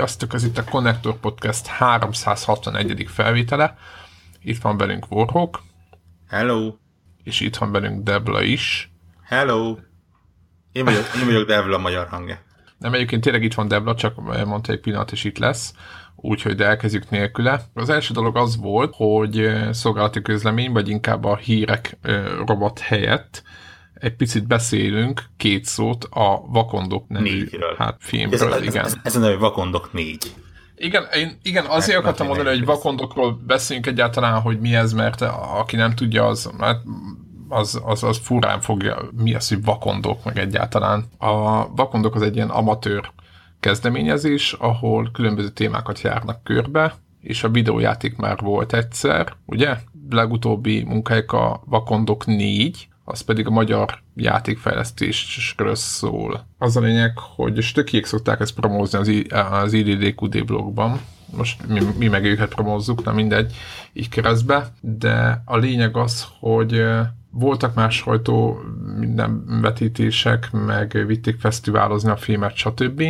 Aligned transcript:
Sziasztok, 0.00 0.34
ez 0.34 0.44
itt 0.44 0.58
a 0.58 0.64
Connector 0.64 1.16
Podcast 1.20 1.66
361. 1.66 3.06
felvétele. 3.08 3.76
Itt 4.42 4.62
van 4.62 4.76
velünk 4.76 5.06
Warhawk. 5.10 5.62
Hello. 6.28 6.74
És 7.22 7.40
itt 7.40 7.56
van 7.56 7.72
velünk 7.72 8.02
Debla 8.02 8.42
is. 8.42 8.92
Hello. 9.22 9.76
Én 10.72 10.84
vagyok, 10.84 11.04
én 11.20 11.24
vagyok 11.24 11.46
Debla 11.46 11.78
magyar 11.78 12.08
hangja. 12.08 12.38
Nem, 12.78 12.94
egyébként 12.94 13.22
tényleg 13.22 13.42
itt 13.42 13.54
van 13.54 13.68
Debla, 13.68 13.94
csak 13.94 14.44
mondta 14.46 14.72
egy 14.72 14.80
pillanat, 14.80 15.12
és 15.12 15.24
itt 15.24 15.38
lesz. 15.38 15.74
Úgyhogy 16.16 16.54
de 16.54 16.66
elkezdjük 16.66 17.10
nélküle. 17.10 17.62
Az 17.74 17.88
első 17.88 18.14
dolog 18.14 18.36
az 18.36 18.56
volt, 18.56 18.94
hogy 18.96 19.50
szolgálati 19.70 20.22
közlemény, 20.22 20.72
vagy 20.72 20.88
inkább 20.88 21.24
a 21.24 21.36
hírek 21.36 21.98
robot 22.46 22.78
helyett 22.78 23.42
egy 24.00 24.16
picit 24.16 24.46
beszélünk 24.46 25.24
két 25.36 25.64
szót 25.64 26.04
a 26.10 26.42
Vakondok 26.46 27.08
nevű 27.08 27.24
Négyről. 27.24 27.74
Hát, 27.78 27.96
filmről. 27.98 28.52
Ez, 28.52 28.62
igen. 28.62 28.84
Ez, 28.84 28.96
ez, 29.02 29.16
ez 29.16 29.22
a 29.22 29.38
Vakondok 29.38 29.92
négy. 29.92 30.34
Igen, 30.76 31.06
én, 31.14 31.38
igen 31.42 31.64
azért 31.64 31.96
Hát, 31.96 32.02
akartam 32.02 32.26
mondani, 32.26 32.48
hogy 32.48 32.64
vakondokról 32.64 33.40
beszéljünk 33.46 33.86
egyáltalán, 33.86 34.40
hogy 34.40 34.60
mi 34.60 34.74
ez, 34.74 34.92
mert 34.92 35.20
aki 35.58 35.76
nem 35.76 35.94
tudja, 35.94 36.26
az, 36.26 36.50
hát 36.58 36.82
az, 37.48 37.80
az, 37.84 38.02
az 38.02 38.18
furán 38.22 38.60
fogja, 38.60 39.08
mi 39.16 39.34
az, 39.34 39.48
hogy 39.48 39.64
vakondok, 39.64 40.24
meg 40.24 40.38
egyáltalán. 40.38 41.04
A 41.18 41.66
vakondok 41.74 42.14
az 42.14 42.22
egy 42.22 42.36
ilyen 42.36 42.50
amatőr 42.50 43.10
kezdeményezés, 43.60 44.52
ahol 44.52 45.10
különböző 45.12 45.48
témákat 45.48 46.00
járnak 46.00 46.42
körbe, 46.42 46.94
és 47.20 47.44
a 47.44 47.48
videójáték 47.48 48.16
már 48.16 48.38
volt 48.38 48.72
egyszer, 48.72 49.32
ugye? 49.46 49.76
Legutóbbi 50.10 50.84
munkájuk 50.84 51.32
a 51.32 51.62
Vakondok 51.64 52.26
4, 52.26 52.88
az 53.10 53.20
pedig 53.20 53.46
a 53.46 53.50
magyar 53.50 53.98
játékfejlesztésről 54.14 55.74
szól. 55.74 56.46
Az 56.58 56.76
a 56.76 56.80
lényeg, 56.80 57.18
hogy 57.18 57.62
stökiek 57.62 58.04
szokták 58.04 58.40
ezt 58.40 58.54
promózni 58.54 58.98
az, 58.98 59.08
I- 59.08 59.26
az 59.50 59.72
IDDQD 59.72 60.44
blogban, 60.44 61.00
most 61.36 61.66
mi, 61.66 61.80
mi 61.98 62.08
meg 62.08 62.24
őket 62.24 62.54
promózzuk, 62.54 63.04
na 63.04 63.12
mindegy, 63.12 63.54
így 63.92 64.08
keresztbe, 64.08 64.72
de 64.80 65.42
a 65.44 65.56
lényeg 65.56 65.96
az, 65.96 66.26
hogy 66.40 66.84
voltak 67.30 67.74
másfajta 67.74 68.54
minden 68.98 69.60
vetítések, 69.60 70.50
meg 70.52 71.04
vitték 71.06 71.40
fesztiválozni 71.40 72.10
a 72.10 72.16
filmet, 72.16 72.56
stb. 72.56 73.02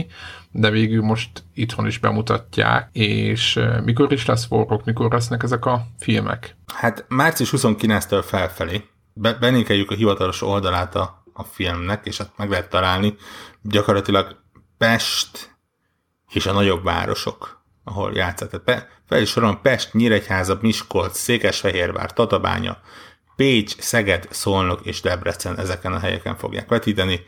De 0.50 0.70
végül 0.70 1.02
most 1.02 1.44
itthon 1.54 1.86
is 1.86 1.98
bemutatják, 1.98 2.88
és 2.92 3.60
mikor 3.84 4.12
is 4.12 4.26
lesz 4.26 4.44
forrok, 4.44 4.84
mikor 4.84 5.12
lesznek 5.12 5.42
ezek 5.42 5.64
a 5.64 5.86
filmek? 5.98 6.56
Hát 6.74 7.04
március 7.08 7.52
29-től 7.56 8.22
felfelé. 8.26 8.84
Be, 9.20 9.32
benékeljük 9.32 9.90
a 9.90 9.94
hivatalos 9.94 10.42
oldalát 10.42 10.94
a, 10.94 11.24
a 11.32 11.44
filmnek, 11.44 12.06
és 12.06 12.20
azt 12.20 12.32
meg 12.36 12.50
lehet 12.50 12.68
találni. 12.68 13.16
Gyakorlatilag 13.62 14.36
Pest 14.78 15.56
és 16.32 16.46
a 16.46 16.52
nagyobb 16.52 16.84
városok, 16.84 17.64
ahol 17.84 18.12
játszott. 18.12 18.64
Tehát 18.64 18.88
fel 19.08 19.20
is 19.20 19.28
sorolom 19.28 19.60
Pest, 19.62 19.92
Nyíregyháza, 19.92 20.58
Miskolc, 20.60 21.18
Székesfehérvár, 21.18 22.12
Tatabánya, 22.12 22.78
Pécs, 23.36 23.76
Szeged, 23.78 24.28
Szolnok 24.30 24.86
és 24.86 25.00
Debrecen 25.00 25.58
ezeken 25.58 25.92
a 25.92 25.98
helyeken 25.98 26.36
fogják 26.36 26.68
vetíteni. 26.68 27.20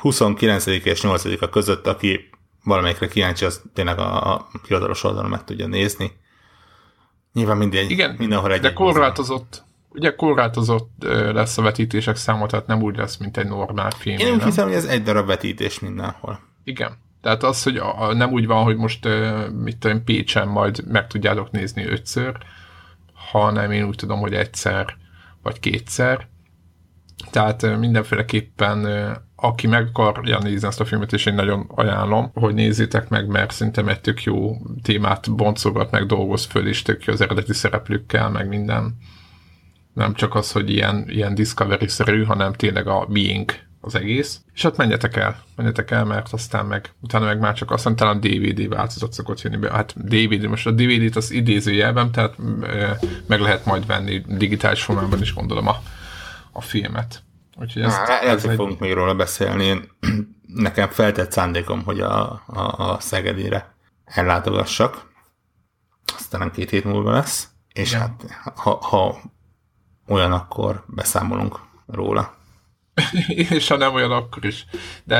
29 0.00 0.66
és 0.66 1.02
8 1.02 1.42
a 1.42 1.48
között, 1.48 1.86
aki 1.86 2.30
valamelyikre 2.64 3.08
kíváncsi, 3.08 3.44
az 3.44 3.62
tényleg 3.74 3.98
a, 3.98 4.32
a 4.32 4.48
hivatalos 4.66 5.04
oldalon 5.04 5.30
meg 5.30 5.44
tudja 5.44 5.66
nézni. 5.66 6.12
Nyilván 7.32 7.56
minden, 7.56 7.88
Igen, 7.88 8.14
mindenhol 8.18 8.52
egy 8.52 8.60
de 8.60 8.72
korlátozott, 8.72 9.64
ugye 9.94 10.14
korlátozott 10.14 10.90
lesz 11.32 11.58
a 11.58 11.62
vetítések 11.62 12.16
száma, 12.16 12.46
tehát 12.46 12.66
nem 12.66 12.82
úgy 12.82 12.96
lesz, 12.96 13.16
mint 13.16 13.36
egy 13.36 13.46
normál 13.46 13.90
film. 13.90 14.18
Én 14.18 14.34
úgy 14.34 14.42
hiszem, 14.42 14.66
hogy 14.66 14.74
ez 14.74 14.84
egy 14.84 15.02
darab 15.02 15.26
vetítés 15.26 15.80
mindenhol. 15.80 16.40
Igen. 16.64 16.92
Tehát 17.20 17.42
az, 17.42 17.62
hogy 17.62 17.76
a, 17.76 18.14
nem 18.14 18.32
úgy 18.32 18.46
van, 18.46 18.64
hogy 18.64 18.76
most 18.76 19.08
mit 19.62 19.78
tudom, 19.78 20.04
Pécsen 20.04 20.48
majd 20.48 20.84
meg 20.88 21.06
tudjátok 21.06 21.50
nézni 21.50 21.84
ötször, 21.84 22.36
hanem 23.30 23.70
én 23.70 23.84
úgy 23.84 23.96
tudom, 23.96 24.18
hogy 24.18 24.34
egyszer 24.34 24.96
vagy 25.42 25.60
kétszer. 25.60 26.28
Tehát 27.30 27.78
mindenféleképpen 27.78 28.86
aki 29.44 29.66
meg 29.66 29.88
akarja 29.92 30.38
nézni 30.38 30.66
ezt 30.66 30.80
a 30.80 30.84
filmet, 30.84 31.12
és 31.12 31.26
én 31.26 31.34
nagyon 31.34 31.70
ajánlom, 31.74 32.30
hogy 32.34 32.54
nézzétek 32.54 33.08
meg, 33.08 33.26
mert 33.26 33.50
szerintem 33.50 33.88
egy 33.88 34.00
tök 34.00 34.22
jó 34.22 34.56
témát 34.82 35.34
boncogat, 35.34 35.90
meg 35.90 36.06
dolgoz 36.06 36.44
föl, 36.44 36.68
és 36.68 36.82
tök 36.82 37.04
jó 37.04 37.12
az 37.12 37.20
eredeti 37.20 37.52
szereplőkkel, 37.52 38.30
meg 38.30 38.48
minden. 38.48 38.96
Nem 39.92 40.14
csak 40.14 40.34
az, 40.34 40.52
hogy 40.52 40.70
ilyen, 40.70 41.04
ilyen 41.08 41.34
Discovery-szerű, 41.34 42.24
hanem 42.24 42.52
tényleg 42.52 42.86
a 42.86 43.06
miénk 43.08 43.70
az 43.84 43.94
egész. 43.94 44.40
És 44.52 44.62
hát 44.62 44.76
menjetek 44.76 45.16
el, 45.16 45.42
menjetek 45.56 45.90
el, 45.90 46.04
mert 46.04 46.32
aztán 46.32 46.66
meg, 46.66 46.92
utána 47.00 47.24
meg 47.24 47.38
már 47.38 47.54
csak 47.54 47.70
aztán 47.70 47.96
talán 47.96 48.20
DVD 48.20 48.68
változat 48.68 49.12
szokott 49.12 49.40
jönni 49.40 49.56
be. 49.56 49.70
Hát 49.70 49.94
DVD, 50.06 50.46
most 50.46 50.66
a 50.66 50.70
DVD-t 50.70 51.16
az 51.16 51.30
idézőjelben, 51.30 52.12
tehát 52.12 52.34
meg 53.26 53.40
lehet 53.40 53.64
majd 53.64 53.86
venni 53.86 54.22
digitális 54.26 54.82
formában 54.82 55.20
is 55.20 55.34
gondolom 55.34 55.66
a, 55.66 55.82
a 56.52 56.60
filmet. 56.60 57.22
Úgyhogy 57.60 57.82
ezt, 57.82 57.96
Há, 57.96 58.20
ez 58.20 58.44
egy... 58.44 58.54
fogunk 58.56 58.78
még 58.78 58.92
róla 58.92 59.14
beszélni. 59.14 59.64
Én, 59.64 59.90
nekem 60.46 60.88
feltett 60.88 61.32
szándékom, 61.32 61.82
hogy 61.84 62.00
a, 62.00 62.42
a, 62.46 62.90
a 62.90 63.00
Szegedére 63.00 63.74
ellátogassak. 64.04 65.10
Aztán 66.16 66.50
két 66.50 66.70
hét 66.70 66.84
múlva 66.84 67.12
lesz. 67.12 67.48
És 67.72 67.92
ja. 67.92 67.98
hát, 67.98 68.24
ha, 68.54 68.76
ha 68.76 69.20
olyan, 70.08 70.32
akkor 70.32 70.84
beszámolunk 70.86 71.58
róla. 71.86 72.34
és 73.28 73.68
ha 73.68 73.76
nem 73.76 73.94
olyan, 73.94 74.10
akkor 74.10 74.44
is. 74.44 74.66
De 75.04 75.18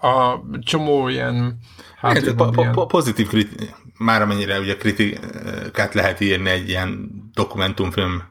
a 0.00 0.42
csomó 0.60 1.08
ilyen... 1.08 1.58
Hát, 1.96 2.24
hát, 2.24 2.34
po-. 2.34 2.70
Po- 2.72 2.90
pozitív 2.90 3.28
kritikát, 3.28 3.76
már 3.98 4.22
amennyire 4.22 4.58
ugye 4.58 4.76
kritikát 4.76 5.94
lehet 5.94 6.20
írni 6.20 6.50
egy 6.50 6.68
ilyen 6.68 7.10
dokumentumfilm 7.34 8.30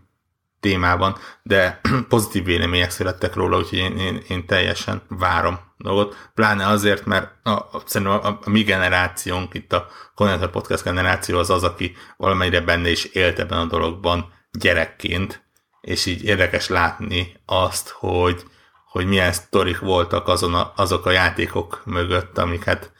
témában, 0.59 1.15
de 1.43 1.81
pozitív 2.09 2.43
vélemények 2.43 2.89
születtek 2.89 3.35
róla, 3.35 3.57
úgyhogy 3.57 3.77
én, 3.77 3.97
én, 3.97 4.21
én 4.27 4.45
teljesen 4.45 5.01
várom 5.07 5.59
dolgot. 5.77 6.29
Pláne 6.33 6.67
azért, 6.67 7.05
mert 7.05 7.31
a, 7.43 7.49
a, 7.49 7.81
szerintem 7.85 8.19
a, 8.23 8.39
a 8.43 8.49
mi 8.49 8.61
generációnk, 8.63 9.53
itt 9.53 9.73
a 9.73 9.87
Connector 10.15 10.49
Podcast 10.49 10.83
generáció 10.83 11.37
az 11.37 11.49
az, 11.49 11.63
aki 11.63 11.95
valamennyire 12.17 12.61
benne 12.61 12.89
is 12.89 13.05
élt 13.05 13.39
ebben 13.39 13.59
a 13.59 13.65
dologban 13.65 14.33
gyerekként, 14.51 15.50
és 15.81 16.05
így 16.05 16.23
érdekes 16.23 16.67
látni 16.67 17.33
azt, 17.45 17.89
hogy, 17.89 18.43
hogy 18.85 19.05
milyen 19.05 19.31
sztorik 19.31 19.79
voltak 19.79 20.27
azon 20.27 20.53
a, 20.53 20.73
azok 20.75 21.05
a 21.05 21.11
játékok 21.11 21.81
mögött, 21.85 22.37
amiket 22.37 22.91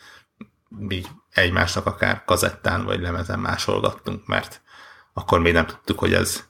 így 0.89 1.07
egymásnak 1.29 1.85
akár 1.85 2.23
kazettán 2.25 2.85
vagy 2.85 2.99
lemezen 2.99 3.39
másolgattunk, 3.39 4.27
mert 4.27 4.61
akkor 5.13 5.39
még 5.39 5.53
nem 5.53 5.65
tudtuk, 5.65 5.99
hogy 5.99 6.13
ez 6.13 6.49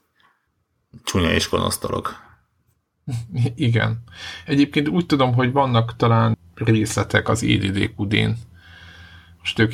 csúnya 1.03 1.31
és 1.31 1.50
gonosz 1.50 1.80
dolog. 1.80 2.16
Igen. 3.56 4.03
Egyébként 4.46 4.88
úgy 4.88 5.06
tudom, 5.06 5.34
hogy 5.34 5.52
vannak 5.52 5.96
talán 5.96 6.38
részletek 6.56 7.30
az 7.30 7.44
EDDQD-n. 7.44 8.31
Most 9.40 9.59
ők 9.59 9.74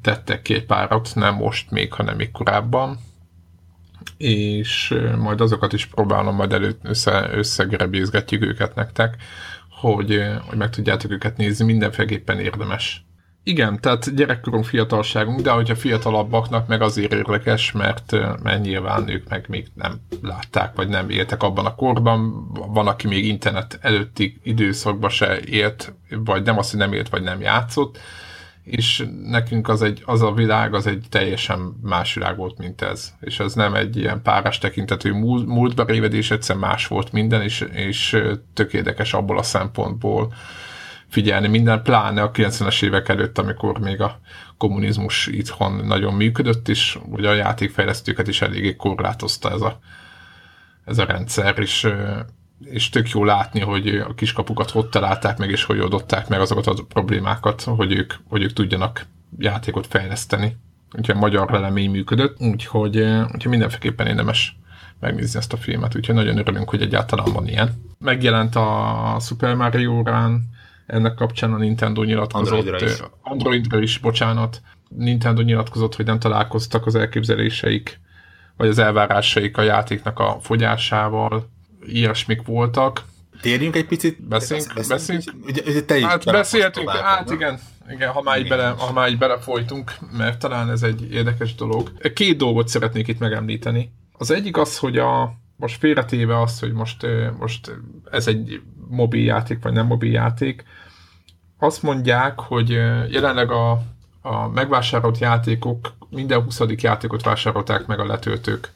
tettek 0.00 0.42
ki 0.42 0.54
egy 0.54 0.66
párat, 0.66 1.10
nem 1.14 1.34
most 1.34 1.70
még, 1.70 1.92
hanem 1.92 2.16
még 2.16 2.30
korábban. 2.30 2.98
És 4.16 4.94
majd 5.18 5.40
azokat 5.40 5.72
is 5.72 5.86
próbálom, 5.86 6.34
majd 6.34 6.52
előtt 6.52 6.80
össze, 6.82 7.28
összegrebézgetjük 7.32 8.42
őket 8.42 8.74
nektek, 8.74 9.16
hogy, 9.70 10.22
hogy 10.46 10.58
meg 10.58 10.70
tudjátok 10.70 11.10
őket 11.10 11.36
nézni, 11.36 11.64
mindenféleképpen 11.64 12.38
érdemes. 12.38 13.04
Igen, 13.44 13.80
tehát 13.80 14.14
gyerekkorunk, 14.14 14.64
fiatalságunk, 14.64 15.40
de 15.40 15.50
hogyha 15.50 15.74
fiatalabbaknak 15.74 16.66
meg 16.66 16.82
azért 16.82 17.12
érdekes, 17.12 17.72
mert, 17.72 18.12
mert 18.42 18.62
nyilván 18.62 19.08
ők 19.08 19.28
meg 19.28 19.44
még 19.48 19.66
nem 19.74 20.00
látták, 20.22 20.74
vagy 20.74 20.88
nem 20.88 21.10
éltek 21.10 21.42
abban 21.42 21.66
a 21.66 21.74
korban, 21.74 22.48
van, 22.52 22.86
aki 22.86 23.06
még 23.06 23.26
internet 23.26 23.78
előtti 23.80 24.40
időszakban 24.42 25.10
se 25.10 25.40
élt, 25.40 25.94
vagy 26.08 26.42
nem 26.42 26.58
azt, 26.58 26.70
hogy 26.70 26.80
nem 26.80 26.92
élt, 26.92 27.08
vagy 27.08 27.22
nem 27.22 27.40
játszott, 27.40 27.98
és 28.64 29.06
nekünk 29.22 29.68
az, 29.68 29.82
egy, 29.82 30.02
az 30.04 30.22
a 30.22 30.32
világ 30.32 30.74
az 30.74 30.86
egy 30.86 31.06
teljesen 31.08 31.78
más 31.82 32.14
világ 32.14 32.36
volt, 32.36 32.58
mint 32.58 32.82
ez. 32.82 33.12
És 33.20 33.40
ez 33.40 33.54
nem 33.54 33.74
egy 33.74 33.96
ilyen 33.96 34.22
párás 34.22 34.58
tekintetű 34.58 35.12
múlt, 35.12 35.46
múltba 35.46 35.84
révedés, 35.84 36.30
egyszer 36.30 36.56
más 36.56 36.86
volt 36.86 37.12
minden, 37.12 37.42
és, 37.42 37.60
és 37.72 38.22
tök 38.54 38.72
érdekes 38.72 39.14
abból 39.14 39.38
a 39.38 39.42
szempontból, 39.42 40.34
figyelni 41.08 41.48
minden, 41.48 41.82
pláne 41.82 42.22
a 42.22 42.30
90-es 42.30 42.82
évek 42.82 43.08
előtt, 43.08 43.38
amikor 43.38 43.78
még 43.78 44.00
a 44.00 44.20
kommunizmus 44.56 45.26
itthon 45.26 45.86
nagyon 45.86 46.14
működött, 46.14 46.68
és 46.68 46.98
ugye 47.04 47.28
a 47.28 47.34
játékfejlesztőket 47.34 48.28
is 48.28 48.42
eléggé 48.42 48.76
korlátozta 48.76 49.50
ez 49.50 49.60
a, 49.60 49.78
ez 50.84 50.98
a 50.98 51.04
rendszer, 51.04 51.58
és, 51.58 51.88
és 52.64 52.88
tök 52.88 53.10
jó 53.10 53.24
látni, 53.24 53.60
hogy 53.60 53.88
a 53.88 54.14
kiskapukat 54.14 54.70
hogy 54.70 54.86
találták 54.86 55.38
meg, 55.38 55.50
és 55.50 55.64
hogy 55.64 55.78
oldották 55.78 56.28
meg 56.28 56.40
azokat 56.40 56.66
a 56.66 56.74
problémákat, 56.88 57.62
hogy 57.62 57.92
ők, 57.92 58.12
hogy 58.28 58.42
ők 58.42 58.52
tudjanak 58.52 59.06
játékot 59.38 59.86
fejleszteni. 59.86 60.56
Úgyhogy 60.96 61.16
a 61.16 61.18
magyar 61.18 61.50
lelemény 61.50 61.90
működött, 61.90 62.40
úgyhogy, 62.40 62.96
úgyhogy 63.32 63.46
mindenféleképpen 63.46 64.06
érdemes 64.06 64.56
megnézni 65.00 65.38
ezt 65.38 65.52
a 65.52 65.56
filmet, 65.56 65.96
úgyhogy 65.96 66.14
nagyon 66.14 66.38
örülünk, 66.38 66.70
hogy 66.70 66.82
egyáltalán 66.82 67.32
van 67.32 67.48
ilyen. 67.48 67.82
Megjelent 67.98 68.56
a 68.56 69.16
Super 69.20 69.54
Mario 69.54 70.02
Run 70.02 70.42
ennek 70.86 71.14
kapcsán 71.14 71.52
a 71.52 71.56
Nintendo 71.56 72.02
nyilatkozott. 72.02 72.58
Androidra 72.58 72.86
is. 72.86 73.02
Androidra 73.22 73.78
is, 73.78 73.98
bocsánat. 73.98 74.60
Nintendo 74.88 75.42
nyilatkozott, 75.42 75.94
hogy 75.96 76.04
nem 76.04 76.18
találkoztak 76.18 76.86
az 76.86 76.94
elképzeléseik, 76.94 78.00
vagy 78.56 78.68
az 78.68 78.78
elvárásaik 78.78 79.56
a 79.56 79.62
játéknak 79.62 80.18
a 80.18 80.38
fogyásával. 80.40 81.50
Ilyesmik 81.86 82.42
voltak. 82.42 83.04
Térjünk 83.40 83.76
egy 83.76 83.86
picit. 83.86 84.22
Beszéljünk, 84.28 84.72
beszéljünk. 84.88 85.46
Ugye, 85.46 85.62
ugye 85.66 85.84
te 85.84 86.06
hát 86.06 86.24
beszéltünk, 86.24 86.90
hát 86.90 87.30
igen, 87.30 87.60
igen, 87.90 88.10
ha 88.10 88.22
már, 88.22 88.38
így 88.38 88.48
bele, 88.48 88.74
ha 88.78 88.92
már 88.92 89.08
így 89.08 89.18
belefolytunk, 89.18 89.92
mert 90.16 90.38
talán 90.38 90.70
ez 90.70 90.82
egy 90.82 91.12
érdekes 91.12 91.54
dolog. 91.54 92.12
Két 92.14 92.36
dolgot 92.36 92.68
szeretnék 92.68 93.08
itt 93.08 93.18
megemlíteni. 93.18 93.92
Az 94.12 94.30
egyik 94.30 94.56
az, 94.56 94.78
hogy 94.78 94.98
a, 94.98 95.34
most 95.56 95.78
félretéve 95.78 96.40
az, 96.40 96.58
hogy 96.60 96.72
most, 96.72 97.06
most 97.38 97.70
ez 98.10 98.26
egy 98.26 98.62
mobil 98.88 99.24
játék, 99.24 99.62
vagy 99.62 99.72
nem 99.72 99.86
mobil 99.86 100.12
játék, 100.12 100.64
azt 101.58 101.82
mondják, 101.82 102.40
hogy 102.40 102.68
jelenleg 103.08 103.50
a, 103.50 103.82
a 104.20 104.48
megvásárolt 104.48 105.18
játékok, 105.18 105.92
minden 106.10 106.42
20. 106.42 106.60
játékot 106.76 107.22
vásárolták 107.22 107.86
meg 107.86 108.00
a 108.00 108.06
letöltők 108.06 108.72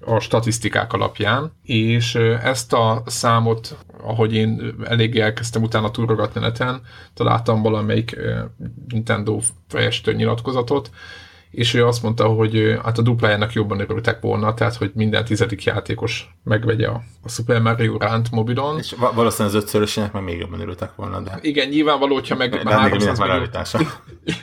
a 0.00 0.20
statisztikák 0.20 0.92
alapján, 0.92 1.52
és 1.62 2.14
ezt 2.42 2.72
a 2.72 3.02
számot, 3.06 3.76
ahogy 4.02 4.34
én 4.34 4.74
eléggé 4.84 5.20
elkezdtem 5.20 5.62
utána 5.62 5.90
túrogatni 5.90 6.40
neten, 6.40 6.80
találtam 7.14 7.62
valamelyik 7.62 8.16
Nintendo 8.88 9.38
fejestő 9.68 10.12
nyilatkozatot, 10.12 10.90
és 11.56 11.74
ő 11.74 11.86
azt 11.86 12.02
mondta, 12.02 12.26
hogy 12.26 12.78
hát 12.84 12.98
a 12.98 13.02
duplájának 13.02 13.52
jobban 13.52 13.80
örültek 13.80 14.20
volna, 14.20 14.54
tehát 14.54 14.74
hogy 14.74 14.90
minden 14.94 15.24
tizedik 15.24 15.64
játékos 15.64 16.34
megvegye 16.44 16.86
a, 16.86 17.02
a 17.22 17.28
Super 17.28 17.60
Mario 17.60 17.96
Rant 17.98 18.30
mobilon. 18.30 18.78
És 18.78 18.94
valószínűleg 19.14 19.56
az 19.56 19.62
ötszörösének 19.62 20.12
meg 20.12 20.22
még 20.22 20.38
jobban 20.38 20.60
örültek 20.60 20.94
volna, 20.96 21.20
de... 21.20 21.38
Igen, 21.40 21.68
nyilvánvaló, 21.68 22.14
hogyha 22.14 22.36
meg... 22.36 22.62
De 22.62 22.74
300 22.74 23.18
millió... 23.18 23.46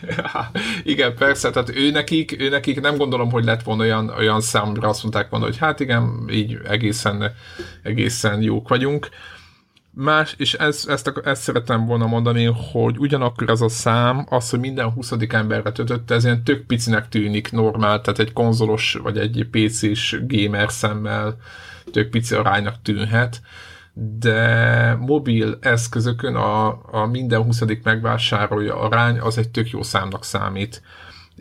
igen, 0.93 1.15
persze, 1.15 1.49
tehát 1.49 1.75
ő 1.75 1.91
nekik, 1.91 2.41
ő 2.41 2.49
nekik 2.49 2.81
nem 2.81 2.97
gondolom, 2.97 3.31
hogy 3.31 3.43
lett 3.43 3.63
volna 3.63 3.83
olyan, 3.83 4.09
olyan 4.17 4.41
számra 4.41 4.87
azt 4.87 5.01
mondták 5.01 5.29
volna, 5.29 5.45
hogy 5.45 5.57
hát 5.57 5.79
igen, 5.79 6.29
így 6.31 6.57
egészen, 6.67 7.31
egészen 7.83 8.41
jók 8.41 8.67
vagyunk. 8.67 9.09
Más, 9.95 10.35
és 10.37 10.53
ezt, 10.53 10.89
ezt, 10.89 11.21
ezt 11.23 11.41
szeretem 11.41 11.85
volna 11.85 12.05
mondani, 12.05 12.43
hogy 12.71 12.97
ugyanakkor 12.97 13.49
az 13.49 13.61
a 13.61 13.69
szám, 13.69 14.25
az, 14.29 14.49
hogy 14.49 14.59
minden 14.59 14.89
20. 14.89 15.13
emberre 15.29 15.71
töltötte, 15.71 16.15
ez 16.15 16.23
ilyen 16.23 16.43
tök 16.43 16.65
picinek 16.65 17.09
tűnik 17.09 17.51
normál, 17.51 18.01
tehát 18.01 18.19
egy 18.19 18.33
konzolos 18.33 18.93
vagy 19.03 19.17
egy 19.17 19.47
PC-s 19.51 20.19
gamer 20.27 20.71
szemmel 20.71 21.37
tök 21.91 22.09
pici 22.09 22.35
aránynak 22.35 22.81
tűnhet, 22.81 23.41
de 23.93 24.95
mobil 24.95 25.57
eszközökön 25.61 26.35
a, 26.35 26.67
a 26.91 27.05
minden 27.05 27.43
20. 27.43 27.61
megvásárolja 27.83 28.79
arány 28.79 29.19
az 29.19 29.37
egy 29.37 29.49
tök 29.49 29.69
jó 29.69 29.83
számnak 29.83 30.23
számít, 30.23 30.81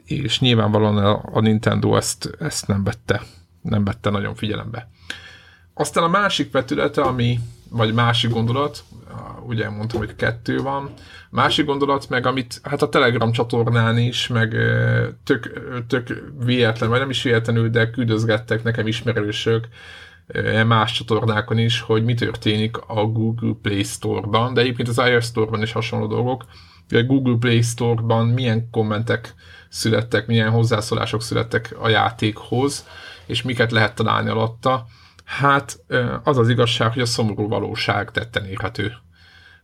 és 0.05 0.40
nyilvánvalóan 0.40 0.96
a, 0.96 1.22
a 1.32 1.40
Nintendo 1.40 1.96
ezt, 1.96 2.37
ezt 2.38 2.66
nem 2.66 2.84
vette, 2.84 3.22
nem 3.62 3.84
vette 3.84 4.10
nagyon 4.10 4.34
figyelembe. 4.34 4.88
Aztán 5.75 6.05
a 6.05 6.08
másik 6.08 6.52
vetülete, 6.52 7.02
ami 7.02 7.38
vagy 7.72 7.94
másik 7.94 8.30
gondolat, 8.30 8.84
ugye 9.46 9.70
mondtam, 9.70 9.98
hogy 9.98 10.16
kettő 10.16 10.58
van, 10.58 10.92
másik 11.30 11.66
gondolat 11.66 12.08
meg, 12.08 12.26
amit 12.26 12.60
hát 12.62 12.82
a 12.82 12.88
Telegram 12.88 13.32
csatornán 13.32 13.98
is, 13.98 14.26
meg 14.26 14.56
tök, 15.24 15.52
tök 15.86 16.22
véletlen, 16.44 16.88
vagy 16.88 16.98
nem 16.98 17.10
is 17.10 17.22
véletlenül, 17.22 17.69
de 17.69 17.90
küldözgettek 17.90 18.62
nekem 18.62 18.86
ismerősök 18.86 19.69
más 20.66 20.92
csatornákon 20.92 21.58
is, 21.58 21.80
hogy 21.80 22.04
mi 22.04 22.14
történik 22.14 22.76
a 22.86 23.04
Google 23.04 23.54
Play 23.62 23.82
Store-ban, 23.82 24.54
de 24.54 24.60
egyébként 24.60 24.88
az 24.88 25.02
iOS 25.08 25.24
Store-ban 25.24 25.62
is 25.62 25.72
hasonló 25.72 26.06
dolgok. 26.06 26.44
A 26.90 27.02
Google 27.02 27.36
Play 27.38 27.62
Store-ban 27.62 28.26
milyen 28.26 28.70
kommentek 28.70 29.34
születtek, 29.69 30.26
milyen 30.26 30.50
hozzászólások 30.50 31.22
születtek 31.22 31.76
a 31.80 31.88
játékhoz, 31.88 32.86
és 33.26 33.42
miket 33.42 33.70
lehet 33.72 33.94
találni 33.94 34.28
alatta 34.28 34.86
Hát 35.24 35.78
az 36.22 36.38
az 36.38 36.48
igazság, 36.48 36.92
hogy 36.92 37.02
a 37.02 37.06
szomorú 37.06 37.48
valóság 37.48 38.10
tetten 38.10 38.44
érhető. 38.44 38.92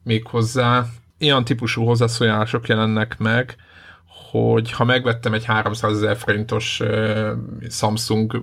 Méghozzá 0.03 0.87
ilyen 1.19 1.45
típusú 1.45 1.85
hozzászólások 1.85 2.69
jelennek 2.69 3.19
meg, 3.19 3.57
hogy 4.31 4.73
ha 4.73 4.85
megvettem 4.85 5.33
egy 5.33 5.45
300 5.45 5.93
ezer 5.93 6.17
forintos 6.17 6.83
Samsung, 7.71 8.43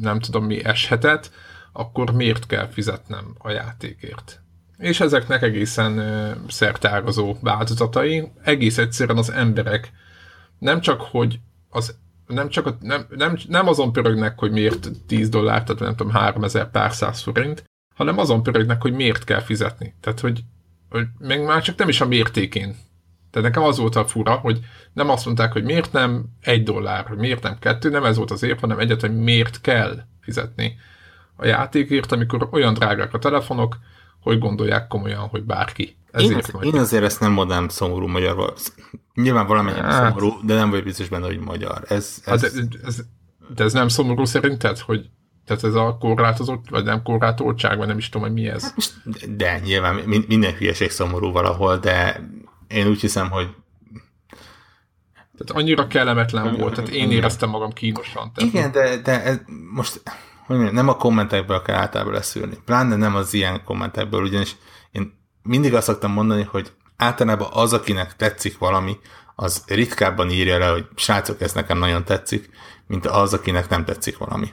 nem 0.00 0.20
tudom 0.20 0.44
mi 0.44 0.64
eshetet, 0.64 1.32
akkor 1.72 2.10
miért 2.10 2.46
kell 2.46 2.66
fizetnem 2.66 3.34
a 3.38 3.50
játékért? 3.50 4.42
És 4.78 5.00
ezeknek 5.00 5.42
egészen 5.42 6.02
szertágazó 6.48 7.36
változatai, 7.40 8.32
egész 8.42 8.78
egyszerűen 8.78 9.18
az 9.18 9.30
emberek 9.30 9.92
nem 10.58 10.80
csak, 10.80 11.00
hogy 11.00 11.40
az 11.68 11.96
nem 12.28 12.48
csak 12.48 12.66
a, 12.66 12.76
nem, 12.80 13.06
nem, 13.08 13.38
nem 13.48 13.68
azon 13.68 13.92
pörögnek, 13.92 14.38
hogy 14.38 14.50
miért 14.50 14.88
10 15.06 15.28
dollár, 15.28 15.64
tehát 15.64 15.80
nem 15.80 15.96
tudom, 15.96 16.12
3000 16.12 16.70
pár 16.70 16.92
száz 16.92 17.20
forint, 17.20 17.64
hanem 17.94 18.18
azon 18.18 18.42
pörögnek, 18.42 18.82
hogy 18.82 18.92
miért 18.92 19.24
kell 19.24 19.40
fizetni. 19.40 19.94
Tehát, 20.00 20.20
hogy, 20.20 20.40
hogy 20.90 21.06
meg 21.18 21.44
már 21.44 21.62
csak 21.62 21.78
nem 21.78 21.88
is 21.88 22.00
a 22.00 22.06
mértékén. 22.06 22.76
Tehát 23.30 23.48
nekem 23.48 23.62
az 23.62 23.78
volt 23.78 23.96
a 23.96 24.06
fura, 24.06 24.34
hogy 24.34 24.58
nem 24.92 25.08
azt 25.08 25.24
mondták, 25.24 25.52
hogy 25.52 25.64
miért 25.64 25.92
nem 25.92 26.24
egy 26.40 26.62
dollár, 26.62 27.06
hogy 27.06 27.18
miért 27.18 27.42
nem 27.42 27.58
kettő, 27.58 27.90
nem 27.90 28.04
ez 28.04 28.16
volt 28.16 28.30
az 28.30 28.42
érv, 28.42 28.60
hanem 28.60 28.78
egyet, 28.78 29.00
hogy 29.00 29.16
miért 29.16 29.60
kell 29.60 29.98
fizetni 30.20 30.76
a 31.36 31.46
játékért, 31.46 32.12
amikor 32.12 32.48
olyan 32.50 32.74
drágák 32.74 33.14
a 33.14 33.18
telefonok, 33.18 33.78
hogy 34.20 34.38
gondolják 34.38 34.86
komolyan, 34.86 35.28
hogy 35.28 35.42
bárki. 35.42 35.97
Ezért 36.10 36.48
én, 36.62 36.72
én 36.72 36.80
azért 36.80 37.02
ezt 37.04 37.20
nem 37.20 37.32
mondanám 37.32 37.68
szomorú 37.68 38.06
magyar, 38.06 38.54
nyilván 39.14 39.46
valamennyire 39.46 39.86
hát. 39.86 40.06
szomorú, 40.06 40.46
de 40.46 40.54
nem 40.54 40.70
vagy 40.70 40.82
biztos 40.82 41.08
benne, 41.08 41.26
hogy 41.26 41.38
magyar. 41.38 41.82
Ez, 41.88 42.22
ez... 42.24 42.24
Hát, 42.24 42.42
ez, 42.42 42.54
ez, 42.84 43.00
de 43.54 43.64
ez 43.64 43.72
nem 43.72 43.88
szomorú 43.88 44.24
szerinted, 44.24 44.78
hogy 44.78 45.10
tehát 45.46 45.64
ez 45.64 45.74
a 45.74 45.96
korlátozott, 46.00 46.68
vagy 46.68 46.84
nem 46.84 47.02
korlátoltság, 47.02 47.78
vagy 47.78 47.86
nem 47.86 47.98
is 47.98 48.08
tudom, 48.08 48.26
hogy 48.26 48.36
mi 48.36 48.48
ez. 48.48 48.62
Hát 48.62 48.74
most, 48.74 48.92
de 49.36 49.58
nyilván 49.58 49.94
minden 50.28 50.54
hülyeség 50.54 50.90
szomorú 50.90 51.32
valahol, 51.32 51.76
de 51.78 52.28
én 52.68 52.86
úgy 52.86 53.00
hiszem, 53.00 53.30
hogy 53.30 53.48
tehát 55.38 55.62
annyira 55.62 55.86
kellemetlen 55.86 56.56
volt, 56.56 56.74
tehát 56.74 56.90
én 56.90 57.10
éreztem 57.10 57.48
magam 57.48 57.72
kínosan. 57.72 58.32
Tehát 58.34 58.52
Igen, 58.52 58.72
de, 58.72 58.96
de 58.96 59.22
ez 59.22 59.40
most 59.72 60.00
hogy 60.46 60.56
mondjam, 60.56 60.74
nem 60.74 60.88
a 60.88 60.96
kommentekből 60.96 61.62
kell 61.62 61.76
általában 61.76 62.12
leszűrni. 62.12 62.58
Pláne 62.64 62.96
nem 62.96 63.14
az 63.14 63.34
ilyen 63.34 63.64
kommentekből, 63.64 64.22
ugyanis 64.22 64.56
mindig 65.48 65.74
azt 65.74 65.86
szoktam 65.86 66.12
mondani, 66.12 66.42
hogy 66.42 66.72
általában 66.96 67.48
az, 67.52 67.72
akinek 67.72 68.16
tetszik 68.16 68.58
valami, 68.58 68.96
az 69.34 69.62
ritkábban 69.66 70.30
írja 70.30 70.58
le, 70.58 70.66
hogy 70.66 70.86
srácok, 70.94 71.40
ez 71.40 71.52
nekem 71.52 71.78
nagyon 71.78 72.04
tetszik, 72.04 72.50
mint 72.86 73.06
az, 73.06 73.34
akinek 73.34 73.68
nem 73.68 73.84
tetszik 73.84 74.18
valami. 74.18 74.52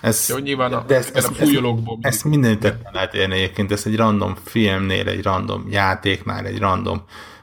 Ez, 0.00 0.28
Jó, 0.28 0.36
nyilván 0.36 0.72
a, 0.72 0.84
de 0.86 0.94
ez, 0.96 1.10
ez, 1.14 1.24
a 1.24 1.32
fújolókból. 1.32 1.98
Ezt, 2.00 2.14
ezt 2.14 2.24
mindenütt 2.24 2.74
lehet 2.92 3.14
érni 3.14 3.34
egyébként, 3.34 3.72
ez 3.72 3.86
egy 3.86 3.96
random 3.96 4.34
filmnél, 4.44 5.08
egy 5.08 5.22
random 5.22 5.66
játéknál, 5.70 6.46
egy 6.46 6.58
random 6.58 7.02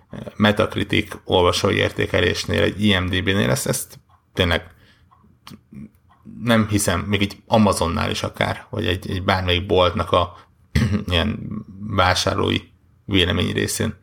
eh, 0.09 0.19
Metacritic 0.35 1.15
olvasói 1.23 1.75
értékelésnél, 1.75 2.61
egy 2.61 2.83
IMDB-nél, 2.83 3.49
ezt, 3.49 3.67
ezt 3.67 3.99
tényleg 4.33 4.63
nem 6.43 6.67
hiszem, 6.67 6.99
még 6.99 7.21
egy 7.21 7.37
Amazonnál 7.47 8.09
is 8.09 8.23
akár, 8.23 8.65
vagy 8.69 8.85
egy, 8.85 9.09
egy 9.11 9.23
bármelyik 9.23 9.65
boltnak 9.65 10.11
a 10.11 10.37
ilyen 11.11 11.39
vásárlói 11.79 12.59
vélemény 13.09 13.53
részén. 13.53 13.95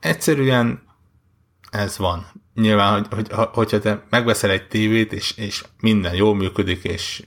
Egyszerűen 0.00 0.82
ez 1.70 1.98
van. 1.98 2.26
Nyilván, 2.54 3.06
hogy, 3.10 3.28
hogy, 3.32 3.48
hogyha 3.52 3.78
te 3.78 4.06
megveszel 4.10 4.50
egy 4.50 4.68
tévét, 4.68 5.12
és, 5.12 5.36
és 5.36 5.64
minden 5.80 6.14
jól 6.14 6.34
működik, 6.34 6.84
és 6.84 7.22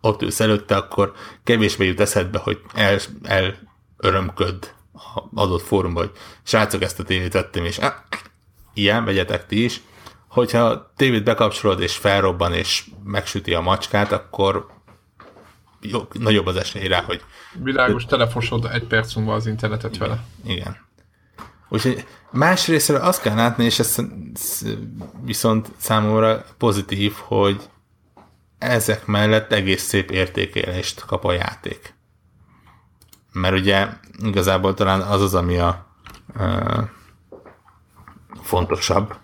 ott 0.00 0.22
ülsz 0.22 0.40
előtte, 0.40 0.76
akkor 0.76 1.12
kevésbé 1.44 1.86
jut 1.86 2.00
eszedbe, 2.00 2.38
hogy 2.38 2.60
el, 2.74 2.98
el 3.22 3.58
örömköd 3.96 4.74
adott 5.34 5.62
fórumban, 5.62 6.06
hogy 6.06 6.16
srácok, 6.42 6.82
ezt 6.82 6.98
a 6.98 7.02
tévét 7.02 7.32
vettem, 7.32 7.64
és 7.64 7.78
ah, 7.78 7.92
ilyen, 8.74 9.04
vegyetek 9.04 9.46
ti 9.46 9.64
is, 9.64 9.80
hogyha 10.28 10.92
tévét 10.96 11.24
bekapcsolod 11.24 11.80
és 11.80 11.96
felrobban 11.96 12.52
és 12.52 12.84
megsüti 13.04 13.54
a 13.54 13.60
macskát, 13.60 14.12
akkor 14.12 14.66
jó, 15.80 16.08
nagyobb 16.12 16.46
az 16.46 16.56
esély 16.56 16.86
rá, 16.86 17.02
hogy... 17.02 17.22
Világos 17.62 18.04
telefosod 18.04 18.68
egy 18.72 18.84
perc 18.84 19.14
múlva 19.14 19.34
az 19.34 19.46
internetet 19.46 19.94
igen, 19.94 20.08
vele. 20.08 20.24
Igen. 20.44 20.76
Úgyhogy 21.68 22.06
másrésztről 22.30 23.00
azt 23.00 23.22
kell 23.22 23.34
látni, 23.34 23.64
és 23.64 23.78
ez 23.78 23.96
viszont 25.24 25.70
számomra 25.76 26.44
pozitív, 26.58 27.12
hogy 27.12 27.68
ezek 28.58 29.06
mellett 29.06 29.52
egész 29.52 29.82
szép 29.82 30.10
értékelést 30.10 31.04
kap 31.04 31.24
a 31.24 31.32
játék. 31.32 31.94
Mert 33.32 33.54
ugye 33.54 33.88
igazából 34.22 34.74
talán 34.74 35.00
az 35.00 35.22
az, 35.22 35.34
ami 35.34 35.58
a, 35.58 35.86
a 36.36 36.90
fontosabb, 38.42 39.14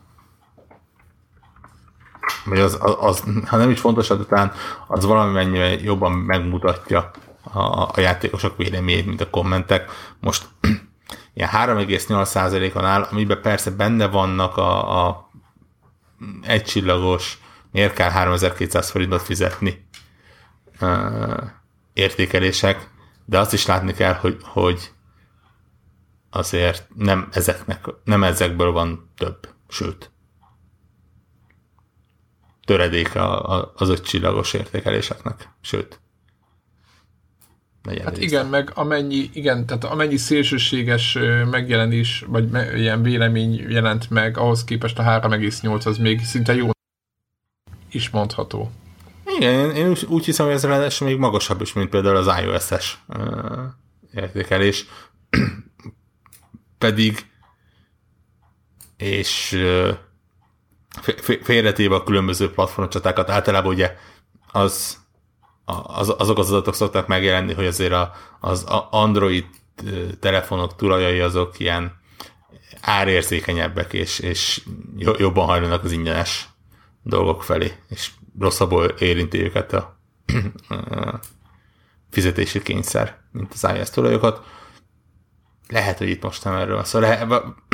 vagy 2.45 2.59
az, 2.59 2.79
az, 2.81 2.97
az, 3.01 3.25
ha 3.47 3.57
nem 3.57 3.71
is 3.71 3.81
fontos, 3.81 4.09
de 4.09 4.17
talán 4.17 4.53
az 4.87 5.05
valamennyire 5.05 5.81
jobban 5.81 6.13
megmutatja 6.13 7.11
a, 7.43 7.61
a 7.83 8.01
játékosok 8.01 8.57
véleményét, 8.57 9.07
mint 9.07 9.21
a 9.21 9.31
kommentek. 9.31 9.91
Most 10.21 10.49
ilyen 11.35 11.49
3,8%-on 11.53 12.85
áll, 12.85 13.09
amiben 13.11 13.41
persze 13.41 13.71
benne 13.71 14.07
vannak 14.07 14.57
a, 14.57 15.07
a 15.07 15.31
egycsillagos, 16.43 17.39
miért 17.71 17.95
kell 17.95 18.11
3200 18.11 18.91
forintot 18.91 19.23
fizetni 19.23 19.87
uh, 20.81 21.43
értékelések, 21.93 22.91
de 23.25 23.39
azt 23.39 23.53
is 23.53 23.67
látni 23.67 23.93
kell, 23.93 24.15
hogy, 24.15 24.37
hogy 24.43 24.91
azért 26.31 26.89
nem, 26.95 27.29
ezeknek, 27.33 27.85
nem 28.05 28.25
ezekből 28.25 28.73
van 28.73 29.11
több, 29.17 29.49
sőt, 29.69 30.12
töredéke 32.65 33.23
az 33.75 33.89
öt 33.89 34.05
csillagos 34.05 34.53
értékeléseknek, 34.53 35.49
sőt. 35.61 36.01
Hát 37.85 38.17
része. 38.17 38.23
igen, 38.23 38.47
meg 38.47 38.71
amennyi, 38.75 39.31
igen, 39.33 39.67
tehát 39.67 39.85
amennyi 39.85 40.17
szélsőséges 40.17 41.19
megjelenés, 41.51 42.25
vagy 42.27 42.49
me, 42.49 42.77
ilyen 42.79 43.03
vélemény 43.03 43.71
jelent 43.71 44.11
meg, 44.11 44.37
ahhoz 44.39 44.65
képest 44.65 44.99
a 44.99 45.03
3,8 45.03 45.87
az 45.87 45.99
még 45.99 46.21
szinte 46.21 46.55
jó 46.55 46.71
is 47.91 48.11
mondható. 48.11 48.71
Igen, 49.37 49.53
én, 49.53 49.71
én 49.71 49.89
úgy, 49.89 50.05
úgy 50.09 50.25
hiszem, 50.25 50.47
hogy 50.47 50.55
ez 50.55 50.65
ráadásul 50.65 51.09
még 51.09 51.17
magasabb 51.17 51.61
is, 51.61 51.73
mint 51.73 51.89
például 51.89 52.17
az 52.17 52.41
iOS-es 52.43 52.99
értékelés. 54.15 54.87
Pedig 56.79 57.27
és 58.97 59.59
félretéve 61.43 61.95
a 61.95 62.03
különböző 62.03 62.51
platformcsatákat, 62.51 63.31
általában 63.31 63.73
ugye 63.73 63.97
az, 64.53 64.99
az, 65.65 66.15
azok 66.19 66.39
az 66.39 66.51
adatok 66.51 66.75
szoktak 66.75 67.07
megjelenni, 67.07 67.53
hogy 67.53 67.67
azért 67.67 67.93
a, 67.93 68.13
az 68.41 68.65
Android 68.91 69.45
telefonok 70.21 70.77
tulajai 70.77 71.21
azok 71.21 71.59
ilyen 71.59 72.01
árérzékenyebbek, 72.81 73.93
és, 73.93 74.19
és 74.19 74.63
jobban 74.97 75.47
hajlanak 75.47 75.85
az 75.85 75.93
ingyenes 75.93 76.49
dolgok 77.03 77.43
felé, 77.43 77.73
és 77.89 78.11
rosszabbul 78.39 78.85
érinti 78.85 79.43
őket 79.43 79.73
a 79.73 79.99
fizetési 82.11 82.63
kényszer, 82.63 83.19
mint 83.33 83.53
az 83.53 83.67
iOS 83.75 83.91
tulajokat. 83.91 84.45
Lehet, 85.73 85.99
hogy 85.99 86.09
itt 86.09 86.23
most 86.23 86.45
nem 86.45 86.55
erről 86.55 86.85
szó. 86.85 86.99
Lehet, 86.99 87.29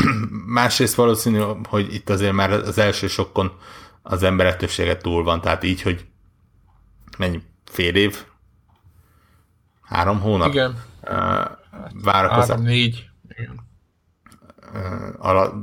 másrészt 0.61 0.95
valószínű, 0.95 1.43
hogy 1.69 1.95
itt 1.95 2.11
azért 2.11 2.33
már 2.33 2.51
az 2.51 2.79
első 2.79 3.07
sokkon 3.07 3.53
az 4.03 4.23
emberek 4.23 4.57
többsége 4.57 4.97
túl 4.97 5.25
van, 5.25 5.41
tehát 5.41 5.65
így, 5.65 5.83
hogy 5.83 6.07
mennyi, 7.19 7.43
fél 7.65 7.95
év? 7.95 8.25
Három 9.83 10.21
hónap? 10.21 10.53
Igen. 10.53 10.83
Várakozás. 12.03 12.49
Három, 12.49 12.65
négy. 12.65 13.09
Igen. 13.29 13.67
Alatt, 15.19 15.55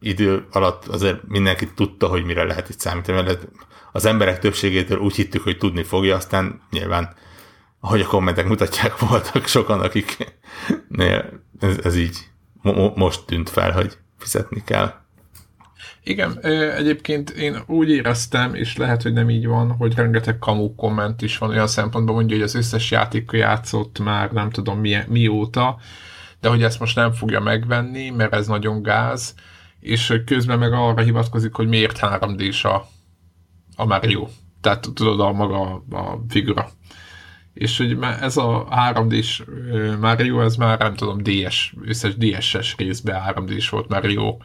idő 0.00 0.46
alatt 0.50 0.86
azért 0.86 1.28
mindenki 1.28 1.72
tudta, 1.74 2.06
hogy 2.06 2.24
mire 2.24 2.44
lehet 2.44 2.68
itt 2.68 2.80
számítani, 2.80 3.22
mert 3.22 3.48
az 3.92 4.04
emberek 4.04 4.38
többségétől 4.38 4.98
úgy 4.98 5.14
hittük, 5.14 5.42
hogy 5.42 5.58
tudni 5.58 5.82
fogja, 5.82 6.16
aztán 6.16 6.60
nyilván, 6.70 7.14
ahogy 7.80 8.00
a 8.00 8.06
kommentek 8.06 8.46
mutatják, 8.46 8.98
voltak 8.98 9.46
sokan, 9.46 9.80
akik 9.80 10.16
ez, 11.58 11.78
ez 11.82 11.96
így 11.96 12.16
mo- 12.62 12.96
most 12.96 13.24
tűnt 13.24 13.50
fel, 13.50 13.72
hogy 13.72 13.98
fizetni 14.18 14.62
kell. 14.64 14.92
Igen, 16.02 16.38
egyébként 16.76 17.30
én 17.30 17.62
úgy 17.66 17.90
éreztem, 17.90 18.54
és 18.54 18.76
lehet, 18.76 19.02
hogy 19.02 19.12
nem 19.12 19.30
így 19.30 19.46
van, 19.46 19.70
hogy 19.70 19.94
rengeteg 19.94 20.38
kamu 20.38 20.74
komment 20.74 21.22
is 21.22 21.38
van 21.38 21.50
olyan 21.50 21.66
szempontból, 21.66 22.14
mondja, 22.14 22.36
hogy 22.36 22.44
az 22.44 22.54
összes 22.54 22.90
játékkal 22.90 23.38
játszott 23.38 23.98
már 23.98 24.32
nem 24.32 24.50
tudom 24.50 24.78
mi, 24.78 24.96
mióta, 25.08 25.78
de 26.40 26.48
hogy 26.48 26.62
ezt 26.62 26.80
most 26.80 26.96
nem 26.96 27.12
fogja 27.12 27.40
megvenni, 27.40 28.10
mert 28.10 28.34
ez 28.34 28.46
nagyon 28.46 28.82
gáz, 28.82 29.34
és 29.80 30.22
közben 30.26 30.58
meg 30.58 30.72
arra 30.72 31.02
hivatkozik, 31.02 31.54
hogy 31.54 31.68
miért 31.68 31.98
3 31.98 32.36
d 32.36 32.42
a, 32.62 32.86
a 33.76 33.84
Mario. 33.84 34.28
Tehát 34.60 34.88
tudod, 34.94 35.20
a 35.20 35.32
maga 35.32 35.84
a 35.90 36.24
figura 36.28 36.70
és 37.54 37.78
hogy 37.78 37.98
ez 38.20 38.36
a 38.36 38.68
3D-s 38.70 39.42
Mario, 40.00 40.40
ez 40.40 40.56
már 40.56 40.78
nem 40.78 40.94
tudom, 40.94 41.22
DS, 41.22 41.74
összes 41.84 42.16
DS-es 42.16 42.74
részben 42.76 43.22
3D-s 43.28 43.68
volt 43.68 43.88
Mario, 43.88 44.36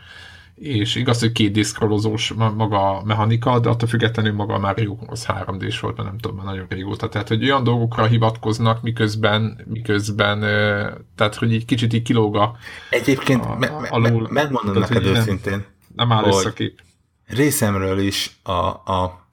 és 0.56 0.96
igaz, 0.96 1.20
hogy 1.20 1.32
két 1.32 1.52
diszkrolozós 1.52 2.34
maga 2.34 2.98
a 2.98 3.04
mechanika, 3.04 3.60
de 3.60 3.70
attól 3.70 3.88
függetlenül 3.88 4.34
maga 4.34 4.54
a 4.54 4.60
Mario 4.60 4.98
az 5.08 5.26
3D-s 5.28 5.80
volt, 5.80 5.98
mert 5.98 6.10
nem 6.10 6.18
tudom, 6.18 6.38
már 6.38 6.46
nagyon 6.46 6.66
régóta. 6.70 7.10
Tehát, 7.10 7.28
hogy 7.28 7.44
olyan 7.44 7.64
dolgokra 7.64 8.06
hivatkoznak, 8.06 8.82
miközben, 8.82 9.62
miközben 9.66 10.40
tehát, 11.16 11.36
hogy 11.36 11.54
egy 11.54 11.66
kicsit 11.66 11.94
így 11.94 12.02
kilóg 12.02 12.36
a 12.36 12.56
Egyébként 12.90 13.46
a, 13.46 13.56
me- 13.56 13.80
me- 13.80 13.90
alul, 13.90 14.28
megmondom 14.32 14.74
tehát, 14.74 14.90
neked 14.90 15.06
őszintén, 15.06 15.52
nem, 15.54 16.08
nem 16.08 16.12
áll 16.12 16.26
össze 16.26 16.54
kép. 16.54 16.82
Részemről 17.28 18.00
is 18.00 18.40
a, 18.44 18.52
a 18.92 19.25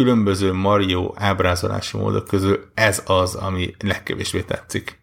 különböző 0.00 0.52
Mario 0.52 1.12
ábrázolási 1.16 1.96
módok 1.96 2.26
közül 2.26 2.70
ez 2.74 3.02
az, 3.06 3.34
ami 3.34 3.74
legkevésbé 3.78 4.42
tetszik. 4.42 5.02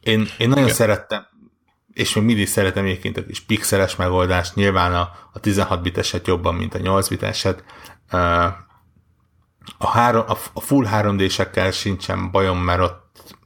Én, 0.00 0.28
én 0.38 0.48
nagyon 0.48 0.64
Igen. 0.64 0.76
szerettem, 0.76 1.26
és 1.92 2.14
még 2.14 2.24
mindig 2.24 2.46
szeretem 2.46 2.84
egyébként 2.84 3.16
a 3.16 3.24
kis 3.24 3.40
pixeles 3.40 3.96
megoldást, 3.96 4.54
nyilván 4.54 4.94
a, 4.94 5.10
a 5.32 5.40
16 5.40 5.82
biteset 5.82 6.26
jobban, 6.26 6.54
mint 6.54 6.74
a 6.74 6.78
8 6.78 7.08
biteset. 7.08 7.64
A, 9.78 9.86
három, 9.86 10.24
a 10.52 10.60
full 10.60 10.86
3D-sekkel 10.90 11.72
sincsen 11.72 12.30
bajom, 12.30 12.58
mert 12.58 12.80
ott 12.80 13.36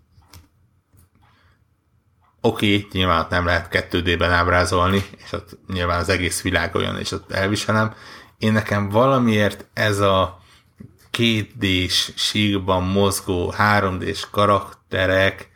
oké, 2.41 2.77
okay, 2.77 2.89
nyilván 2.93 3.21
ott 3.21 3.31
nem 3.31 3.45
lehet 3.45 3.89
2D-ben 3.91 4.33
ábrázolni, 4.33 5.05
és 5.25 5.33
ott 5.33 5.59
nyilván 5.67 5.99
az 5.99 6.09
egész 6.09 6.43
világ 6.43 6.75
olyan, 6.75 6.99
és 6.99 7.13
ott 7.13 7.33
elviselem, 7.33 7.95
én 8.43 8.53
nekem 8.53 8.89
valamiért 8.89 9.67
ez 9.73 9.99
a 9.99 10.41
kétdés 11.11 12.13
síkban 12.17 12.83
mozgó 12.83 13.55
3D-s 13.59 14.31
karakterek 14.31 15.51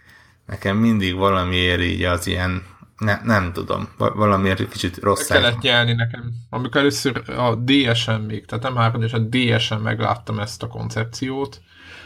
nekem 0.47 0.77
mindig 0.77 1.15
valamiért 1.15 1.81
így 1.81 2.03
az 2.03 2.27
ilyen 2.27 2.65
ne, 2.99 3.21
nem 3.23 3.53
tudom, 3.53 3.89
valamiért 3.97 4.69
kicsit 4.69 4.97
rossz. 4.97 5.27
Kellett 5.27 5.61
nyelni 5.61 5.93
nekem. 5.93 6.33
Amikor 6.51 6.81
először 6.81 7.23
a 7.31 7.55
DSM 7.55 8.11
még, 8.11 8.47
tehát 8.47 8.65
nem 8.65 8.77
3 8.77 9.03
a 9.13 9.19
DSM 9.19 9.75
megláttam 9.75 10.39
ezt 10.39 10.63
a 10.63 10.67
koncepciót, 10.67 11.61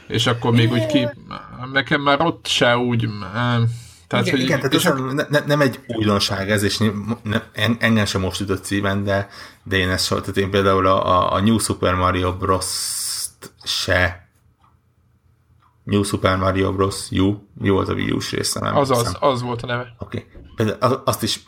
és 0.09 0.27
akkor 0.27 0.53
még 0.53 0.71
úgy 0.71 0.87
ki, 0.87 1.09
nekem 1.73 2.01
már 2.01 2.21
ott 2.21 2.47
se 2.47 2.77
úgy, 2.77 3.09
tehát, 4.11 4.27
igen, 4.27 4.39
hogy, 4.39 4.49
igen 4.49 4.61
tehát 4.61 4.75
ez 4.75 4.87
a... 4.87 5.27
ne, 5.29 5.39
nem 5.47 5.61
egy 5.61 5.81
újdonság 5.87 6.51
ez, 6.51 6.63
és 6.63 6.79
ne, 7.23 7.43
engem 7.79 8.05
sem 8.05 8.21
most 8.21 8.41
ütött 8.41 8.65
szíven, 8.65 9.05
de, 9.05 9.29
de 9.63 9.77
én 9.77 9.91
ezt 9.91 10.09
tehát 10.09 10.37
én 10.37 10.51
például 10.51 10.87
a, 10.87 11.33
a 11.33 11.41
New 11.41 11.59
Super 11.59 11.95
Mario 11.95 12.37
Bros. 12.37 12.67
se 13.63 14.29
New 15.85 16.03
Super 16.03 16.37
Mario 16.37 16.73
Bros. 16.73 17.11
U, 17.11 17.35
jó 17.63 17.75
volt 17.75 17.89
a 17.89 17.93
Wii 17.93 18.11
U-s 18.11 18.31
része, 18.31 18.61
nem 18.61 18.77
az, 18.77 18.91
az, 18.91 19.17
az 19.21 19.43
volt 19.43 19.63
a 19.63 19.67
neve. 19.67 19.95
Oké. 19.99 20.27
Okay. 20.57 20.75
Azt 21.05 21.23
is 21.23 21.41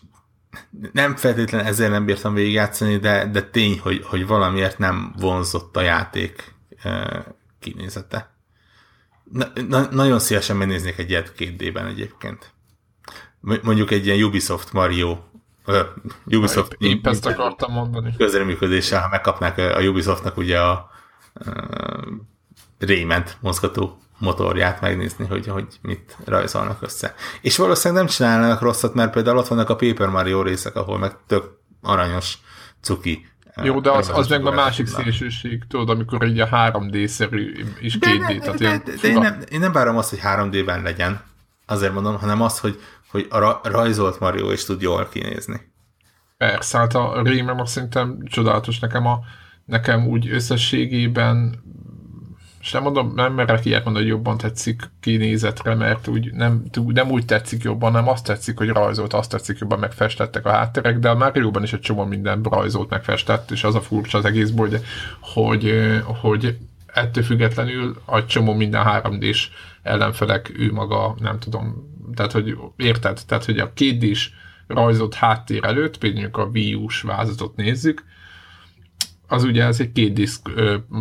nem 0.92 1.16
feltétlenül 1.16 1.66
ezzel 1.66 1.90
nem 1.90 2.04
bírtam 2.04 2.34
végigjátszani, 2.34 2.96
de, 2.96 3.26
de 3.26 3.42
tény, 3.42 3.78
hogy, 3.78 4.04
hogy 4.04 4.26
valamiért 4.26 4.78
nem 4.78 5.14
vonzott 5.18 5.76
a 5.76 5.80
játék 5.80 6.54
e, 6.82 7.24
kinézete. 7.60 8.30
Na, 9.32 9.46
na, 9.68 9.88
nagyon 9.90 10.18
szívesen 10.18 10.56
megnéznék 10.56 10.98
egy 10.98 11.10
ilyet 11.10 11.32
két 11.32 11.56
D-ben 11.56 11.86
egyébként. 11.86 12.51
Mondjuk 13.62 13.90
egy 13.90 14.06
ilyen 14.06 14.22
Ubisoft 14.22 14.72
Mario 14.72 15.18
uh, 15.66 15.76
Ubisoft 16.24 16.72
épp, 16.78 16.90
épp 16.90 17.06
ezt 17.06 17.26
akartam 17.26 17.72
mondani. 17.72 18.14
Közreműködéssel, 18.16 19.00
ha 19.00 19.08
megkapnák 19.08 19.58
a 19.58 19.80
Ubisoftnak 19.80 20.36
ugye 20.36 20.60
a 20.60 20.90
uh, 21.46 21.52
Rayment 22.78 23.36
mozgató 23.40 23.96
motorját 24.18 24.80
megnézni, 24.80 25.26
hogy, 25.26 25.46
hogy 25.46 25.66
mit 25.82 26.16
rajzolnak 26.24 26.82
össze. 26.82 27.14
És 27.40 27.56
valószínűleg 27.56 28.02
nem 28.02 28.12
csinálnak 28.12 28.60
rosszat, 28.60 28.94
mert 28.94 29.12
például 29.12 29.36
ott 29.36 29.48
vannak 29.48 29.68
a 29.68 29.76
Paper 29.76 30.08
Mario 30.08 30.42
részek, 30.42 30.76
ahol 30.76 30.98
meg 30.98 31.16
tök 31.26 31.60
aranyos 31.82 32.38
cuki 32.80 33.30
jó, 33.62 33.80
de 33.80 33.90
az, 33.90 34.10
az 34.14 34.28
meg 34.28 34.46
a 34.46 34.50
másik 34.50 34.86
szélsőség, 34.86 35.62
tudod, 35.68 35.90
amikor 35.90 36.26
így 36.26 36.40
a 36.40 36.48
3D-szerű 36.48 37.64
is 37.80 37.98
2D. 38.00 38.40
De, 38.44 38.50
de, 38.50 38.56
de, 38.56 38.82
de, 38.84 38.92
de 39.00 39.08
én, 39.08 39.18
nem, 39.18 39.40
én 39.50 39.60
nem 39.60 39.72
várom 39.72 39.96
azt, 39.96 40.10
hogy 40.10 40.18
3D-ben 40.22 40.82
legyen, 40.82 41.20
azért 41.66 41.92
mondom, 41.92 42.18
hanem 42.18 42.42
azt, 42.42 42.58
hogy, 42.58 42.80
hogy 43.12 43.26
a 43.30 43.60
rajzolt 43.68 44.20
Mario 44.20 44.50
is 44.50 44.64
tud 44.64 44.80
jól 44.80 45.08
kinézni. 45.12 45.60
Persze, 46.36 46.78
hát 46.78 46.94
a 46.94 47.22
Rayman 47.24 47.66
szerintem 47.66 48.18
csodálatos 48.24 48.78
nekem 48.78 49.06
a 49.06 49.20
nekem 49.64 50.06
úgy 50.06 50.28
összességében 50.30 51.62
és 52.60 52.72
nem 52.72 52.82
mondom, 52.82 53.12
nem 53.14 53.32
merek 53.32 53.64
ilyet 53.64 53.84
mondani, 53.84 54.04
hogy 54.04 54.14
jobban 54.14 54.36
tetszik 54.36 54.90
kinézetre, 55.00 55.74
mert 55.74 56.08
úgy 56.08 56.32
nem, 56.32 56.62
nem 56.86 57.10
úgy 57.10 57.24
tetszik 57.24 57.62
jobban, 57.62 57.92
nem 57.92 58.08
azt 58.08 58.24
tetszik, 58.24 58.58
hogy 58.58 58.68
rajzolt, 58.68 59.12
azt 59.12 59.30
tetszik 59.30 59.58
jobban 59.58 59.78
megfestettek 59.78 60.46
a 60.46 60.50
hátterek, 60.50 60.98
de 60.98 61.14
már 61.14 61.36
jóban 61.36 61.62
is 61.62 61.72
egy 61.72 61.80
csomó 61.80 62.04
minden 62.04 62.42
rajzolt, 62.42 62.90
megfestett, 62.90 63.50
és 63.50 63.64
az 63.64 63.74
a 63.74 63.80
furcsa 63.80 64.18
az 64.18 64.24
egészből, 64.24 64.68
hogy, 64.68 64.82
hogy, 65.20 65.72
hogy 66.20 66.58
ettől 66.86 67.24
függetlenül 67.24 68.02
a 68.04 68.24
csomó 68.24 68.54
minden 68.54 68.84
3D-s 68.86 69.48
ellenfelek, 69.82 70.52
ő 70.56 70.72
maga, 70.72 71.14
nem 71.18 71.38
tudom, 71.38 71.91
tehát 72.14 72.32
hogy 72.32 72.56
érted, 72.76 73.20
tehát 73.26 73.44
hogy 73.44 73.58
a 73.58 73.72
két 73.72 74.02
is 74.02 74.34
rajzott 74.66 75.14
háttér 75.14 75.64
előtt, 75.64 75.98
például 75.98 76.30
a 76.32 76.44
Wii 76.44 76.74
U-s 76.74 77.00
vázatot 77.02 77.56
nézzük, 77.56 78.04
az 79.32 79.44
ugye 79.44 79.64
ez 79.64 79.80
egy 79.80 79.92
két 79.92 80.12
diszk 80.12 80.50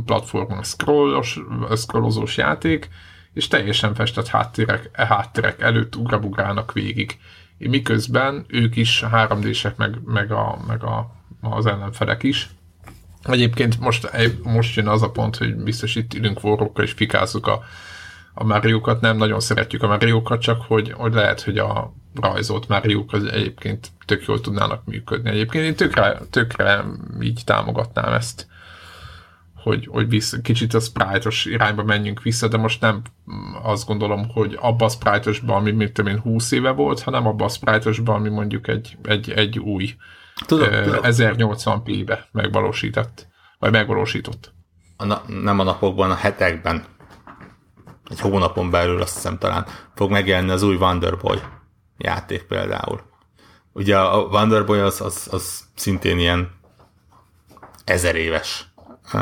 platformon 0.05 0.63
scrollos, 0.63 1.39
scrollozós 1.75 2.37
játék, 2.37 2.89
és 3.33 3.47
teljesen 3.47 3.93
festett 3.95 4.27
háttérek, 4.27 4.89
háttérek 4.93 5.61
előtt 5.61 5.95
ugrabugrának 5.95 6.73
végig. 6.73 7.17
Miközben 7.57 8.45
ők 8.47 8.75
is 8.75 9.03
3 9.03 9.41
d 9.41 9.73
meg, 9.77 9.99
meg, 10.05 10.31
a, 10.31 10.59
meg 10.67 10.83
a, 10.83 11.15
az 11.41 11.65
ellenfelek 11.65 12.23
is. 12.23 12.49
Egyébként 13.23 13.79
most, 13.79 14.09
most 14.43 14.75
jön 14.75 14.87
az 14.87 15.01
a 15.01 15.11
pont, 15.11 15.35
hogy 15.37 15.55
biztos 15.55 15.95
itt 15.95 16.13
ülünk 16.13 16.39
vorrókkal 16.39 16.83
és 16.83 16.91
fikázzuk 16.91 17.47
a, 17.47 17.63
a 18.33 18.43
Mario-kat, 18.43 19.01
nem 19.01 19.17
nagyon 19.17 19.39
szeretjük 19.39 19.83
a 19.83 19.87
Mario-kat, 19.87 20.41
csak 20.41 20.61
hogy, 20.61 20.91
hogy 20.91 21.13
lehet, 21.13 21.41
hogy 21.41 21.57
a 21.57 21.93
rajzolt 22.21 22.67
Mario-k 22.67 23.13
az 23.13 23.25
egyébként 23.25 23.91
tök 24.05 24.25
jól 24.25 24.41
tudnának 24.41 24.85
működni. 24.85 25.29
Egyébként 25.29 25.63
én 25.63 25.75
tökre, 25.75 26.19
tökre 26.29 26.85
így 27.21 27.41
támogatnám 27.45 28.13
ezt, 28.13 28.47
hogy, 29.55 29.87
hogy 29.91 30.09
vissza, 30.09 30.41
kicsit 30.41 30.73
a 30.73 30.79
sprite 30.79 31.29
irányba 31.43 31.83
menjünk 31.83 32.21
vissza, 32.21 32.47
de 32.47 32.57
most 32.57 32.81
nem 32.81 33.01
azt 33.63 33.87
gondolom, 33.87 34.29
hogy 34.29 34.57
abba 34.61 34.85
a 34.85 34.89
sprite 34.89 35.31
ami 35.47 35.71
mint 35.71 35.99
én 35.99 36.19
20 36.19 36.51
éve 36.51 36.69
volt, 36.69 37.01
hanem 37.01 37.27
abba 37.27 37.45
a 37.45 37.49
sprite 37.49 37.89
ami 38.05 38.29
mondjuk 38.29 38.67
egy, 38.67 38.97
egy, 39.03 39.31
egy 39.31 39.59
új 39.59 39.95
tudom, 40.45 40.67
uh, 40.67 40.83
tudom. 40.83 40.99
1080p-be 41.03 42.27
megvalósított, 42.31 43.27
vagy 43.59 43.71
megvalósított. 43.71 44.53
A 44.97 45.05
na- 45.05 45.23
nem 45.27 45.59
a 45.59 45.63
napokban, 45.63 46.11
a 46.11 46.15
hetekben 46.15 46.83
egy 48.11 48.19
hónapon 48.19 48.69
belül 48.69 49.01
azt 49.01 49.13
hiszem 49.13 49.37
talán 49.37 49.65
fog 49.95 50.11
megjelenni 50.11 50.51
az 50.51 50.63
új 50.63 50.75
Wonderboy 50.75 51.39
játék 51.97 52.43
például. 52.43 53.01
Ugye 53.73 53.99
a 53.99 54.21
Wonderboy 54.21 54.79
az, 54.79 55.01
az, 55.01 55.27
az 55.31 55.63
szintén 55.75 56.19
ilyen 56.19 56.51
ezer 57.85 58.15
éves 58.15 58.65
uh, 59.13 59.21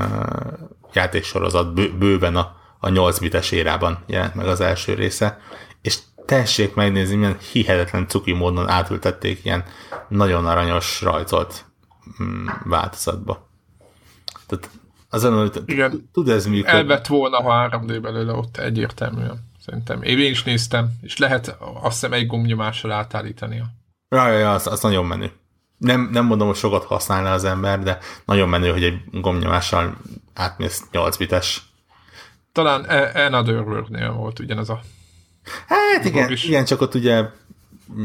játéksorozat, 0.94 1.74
bő, 1.74 1.98
bőven 1.98 2.36
a, 2.36 2.56
a 2.80 2.90
8 2.90 3.20
bites 3.20 3.52
érában 3.52 4.04
jelent 4.08 4.36
meg 4.36 4.48
az 4.48 4.62
első 4.62 4.94
része, 4.94 5.40
és 5.82 5.98
tessék 6.26 6.74
megnézni, 6.74 7.16
milyen 7.16 7.38
hihetetlen 7.52 8.08
cuki 8.08 8.32
módon 8.32 8.70
átültették 8.70 9.46
ilyen 9.46 9.64
nagyon 10.08 10.46
aranyos 10.46 11.02
rajzolt 11.02 11.66
mm, 12.24 12.48
változatba. 12.64 13.50
Tehát 14.48 14.70
azon, 15.10 15.38
hogy 15.38 15.64
Igen, 15.66 16.10
tud 16.14 16.30
ez 16.30 16.46
működni. 16.46 16.78
Elvett 16.78 17.08
volna, 17.08 17.42
ha 17.42 17.70
3D 17.72 18.00
belőle 18.02 18.34
ott 18.34 18.58
egyértelműen. 18.58 19.48
Szerintem. 19.66 20.02
Én 20.02 20.32
is 20.32 20.44
néztem, 20.44 20.90
és 21.02 21.18
lehet 21.18 21.58
azt 21.60 21.94
hiszem 21.94 22.14
egy 22.14 22.28
gombnyomással 22.28 22.92
átállítania. 22.92 23.66
Ja, 24.10 24.28
ja, 24.28 24.38
ja 24.38 24.54
az, 24.54 24.68
az 24.68 24.82
nagyon 24.82 25.06
menő. 25.06 25.32
Nem, 25.78 26.10
nem 26.12 26.26
mondom, 26.26 26.48
hogy 26.48 26.56
sokat 26.56 26.84
használna 26.84 27.32
az 27.32 27.44
ember, 27.44 27.84
de 27.84 27.98
nagyon 28.26 28.50
menő, 28.50 28.72
hogy 28.72 28.84
egy 28.84 29.02
gombnyomással 29.12 29.98
átmész 30.34 30.84
8 30.92 31.18
bites. 31.18 31.64
Talán 32.52 32.86
e- 32.86 33.26
Another 33.26 33.62
World-nél 33.62 34.12
volt 34.12 34.40
ugyanez 34.40 34.70
a... 34.70 34.82
Hát 35.68 36.06
igen, 36.06 36.32
igen, 36.32 36.66
csak 36.66 36.82
ott 36.82 36.96
ugye 36.96 37.26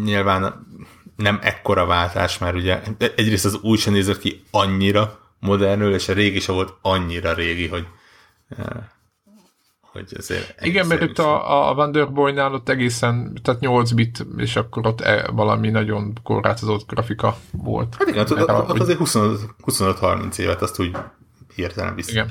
nyilván 0.04 0.66
nem 1.16 1.38
ekkora 1.42 1.87
váltás, 1.87 2.38
mert 2.38 2.54
ugye 2.54 2.82
egyrészt 2.99 3.44
az 3.44 3.58
új 3.62 3.76
sem 3.76 3.92
nézett 3.92 4.18
ki 4.18 4.44
annyira 4.50 5.23
modernül, 5.44 5.94
és 5.94 6.09
a 6.09 6.12
régi 6.12 6.40
sem 6.40 6.54
volt 6.54 6.74
annyira 6.83 7.33
régi, 7.33 7.68
hogy 7.68 7.87
eh, 8.48 8.66
hogy 9.94 10.14
ezért... 10.16 10.64
Igen, 10.64 10.87
mert 10.87 11.02
itt 11.02 11.18
a, 11.18 11.68
a 11.68 11.74
Wonderboy-nál 11.74 12.52
ott 12.52 12.68
egészen, 12.68 13.38
tehát 13.42 13.61
8 13.61 13.90
bit, 13.90 14.26
és 14.37 14.57
akkor 14.57 14.87
ott 14.87 15.00
e, 15.00 15.30
valami 15.33 15.70
nagyon 15.70 16.12
korlátozott 16.22 16.87
grafika 16.87 17.37
volt. 17.50 17.94
Hát 17.98 18.09
igen, 18.09 18.20
ott, 18.20 18.30
ott, 18.30 18.68
ott 18.70 18.78
azért 18.78 18.98
25-30 19.02 20.38
évet 20.38 20.62
azt 20.62 20.80
úgy 20.80 20.96
hirtelen 21.54 21.94
vissza. 21.94 22.11
Igen. 22.11 22.30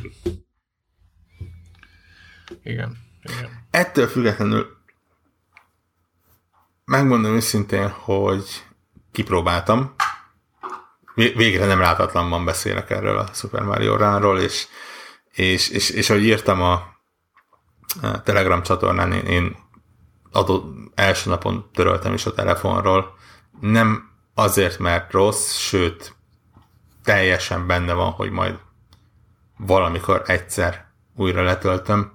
Igen. 2.64 2.98
Igen. 3.24 3.50
Ettől 3.72 4.08
függetlenül 4.08 4.68
megmondom 6.86 7.36
őszintén, 7.36 7.90
hogy 7.90 8.64
kipróbáltam. 9.12 9.94
Végre 11.16 11.66
nem 11.66 11.80
látatlanban 11.80 12.46
beszélek 12.46 12.90
erről 12.90 13.18
a 13.18 13.28
Super 13.34 13.62
Mario 13.62 13.98
Run-ról, 13.98 14.40
és, 14.40 14.68
és, 15.32 15.70
és, 15.70 15.90
és 15.90 16.10
ahogy 16.10 16.24
írtam 16.24 16.62
a 16.62 16.94
Telegram 18.24 18.64
csatornán 18.64 19.12
én, 19.12 19.26
én 19.26 19.56
adott 20.32 20.76
első 20.96 21.30
napon 21.30 21.70
töröltem 21.74 22.14
is 22.14 22.26
a 22.26 22.34
telefonról. 22.34 23.16
Nem 23.60 24.10
azért, 24.34 24.80
mert 24.80 25.12
rossz, 25.12 25.56
sőt, 25.56 26.16
teljesen 27.04 27.68
benne 27.68 27.94
van, 27.94 28.12
hogy 28.12 28.30
majd 28.30 28.60
valamikor 29.58 30.24
egyszer 30.26 30.86
újra 31.16 31.44
letöltöm. 31.44 32.12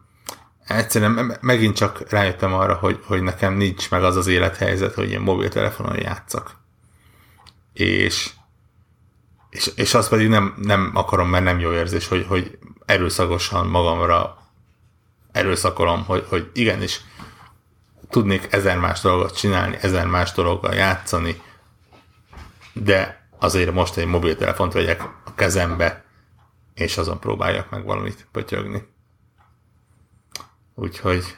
Egyszerűen 0.66 1.38
megint 1.40 1.76
csak 1.76 2.10
rájöttem 2.10 2.52
arra, 2.52 2.74
hogy, 2.74 3.00
hogy 3.04 3.22
nekem 3.22 3.54
nincs 3.54 3.90
meg 3.90 4.04
az 4.04 4.16
az 4.16 4.26
élethelyzet, 4.26 4.94
hogy 4.94 5.10
én 5.10 5.20
mobiltelefonon 5.20 5.98
játszak. 5.98 6.56
És, 7.72 8.30
és, 9.50 9.66
és 9.76 9.94
azt 9.94 10.08
pedig 10.08 10.28
nem, 10.28 10.54
nem 10.56 10.90
akarom, 10.94 11.28
mert 11.28 11.44
nem 11.44 11.58
jó 11.58 11.72
érzés, 11.72 12.08
hogy, 12.08 12.26
hogy 12.28 12.58
erőszakosan 12.86 13.66
magamra 13.66 14.38
erőszakolom, 15.32 16.04
hogy, 16.04 16.26
hogy 16.28 16.50
igenis 16.52 17.00
tudnék 18.10 18.46
ezer 18.52 18.78
más 18.78 19.00
dolgot 19.00 19.36
csinálni, 19.36 19.76
ezer 19.80 20.06
más 20.06 20.32
dologgal 20.32 20.74
játszani, 20.74 21.42
de 22.72 23.28
azért 23.38 23.72
most 23.72 23.96
egy 23.96 24.06
mobiltelefont 24.06 24.72
vegyek 24.72 25.02
a 25.24 25.34
kezembe, 25.34 26.04
és 26.74 26.96
azon 26.96 27.20
próbáljak 27.20 27.70
meg 27.70 27.84
valamit 27.84 28.26
pötyögni. 28.32 28.88
Úgyhogy, 30.74 31.36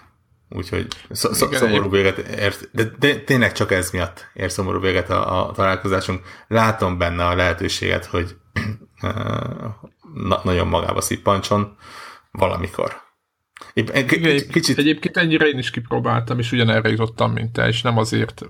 úgyhogy 0.50 0.86
sz- 1.10 1.34
sz- 1.34 1.54
szomorú 1.54 1.90
véget 1.90 2.18
ért, 2.18 2.68
de, 2.72 2.84
de 2.98 3.16
tényleg 3.16 3.52
csak 3.52 3.72
ez 3.72 3.90
miatt 3.90 4.30
ér 4.34 4.50
szomorú 4.50 4.80
véget 4.80 5.10
a, 5.10 5.48
a 5.48 5.52
találkozásunk. 5.52 6.20
Látom 6.48 6.98
benne 6.98 7.26
a 7.26 7.34
lehetőséget, 7.34 8.04
hogy 8.04 8.36
na, 10.28 10.40
nagyon 10.44 10.66
magába 10.66 11.00
szippancson 11.00 11.76
valamikor. 12.30 13.08
Épp, 13.72 13.88
egy, 13.88 14.12
Igen, 14.12 14.48
kicsit... 14.50 14.78
Egyébként 14.78 15.16
ennyire 15.16 15.46
én 15.46 15.58
is 15.58 15.70
kipróbáltam, 15.70 16.38
és 16.38 16.52
ugyanerre 16.52 16.88
jutottam, 16.88 17.32
mint 17.32 17.52
te, 17.52 17.66
és 17.66 17.82
nem 17.82 17.98
azért, 17.98 18.42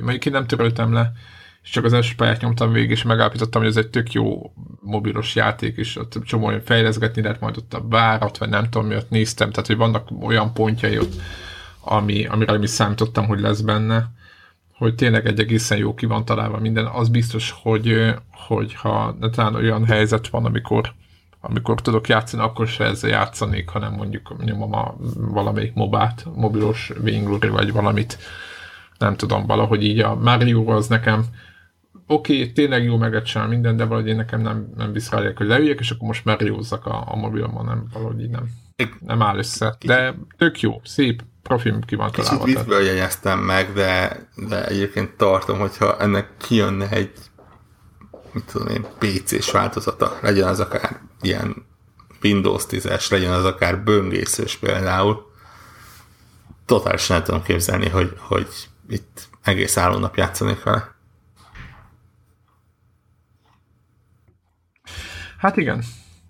mondjuk 0.00 0.26
én 0.26 0.32
nem 0.32 0.46
töröltem 0.46 0.92
le, 0.92 1.12
és 1.64 1.70
csak 1.70 1.84
az 1.84 1.92
első 1.92 2.14
pályát 2.16 2.40
nyomtam 2.40 2.72
végig, 2.72 2.90
és 2.90 3.02
megállapítottam, 3.02 3.60
hogy 3.60 3.70
ez 3.70 3.76
egy 3.76 3.88
tök 3.90 4.12
jó 4.12 4.52
mobilos 4.80 5.34
játék, 5.34 5.76
és 5.76 5.96
ott 5.96 6.18
csomó 6.24 6.52
fejleszgetni 6.64 7.22
lehet 7.22 7.40
majd 7.40 7.56
ott 7.56 7.74
a 7.74 7.88
várat, 7.88 8.38
vagy 8.38 8.48
nem 8.48 8.70
tudom, 8.70 8.86
miatt 8.86 9.10
néztem, 9.10 9.50
tehát 9.50 9.66
hogy 9.66 9.76
vannak 9.76 10.08
olyan 10.20 10.52
pontjai 10.52 10.98
ott, 10.98 11.14
ami, 11.80 12.26
amire 12.26 12.58
mi 12.58 12.66
számítottam, 12.66 13.26
hogy 13.26 13.40
lesz 13.40 13.60
benne, 13.60 14.10
hogy 14.76 14.94
tényleg 14.94 15.26
egy 15.26 15.40
egészen 15.40 15.78
jó 15.78 15.94
ki 15.94 16.06
van 16.06 16.24
találva 16.24 16.58
minden, 16.58 16.86
az 16.86 17.08
biztos, 17.08 17.54
hogy, 17.62 18.14
hogy 18.30 18.74
ha 18.74 19.16
talán 19.32 19.54
olyan 19.54 19.84
helyzet 19.86 20.28
van, 20.28 20.44
amikor 20.44 20.92
amikor 21.46 21.80
tudok 21.80 22.08
játszani, 22.08 22.42
akkor 22.42 22.66
se 22.66 22.84
ezzel 22.84 23.10
játszanék, 23.10 23.68
hanem 23.68 23.92
mondjuk 23.92 24.44
nyomom 24.44 24.74
a 24.74 24.94
valamelyik 25.16 25.74
mobát, 25.74 26.26
mobilos 26.34 26.92
Vainglory, 27.00 27.48
vagy 27.48 27.72
valamit, 27.72 28.18
nem 28.98 29.16
tudom, 29.16 29.46
valahogy 29.46 29.84
így 29.84 30.00
a 30.00 30.14
Mario 30.14 30.70
az 30.70 30.86
nekem 30.86 31.24
oké, 32.06 32.40
okay, 32.40 32.52
tényleg 32.52 32.84
jó 32.84 32.96
megecsinál 32.96 33.48
minden, 33.48 33.76
de 33.76 33.84
valahogy 33.84 34.08
én 34.08 34.16
nekem 34.16 34.40
nem, 34.40 34.72
nem 34.76 34.92
visz 34.92 35.10
rá, 35.10 35.32
hogy 35.34 35.46
leüljek, 35.46 35.78
és 35.80 35.90
akkor 35.90 36.06
most 36.06 36.24
Mario-zzak 36.24 36.86
a, 36.86 37.04
a 37.06 37.16
mobilomon, 37.16 37.64
nem, 37.64 37.86
valahogy 37.92 38.20
így 38.20 38.30
nem, 38.30 38.48
nem 39.00 39.22
áll 39.22 39.38
össze. 39.38 39.76
De 39.84 40.14
tök 40.36 40.60
jó, 40.60 40.80
szép, 40.84 41.22
profim 41.42 41.80
ki 41.80 41.94
van 41.94 42.10
találva. 42.10 42.44
Kicsit 42.44 42.66
jegyeztem 42.68 43.38
meg, 43.38 43.72
de, 43.72 44.18
de 44.48 44.66
egyébként 44.66 45.10
tartom, 45.16 45.58
hogyha 45.58 45.98
ennek 45.98 46.30
kijönne 46.36 46.88
egy 46.88 47.12
mit 48.32 48.44
tudom 48.52 48.68
én, 48.68 48.86
PC-s 48.98 49.50
változata, 49.50 50.18
legyen 50.20 50.48
az 50.48 50.60
akár 50.60 51.00
ilyen 51.20 51.66
Windows 52.22 52.64
10-es, 52.68 53.10
legyen 53.10 53.32
az 53.32 53.44
akár 53.44 53.82
böngészős 53.82 54.56
például, 54.56 55.32
totálisan 56.66 57.16
nem 57.16 57.24
tudom 57.24 57.42
képzelni, 57.42 57.88
hogy, 57.88 58.12
hogy 58.18 58.48
itt 58.88 59.28
egész 59.42 59.74
nap 59.74 60.16
játszanék 60.16 60.62
vele. 60.62 60.93
Hát 65.44 65.56
igen, 65.56 65.82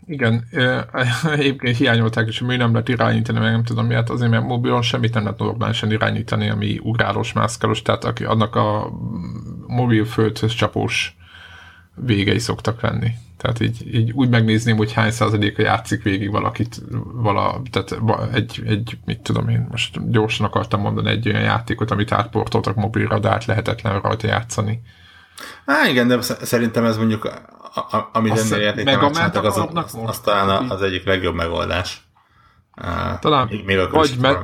igen, 0.06 0.44
egyébként 1.36 1.76
hiányolták 1.76 2.28
is, 2.28 2.38
hogy 2.38 2.56
nem 2.56 2.72
lehet 2.72 2.88
irányítani, 2.88 3.38
meg 3.38 3.50
nem 3.50 3.64
tudom 3.64 3.86
miért, 3.86 4.10
azért 4.10 4.30
mert 4.30 4.46
mobilon 4.46 4.82
semmit 4.82 5.14
nem 5.14 5.22
lehet 5.22 5.38
normálisan 5.38 5.90
irányítani, 5.90 6.48
ami 6.48 6.78
ugrálós, 6.82 7.32
mászkálós, 7.32 7.82
tehát 7.82 8.04
aki 8.04 8.24
annak 8.24 8.54
a 8.54 8.90
mobil 9.66 10.04
földhöz 10.04 10.52
csapós 10.52 11.16
végei 11.94 12.38
szoktak 12.38 12.80
lenni. 12.80 13.10
Tehát 13.36 13.60
így, 13.60 13.94
így 13.94 14.12
úgy 14.12 14.28
megnézném, 14.28 14.76
hogy 14.76 14.92
hány 14.92 15.10
százaléka 15.10 15.62
játszik 15.62 16.02
végig 16.02 16.30
valakit, 16.30 16.82
vala, 17.12 17.62
tehát 17.70 17.96
egy, 18.32 18.62
egy, 18.66 18.98
mit 19.04 19.20
tudom 19.20 19.48
én, 19.48 19.66
most 19.70 20.10
gyorsan 20.10 20.46
akartam 20.46 20.80
mondani 20.80 21.08
egy 21.10 21.28
olyan 21.28 21.42
játékot, 21.42 21.90
amit 21.90 22.12
átportoltak 22.12 22.74
mobilra, 22.74 23.18
de 23.18 23.30
át 23.30 23.44
lehetetlen 23.44 24.00
rajta 24.00 24.26
játszani. 24.26 24.80
Há, 25.66 25.88
igen, 25.88 26.08
de 26.08 26.20
szerintem 26.20 26.84
ez 26.84 26.96
mondjuk, 26.96 27.24
a, 27.24 27.30
a, 27.74 28.10
amit 28.12 28.32
ennél 28.52 28.74
megcsináltak, 28.84 29.44
az, 29.44 29.56
az, 29.74 29.98
az, 30.04 30.20
talán 30.20 30.70
az 30.70 30.82
egyik 30.82 31.04
legjobb 31.04 31.34
megoldás. 31.34 32.08
Talán 33.20 33.48
még 33.64 33.78
a 33.78 33.88
vagy, 33.90 34.16
me- 34.20 34.36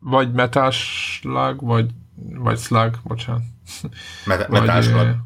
vagy 0.00 0.32
metáslag, 0.32 1.60
vagy, 1.60 1.90
vagy 2.14 2.58
slag, 2.58 2.94
bocsánat. 3.02 3.42
Met- 4.24 4.48
metáslag. 4.48 5.16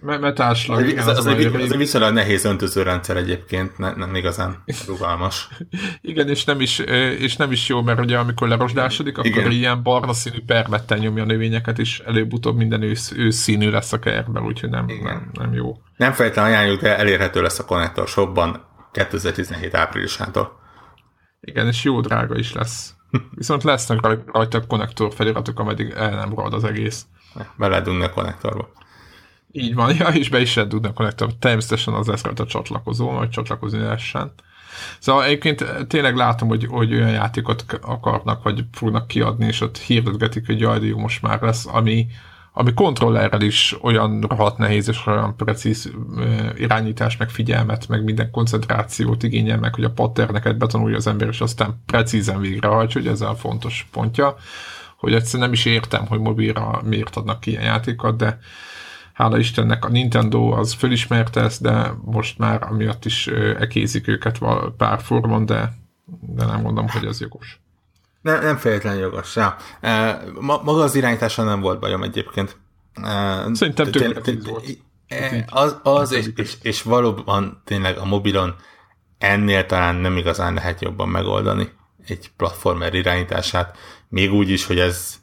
Metáslag, 0.00 0.88
igen. 0.88 0.98
Ez, 0.98 1.06
az, 1.06 1.18
az, 1.18 1.26
egy, 1.26 1.44
az 1.44 1.72
egy 1.72 1.76
viszonylag 1.76 2.12
nehéz 2.12 2.44
öntözőrendszer 2.44 3.16
egyébként, 3.16 3.78
ne, 3.78 3.94
nem 3.94 4.14
igazán 4.14 4.62
rugalmas. 4.86 5.48
igen, 6.00 6.28
és 6.28 6.44
nem, 6.44 6.60
is, 6.60 6.78
és 7.18 7.36
nem 7.36 7.52
is 7.52 7.68
jó, 7.68 7.82
mert 7.82 8.00
ugye 8.00 8.18
amikor 8.18 8.48
lerosdásodik, 8.48 9.18
akkor 9.18 9.30
igen. 9.30 9.50
ilyen 9.50 9.82
barna 9.82 10.12
színű 10.12 10.38
permettel 10.46 10.98
nyomja 10.98 11.22
a 11.22 11.26
növényeket, 11.26 11.78
és 11.78 11.98
előbb-utóbb 11.98 12.56
minden 12.56 12.82
ősz, 12.82 13.12
ősz 13.16 13.36
színű 13.36 13.70
lesz 13.70 13.92
a 13.92 13.98
kertben, 13.98 14.42
úgyhogy 14.42 14.70
nem, 14.70 14.86
nem, 15.02 15.30
nem 15.32 15.52
jó. 15.52 15.76
Nem 15.96 16.12
feltétlenül 16.12 16.52
ajánljuk, 16.52 16.80
de 16.80 16.98
elérhető 16.98 17.42
lesz 17.42 17.58
a 17.58 17.64
Connector 17.64 18.08
Shopban 18.08 18.64
2017 18.92 19.74
áprilisától. 19.74 20.60
Igen, 21.40 21.66
és 21.66 21.84
jó 21.84 22.00
drága 22.00 22.36
is 22.38 22.52
lesz. 22.52 22.94
Viszont 23.36 23.62
lesznek 23.62 24.00
rajta 24.32 24.66
konnektor 24.66 25.14
feliratok, 25.14 25.60
ameddig 25.60 25.92
el 25.96 26.14
nem 26.14 26.34
rad 26.34 26.52
az 26.52 26.64
egész. 26.64 27.06
Be 27.56 27.68
lehet 27.68 27.86
a 27.86 28.10
konnektorba. 28.14 28.68
Így 29.56 29.74
van, 29.74 29.94
ja, 29.98 30.08
és 30.08 30.28
be 30.28 30.40
is 30.40 30.54
lehet 30.54 30.70
dugni 30.70 30.88
a 30.88 30.92
konnektorba. 30.92 31.34
Természetesen 31.38 31.94
az 31.94 32.06
lesz 32.06 32.22
rajta 32.22 32.46
csatlakozó, 32.46 33.10
vagy 33.10 33.30
csatlakozni 33.30 33.78
lehessen. 33.78 34.32
Szóval 34.98 35.24
egyébként 35.24 35.86
tényleg 35.88 36.16
látom, 36.16 36.48
hogy, 36.48 36.66
hogy 36.70 36.94
olyan 36.94 37.10
játékot 37.10 37.64
akarnak, 37.80 38.42
vagy 38.42 38.64
fognak 38.72 39.06
kiadni, 39.06 39.46
és 39.46 39.60
ott 39.60 39.78
hirdetgetik, 39.78 40.46
hogy 40.46 40.60
jaj, 40.60 40.86
jó, 40.86 40.98
most 40.98 41.22
már 41.22 41.42
lesz, 41.42 41.66
ami, 41.66 42.06
ami 42.52 42.74
kontrollerrel 42.74 43.40
is 43.40 43.76
olyan 43.82 44.20
rohadt 44.20 44.58
nehéz 44.58 44.88
és 44.88 45.06
olyan 45.06 45.36
precíz 45.36 45.92
irányítás, 46.56 47.16
meg 47.16 47.30
figyelmet, 47.30 47.88
meg 47.88 48.04
minden 48.04 48.30
koncentrációt 48.30 49.22
igényel 49.22 49.58
meg, 49.58 49.74
hogy 49.74 49.84
a 49.84 49.90
patterneket 49.90 50.58
betanulja 50.58 50.96
az 50.96 51.06
ember, 51.06 51.28
és 51.28 51.40
aztán 51.40 51.82
precízen 51.86 52.40
végrehajtja, 52.40 53.00
hogy 53.00 53.10
ez 53.10 53.20
a 53.20 53.34
fontos 53.34 53.88
pontja, 53.92 54.36
hogy 54.96 55.14
egyszerűen 55.14 55.48
nem 55.48 55.52
is 55.52 55.64
értem, 55.64 56.06
hogy 56.06 56.20
mobilra 56.20 56.80
miért 56.84 57.16
adnak 57.16 57.40
ki 57.40 57.50
ilyen 57.50 57.62
játékot, 57.62 58.16
de 58.16 58.38
hála 59.16 59.38
Istennek 59.38 59.84
a 59.84 59.88
Nintendo 59.88 60.50
az 60.50 60.72
fölismerte 60.72 61.40
ezt, 61.40 61.62
de 61.62 61.92
most 62.04 62.38
már 62.38 62.62
amiatt 62.62 63.04
is 63.04 63.26
ekézik 63.58 64.08
őket 64.08 64.38
pár 64.76 65.00
formon, 65.00 65.46
de, 65.46 65.72
de 66.20 66.44
nem 66.44 66.60
mondom, 66.60 66.88
hogy 66.88 67.04
ez 67.04 67.20
jogos. 67.20 67.60
Nem, 68.20 68.42
nem 68.42 68.56
feltétlenül 68.56 69.00
jogos. 69.00 69.36
Ja. 69.36 69.56
E, 69.80 70.22
maga 70.40 70.82
az 70.82 70.94
irányítása 70.94 71.42
nem 71.42 71.60
volt 71.60 71.80
bajom 71.80 72.02
egyébként. 72.02 72.56
E, 73.02 73.44
Szerintem 73.52 73.90
tökéletes 73.90 74.34
volt. 74.44 74.78
Az, 75.46 75.76
az 75.82 76.12
és, 76.12 76.26
és, 76.36 76.56
és 76.62 76.82
valóban 76.82 77.62
tényleg 77.64 77.96
a 77.96 78.04
mobilon 78.04 78.54
ennél 79.18 79.66
talán 79.66 79.94
nem 79.94 80.16
igazán 80.16 80.54
lehet 80.54 80.82
jobban 80.82 81.08
megoldani 81.08 81.72
egy 82.06 82.30
platformer 82.36 82.94
irányítását, 82.94 83.76
még 84.08 84.32
úgy 84.32 84.50
is, 84.50 84.66
hogy 84.66 84.78
ez 84.78 85.14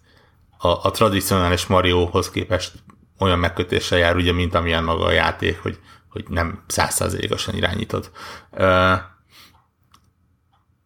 a, 0.57 0.67
a 0.67 0.91
tradicionális 0.91 1.65
Mariohoz 1.67 2.29
képest 2.29 2.83
olyan 3.23 3.39
megkötéssel 3.39 3.97
jár, 3.97 4.15
ugye, 4.15 4.33
mint 4.33 4.55
amilyen 4.55 4.83
maga 4.83 5.05
a 5.05 5.11
játék, 5.11 5.61
hogy, 5.61 5.79
hogy 6.09 6.25
nem 6.27 6.63
százszázalékosan 6.67 7.55
irányítod. 7.55 8.11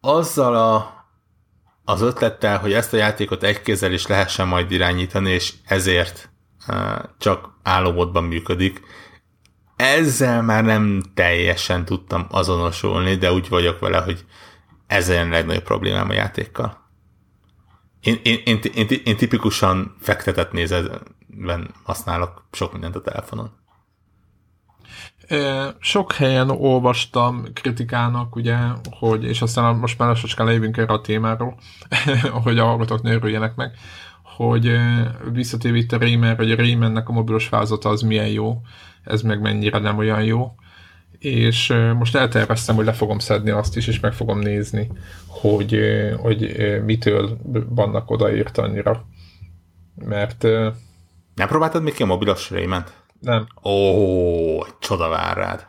Azzal 0.01 0.55
a 0.55 0.95
az 1.89 2.01
ötlettel, 2.01 2.59
hogy 2.59 2.73
ezt 2.73 2.93
a 2.93 2.97
játékot 2.97 3.43
egy 3.43 3.61
kézzel 3.61 3.91
is 3.91 4.07
lehessen 4.07 4.47
majd 4.47 4.71
irányítani, 4.71 5.29
és 5.29 5.53
ezért 5.65 6.29
csak 7.17 7.49
állomodban 7.63 8.23
működik. 8.23 8.81
Ezzel 9.75 10.41
már 10.41 10.63
nem 10.63 11.01
teljesen 11.13 11.85
tudtam 11.85 12.27
azonosulni, 12.29 13.15
de 13.15 13.31
úgy 13.31 13.49
vagyok 13.49 13.79
vele, 13.79 13.97
hogy 13.97 14.25
ez 14.87 15.09
a 15.09 15.27
legnagyobb 15.27 15.63
problémám 15.63 16.09
a 16.09 16.13
játékkal. 16.13 16.77
Én, 18.01 18.19
én, 18.23 18.41
én, 18.45 18.59
én, 18.73 18.87
én 19.03 19.17
tipikusan 19.17 19.95
fektetett 20.01 20.51
nézetben 21.27 21.73
használok 21.83 22.47
sok 22.51 22.71
mindent 22.71 22.95
a 22.95 23.01
telefonon. 23.01 23.51
Sok 25.79 26.13
helyen 26.13 26.49
olvastam 26.49 27.45
kritikának, 27.53 28.35
ugye, 28.35 28.57
hogy, 28.89 29.23
és 29.23 29.41
aztán 29.41 29.75
most 29.75 29.97
már 29.97 30.07
lassacskán 30.07 30.45
lejövünk 30.45 30.77
erre 30.77 30.93
a 30.93 31.01
témáról, 31.01 31.57
hogy 32.43 32.59
a 32.59 32.65
hallgatók 32.65 33.01
ne 33.01 33.13
örüljenek 33.13 33.55
meg, 33.55 33.71
hogy 34.23 34.71
visszatérve 35.31 35.77
itt 35.77 35.91
a 35.91 35.97
Rayman, 35.97 36.35
hogy 36.35 36.51
a 36.51 36.55
Raymannek 36.55 37.09
a 37.09 37.11
mobilos 37.11 37.49
változata 37.49 37.89
az 37.89 38.01
milyen 38.01 38.27
jó, 38.27 38.61
ez 39.03 39.21
meg 39.21 39.41
mennyire 39.41 39.79
nem 39.79 39.97
olyan 39.97 40.23
jó, 40.23 40.55
és 41.19 41.73
most 41.97 42.15
elterveztem, 42.15 42.75
hogy 42.75 42.85
le 42.85 42.93
fogom 42.93 43.19
szedni 43.19 43.49
azt 43.49 43.77
is, 43.77 43.87
és 43.87 43.99
meg 43.99 44.13
fogom 44.13 44.39
nézni, 44.39 44.91
hogy, 45.27 45.79
hogy 46.19 46.55
mitől 46.85 47.37
vannak 47.69 48.11
odaírt 48.11 48.57
annyira. 48.57 49.05
Mert... 49.95 50.47
Nem 51.37 51.47
próbáltad 51.47 51.83
még 51.83 51.93
ki 51.93 52.03
a 52.03 52.05
mobilos 52.05 52.49
Rayman-t? 52.49 52.93
Nem. 53.19 53.47
Ó, 53.63 54.63
csoda 54.79 55.09
vár 55.09 55.37
rád. 55.37 55.67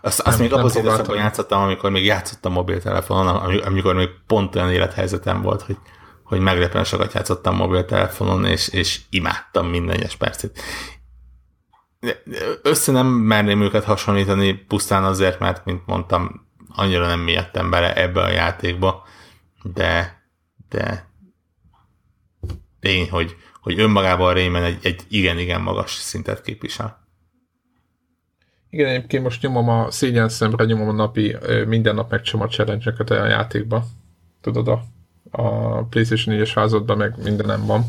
Azt, 0.00 0.20
azt 0.20 0.38
nem, 0.38 0.46
még 0.46 0.52
abban 0.52 0.64
az 0.64 0.76
időszakban 0.76 1.16
játszottam, 1.16 1.62
amikor 1.62 1.90
még 1.90 2.04
játszottam 2.04 2.52
mobiltelefonon, 2.52 3.60
amikor 3.60 3.94
még 3.94 4.08
pont 4.26 4.54
olyan 4.54 4.70
élethelyzetem 4.70 5.42
volt, 5.42 5.62
hogy, 5.62 5.76
hogy 6.24 6.40
meglepően 6.40 6.84
sokat 6.84 7.12
játszottam 7.12 7.56
mobiltelefonon, 7.56 8.44
és, 8.44 8.68
és 8.68 9.00
imádtam 9.10 9.66
minden 9.66 9.96
egyes 9.96 10.16
percét. 10.16 10.60
Össze 12.62 12.92
nem 12.92 13.06
merném 13.06 13.62
őket 13.62 13.84
hasonlítani 13.84 14.52
pusztán 14.52 15.04
azért, 15.04 15.38
mert, 15.38 15.64
mint 15.64 15.86
mondtam, 15.86 16.48
annyira 16.68 17.06
nem 17.06 17.20
miattam 17.20 17.70
bele 17.70 17.94
ebbe 17.94 18.22
a 18.22 18.30
játékba, 18.30 19.04
de, 19.62 20.22
de 20.68 21.10
tény, 22.80 23.10
hogy, 23.10 23.36
hogy 23.62 23.80
önmagában 23.80 24.34
Rayman 24.34 24.62
egy, 24.62 24.78
egy 24.82 25.00
igen-igen 25.08 25.60
magas 25.60 25.90
szintet 25.90 26.42
képvisel. 26.42 27.00
Igen, 28.70 28.88
egyébként 28.88 29.22
most 29.22 29.42
nyomom 29.42 29.68
a 29.68 29.90
szégyen 29.90 30.28
szemre, 30.28 30.64
nyomom 30.64 30.88
a 30.88 30.92
napi, 30.92 31.36
minden 31.66 31.94
nap 31.94 32.10
megcsom 32.10 32.40
a 32.40 32.46
challenge 32.46 32.94
a 33.08 33.14
játékba. 33.14 33.84
Tudod, 34.40 34.68
a, 34.68 34.82
a 35.30 35.82
PlayStation 35.84 36.36
4-es 36.38 36.52
házadban 36.54 36.96
meg 36.96 37.14
mindenem 37.22 37.66
van. 37.66 37.84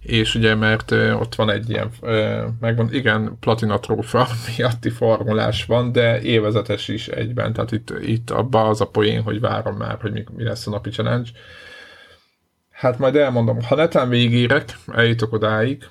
És 0.00 0.34
ugye, 0.34 0.54
mert 0.54 0.90
ott 0.90 1.34
van 1.34 1.50
egy 1.50 1.70
ilyen, 1.70 1.90
megmond, 2.60 2.94
igen, 2.94 3.36
platina 3.40 3.78
trófa 3.78 4.26
miatti 4.56 4.90
formulás 4.90 5.64
van, 5.64 5.92
de 5.92 6.20
évezetes 6.20 6.88
is 6.88 7.08
egyben, 7.08 7.52
tehát 7.52 7.72
itt, 7.72 7.92
itt 8.00 8.30
abban 8.30 8.68
az 8.68 8.80
a 8.80 8.86
poén, 8.86 9.22
hogy 9.22 9.40
várom 9.40 9.76
már, 9.76 9.98
hogy 10.00 10.12
mi, 10.12 10.24
mi 10.36 10.42
lesz 10.42 10.66
a 10.66 10.70
napi 10.70 10.90
challenge 10.90 11.30
Hát 12.78 12.98
majd 12.98 13.16
elmondom, 13.16 13.62
ha 13.62 13.74
netán 13.74 14.08
végérek, 14.08 14.78
eljutok 14.86 15.32
odáig, 15.32 15.88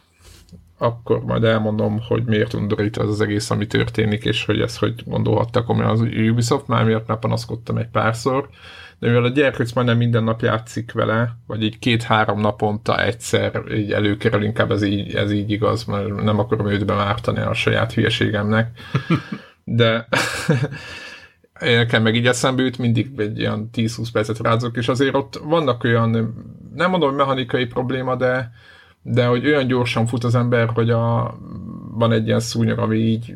akkor 0.77 1.23
majd 1.23 1.43
elmondom, 1.43 1.99
hogy 2.07 2.23
miért 2.23 2.53
undorít 2.53 2.97
az 2.97 3.09
az 3.09 3.21
egész, 3.21 3.49
ami 3.49 3.67
történik, 3.67 4.25
és 4.25 4.45
hogy 4.45 4.61
ezt 4.61 4.79
hogy 4.79 5.03
gondolhattak 5.05 5.65
komolyan 5.65 5.89
az 5.89 6.01
Ubisoft, 6.01 6.67
már 6.67 6.85
miért 6.85 7.07
már 7.07 7.19
panaszkodtam 7.19 7.77
egy 7.77 7.87
párszor, 7.87 8.49
de 8.99 9.07
mivel 9.07 9.23
a 9.23 9.29
gyerkőc 9.29 9.71
majdnem 9.71 9.97
minden 9.97 10.23
nap 10.23 10.41
játszik 10.41 10.91
vele, 10.91 11.37
vagy 11.47 11.63
így 11.63 11.79
két-három 11.79 12.39
naponta 12.39 13.03
egyszer 13.03 13.61
így 13.71 13.91
előkerül, 13.91 14.43
inkább 14.43 14.71
ez 14.71 14.81
így, 14.81 15.15
ez 15.15 15.31
így 15.31 15.51
igaz, 15.51 15.83
mert 15.83 16.23
nem 16.23 16.39
akarom 16.39 16.67
őt 16.67 16.85
bemártani 16.85 17.39
a 17.39 17.53
saját 17.53 17.93
hülyeségemnek, 17.93 18.79
de 19.63 20.07
nekem 21.59 22.03
meg 22.03 22.15
így 22.15 22.27
eszembe 22.27 22.63
jut, 22.63 22.77
mindig 22.77 23.11
egy 23.17 23.39
ilyen 23.39 23.69
10-20 23.73 24.07
percet 24.11 24.39
rázok, 24.39 24.77
és 24.77 24.87
azért 24.87 25.15
ott 25.15 25.41
vannak 25.43 25.83
olyan, 25.83 26.09
nem 26.75 26.89
mondom, 26.89 27.09
hogy 27.09 27.17
mechanikai 27.17 27.65
probléma, 27.65 28.15
de, 28.15 28.51
de 29.01 29.25
hogy 29.25 29.45
olyan 29.45 29.67
gyorsan 29.67 30.07
fut 30.07 30.23
az 30.23 30.35
ember, 30.35 30.69
hogy 30.73 30.89
a, 30.89 31.37
van 31.91 32.11
egy 32.11 32.27
ilyen 32.27 32.39
szúnyog, 32.39 32.79
ami 32.79 32.97
így 32.97 33.35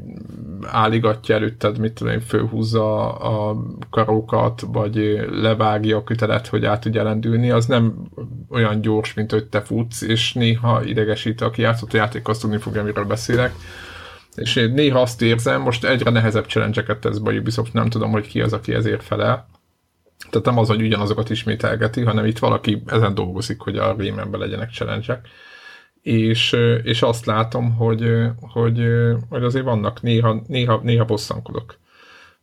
álligatja 0.65 1.35
előtted, 1.35 1.77
mit 1.77 1.93
tudom 1.93 2.13
én, 2.13 2.19
fölhúzza 2.19 3.13
a 3.13 3.63
karókat, 3.89 4.61
vagy 4.67 5.27
levágja 5.31 5.97
a 5.97 6.03
kötelet, 6.03 6.47
hogy 6.47 6.65
át 6.65 6.81
tudja 6.81 7.03
lendülni, 7.03 7.49
az 7.49 7.65
nem 7.65 7.93
olyan 8.49 8.81
gyors, 8.81 9.13
mint 9.13 9.31
hogy 9.31 9.45
te 9.45 9.61
futsz, 9.61 10.01
és 10.01 10.33
néha 10.33 10.83
idegesít, 10.83 11.41
aki 11.41 11.61
játszott 11.61 11.93
a 11.93 11.97
játék, 11.97 12.27
azt 12.27 12.41
tudni 12.41 12.57
fogja, 12.57 12.83
miről 12.83 13.05
beszélek 13.05 13.53
és 14.35 14.55
én 14.55 14.71
néha 14.71 15.01
azt 15.01 15.21
érzem, 15.21 15.61
most 15.61 15.85
egyre 15.85 16.11
nehezebb 16.11 16.45
challenge-eket 16.45 16.99
tesz 16.99 17.17
be 17.17 17.31
a 17.31 17.33
Ubisoft, 17.33 17.73
nem 17.73 17.89
tudom, 17.89 18.11
hogy 18.11 18.27
ki 18.27 18.41
az, 18.41 18.53
aki 18.53 18.73
ezért 18.73 19.03
felel. 19.03 19.49
Tehát 20.29 20.45
nem 20.45 20.57
az, 20.57 20.67
hogy 20.67 20.81
ugyanazokat 20.81 21.29
ismételgeti, 21.29 22.01
hanem 22.01 22.25
itt 22.25 22.39
valaki 22.39 22.83
ezen 22.85 23.13
dolgozik, 23.13 23.59
hogy 23.59 23.77
a 23.77 23.95
rayman 23.97 24.29
legyenek 24.31 24.71
challenge 24.71 25.21
és, 26.01 26.55
és 26.83 27.01
azt 27.01 27.25
látom, 27.25 27.75
hogy, 27.75 28.11
hogy, 28.39 28.85
hogy 29.29 29.43
azért 29.43 29.65
vannak 29.65 30.01
néha, 30.01 30.41
néha, 30.47 30.79
néha 30.83 31.05
bosszankodok. 31.05 31.79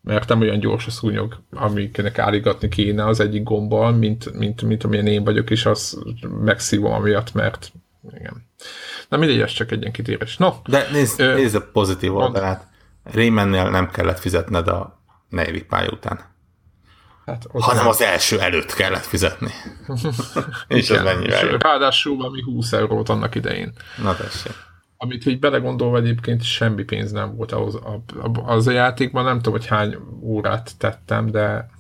Mert 0.01 0.29
nem 0.29 0.41
olyan 0.41 0.59
gyors 0.59 0.87
a 0.87 0.91
szúnyog, 0.91 1.41
amiknek 1.51 2.19
állígatni 2.19 2.69
kéne 2.69 3.07
az 3.07 3.21
egyik 3.21 3.43
gombbal, 3.43 3.93
mint, 3.93 4.33
mint, 4.33 4.63
mint 4.63 4.85
amilyen 4.85 5.07
én 5.07 5.25
vagyok, 5.25 5.51
és 5.51 5.67
az 5.67 6.03
megszívom 6.45 6.93
amiatt, 6.93 7.35
mert 7.35 7.73
igen. 8.11 8.47
Na 9.09 9.17
mindegy, 9.17 9.41
ez 9.41 9.53
csak 9.53 9.71
egy 9.71 9.81
ilyen 9.81 9.93
kitérés. 9.93 10.37
No, 10.37 10.53
De 10.65 10.87
nézd, 10.93 11.21
ö, 11.21 11.35
nézd 11.35 11.55
a 11.55 11.71
pozitív 11.73 12.15
oldalát. 12.15 12.67
Raymannél 13.03 13.71
nem 13.71 13.91
kellett 13.91 14.19
fizetned 14.19 14.69
a 14.69 15.03
negyedik 15.29 15.67
pálya 15.67 15.91
után. 15.91 16.37
Hát 17.27 17.47
hanem 17.53 17.87
az 17.87 18.03
első 18.03 18.41
előtt 18.41 18.75
kellett 18.75 19.05
fizetni. 19.05 19.51
és 20.69 20.91
az 20.91 21.03
mennyivel 21.03 21.59
Ráadásul 21.59 22.17
valami 22.17 22.43
20 22.43 22.73
eurót 22.73 23.09
annak 23.09 23.35
idején. 23.35 23.73
Na 24.03 24.17
tessék. 24.17 24.53
Amit 24.97 25.27
így 25.27 25.39
belegondolva 25.39 25.99
egyébként 25.99 26.43
semmi 26.43 26.85
pénz 26.85 27.13
nem 27.13 27.37
volt 27.37 27.53
ahhoz. 27.53 27.79
Az 28.45 28.67
a 28.67 28.71
játékban 28.71 29.25
nem 29.25 29.37
tudom, 29.37 29.53
hogy 29.53 29.67
hány 29.67 29.97
órát 30.21 30.71
tettem, 30.79 31.31
de 31.31 31.71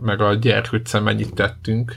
meg 0.00 0.20
a 0.20 0.34
gyerkőccel 0.34 1.00
mennyit 1.00 1.34
tettünk, 1.34 1.96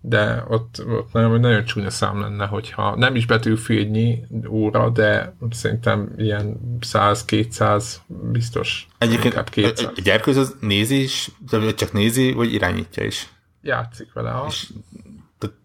de 0.00 0.44
ott, 0.48 0.84
ott 0.88 1.12
nagyon, 1.12 1.40
nagyon 1.40 1.64
csúnya 1.64 1.90
szám 1.90 2.20
lenne, 2.20 2.46
hogyha 2.46 2.96
nem 2.96 3.14
is 3.14 3.26
betűfényi 3.26 4.24
óra, 4.48 4.90
de 4.90 5.34
szerintem 5.50 6.12
ilyen 6.16 6.60
100-200 6.80 7.84
biztos. 8.06 8.88
Egyébként 8.98 9.44
200. 9.50 9.84
a 9.96 10.00
gyerkőz 10.02 10.36
az 10.36 10.56
nézi 10.60 11.02
is, 11.02 11.30
csak 11.76 11.92
nézi, 11.92 12.32
vagy 12.32 12.52
irányítja 12.52 13.04
is? 13.04 13.28
Játszik 13.62 14.12
vele. 14.12 14.30
Ha. 14.30 14.44
És 14.48 14.66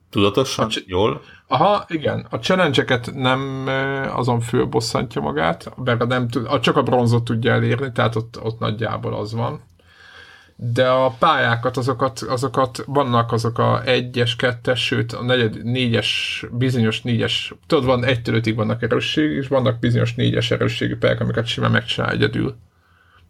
tudatosan, 0.09 0.69
c- 0.69 0.83
jól? 0.87 1.21
Aha, 1.47 1.85
igen. 1.87 2.27
A 2.29 2.37
challenge 2.37 2.99
nem 3.13 3.65
azon 4.15 4.39
fölbosszantja 4.39 5.21
magát, 5.21 5.71
mert 5.83 6.07
nem 6.07 6.27
tud, 6.27 6.59
csak 6.59 6.77
a 6.77 6.83
bronzot 6.83 7.23
tudja 7.23 7.51
elérni, 7.51 7.91
tehát 7.91 8.15
ott, 8.15 8.41
ott 8.41 8.59
nagyjából 8.59 9.13
az 9.13 9.33
van 9.33 9.61
de 10.71 10.89
a 10.89 11.09
pályákat, 11.19 11.77
azokat, 11.77 12.19
azokat 12.19 12.83
vannak 12.85 13.31
azok 13.31 13.57
a 13.57 13.85
egyes, 13.85 14.35
kettes, 14.35 14.85
sőt 14.85 15.13
a 15.13 15.23
negyed, 15.23 15.63
négyes, 15.63 16.45
bizonyos 16.51 17.01
négyes, 17.01 17.53
tudod, 17.67 17.85
van 17.85 18.03
egytől 18.03 18.35
ötig 18.35 18.55
vannak 18.55 18.81
erősség, 18.81 19.31
és 19.31 19.47
vannak 19.47 19.79
bizonyos 19.79 20.15
négyes 20.15 20.51
erősségű 20.51 20.95
pályák, 20.95 21.19
amiket 21.19 21.45
simán 21.45 21.71
megcsinál 21.71 22.11
egyedül. 22.11 22.55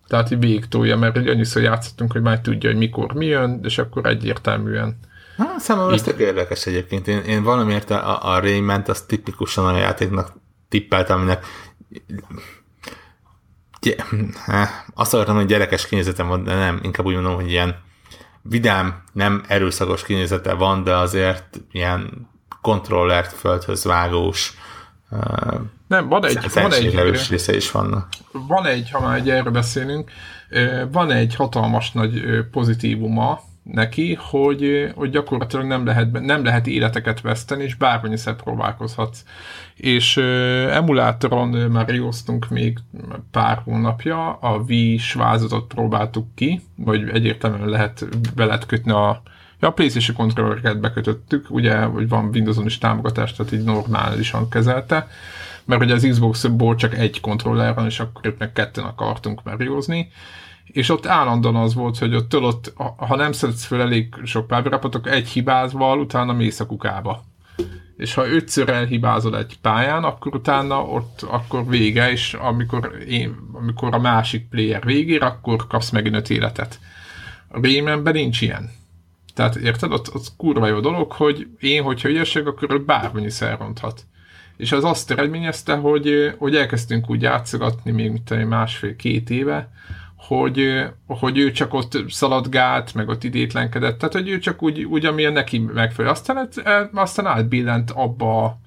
Tehát 0.08 0.32
így 0.32 0.40
végig 0.40 0.68
túlja, 0.68 0.98
mert 0.98 1.18
egy 1.18 1.28
annyiszor 1.28 1.62
játszottunk, 1.62 2.12
hogy 2.12 2.22
már 2.22 2.42
tudja, 2.42 2.70
hogy 2.70 2.80
mikor 2.80 3.14
mi 3.14 3.26
jön, 3.26 3.60
és 3.64 3.78
akkor 3.78 4.06
egyértelműen. 4.06 5.00
Hát, 5.38 5.60
számomra 5.60 5.94
ez 5.94 6.02
tök 6.02 6.20
érdekes 6.20 6.66
egyébként. 6.66 7.08
Én, 7.08 7.20
én 7.20 7.44
valamiért 7.44 7.90
a, 7.90 8.34
a 8.34 8.40
Rayment 8.40 8.88
az 8.88 9.02
tipikusan 9.02 9.66
a 9.66 9.78
játéknak 9.78 10.34
tippeltem, 10.70 11.18
aminek 11.18 11.46
azt 14.94 15.14
akartam, 15.14 15.36
hogy 15.36 15.46
gyerekes 15.46 15.88
kinézetem 15.88 16.28
van, 16.28 16.44
de 16.44 16.56
nem, 16.56 16.80
inkább 16.84 17.06
úgy 17.06 17.14
mondom, 17.14 17.36
hogy 17.36 17.50
ilyen 17.50 17.76
vidám, 18.42 19.04
nem 19.14 19.44
erőszakos 19.48 20.04
kinézete 20.04 20.54
van, 20.54 20.84
de 20.84 20.96
azért 20.96 21.62
ilyen 21.72 22.30
kontrollert 22.62 23.34
földhöz 23.34 23.84
vágós, 23.84 24.54
nem, 25.88 26.10
van 26.10 26.26
egy, 26.26 26.54
van 26.54 26.74
egy 26.74 27.28
része 27.30 27.56
is 27.56 27.72
vannak. 27.72 28.08
Van 28.32 28.66
egy, 28.66 28.90
ha 28.92 29.00
már 29.00 29.18
egy 29.18 29.30
erről 29.30 29.52
beszélünk, 29.52 30.12
van 30.92 31.12
egy 31.12 31.36
hatalmas 31.36 31.92
nagy 31.92 32.22
pozitívuma 32.52 33.42
neki, 33.64 34.14
hogy, 34.14 34.92
hogy 34.96 35.10
gyakorlatilag 35.10 35.66
nem 35.66 35.86
lehet, 35.86 36.22
nem 36.22 36.44
lehet 36.44 36.68
életeket 36.68 37.22
veszteni, 37.22 37.64
és 37.64 37.76
bármennyiszer 37.76 38.36
próbálkozhatsz. 38.36 39.24
És 39.76 40.18
emulátoron 40.72 41.50
már 41.50 41.90
józtunk 41.90 42.50
még 42.50 42.78
pár 43.32 43.62
hónapja, 43.64 44.34
a 44.34 44.58
Wii 44.68 44.98
svázatot 44.98 45.68
próbáltuk 45.68 46.36
ki, 46.36 46.62
vagy 46.76 47.10
egyértelműen 47.10 47.70
lehet, 47.70 48.08
be 48.36 48.60
kötni 48.68 48.92
a 48.92 49.22
Ja, 49.64 49.70
a 49.70 49.74
PlayStation 49.74 50.16
kontrollereket 50.16 50.80
bekötöttük, 50.80 51.46
ugye, 51.50 51.78
hogy 51.78 52.10
van 52.10 52.30
Windows-on 52.34 52.66
is 52.66 52.78
támogatás, 52.78 53.34
tehát 53.34 53.52
így 53.52 53.64
normálisan 53.64 54.50
kezelte, 54.50 55.08
mert 55.66 55.82
ugye 55.82 55.94
az 55.94 56.08
Xbox-ból 56.10 56.76
csak 56.76 56.98
egy 56.98 57.22
kontroller 57.22 57.74
van, 57.74 57.86
és 57.86 58.00
akkor 58.00 58.26
itt 58.26 58.38
meg 58.38 58.52
ketten 58.52 58.84
akartunk 58.84 59.44
meriózni, 59.44 60.12
és 60.66 60.90
ott 60.90 61.06
állandóan 61.06 61.56
az 61.56 61.74
volt, 61.74 61.98
hogy 61.98 62.16
ott, 62.16 62.36
ott 62.36 62.74
ha 62.98 63.16
nem 63.16 63.32
szedsz 63.32 63.66
fel 63.66 63.82
elég 63.82 64.16
sok 64.24 64.48
pályárapat, 64.48 64.96
akkor 64.96 65.12
egy 65.12 65.28
hibázval 65.28 66.00
utána 66.00 66.34
mész 66.34 66.60
a 66.60 66.66
kukába. 66.66 67.24
És 67.98 68.14
ha 68.14 68.28
ötször 68.28 68.70
elhibázol 68.70 69.38
egy 69.38 69.60
pályán, 69.62 70.04
akkor 70.04 70.36
utána 70.36 70.82
ott 70.82 71.22
akkor 71.22 71.68
vége, 71.68 72.12
és 72.12 72.34
amikor, 72.34 72.98
én, 73.08 73.36
amikor 73.52 73.94
a 73.94 74.00
másik 74.00 74.50
player 74.50 74.86
végér, 74.86 75.24
akkor 75.24 75.68
kapsz 75.68 75.90
megint 75.90 76.16
öt 76.16 76.30
életet. 76.30 76.80
A 77.48 77.62
Raymanben 77.62 78.14
nincs 78.14 78.42
ilyen. 78.42 78.72
Tehát 79.34 79.56
érted, 79.56 79.92
ott, 79.92 80.16
ott 80.16 80.28
kurva 80.38 80.68
jó 80.68 80.80
dolog, 80.80 81.12
hogy 81.12 81.48
én, 81.60 81.84
hogyha 81.84 82.10
ügyesek, 82.10 82.48
akkor 82.48 82.82
bármennyi 82.82 83.30
ronthat. 83.58 84.06
És 84.58 84.72
az 84.72 84.84
azt 84.84 85.12
eredményezte, 85.12 85.76
hogy, 85.76 86.36
hogy 86.38 86.56
elkezdtünk 86.56 87.10
úgy 87.10 87.22
játszogatni 87.22 87.92
még 87.92 88.12
mint 88.12 88.48
másfél-két 88.48 89.30
éve, 89.30 89.72
hogy, 90.28 90.86
hogy 91.08 91.38
ő 91.38 91.52
csak 91.52 91.74
ott 91.74 91.98
szaladgált, 92.08 92.94
meg 92.94 93.10
ott 93.10 93.24
idétlenkedett, 93.24 93.98
tehát 93.98 94.14
hogy 94.14 94.30
ő 94.30 94.40
csak 94.40 94.64
úgy, 94.64 94.84
úgy 94.84 95.06
amilyen 95.06 95.34
neki 95.34 95.60
megfelel. 95.60 96.12
Aztán, 96.12 96.50
aztán 96.94 97.26
átbillent 97.26 97.92
abba, 97.92 98.60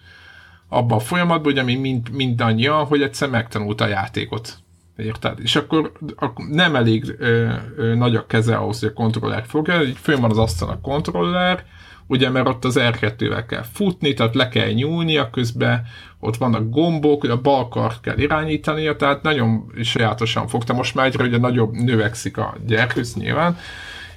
abba 0.69 0.95
a 0.95 1.01
folyamatba, 1.01 1.49
hogy 1.49 1.59
ami 1.59 1.75
mind, 1.75 2.11
mindannyian, 2.11 2.85
hogy 2.85 3.03
egyszer 3.03 3.29
megtanulta 3.29 3.85
a 3.85 3.89
játékot. 3.89 4.59
Érted? 4.97 5.39
És 5.43 5.57
akkor, 5.57 5.93
akkor 6.17 6.45
nem 6.47 6.77
elég 6.77 7.15
ö, 7.19 7.53
ö, 7.77 7.95
nagy 7.95 8.17
a 8.17 8.27
keze 8.27 8.57
ahhoz, 8.57 8.81
hogy 8.81 8.89
a 8.89 8.93
kontroller 8.93 9.45
fogja, 9.47 9.83
így 9.83 9.97
fönn 9.97 10.21
van 10.21 10.31
az 10.31 10.39
asztal 10.39 10.69
a 10.69 10.81
kontroller, 10.81 11.65
ugye 12.07 12.31
mert 12.31 12.49
ott 12.49 12.65
az 12.65 12.79
R2-vel 12.81 13.45
kell 13.49 13.65
futni, 13.73 14.15
tehát 14.15 14.35
le 14.35 14.49
kell 14.49 14.71
nyúlnia 14.71 15.31
közben, 15.31 15.87
ott 16.21 16.37
vannak 16.37 16.71
gombok, 16.71 17.25
a 17.25 17.41
bal 17.41 17.69
kart 17.69 18.01
kell 18.01 18.19
irányítania, 18.19 18.97
tehát 18.97 19.23
nagyon 19.23 19.73
sajátosan 19.83 20.47
fogta. 20.47 20.73
Most 20.73 20.95
már 20.95 21.07
egyre 21.07 21.25
ugye 21.25 21.39
nagyobb 21.39 21.73
növekszik 21.73 22.37
a 22.37 22.57
gyerkőc 22.67 23.15
nyilván, 23.15 23.57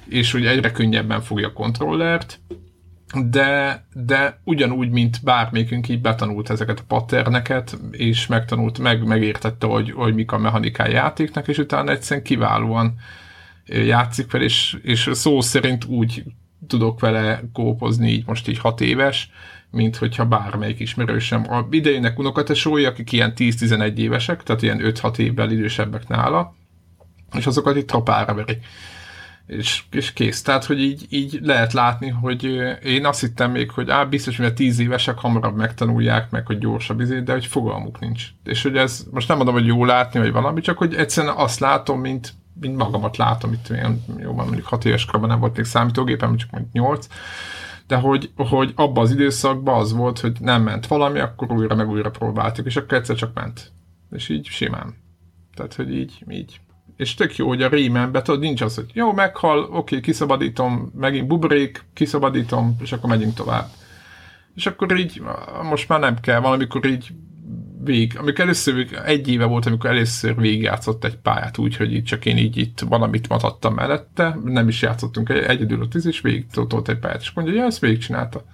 és 0.08 0.34
ugye 0.34 0.50
egyre 0.50 0.70
könnyebben 0.72 1.20
fogja 1.20 1.48
a 1.48 1.52
kontrollert, 1.52 2.40
de, 3.30 3.84
de 3.92 4.40
ugyanúgy, 4.44 4.90
mint 4.90 5.20
bármelyikünk 5.24 5.88
így 5.88 6.00
betanult 6.00 6.50
ezeket 6.50 6.78
a 6.78 6.84
patterneket, 6.88 7.78
és 7.90 8.26
megtanult, 8.26 8.78
meg, 8.78 9.04
megértette, 9.04 9.66
hogy, 9.66 9.90
hogy 9.90 10.14
mik 10.14 10.32
a 10.32 10.38
mechanikája 10.38 10.92
játéknak, 10.92 11.48
és 11.48 11.58
utána 11.58 11.90
egyszerűen 11.90 12.26
kiválóan 12.26 12.94
játszik 13.66 14.30
fel, 14.30 14.42
és, 14.42 14.76
és 14.82 15.10
szó 15.12 15.40
szerint 15.40 15.84
úgy 15.84 16.22
tudok 16.66 17.00
vele 17.00 17.42
kópozni 17.52 18.10
így 18.10 18.26
most 18.26 18.48
így 18.48 18.58
hat 18.58 18.80
éves, 18.80 19.30
mint 19.70 19.96
hogyha 19.96 20.24
bármelyik 20.24 20.80
ismerősem. 20.80 21.52
A 21.52 21.66
idejének 21.70 22.18
unokatesói, 22.18 22.84
akik 22.84 23.12
ilyen 23.12 23.32
10-11 23.36 23.96
évesek, 23.96 24.42
tehát 24.42 24.62
ilyen 24.62 24.80
5-6 24.82 25.18
évvel 25.18 25.50
idősebbek 25.50 26.08
nála, 26.08 26.54
és 27.32 27.46
azokat 27.46 27.76
itt 27.76 27.86
trapára 27.86 28.34
veri. 28.34 28.58
És, 29.46 29.82
és 29.90 30.12
kész. 30.12 30.42
Tehát, 30.42 30.64
hogy 30.64 30.80
így, 30.80 31.06
így 31.08 31.38
lehet 31.42 31.72
látni, 31.72 32.08
hogy 32.08 32.44
én 32.84 33.06
azt 33.06 33.20
hittem 33.20 33.50
még, 33.50 33.70
hogy 33.70 33.90
á, 33.90 34.04
biztos, 34.04 34.38
a 34.38 34.52
10 34.52 34.78
évesek 34.78 35.18
hamarabb 35.18 35.56
megtanulják 35.56 36.30
meg, 36.30 36.46
hogy 36.46 36.58
gyorsabb 36.58 37.00
izé, 37.00 37.20
de 37.20 37.32
hogy 37.32 37.46
fogalmuk 37.46 38.00
nincs. 38.00 38.24
És 38.44 38.62
hogy 38.62 38.76
ez, 38.76 39.06
most 39.10 39.28
nem 39.28 39.36
mondom, 39.36 39.54
hogy 39.54 39.66
jó 39.66 39.84
látni, 39.84 40.20
vagy 40.20 40.32
valami, 40.32 40.60
csak 40.60 40.78
hogy 40.78 40.94
egyszerűen 40.94 41.34
azt 41.36 41.60
látom, 41.60 42.00
mint, 42.00 42.34
mint 42.60 42.76
magamat 42.76 43.16
látom, 43.16 43.52
itt 43.52 43.68
ilyen, 43.68 44.04
jó, 44.18 44.32
mondjuk 44.32 44.66
6 44.66 44.84
éves 44.84 45.04
korban 45.04 45.28
nem 45.28 45.40
volt 45.40 45.56
még 45.56 45.64
számítógépem, 45.64 46.36
csak 46.36 46.50
mondjuk 46.50 46.72
8, 46.72 47.06
de 47.86 47.96
hogy, 47.96 48.30
hogy 48.36 48.72
abban 48.76 49.04
az 49.04 49.10
időszakban 49.10 49.78
az 49.78 49.92
volt, 49.92 50.20
hogy 50.20 50.36
nem 50.40 50.62
ment 50.62 50.86
valami, 50.86 51.18
akkor 51.18 51.52
újra 51.52 51.74
meg 51.74 51.88
újra 51.88 52.10
próbáltuk, 52.10 52.66
és 52.66 52.76
akkor 52.76 52.98
egyszer 52.98 53.16
csak 53.16 53.34
ment. 53.34 53.72
És 54.10 54.28
így 54.28 54.46
simán. 54.46 54.94
Tehát, 55.54 55.74
hogy 55.74 55.94
így, 55.94 56.24
így. 56.28 56.60
És 56.96 57.14
tök 57.14 57.36
jó, 57.36 57.48
hogy 57.48 57.62
a 57.62 57.68
Raymanbe, 57.68 58.22
tudod, 58.22 58.40
nincs 58.40 58.60
az, 58.60 58.74
hogy 58.74 58.90
jó, 58.92 59.12
meghal, 59.12 59.58
oké, 59.58 60.00
kiszabadítom, 60.00 60.92
megint 60.94 61.26
bubrék, 61.26 61.84
kiszabadítom, 61.94 62.76
és 62.80 62.92
akkor 62.92 63.10
megyünk 63.10 63.34
tovább. 63.34 63.68
És 64.54 64.66
akkor 64.66 64.98
így, 64.98 65.22
most 65.62 65.88
már 65.88 66.00
nem 66.00 66.20
kell, 66.20 66.40
valamikor 66.40 66.86
így 66.86 67.12
vég, 67.84 68.18
amikor 68.18 68.40
először, 68.40 69.00
egy 69.04 69.28
éve 69.28 69.44
volt, 69.44 69.66
amikor 69.66 69.90
először 69.90 70.36
végigjátszott 70.36 71.04
egy 71.04 71.16
pályát 71.16 71.58
úgy, 71.58 71.76
hogy 71.76 71.92
itt 71.92 72.04
csak 72.04 72.26
én 72.26 72.36
így 72.36 72.56
itt 72.56 72.80
valamit 72.80 73.28
matattam 73.28 73.74
mellette, 73.74 74.38
nem 74.44 74.68
is 74.68 74.82
játszottunk 74.82 75.28
egyedül 75.28 75.80
ott, 75.80 75.94
és 75.94 76.20
végig 76.20 76.46
tolt 76.46 76.88
egy 76.88 76.98
pályát, 76.98 77.20
és 77.20 77.30
mondja, 77.30 77.54
ja, 77.54 77.64
ezt 77.64 77.78
végigcsinálta. 77.80 78.44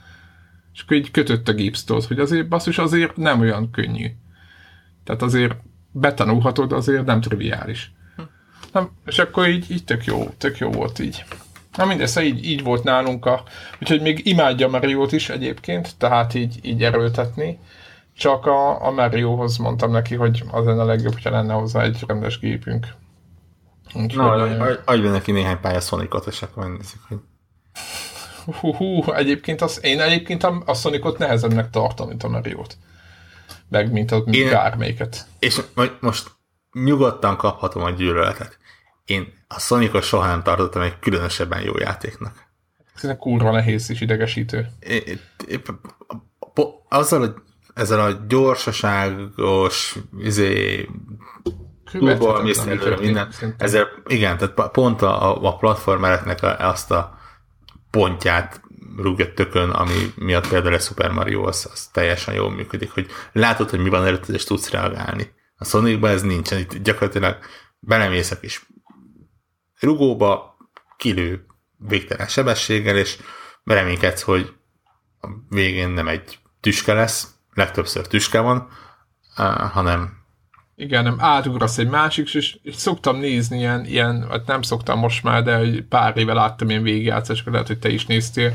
És 0.75 0.83
akkor 0.83 0.97
így 0.97 1.11
kötött 1.11 1.49
a 1.49 1.53
gipsztót, 1.53 2.05
hogy 2.05 2.19
azért 2.19 2.49
basszus 2.49 2.79
azért 2.79 3.17
nem 3.17 3.41
olyan 3.41 3.71
könnyű. 3.71 4.07
Tehát 5.05 5.23
azért 5.23 5.55
betanulhatod, 5.93 6.73
azért 6.73 7.05
nem 7.05 7.21
triviális. 7.21 7.93
Hm. 8.17 8.23
Na, 8.73 8.91
és 9.07 9.19
akkor 9.19 9.49
így, 9.49 9.71
így 9.71 9.85
tök 9.85 10.05
jó, 10.05 10.29
tök 10.39 10.59
jó 10.59 10.71
volt 10.71 10.99
így. 10.99 11.25
Na 11.77 11.85
mindez, 11.85 12.11
szóval 12.11 12.31
így, 12.31 12.45
így 12.45 12.63
volt 12.63 12.85
nálunk 12.85 13.27
a... 13.27 13.43
Úgyhogy 13.81 14.01
még 14.01 14.27
imádja 14.27 14.69
Mariót 14.69 15.13
is 15.13 15.29
egyébként, 15.29 15.97
tehát 15.99 16.35
így, 16.35 16.59
így 16.63 16.83
erőltetni 16.83 17.59
Csak 18.17 18.47
a, 18.47 18.85
a 18.85 18.91
Mariohoz 18.91 19.57
mondtam 19.57 19.91
neki, 19.91 20.15
hogy 20.15 20.45
az 20.51 20.65
lenne 20.65 20.83
a 20.83 20.85
legjobb, 20.85 21.13
hogyha 21.13 21.31
lenne 21.31 21.53
hozzá 21.53 21.83
egy 21.83 22.05
rendes 22.07 22.39
gépünk. 22.39 22.87
Úgyhogy, 23.95 24.57
Na, 24.57 24.67
adj 24.85 25.03
be 25.03 25.11
neki 25.11 25.33
néhány 25.33 25.61
pálya 25.61 25.81
Sonicot, 25.81 26.27
és 26.27 26.43
akkor 26.43 26.65
megnézzük, 26.65 27.01
hogy... 27.09 27.19
Hú, 28.61 28.75
hú, 28.75 29.13
egyébként 29.13 29.61
az, 29.61 29.81
én 29.83 30.01
egyébként 30.01 30.45
a, 30.45 30.63
a 30.67 30.75
Sonicot 30.75 31.19
nehezebbnek 31.19 31.71
tartom, 31.71 32.09
mint 32.09 32.23
a 32.23 32.29
Mario-t. 32.29 32.77
Meg 33.69 33.93
mint 33.93 34.11
a 34.11 34.23
mint 34.25 34.51
bármelyiket. 34.51 35.27
És 35.39 35.61
most 36.01 36.31
nyugodtan 36.73 37.37
kaphatom 37.37 37.83
a 37.83 37.91
gyűlöletet. 37.91 38.59
Én 39.05 39.33
a 39.49 39.61
Sonicot 39.61 40.03
soha 40.03 40.27
nem 40.27 40.43
tartottam 40.43 40.83
egy 40.83 40.99
különösebben 40.99 41.61
jó 41.63 41.79
játéknak. 41.79 42.47
Ez 42.95 43.17
kurva 43.19 43.51
nehéz 43.51 43.91
és 43.91 44.01
idegesítő. 44.01 44.69
Azzal, 46.89 47.19
hogy 47.19 47.35
ezzel 47.77 48.01
a 48.01 48.25
gyorsaságos, 48.29 49.97
izé, 50.19 50.89
túlból 51.91 52.43
minden, 52.43 53.33
ezzel, 53.59 53.89
igen, 54.07 54.39
tehát 54.39 54.71
pont 54.71 55.03
a, 55.03 55.47
a 55.47 55.57
platformereknek 55.57 56.39
azt 56.59 56.91
a 56.91 57.19
pontját 57.91 58.61
rúgja 58.97 59.33
tökön, 59.33 59.71
ami 59.71 60.13
miatt 60.15 60.49
például 60.49 60.75
a 60.75 60.79
Super 60.79 61.11
Mario 61.11 61.47
az, 61.47 61.69
az 61.73 61.87
teljesen 61.87 62.35
jól 62.35 62.51
működik, 62.51 62.91
hogy 62.91 63.11
látod, 63.33 63.71
hogy 63.71 63.81
mi 63.81 63.89
van 63.89 64.05
előtt, 64.05 64.29
és 64.29 64.45
tudsz 64.45 64.71
reagálni. 64.71 65.33
A 65.57 65.65
Sonicban 65.65 66.11
ez 66.11 66.23
nincsen, 66.23 66.59
itt 66.59 66.77
gyakorlatilag 66.77 67.39
belemész 67.79 68.31
a 68.31 68.41
kis 68.41 68.67
rugóba, 69.81 70.57
kilő 70.97 71.47
végtelen 71.79 72.27
sebességgel, 72.27 72.97
és 72.97 73.19
reménykedsz, 73.65 74.23
hogy 74.23 74.53
a 75.21 75.29
végén 75.49 75.89
nem 75.89 76.09
egy 76.09 76.39
tüske 76.61 76.95
lesz, 76.95 77.36
legtöbbször 77.57 78.07
tüske 78.07 78.41
van, 78.41 78.69
hanem 79.73 80.25
igen, 80.79 81.03
nem 81.03 81.17
átugrasz 81.19 81.79
egy 81.79 81.89
másik, 81.89 82.35
és, 82.35 82.57
és 82.63 82.75
szoktam 82.75 83.17
nézni 83.17 83.59
ilyen, 83.59 83.85
ilyen, 83.85 84.27
hát 84.31 84.47
nem 84.47 84.63
szoktam 84.63 84.99
most 84.99 85.23
már, 85.23 85.43
de 85.43 85.61
pár 85.89 86.17
éve 86.17 86.33
láttam 86.33 86.71
ilyen 86.71 86.83
végigjátszásokat, 86.83 87.53
lehet, 87.53 87.67
hogy 87.67 87.79
te 87.79 87.89
is 87.89 88.07
néztél, 88.07 88.55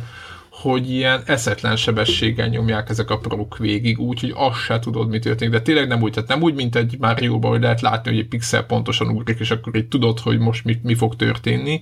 hogy 0.49 0.89
ilyen 0.89 1.21
eszetlen 1.25 1.75
sebességgel 1.75 2.47
nyomják 2.47 2.89
ezek 2.89 3.09
a 3.09 3.17
prok 3.17 3.57
végig, 3.57 3.99
úgyhogy 3.99 4.33
azt 4.35 4.59
se 4.59 4.79
tudod, 4.79 5.09
mi 5.09 5.19
történik. 5.19 5.53
De 5.53 5.61
tényleg 5.61 5.87
nem 5.87 6.01
úgy, 6.01 6.11
tehát 6.11 6.29
nem 6.29 6.41
úgy, 6.41 6.53
mint 6.53 6.75
egy 6.75 6.95
mario 6.99 7.39
hogy 7.39 7.61
lehet 7.61 7.81
látni, 7.81 8.11
hogy 8.11 8.19
egy 8.19 8.27
pixel 8.27 8.63
pontosan 8.63 9.07
ugrik, 9.07 9.39
és 9.39 9.51
akkor 9.51 9.75
így 9.75 9.87
tudod, 9.87 10.19
hogy 10.19 10.39
most 10.39 10.65
mi, 10.65 10.79
mi 10.83 10.95
fog 10.95 11.15
történni, 11.15 11.81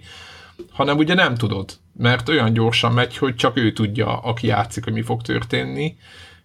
hanem 0.71 0.97
ugye 0.97 1.13
nem 1.13 1.35
tudod, 1.35 1.71
mert 1.97 2.29
olyan 2.29 2.53
gyorsan 2.53 2.93
megy, 2.93 3.17
hogy 3.17 3.35
csak 3.35 3.57
ő 3.57 3.73
tudja, 3.73 4.17
aki 4.19 4.47
játszik, 4.47 4.83
hogy 4.83 4.93
mi 4.93 5.01
fog 5.01 5.21
történni, 5.21 5.95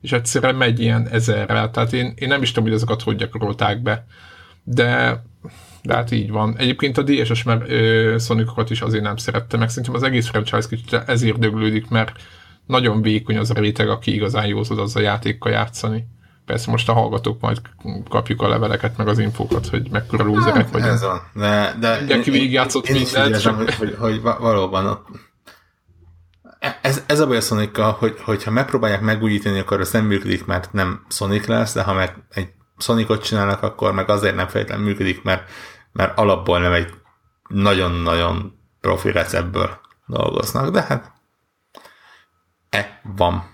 és 0.04 0.12
egyszerűen 0.12 0.54
megy 0.54 0.80
ilyen 0.80 1.08
ezerrel, 1.08 1.70
tehát 1.70 1.92
én, 1.92 2.12
én 2.16 2.28
nem 2.28 2.42
is 2.42 2.48
tudom, 2.48 2.64
hogy 2.64 2.76
ezeket 2.76 3.02
hogy 3.02 3.16
gyakorolták 3.16 3.82
be, 3.82 4.06
de, 4.62 5.22
de 5.82 5.94
hát 5.94 6.10
így 6.10 6.30
van. 6.30 6.56
Egyébként 6.58 6.98
a 6.98 7.02
DSS 7.02 7.42
mert 7.42 7.64
Sonicokat 8.20 8.70
is 8.70 8.80
azért 8.80 9.02
nem 9.02 9.16
szerette, 9.16 9.56
meg 9.56 9.68
szerintem 9.68 9.94
az 9.94 10.02
egész 10.02 10.26
franchise 10.26 10.68
kicsit 10.68 10.92
ezért 10.92 11.38
döglődik, 11.38 11.88
mert 11.88 12.12
nagyon 12.66 13.02
vékony 13.02 13.36
az 13.36 13.50
a 13.50 13.54
réteg, 13.54 13.88
aki 13.88 14.14
igazán 14.14 14.46
jó 14.46 14.62
tud 14.62 14.78
az 14.78 14.96
a 14.96 15.00
játékkal 15.00 15.52
játszani. 15.52 16.06
Persze 16.46 16.70
most 16.70 16.88
a 16.88 16.92
hallgatók 16.92 17.40
majd 17.40 17.60
kapjuk 18.08 18.42
a 18.42 18.48
leveleket, 18.48 18.96
meg 18.96 19.08
az 19.08 19.18
infókat, 19.18 19.66
hogy 19.66 19.88
mekkora 19.90 20.24
lúzerek 20.24 20.54
hát, 20.54 20.70
vagyunk. 20.70 20.92
Ez 20.92 21.02
van. 21.02 21.20
De, 21.34 21.74
de 21.80 21.98
Mindenki 21.98 22.30
végigjátszott 22.30 22.88
mindent. 22.88 23.42
Hogy, 23.42 23.74
hogy, 23.74 23.96
hogy, 23.98 24.20
valóban 24.22 25.06
ez, 26.82 27.02
ez 27.06 27.20
a 27.20 27.26
baj 27.26 27.36
a 27.36 27.40
sonic 27.40 27.78
hogy, 27.78 28.20
hogyha 28.20 28.50
megpróbálják 28.50 29.00
megújítani, 29.00 29.58
akkor 29.58 29.80
az 29.80 29.92
nem 29.92 30.04
működik, 30.04 30.44
mert 30.44 30.72
nem 30.72 31.06
Sonic 31.08 31.46
lesz, 31.46 31.74
de 31.74 31.82
ha 31.82 31.92
meg 31.92 32.24
egy 32.30 32.48
Sonicot 32.78 33.24
csinálnak, 33.24 33.62
akkor 33.62 33.92
meg 33.92 34.08
azért 34.08 34.34
nem 34.34 34.48
feltétlenül 34.48 34.84
működik, 34.84 35.22
mert, 35.22 35.50
mert 35.92 36.18
alapból 36.18 36.60
nem 36.60 36.72
egy 36.72 36.94
nagyon-nagyon 37.48 38.58
profi 38.80 39.10
receptből 39.10 39.80
dolgoznak, 40.06 40.70
de 40.70 40.82
hát 40.82 41.12
e 42.70 43.00
van. 43.16 43.52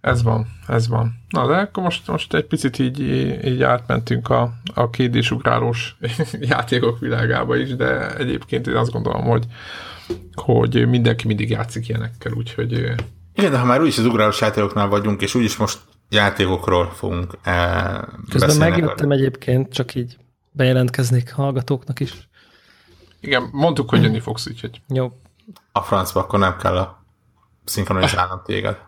Ez 0.00 0.22
van, 0.22 0.46
ez 0.66 0.88
van. 0.88 1.14
Na 1.28 1.46
de 1.46 1.56
akkor 1.56 1.82
most, 1.82 2.06
most 2.06 2.34
egy 2.34 2.46
picit 2.46 2.78
így, 2.78 3.00
így 3.44 3.62
átmentünk 3.62 4.28
a, 4.28 4.52
a 4.74 4.90
kérdésugrálós 4.90 5.96
játékok 6.40 6.98
világába 6.98 7.56
is, 7.56 7.76
de 7.76 8.16
egyébként 8.16 8.66
én 8.66 8.76
azt 8.76 8.92
gondolom, 8.92 9.24
hogy 9.24 9.46
hogy 10.34 10.88
mindenki 10.88 11.26
mindig 11.26 11.50
játszik 11.50 11.88
ilyenekkel, 11.88 12.32
úgyhogy... 12.32 12.72
Igen, 13.34 13.50
de 13.50 13.58
ha 13.58 13.64
már 13.64 13.80
úgyis 13.80 13.98
az 13.98 14.04
ugrálós 14.04 14.40
játékoknál 14.40 14.88
vagyunk, 14.88 15.22
és 15.22 15.34
úgyis 15.34 15.56
most 15.56 15.78
játékokról 16.08 16.90
fogunk 16.90 17.38
eh, 17.42 17.98
Közben 18.30 18.56
megjöttem 18.56 19.10
egyébként, 19.10 19.72
csak 19.72 19.94
így 19.94 20.16
bejelentkeznék 20.52 21.32
hallgatóknak 21.32 22.00
is. 22.00 22.28
Igen, 23.20 23.48
mondtuk, 23.52 23.88
hogy 23.88 24.02
jönni 24.02 24.20
fogsz, 24.20 24.46
úgyhogy... 24.46 24.80
Jó. 24.88 25.20
A 25.72 25.80
francba 25.80 26.20
akkor 26.20 26.38
nem 26.38 26.56
kell 26.56 26.76
a 26.76 27.04
szinkronizálnom 27.64 28.40
téged. 28.44 28.78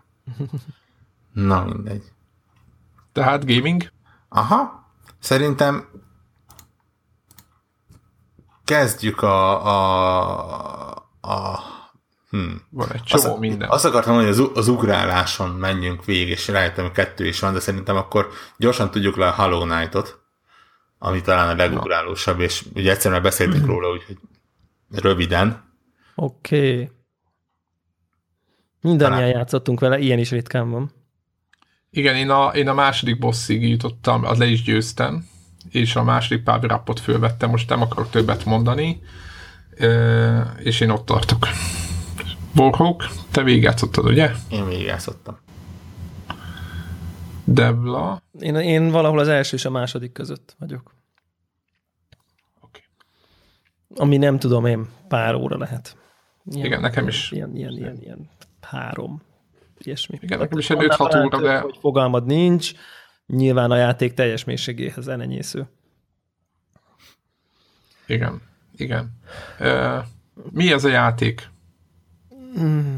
Na 1.32 1.64
mindegy. 1.64 2.02
Tehát 3.12 3.46
gaming? 3.46 3.90
Aha. 4.28 4.86
Szerintem 5.18 5.88
kezdjük 8.64 9.22
a, 9.22 9.66
a, 9.66 11.07
a 11.28 11.60
Hmm. 12.30 12.62
Van 12.70 12.92
egy 12.92 13.02
csomó 13.02 13.32
azt, 13.32 13.40
minden. 13.40 13.68
Azt 13.68 13.84
akartam 13.84 14.14
mondani, 14.14 14.36
hogy 14.36 14.44
az, 14.44 14.50
az 14.54 14.68
ugráláson 14.68 15.50
menjünk 15.50 16.04
végig, 16.04 16.28
és 16.28 16.48
rájöttem, 16.48 16.84
hogy 16.84 16.94
kettő 16.94 17.26
is 17.26 17.40
van, 17.40 17.52
de 17.52 17.60
szerintem 17.60 17.96
akkor 17.96 18.28
gyorsan 18.56 18.90
tudjuk 18.90 19.16
le 19.16 19.26
a 19.26 19.34
Hollow 19.34 19.62
Knight-ot, 19.62 20.18
ami 20.98 21.20
talán 21.20 21.48
a 21.48 21.54
legugrálósabb, 21.54 22.40
és 22.40 22.64
ugye 22.74 22.90
egyszer 22.90 23.12
már 23.12 23.22
beszéltünk 23.22 23.64
hmm. 23.64 23.72
róla, 23.72 23.90
úgyhogy 23.90 24.18
röviden. 24.90 25.74
Oké. 26.14 26.72
Okay. 26.72 26.90
Mindannyian 28.80 29.20
talán... 29.20 29.36
játszottunk 29.36 29.80
vele, 29.80 29.98
ilyen 29.98 30.18
is 30.18 30.30
ritkán 30.30 30.70
van. 30.70 30.92
Igen, 31.90 32.16
én 32.16 32.30
a, 32.30 32.48
én 32.48 32.68
a 32.68 32.74
második 32.74 33.18
bosszig 33.18 33.68
jutottam, 33.68 34.24
az 34.24 34.38
le 34.38 34.46
is 34.46 34.62
győztem, 34.62 35.28
és 35.70 35.96
a 35.96 36.02
második 36.02 36.44
power 36.44 36.70
rappot 36.70 37.00
fölvettem, 37.00 37.50
most 37.50 37.68
nem 37.68 37.82
akarok 37.82 38.10
többet 38.10 38.44
mondani, 38.44 39.02
és 40.58 40.80
én 40.80 40.90
ott 40.90 41.06
tartok. 41.06 41.46
Borhók, 42.54 43.04
te 43.30 43.42
végigjátszottad, 43.42 44.04
ugye? 44.04 44.30
Én 44.50 44.68
végigjátszottam. 44.68 45.38
Devla? 47.44 48.22
Én, 48.40 48.54
én 48.54 48.90
valahol 48.90 49.18
az 49.18 49.28
első 49.28 49.56
és 49.56 49.64
a 49.64 49.70
második 49.70 50.12
között 50.12 50.56
vagyok. 50.58 50.94
Okay. 52.60 52.82
Ami 53.94 54.16
nem 54.16 54.38
tudom 54.38 54.66
én, 54.66 54.88
pár 55.08 55.34
óra 55.34 55.58
lehet. 55.58 55.96
Ilyen, 56.44 56.66
Igen, 56.66 56.80
nekem 56.80 57.08
is. 57.08 57.30
Ilyen, 57.30 57.56
ilyen, 57.56 57.72
ilyen, 57.72 57.96
ilyen 58.00 58.28
három, 58.60 59.22
ilyesmi. 59.78 60.18
Igen, 60.20 60.38
nekem 60.38 60.58
is 60.58 60.70
egy 60.70 60.78
5-6 60.80 61.24
óra, 61.24 61.40
de... 61.40 61.58
Hogy 61.58 61.76
fogalmad 61.80 62.26
nincs, 62.26 62.72
nyilván 63.26 63.70
a 63.70 63.76
játék 63.76 64.14
teljes 64.14 64.44
mélységéhez 64.44 65.08
elenyésző. 65.08 65.68
Igen, 68.06 68.42
igen. 68.80 69.18
Uh, 69.60 70.04
mi 70.50 70.72
ez 70.72 70.84
a 70.84 70.88
játék? 70.88 71.48
Mm. 72.58 72.96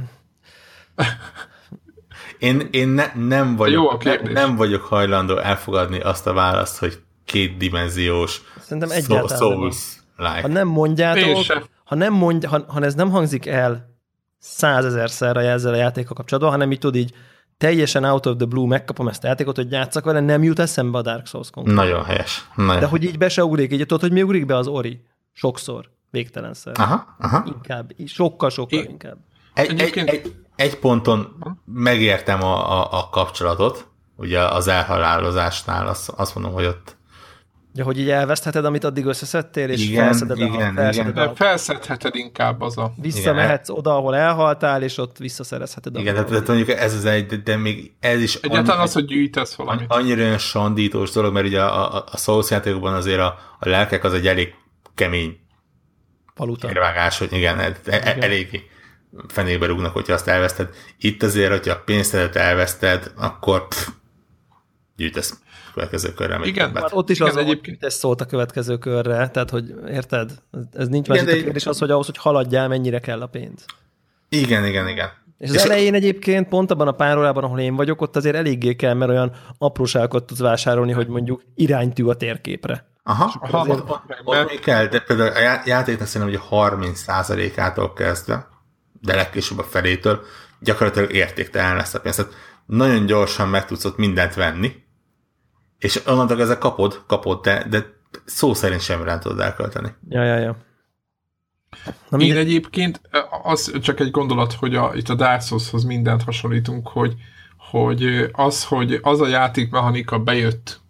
én 2.39 2.69
én 2.71 2.89
ne, 2.89 3.13
nem, 3.15 3.57
vagyok, 3.57 4.05
Jó 4.05 4.13
ne, 4.13 4.33
nem 4.33 4.57
vagyok 4.57 4.83
hajlandó 4.83 5.37
elfogadni 5.37 6.01
azt 6.01 6.27
a 6.27 6.33
választ, 6.33 6.79
hogy 6.79 7.03
kétdimenziós 7.25 8.41
Szerintem 8.61 8.91
egyáltalán 8.91 9.39
Souls 9.39 9.97
like. 10.17 10.41
Ha 10.41 10.49
nem 10.49 10.69
mondjátok, 10.69 11.47
ha, 11.85 11.95
nem 11.95 12.13
mondj, 12.13 12.47
ha, 12.47 12.65
ha 12.69 12.81
ez 12.81 12.95
nem 12.95 13.11
hangzik 13.11 13.47
el 13.47 13.99
százezerszer 14.39 15.37
ezzel 15.37 15.73
a 15.73 15.77
játékkal 15.77 16.13
kapcsolatban, 16.13 16.53
hanem 16.53 16.73
így 16.73 16.79
tudod 16.79 16.97
így 16.97 17.15
teljesen 17.59 18.05
out 18.05 18.27
of 18.27 18.37
the 18.37 18.47
blue 18.47 18.67
megkapom 18.67 19.09
ezt 19.09 19.25
a 19.25 19.27
játékot, 19.27 19.57
hogy 19.57 19.71
játszak 19.71 20.05
vele, 20.05 20.21
nem 20.21 20.43
jut 20.43 20.59
eszembe 20.59 20.99
a 20.99 21.03
Dark 21.03 21.27
Souls 21.27 21.51
konkrétan. 21.51 21.85
Nagyon 21.85 22.05
helyes. 22.05 22.49
Nagyon. 22.55 22.81
De 22.81 22.87
hogy 22.87 23.05
így 23.05 23.19
be 23.19 23.29
se 23.29 23.45
ugrik, 23.45 23.73
így 23.73 23.79
tudod, 23.79 24.01
hogy 24.01 24.13
mi 24.13 24.23
ugrik 24.23 24.47
be 24.47 24.57
az 24.57 24.67
Ori? 24.67 25.01
Sokszor, 25.41 25.91
végtelenszer. 26.11 26.73
Aha, 26.79 27.17
aha. 27.19 27.45
Inkább, 27.47 27.93
sokkal-sokkal 28.07 28.85
inkább. 28.85 29.17
Egy, 29.55 29.81
egy, 29.81 29.99
egy, 29.99 30.35
egy 30.57 30.79
ponton 30.79 31.45
megértem 31.65 32.43
a, 32.43 32.81
a, 32.81 32.99
a 32.99 33.09
kapcsolatot, 33.09 33.89
ugye 34.17 34.41
az 34.41 34.69
elhalálozásnál 34.69 35.89
azt, 35.89 36.09
azt 36.09 36.35
mondom, 36.35 36.53
hogy 36.53 36.65
ott 36.65 36.97
Ja, 37.75 37.85
hogy 37.85 37.99
így 37.99 38.11
elvesztheted, 38.11 38.65
amit 38.65 38.85
addig 38.85 39.05
összeszedtél, 39.05 39.69
és 39.69 39.89
igen, 39.89 40.05
felszeded 40.05 40.37
igen, 40.37 40.77
a, 40.77 40.81
felszeded 40.81 41.17
igen. 41.17 41.29
A... 41.29 41.35
Felszedheted 41.35 42.15
inkább 42.15 42.61
az 42.61 42.79
a... 42.79 42.93
Visszamehetsz 42.97 43.69
igen. 43.69 43.81
oda, 43.81 43.97
ahol 43.97 44.17
elhaltál, 44.17 44.83
és 44.83 44.99
ott 44.99 45.19
visszaszerezheted. 45.19 45.97
Igen, 45.97 46.15
tehát, 46.15 46.29
tehát 46.29 46.47
mondjuk 46.47 46.69
ez 46.69 46.95
az 46.95 47.05
egy, 47.05 47.27
de, 47.27 47.37
de 47.37 47.57
még 47.57 47.93
ez 48.01 48.21
is... 48.21 48.35
Egyáltalán 48.35 48.77
annyi, 48.77 48.87
az, 48.87 48.93
hogy 48.93 49.05
gyűjtesz 49.05 49.55
valamit. 49.55 49.85
Annyira 49.89 50.23
olyan 50.23 50.39
sandítós 50.39 51.11
dolog, 51.11 51.33
mert 51.33 51.47
ugye 51.47 51.63
a, 51.63 51.97
a, 51.97 52.05
a 52.11 52.17
Souls 52.17 52.51
játékokban 52.51 52.95
azért 52.95 53.21
a, 53.21 53.39
a 53.59 53.69
lelkek 53.69 54.05
az 54.05 54.13
egy 54.13 54.27
elég 54.27 54.55
kemény 55.01 55.41
Paluta. 56.35 56.69
érvágás, 56.69 57.19
hogy 57.19 57.33
igen, 57.33 57.59
e, 57.59 57.77
e, 57.85 57.97
igen. 57.97 58.23
eléggé 58.23 58.69
fenébe 59.29 59.67
rúgnak, 59.67 59.93
hogyha 59.93 60.13
azt 60.13 60.29
elveszted. 60.29 60.69
Itt 60.99 61.23
azért, 61.23 61.51
hogyha 61.51 61.73
a 61.73 61.83
pénztedet 61.85 62.37
elveszted, 62.37 63.13
akkor 63.17 63.69
pff, 63.69 63.89
gyűjtesz 64.97 65.39
következő 65.75 66.13
körre. 66.13 66.41
Igen, 66.43 66.77
hát 66.77 66.93
ott 66.93 67.11
is 67.11 67.17
igen, 67.17 67.29
az, 67.29 67.37
egyébként 67.37 67.85
ez 67.85 67.95
szólt 67.95 68.21
a 68.21 68.25
következő 68.25 68.79
körre, 68.79 69.29
tehát 69.29 69.51
hogy 69.51 69.75
érted? 69.89 70.31
Ez 70.73 70.89
nincs 70.89 71.09
igen, 71.09 71.25
más, 71.25 71.35
a 71.35 71.43
kérdés 71.43 71.67
az, 71.67 71.79
hogy 71.79 71.91
ahhoz, 71.91 72.07
hogy 72.07 72.17
haladjál, 72.17 72.69
mennyire 72.69 72.99
kell 72.99 73.21
a 73.21 73.27
pénz. 73.27 73.65
Igen, 74.29 74.65
igen, 74.65 74.89
igen. 74.89 75.09
És 75.39 75.49
az 75.49 75.55
és 75.55 75.63
elején 75.63 75.95
egyébként 75.95 76.49
pont 76.49 76.71
abban 76.71 76.89
a 76.89 76.93
pár 76.93 77.19
órában, 77.19 77.45
ahol 77.45 77.59
én 77.59 77.77
vagyok, 77.77 78.01
ott 78.01 78.17
azért 78.17 78.37
eléggé 78.37 78.75
kell, 78.75 78.95
mert 78.95 79.11
olyan 79.11 79.33
apróságokat 79.59 80.25
tudsz 80.25 80.41
vásárolni, 80.41 80.93
hogy 80.93 81.07
mondjuk 81.07 81.43
iránytű 81.55 82.05
a 82.05 82.15
térképre. 82.15 82.91
Aha, 83.03 83.33
aha 83.41 83.59
azért... 83.59 83.79
ott, 83.79 83.91
ott, 83.91 84.03
ott 84.25 84.49
még 84.49 84.61
kell, 84.61 84.87
de 84.87 85.01
például 85.01 85.31
a 85.31 85.63
játéknak 85.65 86.07
szerintem, 86.07 86.41
hogy 86.41 86.71
30%-ától 86.71 87.93
kezdve, 87.93 88.49
de 89.01 89.15
legkésőbb 89.15 89.59
a 89.59 89.63
felétől 89.63 90.23
gyakorlatilag 90.61 91.13
értéktelen 91.13 91.77
lesz 91.77 91.95
a 91.95 92.01
pénz. 92.01 92.17
Tehát 92.17 92.33
nagyon 92.67 93.07
gyorsan 93.07 93.49
meg 93.49 93.67
tudsz 93.67 93.85
ott 93.85 93.97
mindent 93.97 94.35
venni, 94.35 94.73
és 95.79 96.07
onnantól 96.07 96.41
ezzel 96.41 96.59
kapod, 96.59 97.03
kapod, 97.07 97.41
de, 97.41 97.67
de 97.69 97.85
szó 98.25 98.55
szerint 98.55 98.81
sem 98.81 99.05
nem 99.05 99.21
tudod 99.21 99.41
elkölteni. 99.41 99.95
Ja, 100.09 100.23
ja, 100.23 100.37
ja. 100.37 100.57
Na, 102.09 102.19
Én 102.19 102.37
egyébként, 102.37 103.01
az 103.43 103.73
csak 103.81 104.01
egy 104.01 104.11
gondolat, 104.11 104.53
hogy 104.53 104.75
a, 104.75 104.93
itt 104.95 105.09
a 105.09 105.15
Dark 105.15 105.43
Souls-hoz 105.43 105.85
mindent 105.85 106.23
hasonlítunk, 106.23 106.89
hogy, 106.89 107.15
hogy 107.57 108.29
az, 108.33 108.65
hogy 108.65 108.99
az 109.03 109.21
a 109.21 109.27
játékmechanika 109.27 110.19
bejött 110.19 110.81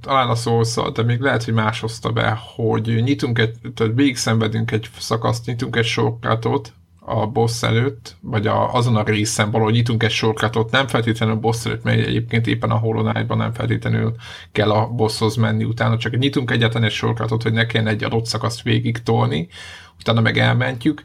talán 0.00 0.28
a 0.28 0.34
szószal, 0.34 0.90
de 0.90 1.02
még 1.02 1.20
lehet, 1.20 1.44
hogy 1.44 1.54
más 1.54 1.80
hozta 1.80 2.10
be, 2.10 2.38
hogy 2.54 3.02
nyitunk 3.02 3.38
egy, 3.38 3.56
tehát 3.74 3.94
végig 3.94 4.16
szenvedünk 4.16 4.70
egy 4.70 4.88
szakaszt, 4.98 5.46
nyitunk 5.46 5.76
egy 5.76 5.84
sorkátot, 5.84 6.72
a 7.02 7.26
boss 7.26 7.62
előtt, 7.62 8.16
vagy 8.20 8.46
a, 8.46 8.74
azon 8.74 8.96
a 8.96 9.02
részen 9.02 9.50
valahogy 9.50 9.72
nyitunk 9.72 10.02
egy 10.02 10.10
sorkatot, 10.10 10.70
nem 10.70 10.86
feltétlenül 10.86 11.34
a 11.34 11.38
boss 11.38 11.66
előtt, 11.66 11.82
mert 11.82 12.06
egyébként 12.06 12.46
éppen 12.46 12.70
a 12.70 12.78
Hollow 12.78 13.02
Knight-ban 13.02 13.36
nem 13.36 13.52
feltétlenül 13.52 14.14
kell 14.52 14.70
a 14.70 14.86
bosshoz 14.88 15.36
menni 15.36 15.64
utána, 15.64 15.96
csak 15.96 16.18
nyitunk 16.18 16.50
egyetlen 16.50 16.82
egy 16.82 16.90
sorkatot, 16.92 17.42
hogy 17.42 17.52
ne 17.52 17.66
kelljen 17.66 17.90
egy 17.90 18.04
adott 18.04 18.26
szakaszt 18.26 18.62
végig 18.62 19.02
tolni, 19.02 19.48
utána 19.98 20.20
meg 20.20 20.38
elmentjük, 20.38 21.02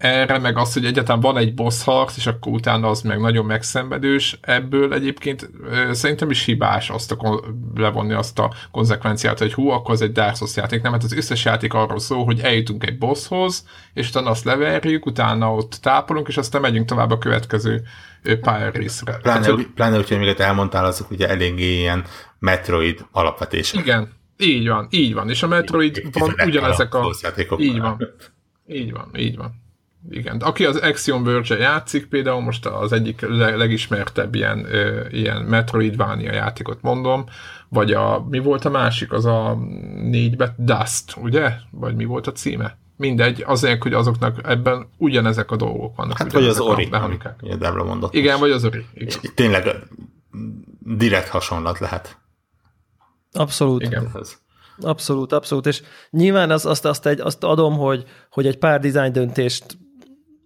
erre, 0.00 0.38
meg 0.38 0.58
az, 0.58 0.72
hogy 0.72 0.84
egyáltalán 0.84 1.20
van 1.20 1.36
egy 1.36 1.54
boss 1.54 1.84
harc, 1.84 2.16
és 2.16 2.26
akkor 2.26 2.52
utána 2.52 2.88
az 2.88 3.02
meg 3.02 3.20
nagyon 3.20 3.44
megszenvedős, 3.44 4.38
ebből 4.40 4.94
egyébként 4.94 5.50
szerintem 5.90 6.30
is 6.30 6.44
hibás 6.44 6.90
azt 6.90 7.12
a, 7.12 7.44
levonni 7.74 8.12
azt 8.12 8.38
a 8.38 8.52
konzekvenciát, 8.70 9.38
hogy 9.38 9.52
hú, 9.52 9.68
akkor 9.68 9.94
az 9.94 10.02
egy 10.02 10.12
Dark 10.12 10.36
Souls 10.36 10.56
játék, 10.56 10.82
nem, 10.82 10.92
hát 10.92 11.02
az 11.02 11.12
összes 11.12 11.44
játék 11.44 11.74
arról 11.74 11.98
szól, 11.98 12.24
hogy 12.24 12.40
eljutunk 12.40 12.86
egy 12.86 12.98
bosshoz, 12.98 13.66
és 13.94 14.08
utána 14.08 14.30
azt 14.30 14.44
leverjük, 14.44 15.06
utána 15.06 15.54
ott 15.54 15.78
tápolunk, 15.82 16.28
és 16.28 16.36
aztán 16.36 16.60
megyünk 16.60 16.86
tovább 16.86 17.10
a 17.10 17.18
következő 17.18 17.82
pályarészre. 18.40 19.16
Pláne, 19.22 19.46
Tehát, 19.46 19.66
pláne 19.74 19.98
úgy, 19.98 20.08
hogy 20.08 20.16
amiket 20.16 20.40
elmondtál, 20.40 20.84
azok 20.84 21.10
ugye 21.10 21.28
eléggé 21.28 21.78
ilyen 21.78 22.04
Metroid 22.38 23.06
alapvetés. 23.12 23.72
Igen, 23.72 24.12
így 24.36 24.68
van, 24.68 24.86
így 24.90 25.14
van, 25.14 25.30
és 25.30 25.42
a 25.42 25.46
Metroid 25.46 26.02
van 26.12 26.34
ugyanezek 26.46 26.94
a... 26.94 27.10
Így 27.58 27.80
van, 27.80 28.14
így 28.66 28.92
van, 28.92 29.10
így 29.16 29.36
van. 29.36 29.68
Igen, 30.08 30.36
aki 30.36 30.64
az 30.64 30.76
Axiom 30.76 31.24
verge 31.24 31.56
játszik, 31.56 32.06
például 32.06 32.40
most 32.40 32.66
az 32.66 32.92
egyik 32.92 33.20
legismertebb 33.38 34.34
ilyen, 34.34 34.64
ö, 34.64 35.06
ilyen 35.10 35.42
Metroidvania 35.42 36.32
játékot 36.32 36.82
mondom, 36.82 37.24
vagy 37.68 37.92
a, 37.92 38.26
mi 38.28 38.38
volt 38.38 38.64
a 38.64 38.70
másik, 38.70 39.12
az 39.12 39.24
a 39.24 39.58
négybe 39.94 40.54
Dust, 40.58 41.16
ugye? 41.16 41.52
Vagy 41.70 41.94
mi 41.94 42.04
volt 42.04 42.26
a 42.26 42.32
címe? 42.32 42.78
Mindegy, 42.96 43.44
azért, 43.46 43.82
hogy 43.82 43.92
azoknak 43.92 44.40
ebben 44.44 44.88
ugyanezek 44.96 45.50
a 45.50 45.56
dolgok 45.56 45.96
vannak. 45.96 46.18
Hát 46.18 46.32
vagy 46.32 46.46
az 46.46 46.60
Ori, 46.60 46.88
amit 46.90 47.58
Debla 47.58 47.84
mondott. 47.84 48.14
Igen, 48.14 48.38
vagy 48.38 48.50
az 48.50 48.64
Ori. 48.64 48.86
Igen. 48.94 49.18
Tényleg 49.34 49.76
direkt 50.78 51.28
hasonlat 51.28 51.78
lehet. 51.78 52.18
Abszolút. 53.32 53.82
Igen. 53.82 54.12
Abszolút, 54.80 55.32
abszolút, 55.32 55.66
és 55.66 55.82
nyilván 56.10 56.50
az, 56.50 56.66
azt, 56.66 56.84
azt, 56.84 57.06
egy, 57.06 57.20
azt 57.20 57.44
adom, 57.44 57.76
hogy, 57.76 58.04
hogy 58.30 58.46
egy 58.46 58.58
pár 58.58 58.80
design 58.80 59.12
döntést 59.12 59.78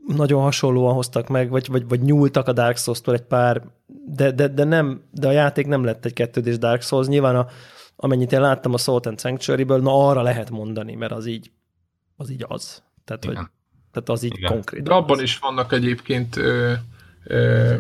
nagyon 0.07 0.43
hasonlóan 0.43 0.95
hoztak 0.95 1.29
meg, 1.29 1.51
vagy, 1.51 1.69
vagy, 1.69 1.89
vagy 1.89 2.01
nyúltak 2.01 2.49
a 2.49 2.53
Dark 2.53 2.77
Souls-tól 2.77 3.15
egy 3.15 3.23
pár, 3.23 3.63
de, 4.07 4.31
de, 4.31 4.49
de, 4.49 4.65
nem, 4.65 5.03
de 5.11 5.29
a 5.29 5.31
játék 5.31 5.67
nem 5.67 5.85
lett 5.85 6.05
egy 6.05 6.13
kettődés 6.13 6.59
Dark 6.59 6.83
Souls. 6.83 7.07
Nyilván 7.07 7.37
a, 7.37 7.47
amennyit 7.97 8.33
én 8.33 8.41
láttam 8.41 8.75
a 8.75 8.79
Salt 8.79 9.07
and 9.07 9.21
Sanctuary-ből, 9.21 9.81
na 9.81 10.09
arra 10.09 10.23
lehet 10.23 10.51
mondani, 10.51 10.95
mert 10.95 11.13
az 11.13 11.27
így 11.27 11.51
az. 12.17 12.31
Így 12.31 12.45
az. 12.49 12.83
Tehát, 13.05 13.25
hogy, 13.25 13.35
tehát 13.93 14.09
az 14.09 14.23
így 14.23 14.37
Igen. 14.37 14.51
konkrét. 14.53 14.83
De 14.83 14.95
abban 14.95 15.23
is 15.23 15.39
vannak 15.39 15.73
egyébként 15.73 16.37
ö, 16.37 16.73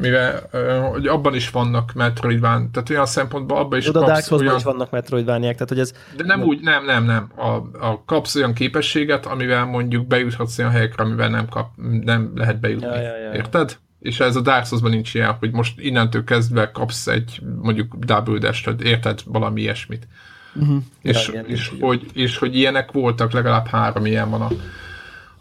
mivel 0.01 0.49
hogy 0.92 1.07
abban 1.07 1.34
is 1.34 1.51
vannak 1.51 1.92
Metroidván, 1.92 2.70
tehát 2.70 2.90
olyan 2.90 3.07
szempontból 3.07 3.57
abban 3.59 3.78
is 3.78 3.88
Oda 3.88 3.99
kapsz 3.99 4.28
Dark 4.28 4.40
olyan... 4.40 4.57
is 4.57 4.62
vannak 4.62 4.90
Metroidvániák, 4.90 5.53
tehát 5.53 5.68
hogy 5.68 5.78
ez... 5.78 5.95
De 6.16 6.24
nem 6.24 6.42
úgy, 6.42 6.61
nem, 6.61 6.84
nem, 6.84 7.05
nem. 7.05 7.30
A, 7.36 7.51
a 7.86 8.03
kapsz 8.07 8.34
olyan 8.34 8.53
képességet, 8.53 9.26
amivel 9.26 9.64
mondjuk 9.64 10.07
bejuthatsz 10.07 10.59
olyan 10.59 10.70
helyekre, 10.70 11.05
amivel 11.05 11.28
nem, 11.28 11.49
kap, 11.49 11.70
nem 12.03 12.32
lehet 12.34 12.61
bejutni. 12.61 12.86
Ja, 12.86 13.01
ja, 13.01 13.16
ja, 13.16 13.32
Érted? 13.32 13.76
És 14.01 14.20
ez 14.20 14.36
a 14.36 14.40
Dark 14.40 14.66
souls 14.66 14.82
nincs 14.82 15.14
ilyen, 15.14 15.36
hogy 15.38 15.51
most 15.51 15.80
innentől 15.80 16.24
kezdve 16.24 16.70
kapsz 16.70 17.07
egy 17.07 17.40
mondjuk 17.62 17.95
double 17.95 18.38
dash 18.38 18.68
érted? 18.82 19.20
Valami 19.24 19.61
ilyesmit. 19.61 20.07
Uh-huh. 20.55 20.82
És, 21.03 21.30
ja, 21.32 21.40
és, 21.40 21.72
hogy, 21.80 22.07
és 22.12 22.38
hogy 22.38 22.57
ilyenek 22.57 22.92
voltak, 22.92 23.32
legalább 23.32 23.66
három 23.66 24.07
ilyen 24.07 24.30
van 24.30 24.40
a 24.40 24.49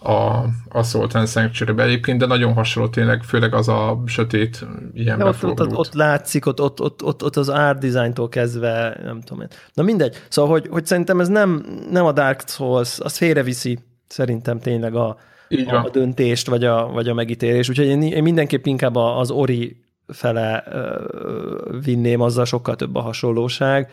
a, 0.03 0.45
a 0.69 0.83
Sultan 0.83 1.25
sanctuary 1.25 1.81
egyébként, 1.81 2.19
de 2.19 2.25
nagyon 2.25 2.53
hasonló 2.53 2.89
tényleg, 2.89 3.23
főleg 3.23 3.53
az 3.53 3.67
a 3.67 4.01
sötét 4.05 4.65
ilyen 4.93 5.19
ja, 5.19 5.25
ott, 5.25 5.43
ott, 5.43 5.75
ott, 5.75 5.93
látszik, 5.93 6.45
ott, 6.45 6.61
ott, 6.61 6.81
ott, 6.81 7.03
ott, 7.03 7.23
ott 7.23 7.35
az 7.35 7.49
art 7.49 7.79
designtól 7.79 8.29
kezdve, 8.29 8.99
nem 9.03 9.21
tudom 9.21 9.41
én. 9.41 9.47
Na 9.73 9.83
mindegy. 9.83 10.23
Szóval, 10.29 10.51
hogy, 10.51 10.67
hogy 10.71 10.85
szerintem 10.85 11.19
ez 11.19 11.27
nem, 11.27 11.65
nem 11.91 12.05
a 12.05 12.11
Dark 12.11 12.43
Souls, 12.47 12.99
az 12.99 13.17
félreviszi 13.17 13.79
szerintem 14.07 14.59
tényleg 14.59 14.95
a, 14.95 15.17
a, 15.65 15.75
a 15.75 15.89
döntést, 15.89 16.47
vagy 16.47 16.63
a, 16.63 16.87
vagy 16.87 17.07
a 17.07 17.13
megítélés. 17.13 17.69
Úgyhogy 17.69 17.85
én, 17.85 18.01
én 18.01 18.23
mindenképp 18.23 18.65
inkább 18.65 18.95
az 18.95 19.31
Ori 19.31 19.77
fele 20.07 20.63
uh, 20.67 21.83
vinném, 21.83 22.21
azzal 22.21 22.45
sokkal 22.45 22.75
több 22.75 22.95
a 22.95 23.01
hasonlóság. 23.01 23.91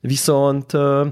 Viszont 0.00 0.72
uh, 0.72 1.06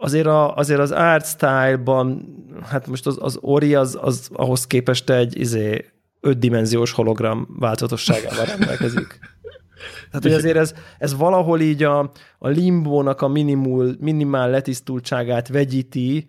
azért, 0.00 0.26
a, 0.26 0.54
azért 0.54 0.80
az 0.80 0.90
art 0.90 1.26
style-ban, 1.26 2.34
hát 2.68 2.86
most 2.86 3.06
az, 3.06 3.16
az 3.20 3.38
Ori 3.40 3.74
az, 3.74 3.98
az 4.00 4.28
ahhoz 4.32 4.66
képest 4.66 5.10
egy 5.10 5.38
izé, 5.38 5.84
ötdimenziós 6.20 6.92
hologram 6.92 7.48
változatosságával 7.58 8.44
rendelkezik. 8.44 9.18
Tehát, 10.10 10.22
hogy 10.22 10.32
azért 10.32 10.56
ez, 10.56 10.74
ez 10.98 11.16
valahol 11.16 11.60
így 11.60 11.82
a, 11.82 12.10
a 12.38 12.48
limbónak 12.48 13.20
a 13.20 13.28
minimul, 13.28 13.96
minimál 14.00 14.50
letisztultságát 14.50 15.48
vegyíti, 15.48 16.28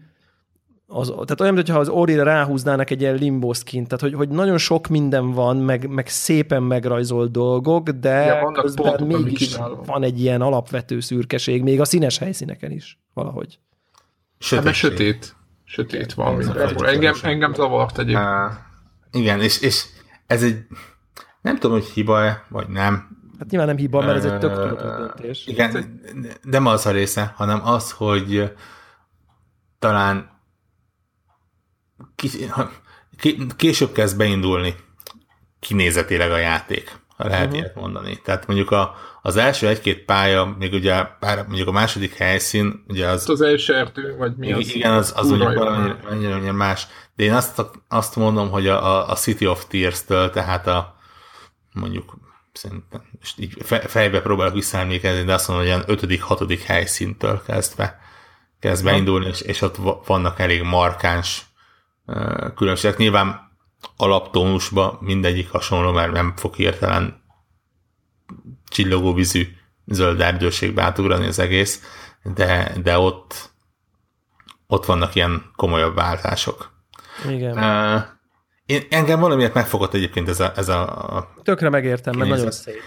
az, 0.92 1.08
tehát 1.08 1.42
olyan, 1.42 1.54
mintha 1.54 1.80
az 1.80 1.90
Ori 1.90 2.16
ráhúznának 2.16 2.90
egy 2.90 3.02
ilyen 3.02 3.16
limbo 3.16 3.54
skin, 3.54 3.84
tehát 3.84 4.02
hogy, 4.02 4.14
hogy 4.14 4.30
nagyon 4.30 4.58
sok 4.58 4.88
minden 4.88 5.32
van, 5.32 5.58
meg, 5.58 5.88
meg 5.88 6.08
szépen 6.08 6.64
megrajzolt 6.64 7.32
dolgok, 7.32 7.90
de 7.90 8.24
ja, 8.26 8.52
közben 8.52 8.96
pontok, 8.96 9.24
mégis 9.24 9.58
van 9.86 10.04
egy 10.04 10.22
ilyen 10.22 10.42
alapvető 10.42 11.00
szürkeség, 11.00 11.64
még 11.64 11.80
a 11.80 11.86
színes 11.86 12.18
helyszíneken 12.18 12.72
is 12.72 13.00
valahogy. 13.14 13.60
Sötét. 14.40 14.66
Hát 14.66 14.74
sötét. 14.74 15.36
Sötét 15.64 16.14
van 16.14 16.36
mindenhol. 16.36 16.88
Engem, 16.88 17.16
engem 17.22 17.54
zavart 17.54 18.00
egyébként. 18.00 18.28
Uh, 18.28 18.52
igen, 19.12 19.42
és, 19.42 19.62
és 19.62 19.86
ez 20.28 20.44
egy 20.44 20.58
nem 21.42 21.58
tudom, 21.58 21.78
hogy 21.78 21.86
hiba-e, 21.86 22.46
vagy 22.50 22.68
nem. 22.68 23.18
Hát 23.40 23.50
nyilván 23.50 23.68
nem 23.68 23.78
hiba, 23.78 24.02
mert 24.02 24.18
ez 24.18 24.26
egy 24.26 24.40
tök 24.40 24.54
tudatos 24.54 24.98
döntés. 24.98 25.48
Igen, 25.48 26.02
nem 26.42 26.66
az 26.66 26.86
a 26.86 26.92
része, 26.92 27.34
hanem 27.36 27.62
az, 27.64 27.92
hogy 27.92 28.54
talán 29.80 30.39
később 33.56 33.92
kezd 33.92 34.18
beindulni 34.18 34.76
kinézetileg 35.60 36.32
a 36.32 36.38
játék, 36.38 37.00
ha 37.18 37.28
lehet 37.28 37.46
uh-huh. 37.46 37.60
ilyet 37.60 37.76
mondani. 37.76 38.22
Tehát 38.24 38.48
mondjuk 38.48 38.72
a, 38.72 38.96
az 39.22 39.36
első 39.36 39.68
egy-két 39.68 40.06
pálya, 40.06 40.56
még 40.60 40.74
ugye 40.74 41.04
pár, 41.04 41.46
mondjuk 41.46 41.68
a 41.68 41.72
második 41.72 42.14
helyszín, 42.14 42.84
ugye 42.88 43.08
az... 43.08 43.30
Az 43.30 43.42
első 43.42 43.76
erdő, 43.76 44.16
vagy 44.18 44.36
mi 44.36 44.54
az? 44.54 44.76
Igen, 44.76 44.94
az, 44.94 45.14
az 45.16 45.30
mondjuk 45.30 45.64
annyira, 46.10 46.36
annyira 46.36 46.54
más. 46.54 46.88
De 47.16 47.24
én 47.24 47.34
azt, 47.34 47.62
azt 47.88 48.16
mondom, 48.16 48.50
hogy 48.50 48.68
a, 48.68 49.10
a 49.10 49.16
City 49.16 49.48
of 49.48 49.66
Tears-től, 49.68 50.30
tehát 50.30 50.68
a 50.68 50.98
mondjuk 51.74 52.18
szerintem, 52.54 53.02
és 53.22 53.34
így 53.38 53.58
fejbe 53.88 54.22
próbálok 54.22 54.54
visszaemlékezni, 54.54 55.24
de 55.24 55.34
azt 55.34 55.48
mondom, 55.48 55.66
hogy 55.66 55.76
olyan 55.76 55.90
ötödik, 55.90 56.22
hatodik 56.22 56.62
helyszíntől 56.62 57.42
kezdve 57.46 58.00
kezd 58.60 58.84
beindulni, 58.84 59.28
és, 59.28 59.42
és 59.42 59.62
ott 59.62 59.76
vannak 60.06 60.40
elég 60.40 60.62
markáns 60.62 61.46
különbségek. 62.56 62.98
Nyilván 62.98 63.58
alaptónusban 63.98 64.98
mindegyik 65.02 65.50
hasonló, 65.50 65.92
mert 65.92 66.12
nem 66.12 66.34
fog 66.36 66.56
hirtelen 66.56 67.24
csillogó 68.68 69.14
vízű 69.14 69.48
zöld 69.86 70.22
erdőségbe 70.22 70.84
átugrani 70.84 71.26
az 71.26 71.40
egész, 71.40 71.84
de, 72.24 72.72
de 72.84 72.98
ott, 72.98 73.50
ott 74.68 74.86
vannak 74.86 75.16
ilyen 75.16 75.52
komolyabb 75.56 75.96
váltások. 75.96 76.72
Igen. 77.30 77.58
Uh, 77.58 78.02
én, 78.66 78.84
engem 78.90 79.20
valamiért 79.20 79.54
megfogott 79.54 79.94
egyébként 79.94 80.30
ez 80.30 80.40
a... 80.40 80.52
Ez 80.56 80.68
a 80.70 81.34
Tökre 81.44 81.70
megértem, 81.70 82.18
mert 82.18 82.30
nagyon 82.30 82.52
szép. 82.52 82.82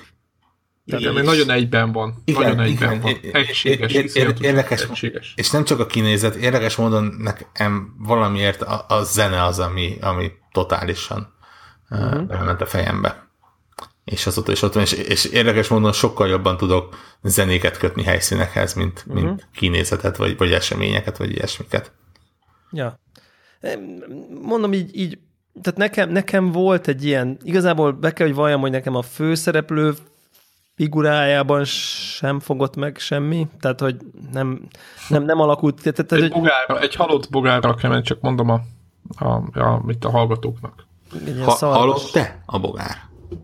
Igen, 0.85 1.13
mert 1.13 1.27
nagyon 1.27 1.51
egyben 1.51 1.93
van. 1.93 2.23
Igen, 2.25 2.43
nagyon 2.43 2.61
egyben 2.61 2.93
igen, 2.93 3.01
van. 3.01 3.33
Egységes. 3.33 3.93
Ér, 3.93 4.11
ér, 4.15 4.35
érdekes, 4.41 4.83
egységes. 4.83 5.33
És 5.37 5.51
nem 5.51 5.65
csak 5.65 5.79
a 5.79 5.87
kinézet, 5.87 6.35
érdekes 6.35 6.77
módon 6.77 7.05
nekem 7.19 7.95
valamiért 7.99 8.63
a, 8.63 8.85
a 8.89 9.03
zene 9.03 9.45
az, 9.45 9.59
ami, 9.59 9.97
ami 10.01 10.33
totálisan 10.53 11.35
uh-huh. 11.91 12.23
uh, 12.29 12.61
a 12.61 12.67
fejembe. 12.67 13.31
És 14.05 14.27
azóta 14.27 14.53
is 14.53 14.63
ott 14.63 14.73
van, 14.73 14.83
és, 14.83 14.93
és 14.93 15.25
érdekes 15.25 15.69
módon 15.69 15.93
sokkal 15.93 16.29
jobban 16.29 16.57
tudok 16.57 16.97
zenéket 17.23 17.79
kötni 17.79 18.03
helyszínekhez, 18.03 18.75
mint, 18.75 19.05
uh-huh. 19.07 19.25
mint 19.25 19.49
kinézetet, 19.55 20.17
vagy, 20.17 20.37
vagy 20.37 20.53
eseményeket, 20.53 21.17
vagy 21.17 21.31
ilyesmiket. 21.31 21.93
Ja. 22.71 23.01
Mondom 24.43 24.73
így, 24.73 24.97
így 24.97 25.19
tehát 25.63 25.79
nekem, 25.79 26.11
nekem 26.11 26.53
volt 26.53 26.89
egy 26.89 27.05
ilyen, 27.05 27.39
igazából 27.43 27.93
be 27.93 28.13
kell, 28.13 28.27
hogy 28.27 28.37
valljam, 28.37 28.61
hogy 28.61 28.71
nekem 28.71 28.95
a 28.95 29.03
főszereplő 29.03 29.95
figurájában 30.75 31.65
sem 31.65 32.41
fogott 32.41 32.77
meg 32.77 32.99
semmi, 32.99 33.47
tehát 33.61 33.81
hogy 33.81 33.97
nem, 34.33 34.61
nem, 35.09 35.25
nem 35.25 35.41
alakult. 35.41 35.83
Tehát, 35.83 36.13
egy, 36.13 36.21
hogy... 36.21 36.33
bogárra, 36.33 36.81
egy 36.81 36.95
halott 36.95 37.31
bogárra 37.31 37.75
kell 37.75 38.03
csak 38.03 38.21
mondom 38.21 38.49
a, 38.49 38.61
a, 39.19 39.61
a, 39.61 39.83
mit 39.85 40.05
a 40.05 40.11
hallgatóknak. 40.11 40.87
Ha, 41.45 41.67
halott 41.67 42.11
te 42.13 42.43
a 42.47 42.59
bogár? 42.59 42.97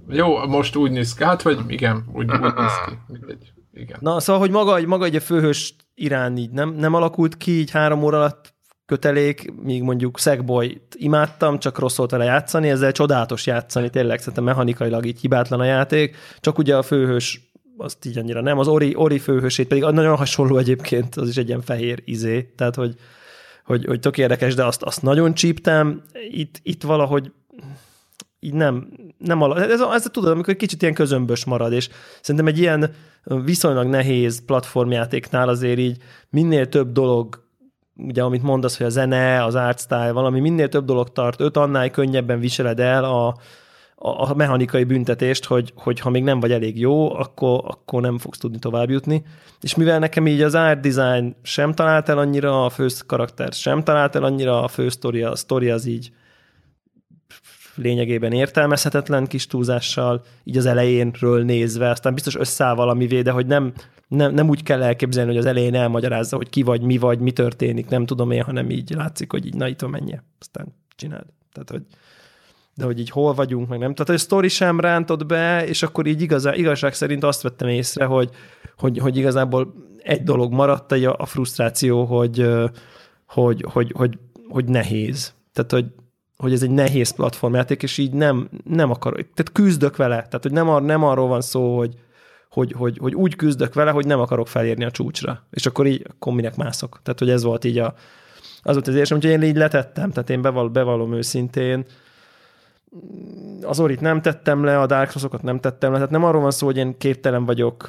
Jó, 0.08 0.46
most 0.46 0.76
úgy 0.76 0.90
néz 0.90 1.14
ki, 1.14 1.24
hát 1.24 1.42
vagy 1.42 1.58
igen, 1.66 2.04
úgy, 2.12 2.30
úgy 2.30 2.40
néz 2.40 2.72
ki. 2.86 2.98
Igen. 3.72 3.98
Na, 4.00 4.20
szóval, 4.20 4.40
hogy 4.40 4.50
maga, 4.50 4.86
maga 4.86 5.04
egy 5.04 5.16
a 5.16 5.20
főhős 5.20 5.74
irány 5.94 6.36
így 6.36 6.50
nem, 6.50 6.74
nem 6.74 6.94
alakult 6.94 7.36
ki 7.36 7.50
így 7.50 7.70
három 7.70 8.02
óra 8.02 8.16
alatt 8.16 8.54
kötelék, 8.88 9.52
míg 9.62 9.82
mondjuk 9.82 10.18
Sackboy 10.18 10.80
imádtam, 10.94 11.58
csak 11.58 11.78
rossz 11.78 11.96
volt 11.96 12.10
vele 12.10 12.24
játszani, 12.24 12.68
ezzel 12.68 12.92
csodálatos 12.92 13.46
játszani, 13.46 13.90
tényleg 13.90 14.18
szerintem 14.18 14.44
mechanikailag 14.44 15.06
így 15.06 15.20
hibátlan 15.20 15.60
a 15.60 15.64
játék, 15.64 16.16
csak 16.40 16.58
ugye 16.58 16.76
a 16.76 16.82
főhős 16.82 17.52
azt 17.76 18.04
így 18.04 18.18
annyira 18.18 18.40
nem, 18.40 18.58
az 18.58 18.68
Ori, 18.68 18.94
Ori 18.94 19.18
főhősét 19.18 19.66
pedig 19.68 19.82
nagyon 19.82 20.16
hasonló 20.16 20.56
egyébként, 20.58 21.16
az 21.16 21.28
is 21.28 21.36
egy 21.36 21.48
ilyen 21.48 21.60
fehér 21.60 22.02
izé, 22.04 22.52
tehát 22.56 22.74
hogy, 22.74 22.94
hogy, 23.64 23.84
hogy 23.84 24.00
tök 24.00 24.18
érdekes, 24.18 24.54
de 24.54 24.64
azt, 24.64 24.82
azt 24.82 25.02
nagyon 25.02 25.34
csíptem, 25.34 26.02
itt, 26.30 26.60
itt 26.62 26.82
valahogy 26.82 27.32
így 28.40 28.54
nem, 28.54 28.88
nem 29.18 29.42
ala, 29.42 29.64
ez, 29.64 29.80
ez 29.80 30.02
tudod, 30.02 30.30
amikor 30.30 30.56
kicsit 30.56 30.82
ilyen 30.82 30.94
közömbös 30.94 31.44
marad, 31.44 31.72
és 31.72 31.88
szerintem 32.20 32.46
egy 32.46 32.58
ilyen 32.58 32.94
viszonylag 33.44 33.86
nehéz 33.86 34.44
platformjátéknál 34.44 35.48
azért 35.48 35.78
így 35.78 35.96
minél 36.30 36.68
több 36.68 36.92
dolog 36.92 37.46
ugye 37.98 38.22
amit 38.22 38.42
mondasz, 38.42 38.76
hogy 38.76 38.86
a 38.86 38.90
zene, 38.90 39.44
az 39.44 39.54
art 39.54 39.80
style, 39.80 40.12
valami 40.12 40.40
minél 40.40 40.68
több 40.68 40.84
dolog 40.84 41.12
tart, 41.12 41.40
öt 41.40 41.56
annál 41.56 41.90
könnyebben 41.90 42.40
viseled 42.40 42.80
el 42.80 43.04
a, 43.04 43.26
a, 43.94 44.30
a 44.30 44.34
mechanikai 44.34 44.84
büntetést, 44.84 45.44
hogy, 45.44 45.72
hogy 45.76 46.00
ha 46.00 46.10
még 46.10 46.22
nem 46.22 46.40
vagy 46.40 46.52
elég 46.52 46.78
jó, 46.78 47.14
akkor, 47.14 47.60
akkor 47.64 48.02
nem 48.02 48.18
fogsz 48.18 48.38
tudni 48.38 48.58
tovább 48.58 48.90
jutni. 48.90 49.22
És 49.60 49.74
mivel 49.74 49.98
nekem 49.98 50.26
így 50.26 50.42
az 50.42 50.54
art 50.54 50.80
design 50.80 51.36
sem 51.42 51.72
talált 51.72 52.08
el 52.08 52.18
annyira, 52.18 52.64
a 52.64 52.68
fő 52.68 52.86
karakter 53.06 53.52
sem 53.52 53.82
talált 53.82 54.14
el 54.14 54.24
annyira, 54.24 54.62
a 54.62 54.68
fő 54.68 54.88
sztori, 54.88 55.22
a 55.22 55.36
sztori 55.36 55.70
az 55.70 55.86
így 55.86 56.12
lényegében 57.74 58.32
értelmezhetetlen 58.32 59.26
kis 59.26 59.46
túlzással, 59.46 60.22
így 60.44 60.56
az 60.56 60.66
elejénről 60.66 61.44
nézve, 61.44 61.90
aztán 61.90 62.14
biztos 62.14 62.36
összeáll 62.36 62.74
valamivé, 62.74 63.22
de 63.22 63.30
hogy 63.30 63.46
nem, 63.46 63.72
nem, 64.08 64.34
nem 64.34 64.48
úgy 64.48 64.62
kell 64.62 64.82
elképzelni, 64.82 65.30
hogy 65.30 65.38
az 65.38 65.46
elején 65.46 65.74
elmagyarázza, 65.74 66.36
hogy 66.36 66.48
ki 66.48 66.62
vagy, 66.62 66.82
mi 66.82 66.98
vagy, 66.98 67.18
mi 67.18 67.30
történik, 67.30 67.88
nem 67.88 68.06
tudom 68.06 68.30
én, 68.30 68.42
hanem 68.42 68.70
így 68.70 68.90
látszik, 68.90 69.30
hogy 69.30 69.46
így 69.46 69.54
na 69.54 69.68
itt 69.68 69.88
menje, 69.88 70.24
aztán 70.40 70.74
csináld. 70.96 71.26
Tehát, 71.52 71.70
hogy 71.70 71.82
de 72.74 72.84
hogy 72.84 72.98
így 72.98 73.10
hol 73.10 73.34
vagyunk, 73.34 73.68
meg 73.68 73.78
nem. 73.78 73.92
Tehát, 73.92 74.06
hogy 74.06 74.16
a 74.16 74.18
sztori 74.18 74.48
sem 74.48 74.80
rántott 74.80 75.26
be, 75.26 75.66
és 75.66 75.82
akkor 75.82 76.06
így 76.06 76.22
igazá, 76.22 76.54
igazság 76.54 76.94
szerint 76.94 77.24
azt 77.24 77.42
vettem 77.42 77.68
észre, 77.68 78.04
hogy, 78.04 78.30
hogy, 78.76 78.98
hogy 78.98 79.16
igazából 79.16 79.74
egy 80.02 80.22
dolog 80.22 80.52
maradt, 80.52 80.92
a, 80.92 81.14
a 81.18 81.26
frusztráció, 81.26 82.04
hogy, 82.04 82.48
hogy, 83.26 83.64
hogy, 83.72 83.92
hogy, 83.96 84.18
hogy 84.48 84.64
nehéz. 84.64 85.34
Tehát, 85.52 85.72
hogy 85.72 85.86
hogy 86.36 86.52
ez 86.52 86.62
egy 86.62 86.70
nehéz 86.70 87.10
platformjáték, 87.10 87.82
és 87.82 87.98
így 87.98 88.12
nem, 88.12 88.48
nem 88.64 88.90
akar, 88.90 89.12
tehát 89.12 89.52
küzdök 89.52 89.96
vele, 89.96 90.14
tehát 90.14 90.42
hogy 90.42 90.52
nem, 90.52 90.68
ar, 90.68 90.82
nem 90.82 91.04
arról 91.04 91.28
van 91.28 91.40
szó, 91.40 91.76
hogy, 91.76 91.94
hogy, 92.50 92.72
hogy, 92.72 92.98
hogy 93.00 93.14
úgy 93.14 93.36
küzdök 93.36 93.74
vele, 93.74 93.90
hogy 93.90 94.06
nem 94.06 94.20
akarok 94.20 94.48
felérni 94.48 94.84
a 94.84 94.90
csúcsra, 94.90 95.42
és 95.50 95.66
akkor 95.66 95.86
így, 95.86 96.06
akkor 96.08 96.32
minek 96.32 96.56
mászok. 96.56 97.00
Tehát, 97.02 97.18
hogy 97.18 97.30
ez 97.30 97.42
volt 97.42 97.64
így 97.64 97.78
a, 97.78 97.94
az 98.62 98.74
volt 98.74 98.88
az 98.88 98.94
érzésem, 98.94 99.20
hogy 99.20 99.30
én 99.30 99.42
így 99.42 99.56
letettem, 99.56 100.10
tehát 100.10 100.30
én 100.30 100.42
beval, 100.42 100.68
bevallom 100.68 101.14
őszintén, 101.14 101.84
az 103.62 103.80
Orit 103.80 104.00
nem 104.00 104.22
tettem 104.22 104.64
le, 104.64 104.80
a 104.80 104.86
Dark 104.86 105.10
Souls-okat 105.10 105.42
nem 105.42 105.60
tettem 105.60 105.90
le, 105.90 105.96
tehát 105.96 106.12
nem 106.12 106.24
arról 106.24 106.42
van 106.42 106.50
szó, 106.50 106.66
hogy 106.66 106.76
én 106.76 106.98
képtelen 106.98 107.44
vagyok, 107.44 107.86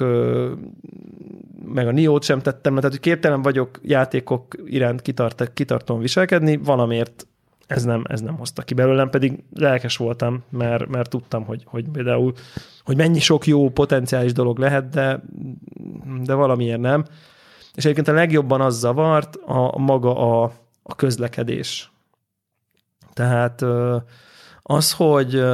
meg 1.64 1.86
a 1.86 1.90
Niót 1.90 2.22
sem 2.22 2.40
tettem 2.40 2.74
le, 2.74 2.80
tehát 2.80 2.96
hogy 2.96 3.04
képtelen 3.04 3.42
vagyok 3.42 3.80
játékok 3.82 4.54
iránt 4.64 5.02
kitart, 5.02 5.52
kitartóan 5.52 6.00
viselkedni, 6.00 6.56
valamiért 6.56 7.26
ez 7.70 7.84
nem, 7.84 8.04
ez 8.08 8.20
nem 8.20 8.36
hozta 8.36 8.62
ki 8.62 8.74
belőlem, 8.74 9.10
pedig 9.10 9.44
lelkes 9.54 9.96
voltam, 9.96 10.42
mert, 10.48 10.88
mert 10.88 11.10
tudtam, 11.10 11.44
hogy, 11.44 11.62
hogy 11.66 11.88
például, 11.88 12.32
hogy 12.84 12.96
mennyi 12.96 13.18
sok 13.18 13.46
jó 13.46 13.70
potenciális 13.70 14.32
dolog 14.32 14.58
lehet, 14.58 14.88
de, 14.88 15.22
de 16.22 16.34
valamiért 16.34 16.80
nem. 16.80 17.04
És 17.74 17.84
egyébként 17.84 18.08
a 18.08 18.12
legjobban 18.12 18.60
az 18.60 18.78
zavart 18.78 19.36
a, 19.36 19.74
a 19.74 19.78
maga 19.78 20.42
a, 20.42 20.52
a 20.82 20.94
közlekedés. 20.94 21.90
Tehát 23.12 23.64
az, 24.62 24.92
hogy 24.92 25.44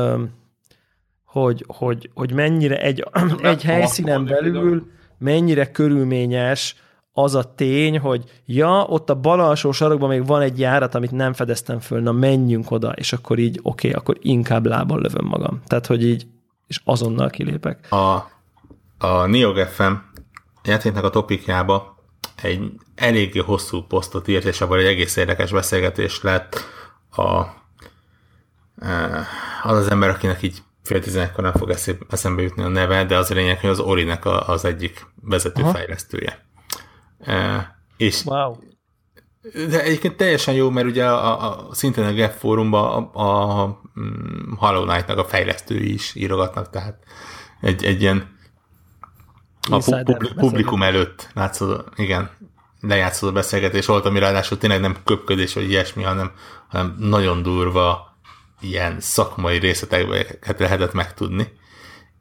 hogy, 1.25 1.65
hogy, 1.67 2.11
hogy 2.15 2.33
mennyire 2.33 2.81
egy, 2.81 3.05
egy 3.43 3.63
helyszínen 3.63 4.25
belül 4.25 4.91
mennyire 5.19 5.71
körülményes 5.71 6.77
az 7.19 7.35
a 7.35 7.55
tény, 7.55 7.99
hogy 7.99 8.25
ja, 8.47 8.85
ott 8.89 9.11
a 9.11 9.15
bal 9.15 9.41
alsó 9.41 9.73
sarokban 9.73 10.09
még 10.09 10.27
van 10.27 10.41
egy 10.41 10.59
járat, 10.59 10.95
amit 10.95 11.11
nem 11.11 11.33
fedeztem 11.33 11.81
föl, 11.81 12.01
na 12.01 12.13
menjünk 12.13 12.71
oda, 12.71 12.93
és 12.93 13.13
akkor 13.13 13.39
így, 13.39 13.59
oké, 13.63 13.89
okay, 13.89 14.01
akkor 14.01 14.17
inkább 14.21 14.67
lábbal 14.67 15.01
lövöm 15.01 15.27
magam. 15.27 15.63
Tehát, 15.67 15.87
hogy 15.87 16.05
így, 16.05 16.27
és 16.67 16.81
azonnal 16.85 17.31
kilépek. 17.31 17.93
A, 17.93 18.31
a 18.99 19.27
Niog 19.27 19.59
FM 19.59 19.93
játéknak 20.65 21.05
a 21.05 21.11
topikjába 21.11 21.97
egy 22.43 22.73
eléggé 22.95 23.39
hosszú 23.39 23.83
posztot 23.83 24.29
írt, 24.29 24.45
és 24.45 24.61
abban 24.61 24.79
egy 24.79 24.87
egész 24.87 25.17
érdekes 25.17 25.53
beszélgetés 25.53 26.23
lett 26.23 26.57
a, 27.11 27.43
e, 28.87 29.27
az 29.63 29.77
az 29.77 29.91
ember, 29.91 30.09
akinek 30.09 30.43
így 30.43 30.63
fél 30.83 31.01
tizenekkor 31.01 31.45
nem 31.45 31.53
fog 31.53 31.75
eszembe 32.11 32.43
jutni 32.43 32.63
a 32.63 32.69
neve, 32.69 33.05
de 33.05 33.17
az 33.17 33.31
a 33.31 33.35
lényeg, 33.35 33.61
hogy 33.61 33.71
az 33.71 33.81
Orinek 33.81 34.25
az 34.25 34.65
egyik 34.65 35.07
vezető 35.23 35.63
Aha. 35.63 35.73
fejlesztője. 35.73 36.45
És 37.97 38.25
wow. 38.25 38.57
De 39.69 39.83
egyébként 39.83 40.17
teljesen 40.17 40.55
jó, 40.55 40.71
mert 40.71 40.87
ugye 40.87 41.07
a, 41.07 41.51
a, 41.51 41.75
szintén 41.75 42.05
a 42.05 42.15
Gap 42.15 42.33
fórumban 42.33 43.11
a, 43.13 43.21
a, 43.21 43.61
a 43.61 43.81
mm, 44.01 44.53
Hollow 44.57 44.85
Knight-nak 44.85 45.19
a 45.19 45.25
fejlesztői 45.25 45.93
is 45.93 46.15
írogatnak, 46.15 46.71
tehát 46.71 46.99
egy, 47.61 47.85
egy 47.85 48.01
ilyen 48.01 48.37
a 49.71 49.79
publi, 49.79 50.29
publikum 50.37 50.83
előtt 50.83 51.29
látszod, 51.35 51.85
igen, 51.97 52.31
lejátszott 52.81 53.31
a 53.31 53.33
beszélgetés 53.33 53.87
volt, 53.87 54.05
ami 54.05 54.19
ráadásul 54.19 54.59
tényleg 54.59 54.81
nem 54.81 54.97
köpködés 55.05 55.55
vagy 55.55 55.71
ilyesmi, 55.71 56.03
hanem, 56.03 56.33
hanem 56.69 56.97
nagyon 56.99 57.43
durva 57.43 58.17
ilyen 58.61 59.01
szakmai 59.01 59.59
részleteket 59.59 60.59
lehetett 60.59 60.93
megtudni. 60.93 61.53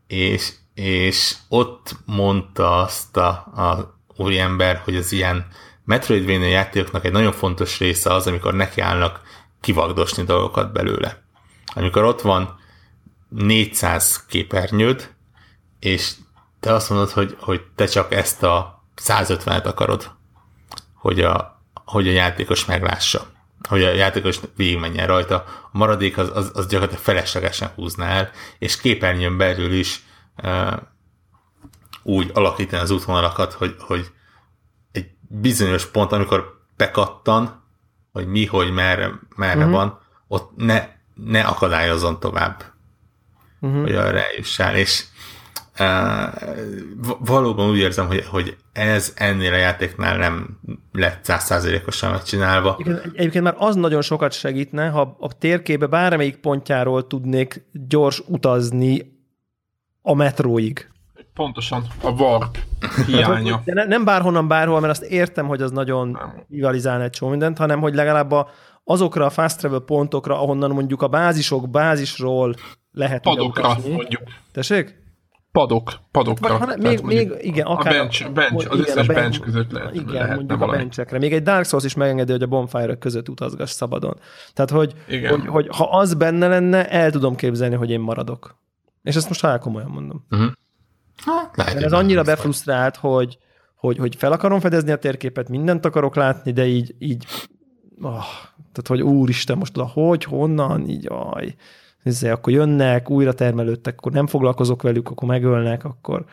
És, 0.08 0.52
és 0.74 1.36
ott 1.50 1.96
mondta 2.06 2.78
azt 2.78 3.18
a, 3.18 3.30
a 3.56 3.95
úriember, 4.16 4.82
hogy 4.84 4.95
az 4.95 5.11
ilyen 5.11 5.47
Metroidvania 5.86 6.47
játékoknak 6.47 7.05
egy 7.05 7.11
nagyon 7.11 7.32
fontos 7.32 7.80
része 7.80 8.13
az, 8.13 8.28
amikor 8.28 8.53
nekiállnak 8.53 9.22
kivagdosni 9.61 10.24
dolgokat 10.24 10.72
belőle. 10.72 11.24
Amikor 11.74 12.03
ott 12.03 12.22
van 12.22 12.59
400 13.30 14.26
képernyőd, 14.26 15.13
és 15.80 16.11
te 16.59 16.74
azt 16.74 16.89
mondod, 16.89 17.09
hogy, 17.09 17.36
hogy 17.39 17.61
te 17.76 17.86
csak 17.86 18.13
ezt 18.13 18.43
a 18.43 18.84
150-et 19.01 19.66
akarod, 19.66 20.11
hogy 20.93 21.20
a, 21.20 21.61
hogy 21.74 22.07
a 22.07 22.11
játékos 22.11 22.66
meglássa, 22.66 23.28
hogy 23.70 23.84
a 23.84 23.93
játékos 23.93 24.39
végigmenjen 24.55 25.07
rajta, 25.07 25.36
a 25.36 25.70
maradék 25.72 26.18
az, 26.18 26.32
az, 26.34 26.51
az 26.53 26.68
gyakorlatilag 26.68 27.03
feleslegesen 27.03 27.72
húzná 27.76 28.07
el, 28.07 28.32
és 28.59 28.78
képernyőn 28.78 29.38
belül 29.38 29.72
is 29.72 30.03
úgy 32.08 32.32
alakítani 32.34 32.82
az 32.82 32.91
útvonalakat, 32.91 33.53
hogy, 33.53 33.76
hogy 33.80 34.12
egy 34.91 35.08
bizonyos 35.22 35.86
pont, 35.86 36.12
amikor 36.12 36.66
bekattan, 36.78 37.64
hogy 38.12 38.28
mi, 38.28 38.45
hogy 38.45 38.72
merre, 38.72 39.12
merre 39.36 39.58
uh-huh. 39.58 39.72
van, 39.72 39.99
ott 40.28 40.51
ne, 40.56 40.88
ne 41.14 41.41
akadályozzon 41.41 42.20
tovább, 42.20 42.64
uh-huh. 43.60 43.82
hogy 43.82 43.95
arra 43.95 44.24
eljussál, 44.24 44.76
és 44.76 45.03
uh, 45.80 45.88
valóban 47.20 47.70
úgy 47.70 47.78
érzem, 47.78 48.08
hogy, 48.08 48.26
hogy 48.26 48.58
ez 48.74 49.14
ennél 49.16 49.53
a 49.53 49.58
játéknál 49.58 50.18
nem 50.18 50.60
lett 50.91 51.26
százszázalékosan 51.26 52.12
megcsinálva. 52.12 52.80
Egyébként 53.14 53.43
már 53.43 53.56
az 53.58 53.76
nagyon 53.76 54.01
sokat 54.01 54.32
segítne, 54.32 54.89
ha 54.89 55.18
a 55.20 55.38
térkébe 55.38 55.88
bármelyik 55.88 56.38
pontjáról 56.38 57.08
tudnék 57.08 57.66
gyors 57.72 58.24
utazni 58.28 59.20
a 60.01 60.14
metróig. 60.14 60.93
Pontosan 61.36 61.83
a 62.01 62.09
warp 62.09 62.57
hiánya. 63.05 63.61
De 63.65 63.73
ne, 63.73 63.86
nem 63.86 64.05
bárhonnan 64.05 64.47
bárhol, 64.47 64.79
mert 64.79 64.91
azt 64.91 65.03
értem, 65.03 65.47
hogy 65.47 65.61
az 65.61 65.71
nagyon 65.71 66.19
rivalizálna 66.49 67.03
egy 67.03 67.09
csomó 67.09 67.31
mindent, 67.31 67.57
hanem 67.57 67.79
hogy 67.79 67.95
legalább 67.95 68.31
a, 68.31 68.49
azokra 68.83 69.25
a 69.25 69.29
fast 69.29 69.57
travel 69.57 69.79
pontokra, 69.79 70.41
ahonnan 70.41 70.71
mondjuk 70.71 71.01
a 71.01 71.07
bázisok 71.07 71.69
bázisról 71.69 72.55
lehet 72.91 73.21
Padokra 73.21 73.77
mondjuk. 73.88 74.21
Tessék? 74.51 75.03
Padok, 75.51 75.93
padokra. 76.11 76.57
Vagy, 76.57 76.77
még, 76.77 77.01
még, 77.01 77.31
igen, 77.39 77.65
akár... 77.65 77.93
A 77.93 77.97
bench, 77.97 78.31
bench 78.31 78.55
az 78.55 78.79
igen, 78.79 78.79
összes 78.79 79.07
bench, 79.07 79.21
bench 79.21 79.39
között 79.39 79.71
lehet, 79.71 79.95
igen, 79.95 80.36
mondjuk 80.36 80.59
valami. 80.59 80.77
a 80.77 80.79
bencsekre. 80.79 81.17
Még 81.19 81.33
egy 81.33 81.43
Dark 81.43 81.65
Souls 81.65 81.83
is 81.86 81.93
megengedi, 81.93 82.31
hogy 82.31 82.41
a 82.41 82.47
bonfire 82.47 82.95
között 82.95 83.29
utazgass 83.29 83.71
szabadon. 83.71 84.17
Tehát, 84.53 84.71
hogy, 84.71 84.93
hogy, 85.29 85.47
hogy, 85.47 85.67
ha 85.71 85.83
az 85.83 86.13
benne 86.13 86.47
lenne, 86.47 86.89
el 86.89 87.11
tudom 87.11 87.36
képzelni, 87.36 87.75
hogy 87.75 87.89
én 87.89 87.99
maradok. 87.99 88.55
És 89.03 89.15
ezt 89.15 89.27
most 89.27 89.41
halál 89.41 89.59
komolyan 89.59 89.89
mondom. 89.89 90.25
Uh-huh. 90.31 90.51
Hát, 91.18 91.57
lehet, 91.57 91.84
ez 91.84 91.91
annyira 91.91 92.24
befrusztrált, 92.24 92.95
hogy, 92.95 93.38
hogy, 93.76 93.97
hogy 93.97 94.16
fel 94.16 94.32
akarom 94.32 94.59
fedezni 94.59 94.91
a 94.91 94.97
térképet, 94.97 95.49
mindent 95.49 95.86
akarok 95.86 96.16
látni, 96.16 96.51
de 96.51 96.66
így, 96.66 96.95
így 96.99 97.26
oh, 98.01 98.24
tehát, 98.72 98.88
hogy 98.88 99.01
úristen, 99.01 99.57
most 99.57 99.78
oda 99.78 99.88
hogy, 99.88 100.24
honnan, 100.24 100.89
így, 100.89 101.07
aj, 101.09 101.55
ezzel, 102.03 102.34
akkor 102.34 102.53
jönnek, 102.53 103.09
újra 103.09 103.34
termelődtek, 103.34 103.97
akkor 103.97 104.11
nem 104.11 104.28
foglalkozok 104.28 104.82
velük, 104.82 105.09
akkor 105.09 105.28
megölnek, 105.28 105.84
akkor 105.84 106.26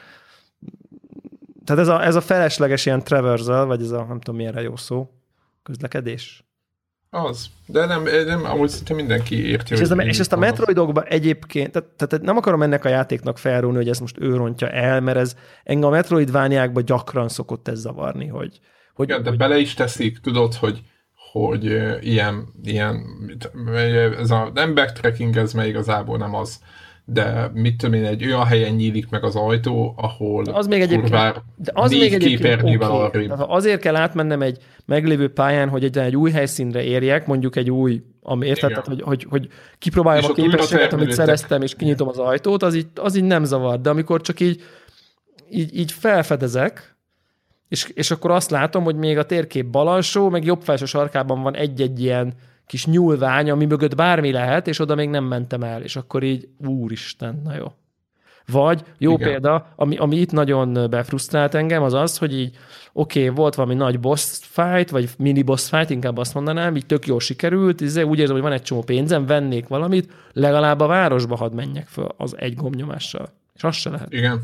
tehát 1.64 1.82
ez 1.82 1.88
a, 1.88 2.04
ez 2.04 2.14
a 2.14 2.20
felesleges 2.20 2.86
ilyen 2.86 3.04
traversal, 3.04 3.66
vagy 3.66 3.82
ez 3.82 3.90
a, 3.90 4.04
nem 4.04 4.20
tudom 4.20 4.36
milyenre 4.36 4.60
jó 4.60 4.76
szó, 4.76 5.10
közlekedés. 5.62 6.44
Az. 7.14 7.46
De 7.66 7.86
nem, 7.86 8.02
nem 8.26 8.44
amúgy 8.44 8.68
szinte 8.68 8.94
mindenki 8.94 9.46
érti. 9.46 9.72
És, 9.72 9.80
ez 9.80 9.90
a, 9.90 9.94
és 9.94 10.18
ezt 10.18 10.32
a 10.32 10.36
Metroidokban 10.36 11.04
egyébként, 11.04 11.72
tehát, 11.72 11.88
tehát 11.96 12.24
nem 12.24 12.36
akarom 12.36 12.62
ennek 12.62 12.84
a 12.84 12.88
játéknak 12.88 13.38
felrúni, 13.38 13.76
hogy 13.76 13.88
ezt 13.88 14.00
most 14.00 14.20
ő 14.20 14.36
rontja 14.36 14.68
el, 14.68 15.00
mert 15.00 15.16
ez 15.16 15.36
engem 15.64 15.88
a 15.88 15.92
Metroidvániákban 15.92 16.84
gyakran 16.84 17.28
szokott 17.28 17.68
ez 17.68 17.78
zavarni, 17.78 18.26
hogy... 18.26 18.60
hogy 18.94 19.08
Igen, 19.08 19.22
de 19.22 19.28
hogy, 19.28 19.38
bele 19.38 19.58
is 19.58 19.74
teszik, 19.74 20.18
tudod, 20.18 20.54
hogy 20.54 20.82
hogy 21.32 21.64
ilyen, 22.00 22.48
ilyen 22.62 23.04
ez 24.18 24.30
a 24.30 24.50
nem 24.54 24.74
backtracking, 24.74 25.36
ez 25.36 25.52
még 25.52 25.68
igazából 25.68 26.18
nem 26.18 26.34
az, 26.34 26.60
de 27.04 27.50
mit 27.54 27.76
tudom 27.76 27.94
én, 27.94 28.04
egy 28.04 28.24
olyan 28.24 28.44
helyen 28.44 28.74
nyílik 28.74 29.08
meg 29.08 29.24
az 29.24 29.36
ajtó, 29.36 29.94
ahol 29.96 30.44
az 30.44 30.66
még 30.66 30.80
egyébként, 30.80 31.10
de 31.56 31.70
az 31.72 31.90
még 31.90 32.14
egyébként 32.14 32.64
okay. 32.64 33.28
azért 33.28 33.80
kell 33.80 33.96
átmennem 33.96 34.42
egy 34.42 34.58
meglévő 34.86 35.32
pályán, 35.32 35.68
hogy 35.68 35.84
egy, 35.84 35.98
egy 35.98 36.16
új 36.16 36.30
helyszínre 36.30 36.82
érjek, 36.82 37.26
mondjuk 37.26 37.56
egy 37.56 37.70
új, 37.70 38.02
ami 38.22 38.46
érted, 38.46 38.70
tehát, 38.70 38.86
hogy, 38.86 39.02
hogy, 39.02 39.26
hogy 39.30 39.48
kipróbáljam 39.78 40.24
és 40.24 40.30
a 40.30 40.32
képességet, 40.32 40.92
amit 40.92 41.12
szereztem, 41.12 41.62
és 41.62 41.74
kinyitom 41.74 42.08
az 42.08 42.18
ajtót, 42.18 42.62
az 42.62 42.74
így, 42.74 42.86
az 42.94 43.16
így 43.16 43.24
nem 43.24 43.44
zavar, 43.44 43.80
de 43.80 43.90
amikor 43.90 44.20
csak 44.20 44.40
így, 44.40 44.62
így, 45.50 45.78
így 45.78 45.92
felfedezek, 45.92 46.96
és, 47.68 47.90
és 47.94 48.10
akkor 48.10 48.30
azt 48.30 48.50
látom, 48.50 48.84
hogy 48.84 48.96
még 48.96 49.18
a 49.18 49.26
térkép 49.26 49.66
bal 49.66 49.88
alsó, 49.88 50.28
meg 50.28 50.44
jobb 50.44 50.62
felső 50.62 50.84
sarkában 50.84 51.42
van 51.42 51.56
egy-egy 51.56 52.02
ilyen 52.02 52.34
kis 52.72 52.86
nyúlvány, 52.86 53.50
ami 53.50 53.64
mögött 53.64 53.94
bármi 53.94 54.32
lehet, 54.32 54.68
és 54.68 54.78
oda 54.78 54.94
még 54.94 55.08
nem 55.08 55.24
mentem 55.24 55.62
el, 55.62 55.82
és 55.82 55.96
akkor 55.96 56.22
így, 56.22 56.48
úristen, 56.66 57.40
na 57.44 57.54
jó. 57.56 57.72
Vagy 58.46 58.84
jó 58.98 59.12
Igen. 59.12 59.28
példa, 59.28 59.72
ami, 59.76 59.96
ami 59.96 60.16
itt 60.16 60.32
nagyon 60.32 60.90
befrusztrált 60.90 61.54
engem, 61.54 61.82
az 61.82 61.92
az, 61.92 62.18
hogy 62.18 62.38
így 62.38 62.56
oké, 62.92 63.22
okay, 63.22 63.34
volt 63.34 63.54
valami 63.54 63.74
nagy 63.74 64.00
boss 64.00 64.38
fight, 64.40 64.90
vagy 64.90 65.08
mini 65.18 65.42
boss 65.42 65.68
fight, 65.68 65.90
inkább 65.90 66.16
azt 66.16 66.34
mondanám, 66.34 66.76
így 66.76 66.86
tök 66.86 67.06
jól 67.06 67.20
sikerült, 67.20 67.80
így 67.80 68.00
úgy 68.00 68.18
érzem, 68.18 68.34
hogy 68.34 68.44
van 68.44 68.52
egy 68.52 68.62
csomó 68.62 68.82
pénzem, 68.82 69.26
vennék 69.26 69.68
valamit, 69.68 70.12
legalább 70.32 70.80
a 70.80 70.86
városba 70.86 71.36
hadd 71.36 71.54
menjek 71.54 71.86
föl 71.86 72.08
az 72.16 72.34
egy 72.38 72.54
gombnyomással. 72.54 73.28
És 73.54 73.64
az 73.64 73.74
se 73.74 73.90
lehet. 73.90 74.12
Igen. 74.12 74.42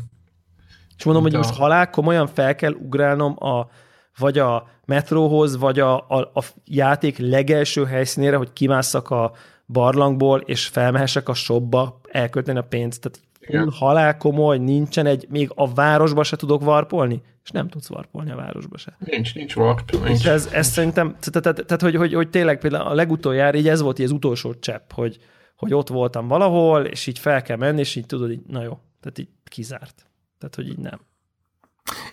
És 0.97 1.03
mondom, 1.03 1.23
hogy 1.23 1.33
most 1.33 1.55
halál 1.55 1.89
komolyan 1.89 2.27
fel 2.27 2.55
kell 2.55 2.73
ugrálnom 2.73 3.43
a, 3.43 3.69
vagy 4.17 4.37
a 4.37 4.67
metróhoz, 4.89 5.57
vagy 5.57 5.79
a, 5.79 5.97
a, 5.97 6.17
a 6.17 6.45
játék 6.65 7.17
legelső 7.17 7.85
helyszínére, 7.85 8.37
hogy 8.37 8.53
kimásszak 8.53 9.09
a 9.09 9.31
barlangból, 9.67 10.39
és 10.39 10.67
felmehessek 10.67 11.29
a 11.29 11.33
shopba, 11.33 11.99
elkölteni 12.11 12.57
a 12.57 12.63
pénzt. 12.63 13.01
Tehát 13.01 13.19
full 13.39 13.71
halál 13.79 14.17
komoly, 14.17 14.57
nincsen 14.57 15.05
egy, 15.05 15.25
még 15.29 15.51
a 15.55 15.73
városba 15.73 16.23
se 16.23 16.35
tudok 16.35 16.63
varpolni, 16.63 17.21
és 17.43 17.49
nem 17.49 17.67
tudsz 17.67 17.87
varpolni 17.87 18.31
a 18.31 18.35
városba 18.35 18.77
se. 18.77 18.97
Nincs, 18.99 19.35
nincs 19.35 19.55
warp. 19.55 19.91
Nincs. 20.03 20.27
Ez, 20.27 20.49
ez 20.53 20.67
szerintem, 20.67 21.15
tehát, 21.19 21.65
tehát 21.65 21.81
hogy, 21.81 21.95
hogy, 21.95 22.13
hogy 22.13 22.29
tényleg 22.29 22.59
például 22.59 22.87
a 22.87 22.93
legutoljára 22.93 23.57
így 23.57 23.67
ez 23.67 23.81
volt 23.81 23.99
így 23.99 24.05
az 24.05 24.11
utolsó 24.11 24.53
csepp, 24.53 24.91
hogy, 24.91 25.17
hogy 25.55 25.73
ott 25.73 25.87
voltam 25.87 26.27
valahol, 26.27 26.85
és 26.85 27.07
így 27.07 27.19
fel 27.19 27.41
kell 27.41 27.57
menni, 27.57 27.79
és 27.79 27.95
így 27.95 28.05
tudod, 28.05 28.31
így, 28.31 28.41
na 28.47 28.61
jó, 28.63 28.79
tehát 29.01 29.17
így 29.17 29.29
kizárt. 29.43 30.05
Tehát, 30.37 30.55
hogy 30.55 30.67
így 30.67 30.77
nem. 30.77 30.99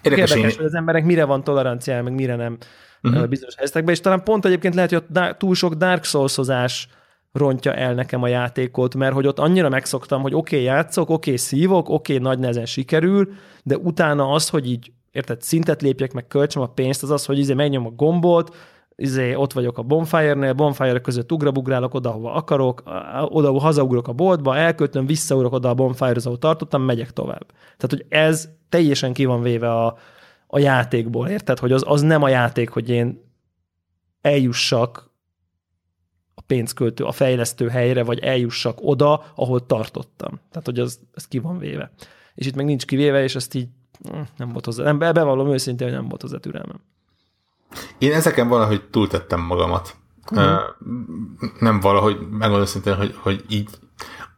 Érdekes, 0.03 0.31
Érdekes 0.31 0.53
én... 0.53 0.57
hogy 0.57 0.66
az 0.66 0.74
emberek 0.74 1.05
mire 1.05 1.24
van 1.24 1.45
toleranciája, 1.45 2.03
meg 2.03 2.14
mire 2.14 2.37
nem 2.37 2.57
uh-huh. 3.03 3.29
bizonyos 3.29 3.55
helyzetekben, 3.55 3.95
és 3.95 4.01
talán 4.01 4.22
pont 4.22 4.45
egyébként 4.45 4.74
lehet, 4.74 4.91
hogy 4.91 5.03
ott 5.09 5.39
túl 5.39 5.55
sok 5.55 5.74
Dark 5.74 6.05
souls 6.05 6.89
rontja 7.33 7.74
el 7.74 7.95
nekem 7.95 8.22
a 8.22 8.29
játékot, 8.29 8.95
mert 8.95 9.14
hogy 9.14 9.27
ott 9.27 9.39
annyira 9.39 9.68
megszoktam, 9.68 10.22
hogy 10.22 10.35
oké, 10.35 10.55
okay, 10.55 10.66
játszok, 10.66 11.11
oké, 11.11 11.14
okay, 11.14 11.37
szívok, 11.37 11.89
oké, 11.89 12.12
okay, 12.12 12.27
nagy 12.27 12.39
nehezen 12.39 12.66
sikerül, 12.66 13.29
de 13.62 13.77
utána 13.77 14.31
az, 14.31 14.49
hogy 14.49 14.70
így 14.70 14.93
érted, 15.12 15.43
szintet 15.43 15.83
lépjek, 15.83 16.12
meg 16.12 16.27
költsem 16.27 16.62
a 16.62 16.66
pénzt, 16.66 17.03
az 17.03 17.11
az, 17.11 17.24
hogy 17.24 17.39
izé 17.39 17.55
megnyom 17.55 17.87
a 17.87 17.91
gombot, 17.91 18.57
izé, 18.97 19.34
ott 19.34 19.53
vagyok 19.53 19.78
a 19.78 19.82
bonfire-nél, 19.82 20.53
bonfire 20.53 21.01
között 21.01 21.32
ugrabugrálok 21.32 21.94
oda, 21.94 22.11
hova 22.11 22.32
akarok, 22.32 22.82
oda 23.28 23.59
hazaugrok 23.61 24.09
a 24.09 24.12
boltba, 24.12 24.57
elköltöm, 24.57 25.07
visszaugrok 25.07 25.53
oda 25.53 25.68
a 25.68 25.74
bonfire 25.74 26.20
ahol 26.24 26.38
tartottam, 26.38 26.82
megyek 26.82 27.11
tovább. 27.11 27.47
Tehát, 27.47 27.90
hogy 27.90 28.07
ez 28.09 28.49
teljesen 28.68 29.12
ki 29.12 29.24
van 29.24 29.42
véve 29.42 29.70
a, 29.72 29.97
a 30.47 30.59
játékból, 30.59 31.28
érted? 31.28 31.59
Hogy 31.59 31.72
az, 31.72 31.84
az 31.86 32.01
nem 32.01 32.22
a 32.22 32.28
játék, 32.28 32.68
hogy 32.68 32.90
én 32.90 33.24
eljussak 34.20 35.11
a 36.34 36.40
pénzköltő, 36.40 37.05
a 37.05 37.12
fejlesztő 37.12 37.68
helyre, 37.68 38.05
vagy 38.05 38.18
eljussak 38.18 38.78
oda, 38.80 39.24
ahol 39.34 39.66
tartottam. 39.66 40.40
Tehát, 40.51 40.66
hogy 40.66 40.78
az, 40.78 41.01
ez 41.14 41.28
ki 41.28 41.38
van 41.38 41.59
véve. 41.59 41.90
És 42.34 42.47
itt 42.47 42.55
meg 42.55 42.64
nincs 42.64 42.84
kivéve, 42.84 43.22
és 43.22 43.34
ezt 43.34 43.55
így 43.55 43.68
hm, 44.11 44.20
nem 44.36 44.53
volt 44.53 44.64
hozzá. 44.64 44.84
Nem, 44.84 44.99
bevallom 44.99 45.49
őszintén, 45.49 45.86
hogy 45.86 45.97
nem 45.97 46.09
volt 46.09 46.22
hozzá 46.22 46.38
türelmem. 46.38 46.80
Én 47.99 48.12
ezeken 48.12 48.49
valahogy 48.49 48.89
túltettem 48.91 49.41
magamat. 49.41 49.97
Uh-huh. 50.31 50.61
Nem 51.59 51.81
valahogy, 51.81 52.29
megmondom 52.31 52.66
szintén, 52.66 52.95
hogy, 52.95 53.16
hogy 53.18 53.45
így 53.49 53.68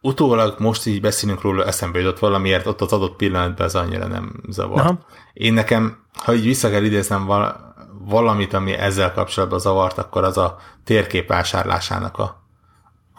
utólag 0.01 0.59
most 0.59 0.85
így 0.85 1.01
beszélünk 1.01 1.41
róla, 1.41 1.65
eszembe 1.65 1.99
jutott 1.99 2.19
valamiért, 2.19 2.65
ott 2.65 2.81
az 2.81 2.93
adott 2.93 3.15
pillanatban 3.15 3.65
ez 3.65 3.75
annyira 3.75 4.07
nem 4.07 4.41
zavar. 4.49 4.81
Uh-huh. 4.81 4.99
Én 5.33 5.53
nekem, 5.53 5.97
ha 6.13 6.33
így 6.33 6.43
vissza 6.43 6.69
kell 6.69 6.83
idéznem 6.83 7.25
val- 7.25 7.67
valamit, 8.01 8.53
ami 8.53 8.73
ezzel 8.73 9.13
kapcsolatban 9.13 9.59
zavart, 9.59 9.97
akkor 9.97 10.23
az 10.23 10.37
a 10.37 10.57
térkép 10.83 11.27
vásárlásának 11.27 12.17
a, 12.17 12.43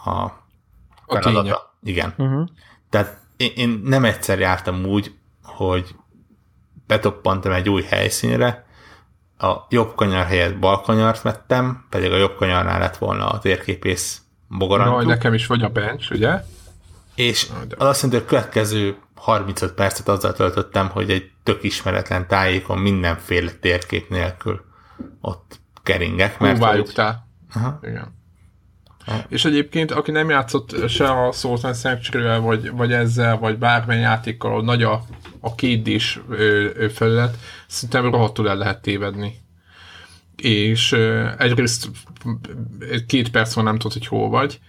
a, 0.04 0.10
a 1.06 1.20
feladata. 1.20 1.74
Igen. 1.82 2.14
Uh-huh. 2.16 2.48
Tehát 2.90 3.18
én, 3.36 3.52
én 3.54 3.80
nem 3.84 4.04
egyszer 4.04 4.38
jártam 4.38 4.84
úgy, 4.84 5.14
hogy 5.42 5.94
betoppantam 6.86 7.52
egy 7.52 7.68
új 7.68 7.82
helyszínre, 7.82 8.66
a 9.40 9.66
jobb 9.68 9.94
kanyar 9.94 10.26
helyett 10.26 10.58
bal 10.58 10.80
kanyart 10.80 11.22
vettem, 11.22 11.84
pedig 11.88 12.12
a 12.12 12.16
jobb 12.16 12.36
kanyarnál 12.36 12.78
lett 12.78 12.96
volna 12.96 13.28
a 13.28 13.38
térképész 13.38 14.22
bogarantú. 14.48 15.00
No, 15.00 15.08
nekem 15.08 15.34
is 15.34 15.46
vagy 15.46 15.62
a 15.62 15.68
bench, 15.68 16.12
ugye? 16.12 16.44
És 17.14 17.48
az 17.78 17.86
azt 17.86 18.02
jelenti, 18.02 18.08
hogy 18.08 18.26
a 18.26 18.40
következő 18.40 18.96
35 19.14 19.72
percet 19.72 20.08
azzal 20.08 20.32
töltöttem, 20.32 20.88
hogy 20.88 21.10
egy 21.10 21.30
tök 21.42 21.62
ismeretlen 21.62 22.26
tájékon 22.26 22.78
mindenféle 22.78 23.50
térkép 23.52 24.08
nélkül 24.08 24.64
ott 25.20 25.60
keringek. 25.82 26.38
Mert 26.38 26.58
Húváljuktál. 26.58 27.26
Aha. 27.54 27.78
Igen. 27.82 28.18
Ha. 29.10 29.24
És 29.28 29.44
egyébként, 29.44 29.90
aki 29.90 30.10
nem 30.10 30.28
játszott 30.30 30.88
se 30.88 31.08
a 31.08 31.32
Salt 31.32 31.64
and 31.64 31.76
sanctuary 31.76 32.40
vagy, 32.40 32.70
vagy 32.70 32.92
ezzel, 32.92 33.38
vagy 33.38 33.58
bármilyen 33.58 34.02
játékkal, 34.02 34.62
nagy 34.62 34.82
a, 34.82 35.02
a 35.40 35.54
két 35.54 35.86
is 35.86 36.20
felület, 36.92 37.36
szerintem 37.66 38.10
rohadtul 38.10 38.48
el 38.48 38.56
lehet 38.56 38.82
tévedni. 38.82 39.34
És 40.36 40.92
egyrészt 41.38 41.88
két 43.06 43.30
perc 43.30 43.54
van 43.54 43.64
nem 43.64 43.78
tudod, 43.78 43.92
hogy 43.92 44.06
hol 44.06 44.28
vagy, 44.28 44.60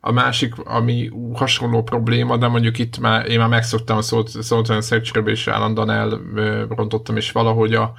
a 0.00 0.12
másik, 0.12 0.54
ami 0.58 1.10
hasonló 1.34 1.82
probléma, 1.82 2.36
de 2.36 2.48
mondjuk 2.48 2.78
itt 2.78 2.98
már 2.98 3.26
én 3.26 3.38
már 3.38 3.48
megszoktam 3.48 3.96
a 3.96 4.02
Salt 4.42 4.70
and 4.70 4.84
sanctuary 4.84 5.30
és 5.30 5.48
állandóan 5.48 5.90
elrontottam, 5.90 7.16
és 7.16 7.32
valahogy 7.32 7.74
a, 7.74 7.94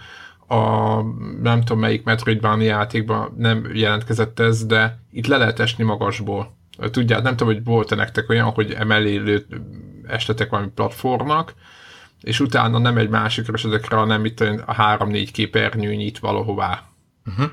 a 0.48 1.02
nem 1.42 1.60
tudom 1.60 1.80
melyik 1.80 2.04
Metroidvania 2.04 2.68
játékban 2.68 3.34
nem 3.38 3.70
jelentkezett 3.74 4.40
ez, 4.40 4.66
de 4.66 5.00
itt 5.12 5.28
le 5.28 5.38
lehet 5.38 5.60
esni 5.60 5.84
magasból. 5.84 6.58
Tudják, 6.92 7.22
nem 7.22 7.36
tudom, 7.36 7.54
hogy 7.54 7.64
volt-e 7.64 7.96
nektek 7.96 8.30
olyan, 8.30 8.50
hogy 8.50 8.72
emellé 8.72 9.46
estetek 10.08 10.50
valami 10.50 10.70
platformnak, 10.76 11.54
és 12.22 12.40
utána 12.40 12.78
nem 12.78 12.98
egy 12.98 13.10
másik 13.10 13.48
esetekre, 13.54 13.96
hanem 13.96 14.26
itt 14.26 14.40
a 14.66 14.74
három-négy 14.74 15.32
képernyő 15.32 15.94
nyit 15.94 16.20
valahová. 16.20 16.84
Uh-huh. 17.26 17.52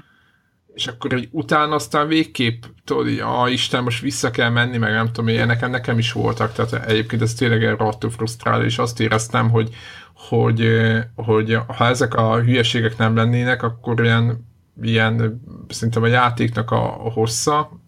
És 0.75 0.87
akkor 0.87 1.13
egy 1.13 1.29
utána 1.31 1.75
aztán 1.75 2.09
végképp, 2.09 2.63
tudod, 2.85 3.05
hogy 3.05 3.19
a 3.19 3.49
Isten, 3.49 3.83
most 3.83 4.03
vissza 4.03 4.31
kell 4.31 4.49
menni, 4.49 4.77
meg 4.77 4.93
nem 4.93 5.07
tudom, 5.07 5.29
ilyenek 5.29 5.71
nekem 5.71 5.99
is 5.99 6.13
voltak, 6.13 6.53
tehát 6.53 6.87
egyébként 6.87 7.23
ez 7.23 7.35
tényleg 7.35 7.65
erre 7.65 7.85
attól 7.85 8.11
frusztráló, 8.11 8.63
és 8.63 8.79
azt 8.79 9.01
éreztem, 9.01 9.51
hogy, 9.51 9.75
hogy, 10.15 10.69
hogy 11.15 11.59
ha 11.67 11.87
ezek 11.87 12.15
a 12.15 12.41
hülyeségek 12.41 12.97
nem 12.97 13.17
lennének, 13.17 13.63
akkor 13.63 14.05
ilyen, 14.05 14.49
ilyen 14.83 15.43
szerintem 15.69 16.03
a 16.03 16.07
játéknak 16.07 16.71
a, 16.71 16.79
hossza 17.15 17.81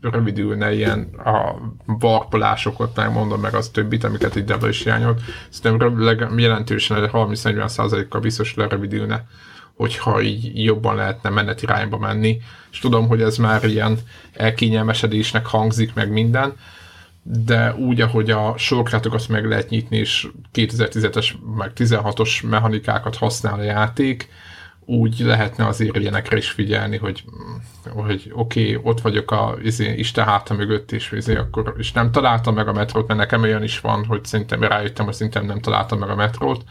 rövidülne 0.00 0.74
ilyen 0.74 1.00
a 1.24 1.54
varpolásokat, 1.84 2.96
meg 2.96 3.12
mondom 3.12 3.40
meg 3.40 3.54
az 3.54 3.68
többit, 3.68 4.04
amiket 4.04 4.36
itt 4.36 4.46
Debla 4.46 4.68
is 4.68 4.82
hiányolt, 4.82 5.20
szerintem 5.48 6.38
jelentősen 6.38 7.10
30-40 7.12 8.06
kal 8.08 8.20
biztos 8.20 8.54
lerövidülne 8.54 9.26
hogyha 9.76 10.22
így 10.22 10.64
jobban 10.64 10.94
lehetne 10.94 11.30
menet 11.30 11.62
irányba 11.62 11.98
menni, 11.98 12.38
és 12.70 12.78
tudom, 12.78 13.08
hogy 13.08 13.22
ez 13.22 13.36
már 13.36 13.64
ilyen 13.64 13.98
elkényelmesedésnek 14.32 15.46
hangzik 15.46 15.94
meg 15.94 16.10
minden, 16.10 16.56
de 17.22 17.74
úgy, 17.74 18.00
ahogy 18.00 18.30
a 18.30 18.54
sorkátokat 18.56 19.28
meg 19.28 19.46
lehet 19.46 19.68
nyitni, 19.68 19.96
és 19.96 20.28
2017-es, 20.54 21.30
meg 21.56 21.70
16-os 21.76 22.48
mechanikákat 22.48 23.16
használ 23.16 23.58
a 23.58 23.62
játék, 23.62 24.28
úgy 24.88 25.18
lehetne 25.18 25.66
azért 25.66 25.96
ilyenekre 25.96 26.36
is 26.36 26.50
figyelni, 26.50 26.96
hogy, 26.96 27.24
hogy 27.84 28.32
oké, 28.34 28.74
okay, 28.74 28.90
ott 28.90 29.00
vagyok 29.00 29.30
a 29.30 29.56
izé, 29.62 29.94
Isten 29.94 30.24
háta 30.24 30.54
mögött, 30.54 30.92
és, 30.92 31.12
izé, 31.12 31.36
akkor, 31.36 31.74
és 31.78 31.92
nem 31.92 32.10
találtam 32.10 32.54
meg 32.54 32.68
a 32.68 32.72
metrót, 32.72 33.06
mert 33.06 33.20
nekem 33.20 33.42
olyan 33.42 33.62
is 33.62 33.80
van, 33.80 34.04
hogy 34.04 34.24
szerintem 34.24 34.62
rájöttem, 34.62 35.04
hogy 35.04 35.14
szerintem 35.14 35.46
nem 35.46 35.60
találtam 35.60 35.98
meg 35.98 36.08
a 36.08 36.14
metrót, 36.14 36.64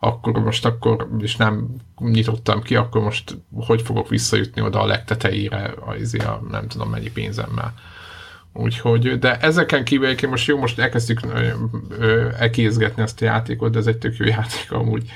akkor 0.00 0.32
most 0.32 0.66
akkor, 0.66 1.08
és 1.18 1.36
nem 1.36 1.68
nyitottam 1.98 2.62
ki, 2.62 2.76
akkor 2.76 3.02
most 3.02 3.38
hogy 3.54 3.82
fogok 3.82 4.08
visszajutni 4.08 4.62
oda 4.62 4.80
a 4.80 4.86
legtetejére, 4.86 5.74
izé, 5.98 6.18
a, 6.18 6.42
nem 6.50 6.68
tudom 6.68 6.90
mennyi 6.90 7.10
pénzemmel. 7.10 7.74
Úgyhogy, 8.52 9.18
de 9.18 9.36
ezeken 9.36 9.84
kívül 9.84 10.06
egyébként 10.06 10.30
most 10.30 10.46
jó, 10.46 10.58
most 10.58 10.78
elkezdtük 10.78 11.20
ekézgetni 12.38 13.02
ezt 13.02 13.22
a 13.22 13.24
játékot, 13.24 13.72
de 13.72 13.78
ez 13.78 13.86
egy 13.86 13.98
tök 13.98 14.16
jó 14.16 14.26
játék 14.26 14.72
amúgy. 14.72 15.10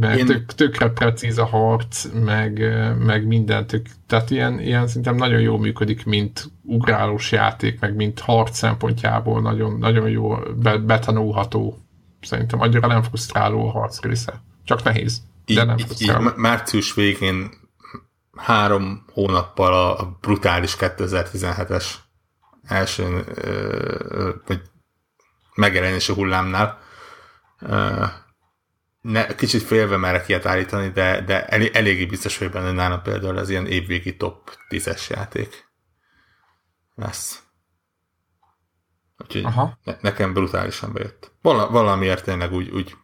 Mert 0.00 0.18
Én... 0.18 0.26
tök, 0.26 0.52
tökre 0.52 0.88
precíz 0.88 1.38
a 1.38 1.44
harc, 1.44 2.08
meg, 2.24 2.62
meg 2.98 3.26
minden 3.26 3.66
tök, 3.66 3.86
tehát 4.06 4.30
ilyen, 4.30 4.60
ilyen 4.60 4.86
szerintem 4.86 5.14
nagyon 5.14 5.40
jól 5.40 5.58
működik, 5.58 6.04
mint 6.04 6.50
ugrálós 6.62 7.32
játék, 7.32 7.80
meg 7.80 7.94
mint 7.94 8.20
harc 8.20 8.56
szempontjából 8.56 9.40
nagyon, 9.40 9.78
nagyon 9.78 10.08
jó, 10.08 10.36
betanulható 10.86 11.81
Szerintem 12.22 12.60
annyira 12.60 12.86
nem 12.86 13.02
frusztráló 13.02 13.68
a 13.68 13.70
harc 13.70 14.00
része. 14.00 14.42
Csak 14.64 14.82
nehéz, 14.82 15.22
így, 15.46 15.56
de 15.56 15.64
nem 15.64 15.78
frusztráló. 15.78 16.28
Így, 16.28 16.34
március 16.36 16.94
végén 16.94 17.50
három 18.36 19.04
hónappal 19.12 19.72
a 19.72 20.18
brutális 20.20 20.76
2017-es 20.78 21.84
első 22.62 23.24
vagy 24.46 24.60
megjelenési 25.54 26.12
hullámnál 26.12 26.78
ne, 29.00 29.34
kicsit 29.34 29.62
félve 29.62 29.96
merek 29.96 30.28
ilyet 30.28 30.46
állítani, 30.46 30.88
de, 30.88 31.20
de 31.20 31.46
elég, 31.46 31.70
eléggé 31.74 32.06
biztos 32.06 32.38
vagyok 32.38 32.52
benne, 32.52 32.66
hogy 32.66 32.74
nálam 32.74 33.02
például 33.02 33.38
az 33.38 33.48
ilyen 33.50 33.66
évvégi 33.66 34.16
top 34.16 34.58
10-es 34.68 35.08
játék 35.08 35.70
lesz. 36.94 37.41
Úgyhogy 39.22 39.44
Aha. 39.44 39.78
Ne, 39.84 39.96
nekem 40.00 40.32
brutálisan 40.32 40.92
bejött. 40.92 41.32
Val- 41.42 41.70
valamiért 41.70 42.24
tényleg 42.24 42.52
úgy, 42.52 42.70
úgy 42.70 42.96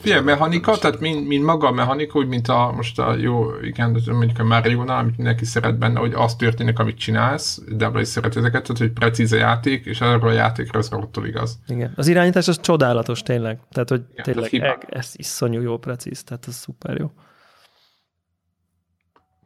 Figyelj, 0.00 0.22
mechanika, 0.22 0.76
tehát 0.76 1.00
mint, 1.00 1.26
mint 1.26 1.44
maga 1.44 1.66
a 1.66 1.72
mechanika, 1.72 2.18
úgy, 2.18 2.26
mint 2.26 2.48
a, 2.48 2.72
most 2.76 2.98
a 2.98 3.14
jó, 3.14 3.58
igen, 3.60 4.02
mondjuk 4.06 4.38
a 4.38 4.44
Mario-nál, 4.44 4.98
amit 4.98 5.16
mindenki 5.16 5.44
szeret 5.44 5.78
benne, 5.78 5.98
hogy 5.98 6.12
az 6.14 6.36
történik, 6.36 6.78
amit 6.78 6.98
csinálsz, 6.98 7.62
Debra 7.68 8.00
is 8.00 8.08
szeret 8.08 8.36
ezeket, 8.36 8.62
tehát 8.62 8.78
hogy 8.78 8.90
precíz 8.90 9.32
a 9.32 9.36
játék, 9.36 9.84
és 9.86 10.00
erről 10.00 10.28
a 10.28 10.32
játékra 10.32 10.78
ez 10.78 10.90
rottól 10.90 11.26
igaz. 11.26 11.58
Igen. 11.66 11.92
Az 11.96 12.08
irányítás 12.08 12.48
az 12.48 12.60
csodálatos 12.60 13.22
tényleg. 13.22 13.60
Tehát, 13.70 13.88
hogy 13.88 14.02
igen, 14.12 14.24
tényleg 14.24 14.54
e, 14.54 14.78
ez 14.98 15.12
iszonyú 15.16 15.60
jó 15.60 15.78
precíz, 15.78 16.24
tehát 16.24 16.46
ez 16.48 16.54
szuper 16.54 16.98
jó. 16.98 17.10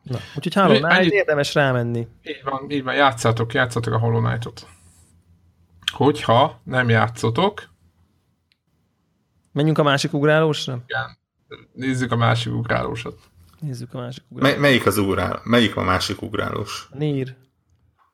Na, 0.03 0.19
úgyhogy 0.37 0.55
Hollow 0.55 0.81
Knight 0.81 1.13
érdemes 1.13 1.55
rámenni. 1.55 2.07
Így 2.23 2.41
van, 2.45 2.71
így 2.71 2.83
van, 2.83 2.95
játszátok, 2.95 3.53
játszátok 3.53 3.93
a 3.93 3.99
Hollow 3.99 4.23
Knight-ot 4.23 4.67
hogyha 5.97 6.61
nem 6.65 6.89
játszotok. 6.89 7.69
Menjünk 9.53 9.79
a 9.79 9.83
másik 9.83 10.13
ugrálósra? 10.13 10.83
Igen. 10.87 11.19
Nézzük 11.73 12.13
a 12.13 12.17
másik 12.17 12.53
ugrálósat. 12.53 13.19
Nézzük 13.61 13.95
a 13.95 13.99
másik 13.99 14.25
ugrálósat. 14.29 14.61
melyik 14.61 14.87
az 14.87 14.99
ugrál? 14.99 15.41
Melyik 15.45 15.77
a 15.77 15.83
másik 15.83 16.23
ugrálós? 16.23 16.89
A 16.91 16.97
Nír. 16.97 17.35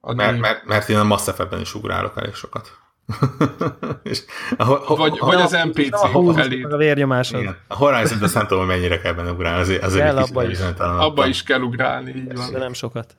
A 0.01 0.15
mert, 0.15 0.39
mert, 0.39 0.65
mert 0.65 0.89
én 0.89 0.99
a 0.99 1.05
Mass 1.05 1.29
Effect-ben 1.29 1.61
is 1.61 1.75
ugrálok 1.75 2.17
elég 2.17 2.35
sokat. 2.35 2.79
és 4.03 4.23
a, 4.57 4.93
a, 4.93 4.97
vagy, 4.97 5.17
a, 5.19 5.27
vagy 5.27 5.41
az 5.41 5.51
NPC 5.51 5.93
a, 5.93 6.39
elé. 6.39 6.63
A 6.63 6.77
vérnyomásod. 6.77 7.41
Igen. 7.41 7.57
A 7.69 7.75
Horizon, 7.75 8.23
azt 8.23 8.35
nem 8.35 8.47
tudom, 8.47 8.67
hogy 8.67 8.75
mennyire 8.75 9.01
kell 9.01 9.13
benne 9.13 9.31
ugrálni. 9.31 9.61
Azért, 9.61 9.83
azért 9.83 10.05
kell, 10.05 10.17
abba 10.17 10.51
is. 10.51 10.59
Abba 10.79 11.27
is 11.27 11.43
kell 11.43 11.61
ugrálni, 11.61 12.15
így 12.15 12.37
van. 12.37 12.53
De 12.53 12.59
nem 12.59 12.73
sokat. 12.73 13.17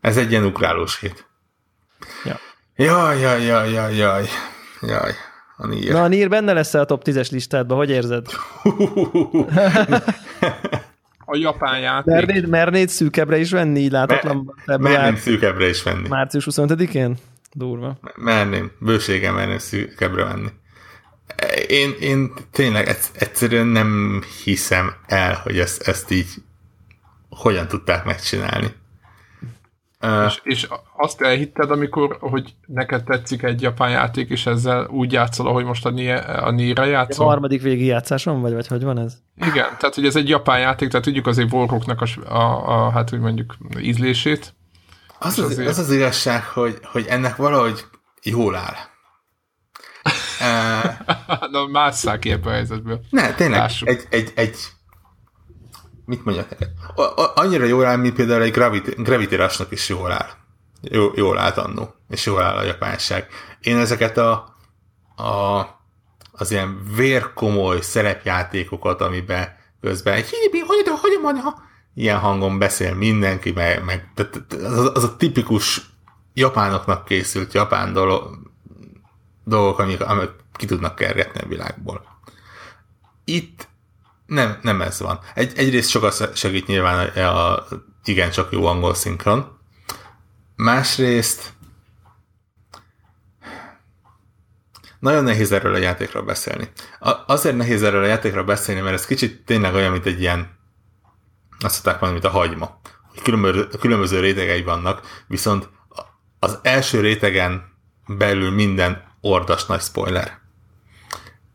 Ez 0.00 0.16
egy 0.16 0.30
ilyen 0.30 0.44
ugrálós 0.44 1.00
hét. 1.00 1.28
Ja. 2.24 2.38
Jaj, 2.76 3.20
jaj, 3.20 3.44
jaj, 3.44 3.72
jaj, 3.72 3.96
jaj. 3.96 4.26
Jaj, 4.82 5.12
a 5.56 5.66
Nier. 5.66 5.92
Na, 5.92 6.02
a 6.02 6.08
Nier 6.08 6.28
benne 6.28 6.52
lesz 6.52 6.74
a 6.74 6.84
top 6.84 7.02
10-es 7.04 7.30
listádban, 7.30 7.76
hogy 7.76 7.90
érzed? 7.90 8.26
a 11.24 11.36
japán 11.36 11.80
játék. 11.80 12.14
Mernéd, 12.14 12.48
mernéd 12.48 12.88
szűkebbre 12.88 13.38
is 13.38 13.50
venni, 13.50 13.80
így 13.80 13.90
látatlan? 13.90 14.54
Mer, 14.64 14.78
merném 14.78 15.16
szűkebbre 15.16 15.68
is 15.68 15.82
venni. 15.82 16.08
Március 16.08 16.46
25-én? 16.50 17.16
Durva. 17.52 17.98
Merném, 18.14 18.72
bőségen 18.78 19.34
merném 19.34 19.58
szűkebbre 19.58 20.24
venni. 20.24 20.48
Én, 21.68 21.94
én 22.00 22.32
tényleg 22.50 22.96
egyszerűen 23.18 23.66
nem 23.66 24.22
hiszem 24.44 24.94
el, 25.06 25.40
hogy 25.42 25.58
ezt, 25.58 25.88
ezt 25.88 26.10
így 26.10 26.28
hogyan 27.28 27.68
tudták 27.68 28.04
megcsinálni. 28.04 28.74
Uh, 30.04 30.24
és, 30.24 30.40
és 30.42 30.68
azt 30.96 31.20
elhitted, 31.20 31.70
amikor, 31.70 32.16
hogy 32.20 32.54
neked 32.66 33.04
tetszik 33.04 33.42
egy 33.42 33.62
japán 33.62 33.90
játék, 33.90 34.30
és 34.30 34.46
ezzel 34.46 34.86
úgy 34.86 35.12
játszol, 35.12 35.46
ahogy 35.46 35.64
most 35.64 35.86
a, 35.86 35.88
a 36.44 36.50
Nier-re 36.50 36.86
játszol? 36.86 37.26
A 37.26 37.28
harmadik 37.28 37.62
végi 37.62 37.84
játszáson 37.84 38.40
vagy, 38.40 38.52
vagy 38.52 38.66
hogy 38.66 38.82
van 38.82 38.98
ez? 38.98 39.16
Igen, 39.36 39.68
tehát 39.78 39.94
hogy 39.94 40.06
ez 40.06 40.16
egy 40.16 40.28
japán 40.28 40.60
játék, 40.60 40.88
tehát 40.88 41.04
tudjuk 41.04 41.26
azért 41.26 41.52
Warhawknak 41.52 42.00
a, 42.00 42.34
a, 42.34 42.86
a, 42.86 42.90
hát 42.90 43.12
úgy 43.12 43.20
mondjuk 43.20 43.56
ízlését. 43.80 44.54
Az 45.18 45.38
az, 45.38 45.44
azért... 45.44 45.68
az, 45.68 45.78
az 45.78 45.90
igazság, 45.90 46.44
hogy, 46.44 46.78
hogy 46.82 47.06
ennek 47.08 47.36
valahogy 47.36 47.84
jól 48.22 48.54
áll. 48.54 48.74
uh, 50.40 51.50
Na, 51.50 51.66
másszál 51.66 52.18
ki 52.18 52.30
ebből 52.30 52.52
a 52.52 52.54
helyzetből. 52.54 53.00
Ne, 53.10 53.34
tényleg, 53.34 53.70
egy, 53.80 54.06
egy, 54.10 54.32
egy, 54.34 54.56
mit 56.04 56.24
mondjak 56.24 56.50
neked? 56.50 56.68
Annyira 57.34 57.64
jól 57.64 57.84
áll, 57.84 57.96
mint 57.96 58.14
például 58.14 58.42
egy 58.42 58.52
Gravity, 58.52 58.90
Gravity 58.96 59.36
is 59.70 59.88
jól 59.88 60.12
áll. 60.12 60.30
Jó, 60.80 61.10
jól 61.14 61.38
állt 61.38 61.56
annó, 61.56 61.94
és 62.08 62.26
jól 62.26 62.42
áll 62.42 62.56
a 62.56 62.62
japánság. 62.62 63.28
Én 63.60 63.76
ezeket 63.76 64.18
a, 64.18 64.32
a 65.16 65.66
az 66.36 66.50
ilyen 66.50 66.82
vérkomoly 66.96 67.80
szerepjátékokat, 67.80 69.00
amiben 69.00 69.56
közben 69.80 70.14
híbi, 70.14 70.58
hogy 70.58 70.88
hogy 71.00 71.18
van, 71.22 71.54
ilyen 71.94 72.18
hangon 72.18 72.58
beszél 72.58 72.94
mindenki, 72.94 73.50
meg, 73.50 73.84
meg 73.84 74.08
az, 74.50 74.90
az 74.94 75.04
a 75.04 75.16
tipikus 75.16 75.90
japánoknak 76.34 77.04
készült 77.04 77.52
japán 77.52 77.92
dolog, 77.92 78.38
dolgok, 79.44 79.78
amik, 79.78 80.00
amik 80.00 80.30
ki 80.52 80.66
tudnak 80.66 80.94
kergetni 80.94 81.40
a 81.40 81.46
világból. 81.46 82.04
Itt 83.24 83.68
nem, 84.26 84.58
nem 84.62 84.80
ez 84.80 85.00
van. 85.00 85.20
Egy, 85.34 85.52
egyrészt 85.56 85.90
sokat 85.90 86.36
segít 86.36 86.66
nyilván 86.66 87.08
a, 87.08 87.54
a 87.54 87.66
igen 88.04 88.30
csak 88.30 88.52
jó 88.52 88.66
angol 88.66 88.94
szinkron. 88.94 89.58
Másrészt 90.56 91.52
nagyon 94.98 95.24
nehéz 95.24 95.52
erről 95.52 95.74
a 95.74 95.78
játékról 95.78 96.22
beszélni. 96.22 96.70
A, 97.00 97.12
azért 97.26 97.56
nehéz 97.56 97.82
erről 97.82 98.02
a 98.02 98.06
játékról 98.06 98.44
beszélni, 98.44 98.80
mert 98.80 98.94
ez 98.94 99.06
kicsit 99.06 99.44
tényleg 99.44 99.74
olyan, 99.74 99.92
mint 99.92 100.06
egy 100.06 100.20
ilyen 100.20 100.54
azt 101.58 101.84
mondták 101.84 102.00
mondani, 102.00 102.12
mint 102.12 102.34
a 102.34 102.38
hagyma. 102.38 102.80
Különböző, 103.22 103.68
különböző 103.80 104.20
rétegei 104.20 104.62
vannak, 104.62 105.22
viszont 105.26 105.68
az 106.38 106.58
első 106.62 107.00
rétegen 107.00 107.72
belül 108.06 108.50
minden 108.50 109.04
ordas 109.20 109.66
nagy 109.66 109.80
spoiler. 109.80 110.38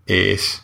És, 0.05 0.57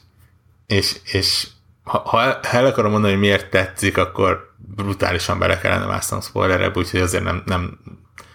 és, 0.67 0.99
és 1.03 1.47
ha, 1.85 1.99
ha 1.99 2.39
el 2.41 2.65
akarom 2.65 2.91
mondani, 2.91 3.13
hogy 3.13 3.21
miért 3.21 3.49
tetszik, 3.49 3.97
akkor 3.97 4.53
brutálisan 4.57 5.39
bele 5.39 5.57
kellene 5.57 5.85
másznom 5.85 6.21
spoilerebb, 6.21 6.77
úgyhogy 6.77 6.99
azért 6.99 7.23
nem, 7.23 7.43
nem 7.45 7.79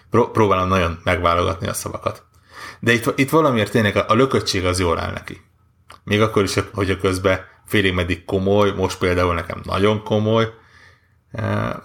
próbálom 0.09 0.67
nagyon 0.67 0.99
megválogatni 1.03 1.67
a 1.67 1.73
szavakat. 1.73 2.25
De 2.79 2.91
itt, 2.91 3.19
itt 3.19 3.29
valamiért 3.29 3.71
tényleg 3.71 3.95
a, 3.95 4.05
a 4.07 4.13
lököttség 4.13 4.65
az 4.65 4.79
jól 4.79 4.99
áll 4.99 5.11
neki. 5.11 5.41
Még 6.03 6.21
akkor 6.21 6.43
is, 6.43 6.53
hogy 6.73 6.89
a 6.89 6.97
közben 6.97 7.39
félig 7.65 7.93
meddig 7.93 8.25
komoly, 8.25 8.71
most 8.71 8.97
például 8.97 9.33
nekem 9.33 9.61
nagyon 9.63 10.03
komoly, 10.03 10.53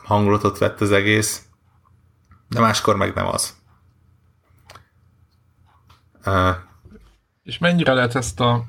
hangulatot 0.04 0.58
vett 0.58 0.80
az 0.80 0.92
egész, 0.92 1.42
de 2.48 2.60
máskor 2.60 2.96
meg 2.96 3.14
nem 3.14 3.26
az. 3.26 3.56
És 7.42 7.58
mennyire 7.58 7.92
lehet 7.92 8.14
ezt 8.14 8.40
a 8.40 8.64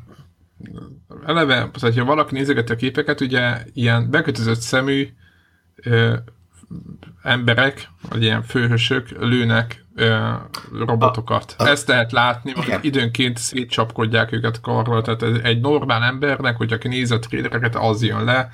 eleve, 1.27 1.69
tehát, 1.79 1.97
ha 1.97 2.05
valaki 2.05 2.33
nézegeti 2.33 2.71
a 2.71 2.75
képeket, 2.75 3.21
ugye 3.21 3.57
ilyen 3.73 4.09
bekötözött 4.09 4.59
szemű 4.59 5.07
ö, 5.75 6.13
emberek, 7.23 7.89
vagy 8.09 8.23
ilyen 8.23 8.43
főhősök 8.43 9.09
lőnek 9.09 9.85
ö, 9.95 10.33
robotokat. 10.73 11.55
A, 11.57 11.63
a, 11.63 11.67
Ezt 11.67 11.87
lehet 11.87 12.11
látni, 12.11 12.51
hogy 12.51 12.77
időnként 12.81 13.37
szétcsapkodják 13.37 14.31
őket 14.31 14.61
karral, 14.61 15.01
tehát 15.01 15.21
ez 15.21 15.37
egy 15.43 15.59
normál 15.59 16.03
embernek, 16.03 16.57
hogy 16.57 16.73
aki 16.73 16.87
nézi 16.87 17.13
a 17.13 17.19
trélereket, 17.19 17.75
az 17.75 18.03
jön 18.03 18.23
le. 18.23 18.49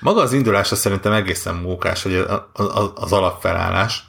Maga 0.00 0.20
az 0.20 0.32
indulása 0.32 0.76
szerintem 0.76 1.12
egészen 1.12 1.54
mókás, 1.54 2.02
hogy 2.02 2.24
az 2.94 3.12
alapfelállás. 3.12 4.04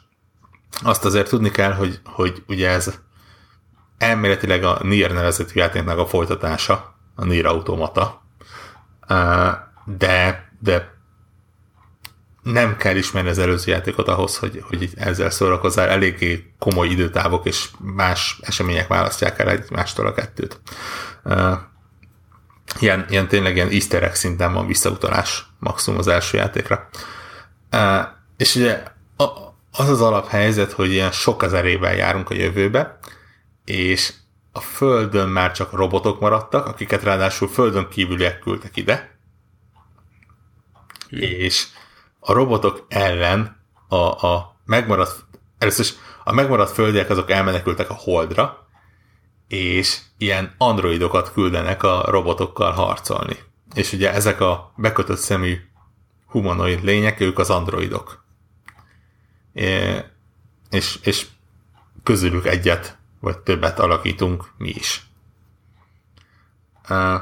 Azt 0.84 1.06
azért 1.06 1.30
tudni 1.30 1.52
kell, 1.52 1.74
hogy, 1.74 2.00
hogy 2.04 2.44
ugye 2.48 2.70
ez 2.70 3.00
elméletileg 3.98 4.64
a 4.64 4.80
Nier 4.82 5.12
nevezetű 5.12 5.60
játéknak 5.60 5.98
a 5.98 6.06
folytatása, 6.06 6.95
a 7.16 7.26
Nier 7.26 7.46
Automata, 7.46 8.22
de, 9.86 10.50
de 10.60 10.94
nem 12.44 12.78
kell 12.78 12.96
ismerni 12.96 13.30
az 13.30 13.38
előző 13.38 13.72
játékot 13.72 14.08
ahhoz, 14.08 14.38
hogy, 14.38 14.64
hogy 14.68 14.90
ezzel 14.96 15.30
szórakozzál. 15.30 15.90
Eléggé 15.90 16.54
komoly 16.60 16.88
időtávok 16.88 17.46
és 17.46 17.70
más 17.80 18.40
események 18.42 18.88
választják 18.88 19.40
el 19.40 19.50
egymástól 19.50 20.08
a 20.08 20.14
kettőt. 20.14 20.60
Ilyen, 22.80 23.06
ilyen 23.10 23.28
tényleg 23.28 23.56
ilyen 23.56 23.70
easter 23.70 24.16
szinten 24.16 24.54
van 24.54 24.68
visszautalás 24.68 25.46
maximum 25.60 26.00
az 26.00 26.08
első 26.08 26.38
játékra. 26.38 26.90
És 28.38 28.56
ugye 28.56 28.84
az 29.72 29.90
az 29.90 30.02
alaphelyzet, 30.02 30.72
hogy 30.72 30.92
ilyen 30.92 31.12
sok 31.12 31.42
az 31.42 31.54
erével 31.54 31.96
járunk 31.96 32.30
a 32.30 32.34
jövőbe, 32.34 33.00
és 33.66 34.14
a 34.56 34.60
Földön 34.60 35.30
már 35.30 35.52
csak 35.52 35.72
robotok 35.72 36.20
maradtak, 36.20 36.66
akiket 36.66 37.04
ráadásul 37.04 37.48
Földön 37.48 37.90
kívüliek 37.90 38.40
küldtek 38.40 38.78
ide, 38.78 39.18
és 41.10 41.68
a 42.20 42.34
robotok 42.34 42.86
ellen 42.88 43.64
a, 43.88 44.28
a 44.28 44.60
megmaradt, 44.66 45.26
először 45.58 45.86
is 45.86 45.94
a 46.24 46.34
megmaradt 46.34 46.72
földiek 46.72 47.10
azok 47.10 47.30
elmenekültek 47.30 47.90
a 47.90 47.94
Holdra, 47.94 48.68
és 49.48 50.00
ilyen 50.18 50.56
androidokat 50.58 51.32
küldenek 51.32 51.84
a 51.84 52.04
robotokkal 52.08 52.72
harcolni. 52.72 53.38
És 53.74 53.94
ugye 53.94 54.14
ezek 54.14 54.42
a 54.42 54.74
bekötött 54.76 55.18
szemű 55.18 55.58
humanoid 56.28 56.84
lények, 56.84 57.20
ők 57.20 57.40
az 57.40 57.50
androidok. 57.50 58.26
É, 59.54 59.98
és, 60.70 61.00
és 61.04 61.28
közülük 62.04 62.46
egyet 62.46 62.95
vagy 63.26 63.40
többet 63.40 63.80
alakítunk 63.80 64.46
mi 64.58 64.70
is. 64.70 65.06
Uh, 66.90 67.22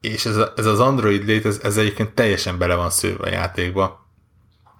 és 0.00 0.24
ez, 0.24 0.36
a, 0.36 0.52
ez 0.56 0.66
az 0.66 0.80
Android 0.80 1.24
lét, 1.24 1.46
ez, 1.46 1.60
ez 1.62 1.76
egyébként 1.76 2.14
teljesen 2.14 2.58
bele 2.58 2.74
van 2.74 2.90
szőve 2.90 3.26
a 3.26 3.32
játékba. 3.32 4.06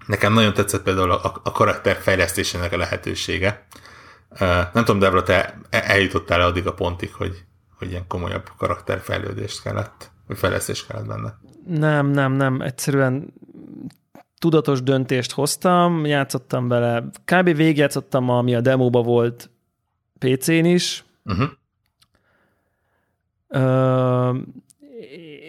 Nekem 0.05 0.33
nagyon 0.33 0.53
tetszett 0.53 0.83
például 0.83 1.11
a, 1.11 1.41
a 1.43 1.51
karakter 1.51 1.95
fejlesztésének 1.95 2.73
a 2.73 2.77
lehetősége. 2.77 3.65
Uh, 4.29 4.39
nem 4.73 4.85
tudom, 4.85 4.99
Debra, 4.99 5.23
te 5.23 5.59
eljutottál 5.69 6.41
-e 6.41 6.45
addig 6.45 6.67
a 6.67 6.73
pontig, 6.73 7.13
hogy, 7.13 7.43
hogy 7.77 7.89
ilyen 7.89 8.07
komolyabb 8.07 8.51
karakterfejlődést 8.57 9.61
kellett, 9.61 10.11
vagy 10.27 10.37
fejlesztés 10.37 10.85
kellett 10.85 11.07
benne? 11.07 11.39
Nem, 11.67 12.07
nem, 12.07 12.31
nem. 12.31 12.61
Egyszerűen 12.61 13.33
tudatos 14.45 14.83
döntést 14.83 15.31
hoztam, 15.31 16.05
játszottam 16.05 16.67
vele, 16.67 17.03
kb. 17.25 17.55
végigjátszottam, 17.55 18.29
ami 18.29 18.55
a 18.55 18.61
demóba 18.61 19.01
volt 19.01 19.49
PC-n 20.19 20.65
is, 20.65 21.03
uh-huh. 21.23 21.49
Ö, 23.47 24.37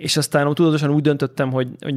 és 0.01 0.17
aztán 0.17 0.55
tudatosan 0.55 0.91
úgy 0.91 1.03
döntöttem, 1.03 1.53
hogy, 1.53 1.69
hogy, 1.81 1.95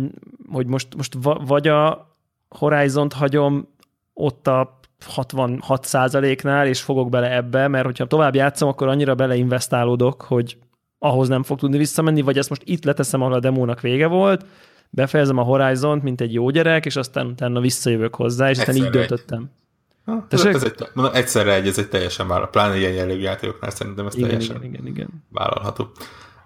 hogy 0.52 0.68
most, 0.68 0.95
most 0.95 1.18
vagy 1.45 1.68
a 1.68 2.08
Horizont 2.50 3.14
hagyom 3.14 3.68
ott 4.14 4.47
a 4.47 4.80
66% 5.16 6.43
nál 6.43 6.68
és 6.68 6.82
fogok 6.82 7.10
bele 7.10 7.36
ebbe, 7.36 7.68
mert 7.68 7.86
hogyha 7.86 8.06
tovább 8.06 8.36
játszom, 8.36 8.70
akkor 8.70 8.88
annyira 8.88 9.16
beleinvestálódok, 9.16 10.22
hogy 10.22 10.58
ahhoz 10.97 11.28
nem 11.28 11.43
fog 11.43 11.60
tudni 11.60 11.78
visszamenni, 11.78 12.22
vagy 12.22 12.38
ezt 12.38 12.50
most 12.50 12.62
itt 12.66 12.84
leteszem, 12.84 13.22
ahol 13.22 13.34
a 13.34 13.39
demónak 13.39 13.82
vége 13.82 14.08
volt, 14.08 14.45
befejezem 14.89 15.37
a 15.37 15.43
Horizont, 15.43 16.03
mint 16.03 16.21
egy 16.21 16.33
jó 16.33 16.49
gyerek, 16.49 16.85
és 16.85 16.95
aztán 16.95 17.25
utána 17.25 17.59
visszajövök 17.59 18.15
hozzá, 18.15 18.49
és 18.49 18.57
aztán 18.57 18.75
így 18.75 18.89
döntöttem. 18.89 19.51
Ha, 20.05 20.25
ez, 20.29 20.45
ez 20.45 20.63
egy, 20.63 20.89
mondom, 20.93 21.15
egyszerre 21.15 21.53
egy, 21.53 21.67
ez 21.67 21.77
egy 21.77 21.89
teljesen 21.89 22.27
vállal, 22.27 22.49
pláne 22.49 22.77
ilyen 22.77 22.91
jellegű 22.91 23.21
játékoknál 23.21 23.69
szerintem 23.69 24.05
ez 24.05 24.15
igen, 24.15 24.27
teljesen 24.27 24.55
igen, 24.55 24.69
igen, 24.69 24.85
igen. 24.85 25.25
vállalható. 25.29 25.91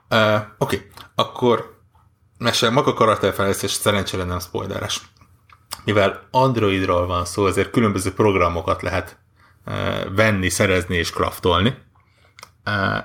Uh, 0.10 0.36
Oké, 0.58 0.76
okay. 0.76 0.88
akkor 1.16 1.82
mesél, 2.38 2.70
maga 2.70 2.94
karakterfejlesztés 2.94 3.72
szerencsére 3.72 4.24
nem 4.24 4.40
spoileres. 4.40 5.02
Mivel 5.86 6.28
Androidról 6.32 7.06
van 7.08 7.26
szó, 7.26 7.48
ezért 7.48 7.70
különböző 7.70 8.14
programokat 8.14 8.82
lehet 8.82 9.18
uh, 9.66 9.74
venni, 10.16 10.50
szerezni 10.50 10.96
és 10.96 11.12
craftolni. 11.12 11.78
Uh, 12.66 13.04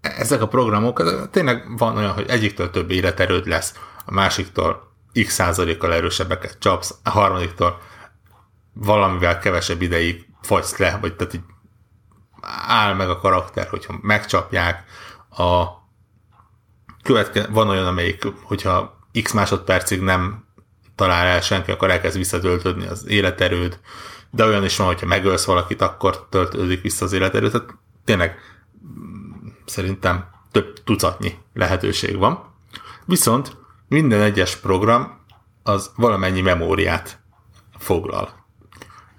ezek 0.00 0.42
a 0.42 0.48
programok, 0.48 1.28
tényleg 1.30 1.78
van 1.78 1.96
olyan, 1.96 2.12
hogy 2.12 2.28
egyiktől 2.28 2.70
több 2.70 2.90
életerőd 2.90 3.46
lesz, 3.46 3.74
a 4.04 4.12
másiktól 4.12 4.90
x 5.24 5.32
százalékkal 5.32 5.92
erősebbeket 5.92 6.56
csapsz, 6.58 6.94
a 7.02 7.10
harmadiktól 7.10 7.80
valamivel 8.72 9.38
kevesebb 9.38 9.82
ideig 9.82 10.26
fagysz 10.42 10.76
le, 10.76 10.98
vagy 11.00 11.16
tehát 11.16 11.34
így 11.34 11.42
áll 12.66 12.94
meg 12.94 13.10
a 13.10 13.18
karakter, 13.18 13.68
hogyha 13.68 13.98
megcsapják, 14.02 14.84
a 15.30 15.64
követke, 17.02 17.46
van 17.50 17.68
olyan, 17.68 17.86
amelyik, 17.86 18.26
hogyha 18.42 18.98
x 19.22 19.32
másodpercig 19.32 20.00
nem 20.00 20.44
talál 20.94 21.26
el 21.26 21.40
senki, 21.40 21.70
akkor 21.70 21.90
elkezd 21.90 22.16
visszatöltődni 22.16 22.86
az 22.86 23.06
életerőd, 23.08 23.80
de 24.30 24.44
olyan 24.44 24.64
is 24.64 24.76
van, 24.76 24.86
hogyha 24.86 25.06
megölsz 25.06 25.44
valakit, 25.44 25.80
akkor 25.80 26.26
töltődik 26.30 26.82
vissza 26.82 27.04
az 27.04 27.12
életerőd, 27.12 27.50
tehát 27.50 27.74
tényleg 28.04 28.38
mm, 28.86 29.48
szerintem 29.64 30.30
több 30.50 30.82
tucatnyi 30.84 31.38
lehetőség 31.54 32.16
van. 32.16 32.54
Viszont 33.04 33.56
minden 33.92 34.20
egyes 34.20 34.56
program 34.56 35.20
az 35.62 35.90
valamennyi 35.96 36.40
memóriát 36.40 37.18
foglal. 37.78 38.46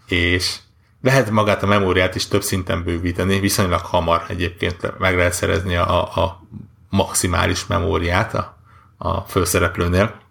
És 0.07 0.59
lehet 1.01 1.29
magát 1.29 1.63
a 1.63 1.67
memóriát 1.67 2.15
is 2.15 2.27
több 2.27 2.43
szinten 2.43 2.83
bővíteni, 2.83 3.39
viszonylag 3.39 3.79
hamar 3.79 4.25
egyébként 4.27 4.99
meg 4.99 5.15
lehet 5.15 5.33
szerezni 5.33 5.75
a, 5.75 6.23
a 6.23 6.43
maximális 6.89 7.67
memóriát 7.67 8.33
a, 8.33 8.57
a 8.97 9.19
főszereplőnél. 9.19 10.21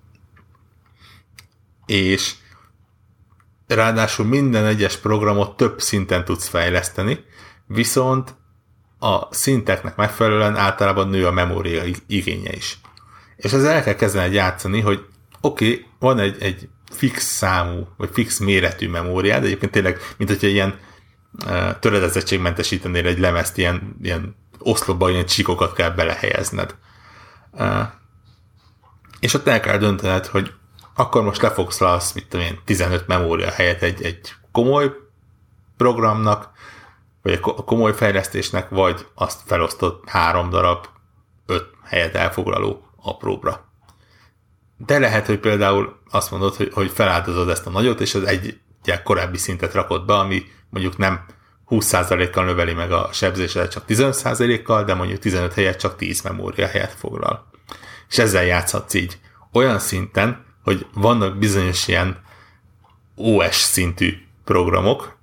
És 1.86 2.34
ráadásul 3.66 4.26
minden 4.26 4.66
egyes 4.66 4.97
programot 4.97 5.57
több 5.57 5.80
szinten 5.80 6.24
tudsz 6.24 6.49
fejleszteni, 6.49 7.24
viszont 7.66 8.34
a 8.99 9.34
szinteknek 9.34 9.97
megfelelően 9.97 10.57
általában 10.57 11.09
nő 11.09 11.26
a 11.26 11.32
memória 11.32 11.82
igénye 12.07 12.53
is. 12.53 12.80
És 13.43 13.53
ezzel 13.53 13.72
el 13.72 13.82
kell 13.82 13.95
kezdeni 13.95 14.34
játszani, 14.34 14.80
hogy 14.80 15.05
oké, 15.40 15.70
okay, 15.70 15.86
van 15.99 16.18
egy, 16.18 16.43
egy 16.43 16.68
fix 16.90 17.22
számú, 17.22 17.88
vagy 17.97 18.11
fix 18.12 18.38
méretű 18.38 18.88
memóriád, 18.88 19.45
egyébként 19.45 19.72
tényleg, 19.72 19.99
mint 20.16 20.30
hogyha 20.30 20.47
ilyen 20.47 20.78
uh, 21.45 21.78
töredezettségmentesítenél 21.78 23.07
egy 23.07 23.18
lemezt, 23.18 23.59
ilyen, 23.59 23.97
ilyen 24.03 24.36
oszlopba 24.59 25.11
ilyen 25.11 25.26
csíkokat 25.26 25.72
kell 25.72 25.90
belehelyezned. 25.90 26.74
Uh, 27.53 27.82
és 29.20 29.34
ott 29.34 29.47
el 29.47 29.61
kell 29.61 29.78
döntened, 29.78 30.26
hogy 30.26 30.53
akkor 30.95 31.22
most 31.22 31.43
lefogsz 31.43 32.12
mit 32.12 32.26
tudom 32.28 32.47
én, 32.47 32.59
15 32.64 33.07
memória 33.07 33.51
helyett 33.51 33.82
egy, 33.82 34.03
egy 34.03 34.32
komoly 34.53 34.93
programnak, 35.76 36.51
vagy 37.22 37.32
egy 37.32 37.40
komoly 37.40 37.95
fejlesztésnek, 37.95 38.68
vagy 38.68 39.07
azt 39.14 39.40
felosztott 39.47 40.09
három 40.09 40.51
darab, 40.51 40.86
öt 41.47 41.66
helyet 41.84 42.14
elfoglaló 42.14 42.91
apróbra. 43.03 43.70
De 44.76 44.98
lehet, 44.98 45.26
hogy 45.26 45.38
például 45.38 46.00
azt 46.11 46.30
mondod, 46.30 46.55
hogy, 46.55 46.70
hogy 46.72 46.90
feláldozod 46.90 47.48
ezt 47.48 47.66
a 47.66 47.70
nagyot, 47.70 48.00
és 48.00 48.14
az 48.14 48.22
egy 48.24 48.61
korábbi 49.05 49.38
szintet 49.38 49.74
rakod 49.74 50.05
be, 50.05 50.14
ami 50.14 50.42
mondjuk 50.70 50.96
nem 50.96 51.24
20%-kal 51.68 52.44
növeli 52.44 52.72
meg 52.72 52.92
a 52.92 53.09
sebzésedet 53.12 53.70
csak 53.70 53.84
15%-kal, 53.88 54.84
de 54.84 54.94
mondjuk 54.94 55.18
15 55.18 55.55
helyet 55.55 55.78
csak 55.78 55.96
10 55.96 56.22
memória 56.22 56.66
helyet 56.66 56.92
foglal. 56.92 57.50
És 58.09 58.18
ezzel 58.18 58.44
játszhatsz 58.44 58.94
így. 58.94 59.18
Olyan 59.53 59.78
szinten, 59.78 60.44
hogy 60.62 60.86
vannak 60.94 61.38
bizonyos 61.38 61.88
ilyen 61.88 62.22
OS 63.14 63.57
szintű 63.57 64.16
programok, 64.44 65.18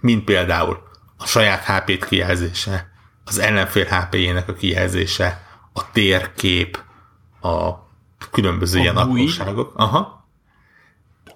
mint 0.00 0.24
például 0.24 0.82
a 1.16 1.26
saját 1.26 1.64
HP-t 1.64 2.04
kijelzése, 2.04 2.90
az 3.24 3.38
ellenfél 3.38 3.84
HP-jének 3.84 4.48
a 4.48 4.54
kijelzése, 4.54 5.45
a 5.76 5.90
térkép, 5.92 6.78
a 7.40 7.72
különböző 8.30 8.78
a 8.78 8.82
ilyen 8.82 8.96
apróságok. 8.96 9.72
Aha. 9.74 10.24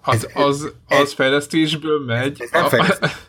Az, 0.02 0.28
az, 0.34 0.44
az, 0.44 0.72
az 1.00 1.12
fejlesztésből 1.12 2.04
megy. 2.04 2.48
Ez, 2.50 2.72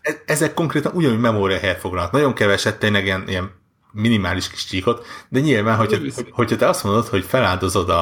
ez, 0.02 0.16
ezek 0.26 0.54
konkrétan 0.54 0.96
ugyanúgy 0.96 1.20
memória 1.20 1.60
helyet 1.60 1.80
foglalnak. 1.80 2.12
Nagyon 2.12 2.34
keveset, 2.34 2.80
tényleg 2.80 3.06
ilyen, 3.06 3.24
ilyen 3.28 3.52
minimális 3.92 4.50
kis 4.50 4.66
csíkot, 4.66 5.06
de 5.30 5.40
nyilván, 5.40 5.78
hogyha, 5.78 5.98
hogy, 5.98 6.30
hogyha 6.32 6.56
te 6.56 6.68
azt 6.68 6.84
mondod, 6.84 7.08
hogy 7.08 7.24
feláldozod 7.24 7.90
a, 7.90 8.00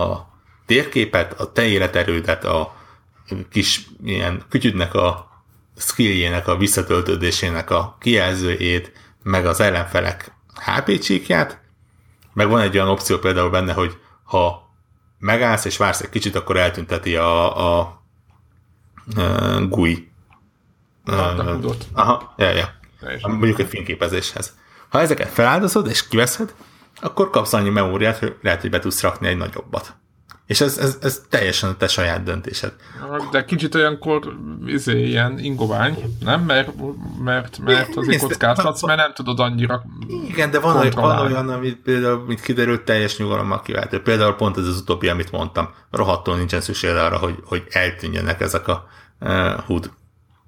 a 0.00 0.28
térképet, 0.66 1.40
a 1.40 1.52
te 1.52 1.64
életerődet, 1.64 2.44
a 2.44 2.76
kis 3.50 3.86
ilyen 4.04 4.42
kütyüdnek 4.48 4.94
a 4.94 5.28
skilljének, 5.76 6.48
a 6.48 6.56
visszatöltődésének 6.56 7.70
a 7.70 7.96
kijelzőjét, 8.00 8.92
meg 9.22 9.46
az 9.46 9.60
ellenfelek 9.60 10.32
HP 10.54 10.98
csíkját, 10.98 11.60
meg 12.32 12.48
van 12.48 12.60
egy 12.60 12.76
olyan 12.76 12.88
opció 12.88 13.18
például 13.18 13.50
benne, 13.50 13.72
hogy 13.72 13.98
ha 14.22 14.70
megállsz 15.18 15.64
és 15.64 15.76
vársz 15.76 16.00
egy 16.00 16.08
kicsit, 16.08 16.34
akkor 16.34 16.56
eltünteti 16.56 17.16
a, 17.16 17.58
a, 17.58 17.78
a 17.78 19.66
GUI. 19.68 20.10
Uh, 21.06 21.74
aha, 21.92 22.34
ja, 22.36 22.50
ja. 22.50 22.68
Mondjuk 23.22 23.58
egy 23.58 23.68
fényképezéshez. 23.68 24.58
Ha 24.88 25.00
ezeket 25.00 25.28
feláldozod 25.28 25.86
és 25.86 26.08
kiveszed, 26.08 26.54
akkor 27.00 27.30
kapsz 27.30 27.52
annyi 27.52 27.68
memóriát, 27.68 28.18
hogy 28.18 28.36
lehet, 28.42 28.60
hogy 28.60 28.70
be 28.70 28.78
tudsz 28.78 29.02
rakni 29.02 29.28
egy 29.28 29.36
nagyobbat. 29.36 29.94
És 30.50 30.60
ez, 30.60 30.78
ez, 30.78 30.98
ez 31.00 31.22
teljesen 31.28 31.70
a 31.70 31.76
te 31.76 31.88
saját 31.88 32.22
döntésed. 32.22 32.72
De 33.30 33.44
kicsit 33.44 33.74
olyankor 33.74 34.36
izé, 34.66 35.06
ilyen 35.06 35.38
ingovány, 35.38 36.16
nem? 36.20 36.40
Mert, 36.42 36.70
mert, 37.24 37.58
mert 37.58 37.96
azért 37.96 38.22
kockázhatsz, 38.22 38.82
mert 38.82 38.98
nem 38.98 39.12
tudod 39.14 39.40
annyira 39.40 39.82
Igen, 40.28 40.50
de 40.50 40.60
van, 40.60 40.76
olyan, 40.76 40.94
van 40.94 41.18
olyan, 41.18 41.48
amit 41.48 41.76
például, 41.76 42.24
mint 42.26 42.40
kiderült, 42.40 42.82
teljes 42.82 43.18
nyugalommal 43.18 43.62
kiváltó. 43.62 43.98
Például 43.98 44.34
pont 44.34 44.56
ez 44.56 44.66
az 44.66 44.76
utóbbi, 44.80 45.08
amit 45.08 45.30
mondtam. 45.30 45.74
Rohadtul 45.90 46.36
nincsen 46.36 46.60
szükség 46.60 46.90
arra, 46.90 47.18
hogy, 47.18 47.34
hogy 47.44 47.64
eltűnjenek 47.70 48.40
ezek 48.40 48.68
a 48.68 48.86
uh, 49.20 49.52
HUD 49.52 49.90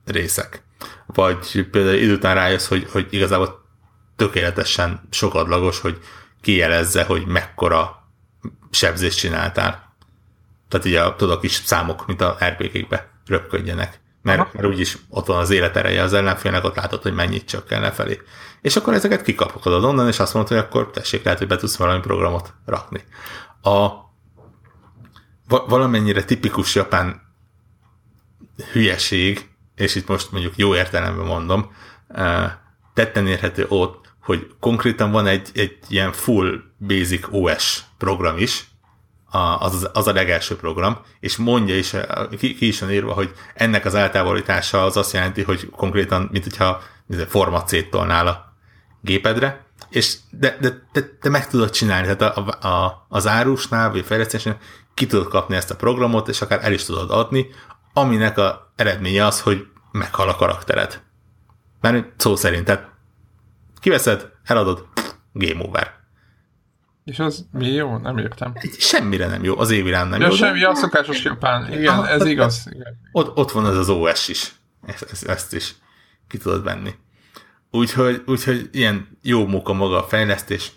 részek. 0.04 0.62
Vagy 1.06 1.66
például 1.70 1.96
idő 1.96 2.14
után 2.14 2.34
rájössz, 2.34 2.68
hogy, 2.68 2.86
hogy 2.92 3.06
igazából 3.10 3.64
tökéletesen 4.16 5.00
sokadlagos, 5.10 5.80
hogy 5.80 5.98
kijelezze, 6.40 7.04
hogy 7.04 7.26
mekkora 7.26 8.08
sebzést 8.70 9.18
csináltál. 9.18 9.90
Tehát 10.72 10.86
ugye 10.86 11.02
a, 11.02 11.16
tudod, 11.16 11.36
a 11.36 11.40
kis 11.40 11.52
számok, 11.52 12.06
mint 12.06 12.20
a 12.20 12.36
RPG-kbe 12.44 13.08
röpködjenek. 13.26 14.00
Mert, 14.22 14.52
mert 14.52 14.66
úgyis 14.66 14.98
ott 15.08 15.26
van 15.26 15.38
az 15.38 15.50
életereje 15.50 16.02
az 16.02 16.12
ellenfélnek, 16.12 16.64
ott 16.64 16.76
látod, 16.76 17.02
hogy 17.02 17.14
mennyit 17.14 17.44
csökken 17.44 17.80
lefelé. 17.80 18.20
És 18.60 18.76
akkor 18.76 18.94
ezeket 18.94 19.22
kikapod 19.22 19.84
onnan, 19.84 20.08
és 20.08 20.18
azt 20.18 20.34
mondod, 20.34 20.52
hogy 20.52 20.60
akkor 20.60 20.90
tessék, 20.90 21.24
lehet, 21.24 21.38
hogy 21.38 21.48
be 21.48 21.56
tudsz 21.56 21.76
valami 21.76 22.00
programot 22.00 22.54
rakni. 22.66 23.04
A 23.62 23.88
valamennyire 25.48 26.24
tipikus 26.24 26.74
japán 26.74 27.22
hülyeség, 28.72 29.50
és 29.74 29.94
itt 29.94 30.08
most 30.08 30.32
mondjuk 30.32 30.56
jó 30.56 30.74
értelemben 30.74 31.26
mondom, 31.26 31.72
tetten 32.94 33.26
érhető 33.26 33.66
ott, 33.68 34.12
hogy 34.22 34.50
konkrétan 34.60 35.10
van 35.10 35.26
egy, 35.26 35.50
egy 35.54 35.78
ilyen 35.88 36.12
full 36.12 36.60
basic 36.78 37.26
OS 37.30 37.82
program 37.98 38.38
is, 38.38 38.70
az, 39.38 39.88
az 39.92 40.06
a 40.06 40.12
legelső 40.12 40.56
program, 40.56 40.98
és 41.20 41.36
mondja 41.36 41.76
is, 41.76 41.94
ki, 42.38 42.54
ki 42.54 42.66
is 42.66 42.80
van 42.80 42.90
írva, 42.90 43.12
hogy 43.12 43.32
ennek 43.54 43.84
az 43.84 43.94
eltávolítása 43.94 44.84
az 44.84 44.96
azt 44.96 45.12
jelenti, 45.12 45.42
hogy 45.42 45.70
konkrétan, 45.70 46.28
mint 46.32 46.44
hogyha 46.44 46.82
format 47.28 47.68
széttolnál 47.68 48.26
a 48.26 48.54
gépedre, 49.00 49.66
és 49.90 50.16
de, 50.30 50.56
de, 50.60 50.88
de, 50.92 51.00
de 51.20 51.30
meg 51.30 51.48
tudod 51.48 51.70
csinálni, 51.70 52.16
tehát 52.16 52.36
a, 52.36 52.68
a, 52.68 53.06
az 53.08 53.26
árusnál, 53.26 53.90
vagy 53.90 54.00
a 54.00 54.04
fejlesztésnél 54.04 54.58
ki 54.94 55.06
tudod 55.06 55.28
kapni 55.28 55.56
ezt 55.56 55.70
a 55.70 55.76
programot, 55.76 56.28
és 56.28 56.40
akár 56.40 56.64
el 56.64 56.72
is 56.72 56.84
tudod 56.84 57.10
adni, 57.10 57.46
aminek 57.92 58.38
a 58.38 58.72
eredménye 58.76 59.26
az, 59.26 59.40
hogy 59.40 59.66
meghal 59.92 60.28
a 60.28 60.36
karaktered. 60.36 61.02
Mert 61.80 62.20
szó 62.20 62.36
szerint, 62.36 62.64
tehát 62.64 62.90
Kiveszed, 63.80 64.32
eladod, 64.44 64.86
game 65.32 65.64
over. 65.64 66.01
És 67.04 67.18
az 67.18 67.46
mi 67.52 67.66
jó? 67.66 67.96
Nem 67.96 68.18
értem. 68.18 68.52
Semmire 68.78 69.26
nem 69.26 69.44
jó, 69.44 69.58
az 69.58 69.70
évirán 69.70 70.08
nem 70.08 70.20
ja, 70.20 70.26
jó. 70.26 70.32
semmi, 70.32 70.64
a 70.64 70.74
szokásos 70.74 71.24
japán. 71.24 71.72
Igen, 71.72 71.98
ah, 71.98 72.10
ez 72.10 72.24
igaz. 72.24 72.66
Igen. 72.72 73.00
Ott, 73.12 73.36
ott 73.36 73.50
van 73.50 73.66
ez 73.66 73.76
az 73.76 73.88
OS 73.88 74.28
is. 74.28 74.52
Ezt, 74.86 75.02
ezt, 75.10 75.24
ezt 75.28 75.54
is 75.54 75.74
ki 76.28 76.38
tudod 76.38 76.62
venni. 76.62 76.94
Úgyhogy, 77.70 78.22
úgyhogy 78.26 78.68
ilyen 78.72 79.18
jó 79.22 79.46
munka 79.46 79.72
maga 79.72 80.04
a 80.04 80.06
fejlesztés. 80.06 80.72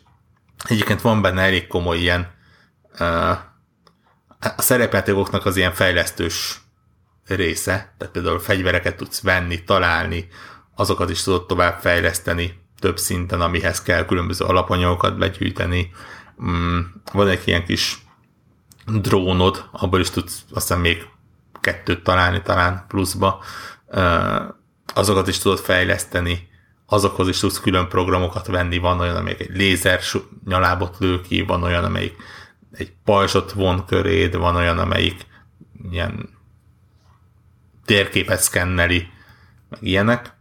Egyébként 0.67 1.01
van 1.01 1.21
benne 1.21 1.41
elég 1.41 1.67
komoly 1.67 1.97
ilyen 1.97 2.27
uh, 2.99 3.29
a 4.57 4.61
szerepjátékoknak 4.61 5.45
az 5.45 5.57
ilyen 5.57 5.73
fejlesztős 5.73 6.61
része, 7.27 7.93
tehát 7.97 8.13
például 8.13 8.39
fegyvereket 8.39 8.95
tudsz 8.95 9.21
venni, 9.21 9.63
találni, 9.63 10.27
azokat 10.75 11.09
is 11.09 11.23
tudod 11.23 11.45
tovább 11.45 11.79
fejleszteni, 11.79 12.63
több 12.79 12.97
szinten, 12.97 13.41
amihez 13.41 13.81
kell 13.81 14.05
különböző 14.05 14.45
alapanyagokat 14.45 15.17
begyűjteni. 15.17 15.91
Mm, 16.43 16.79
van 17.13 17.27
egy 17.27 17.41
ilyen 17.45 17.65
kis 17.65 17.97
drónod, 18.85 19.69
abból 19.71 19.99
is 19.99 20.09
tudsz 20.09 20.45
aztán 20.53 20.79
még 20.79 21.07
kettőt 21.61 22.03
találni 22.03 22.41
talán 22.41 22.85
pluszba. 22.87 23.43
Azokat 24.93 25.27
is 25.27 25.37
tudod 25.37 25.59
fejleszteni, 25.59 26.47
azokhoz 26.85 27.27
is 27.27 27.39
tudsz 27.39 27.59
külön 27.59 27.87
programokat 27.87 28.47
venni, 28.47 28.77
van 28.77 28.99
olyan, 28.99 29.15
amelyik 29.15 29.39
egy 29.39 29.55
lézer 29.55 30.01
nyalábot 30.45 30.95
lő 30.99 31.21
ki, 31.21 31.41
van 31.41 31.63
olyan, 31.63 31.83
amelyik 31.83 32.15
egy 32.71 32.93
pajzsot 33.03 33.51
von 33.51 33.85
köréd, 33.85 34.35
van 34.35 34.55
olyan, 34.55 34.79
amelyik 34.79 35.25
ilyen 35.91 36.29
térképet 37.85 38.41
szkenneli, 38.41 39.07
meg 39.69 39.83
ilyenek 39.83 40.35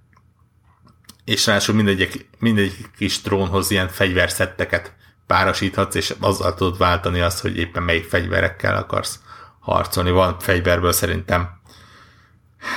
és 1.24 1.46
ráadásul 1.46 1.74
mindegyik, 1.74 2.28
mindegyik 2.38 2.90
kis 2.96 3.22
drónhoz 3.22 3.70
ilyen 3.70 3.88
fegyverszetteket 3.88 4.94
párosíthatsz, 5.26 5.94
és 5.94 6.14
azzal 6.20 6.54
tudod 6.54 6.78
váltani 6.78 7.20
azt, 7.20 7.40
hogy 7.40 7.56
éppen 7.56 7.82
melyik 7.82 8.04
fegyverekkel 8.04 8.76
akarsz 8.76 9.20
harcolni. 9.60 10.10
Van 10.10 10.38
fegyverből 10.38 10.92
szerintem 10.92 11.60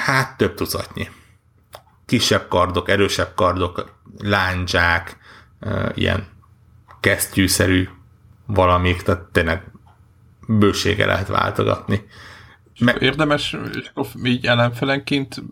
hát 0.06 0.38
több 0.38 0.54
tucatnyi. 0.54 1.10
Kisebb 2.06 2.48
kardok, 2.48 2.89
erősebb 2.89 3.32
kardok, 3.36 3.95
lándzsák, 4.18 5.18
ilyen 5.93 6.28
kesztyűszerű 7.00 7.89
valamik, 8.45 9.02
tehát 9.02 9.22
tényleg 9.22 9.64
bősége 10.48 11.06
lehet 11.06 11.28
váltogatni. 11.28 12.08
Me- 12.80 13.01
érdemes 13.01 13.55
így 14.23 14.45
ellenfelenként 14.45 15.43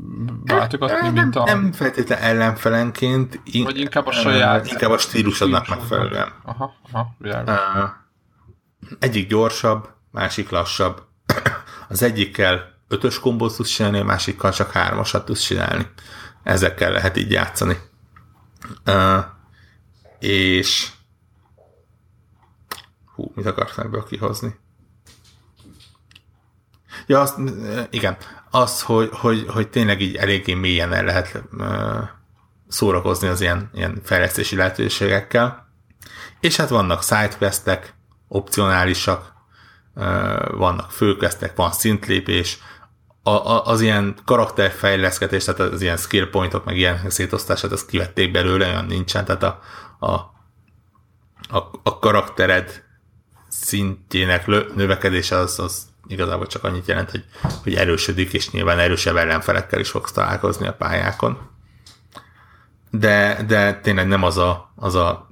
váltogatni, 0.44 1.10
mint 1.10 1.36
a... 1.36 1.44
Nem 1.44 1.72
feltétlenül 1.72 2.24
ellenfelenként. 2.26 3.40
In- 3.44 3.64
vagy 3.64 3.80
inkább 3.80 4.06
a 4.06 4.12
saját... 4.12 4.68
Inkább 4.68 4.92
a 4.92 4.98
stílusodnak 4.98 5.68
megfelelően. 5.68 6.34
Aha, 6.44 6.74
aha, 6.92 7.16
uh, 7.20 7.90
egyik 9.00 9.28
gyorsabb, 9.28 9.90
másik 10.12 10.50
lassabb. 10.50 11.04
Az 11.90 12.02
egyikkel 12.04 12.74
ötös 12.88 13.20
kombót 13.20 13.56
tudsz 13.56 13.70
csinálni, 13.70 14.00
a 14.00 14.04
másikkal 14.04 14.52
csak 14.52 14.72
hármasat 14.72 15.26
tudsz 15.26 15.42
csinálni. 15.44 15.88
Ezekkel 16.44 16.92
lehet 16.92 17.18
így 17.18 17.32
játszani. 17.32 17.78
Uh, 18.86 19.24
és 20.20 20.92
hú, 23.16 23.32
mit 23.36 23.46
akartam 23.46 23.86
ebből 23.86 24.04
kihozni? 24.04 24.56
Ja, 27.06 27.22
azt, 27.22 27.38
igen. 27.90 28.18
Az, 28.52 28.82
hogy, 28.82 29.10
hogy, 29.14 29.46
hogy 29.48 29.70
tényleg 29.70 30.02
így 30.02 30.16
eléggé 30.16 30.54
mélyen 30.54 30.94
el 30.94 31.04
lehet 31.04 31.44
szórakozni 32.68 33.28
az 33.28 33.42
ilyen, 33.42 33.70
ilyen 33.74 34.02
fejlesztési 34.04 34.56
lehetőségekkel. 34.56 35.68
És 36.40 36.56
hát 36.56 36.70
vannak 36.70 37.04
sidequestek, 37.04 37.94
opcionálisak, 38.28 39.34
vannak 40.52 40.92
főquestek, 40.92 41.56
van 41.56 41.72
szintlépés, 41.72 42.60
a, 43.24 43.30
a, 43.30 43.66
az 43.66 43.82
ilyen 43.82 44.16
karakterfejleszketés, 44.26 45.44
tehát 45.44 45.60
az 45.60 45.82
ilyen 45.82 45.98
skill 45.98 46.30
pointok, 46.30 46.66
meg 46.66 46.78
ilyen 46.78 47.10
szétosztását, 47.10 47.72
azt 47.72 47.88
kivették 47.88 48.32
belőle, 48.32 48.68
olyan 48.68 48.86
nincsen, 48.86 49.26
tehát 49.26 49.44
a, 49.44 49.60
a, 50.00 50.12
a, 51.58 51.80
a 51.84 52.00
karaktered 52.00 52.84
szintjének 53.48 54.46
növekedése 54.76 55.38
az, 55.38 55.60
az 55.60 55.84
igazából 56.08 56.48
csak 56.48 56.64
annyit 56.64 56.88
jelent, 56.88 57.12
hogy, 57.12 57.26
hogy 57.64 57.76
erősödik, 57.76 58.34
és 58.34 58.52
nyilván 58.52 58.80
erősebb 58.80 59.16
ellenfelekkel 59.16 59.80
is 59.80 59.90
fogsz 59.90 60.12
találkozni 60.12 60.68
a 60.68 60.74
pályákon. 60.74 61.50
De, 62.92 63.44
de 63.48 63.80
tényleg 63.80 64.08
nem 64.08 64.24
az 64.24 64.38
a, 64.38 64.72
az 64.76 64.96
a 64.96 65.30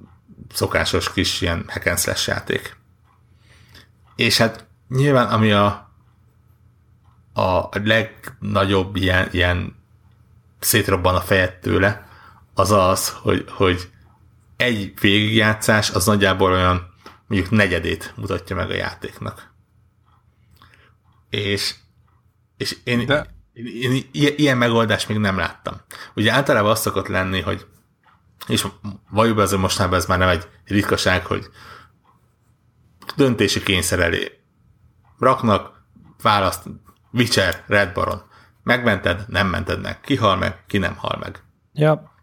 szokásos 0.52 1.12
kis 1.12 1.40
ilyen 1.40 1.64
hack 1.68 1.86
and 1.86 1.98
slash 1.98 2.28
játék. 2.28 2.76
És 4.16 4.38
hát 4.38 4.66
nyilván 4.88 5.26
ami 5.26 5.52
a, 5.52 5.90
a 7.34 7.68
legnagyobb 7.84 8.96
ilyen, 8.96 9.28
ilyen 9.30 9.76
szétrobban 10.60 11.14
a 11.14 11.20
fejed 11.20 11.54
tőle, 11.58 12.08
az 12.54 12.70
az, 12.70 13.16
hogy, 13.22 13.44
hogy 13.48 13.90
egy 14.56 14.92
végigjátszás 15.00 15.90
az 15.90 16.04
nagyjából 16.04 16.52
olyan 16.52 16.94
mondjuk 17.26 17.50
negyedét 17.50 18.12
mutatja 18.16 18.56
meg 18.56 18.70
a 18.70 18.74
játéknak 18.74 19.53
És, 21.34 21.74
és 22.56 22.76
én, 22.84 23.06
De... 23.06 23.26
én, 23.52 23.66
én, 23.66 24.02
én 24.12 24.34
ilyen 24.36 24.56
megoldást 24.56 25.08
még 25.08 25.18
nem 25.18 25.36
láttam. 25.36 25.74
Ugye 26.14 26.32
általában 26.32 26.70
az 26.70 26.80
szokott 26.80 27.06
lenni, 27.06 27.40
hogy 27.40 27.66
és 28.46 28.66
valójában 29.10 29.42
azért 29.42 29.60
mostanában 29.60 29.98
ez 29.98 30.06
már 30.06 30.18
nem 30.18 30.28
egy 30.28 30.48
ritkaság, 30.64 31.26
hogy 31.26 31.46
döntési 33.16 33.62
kényszer 33.62 33.98
elé 33.98 34.40
raknak, 35.18 35.82
választ, 36.22 36.62
Witcher, 37.12 37.64
Red 37.66 37.92
Baron. 37.92 38.22
Megmented, 38.62 39.24
nem 39.28 39.48
mented 39.48 39.80
meg. 39.80 40.00
Ki 40.00 40.16
hal 40.16 40.36
meg, 40.36 40.64
ki 40.66 40.78
nem 40.78 40.96
hal 40.96 41.18
meg. 41.20 41.42
Ja. 41.72 42.14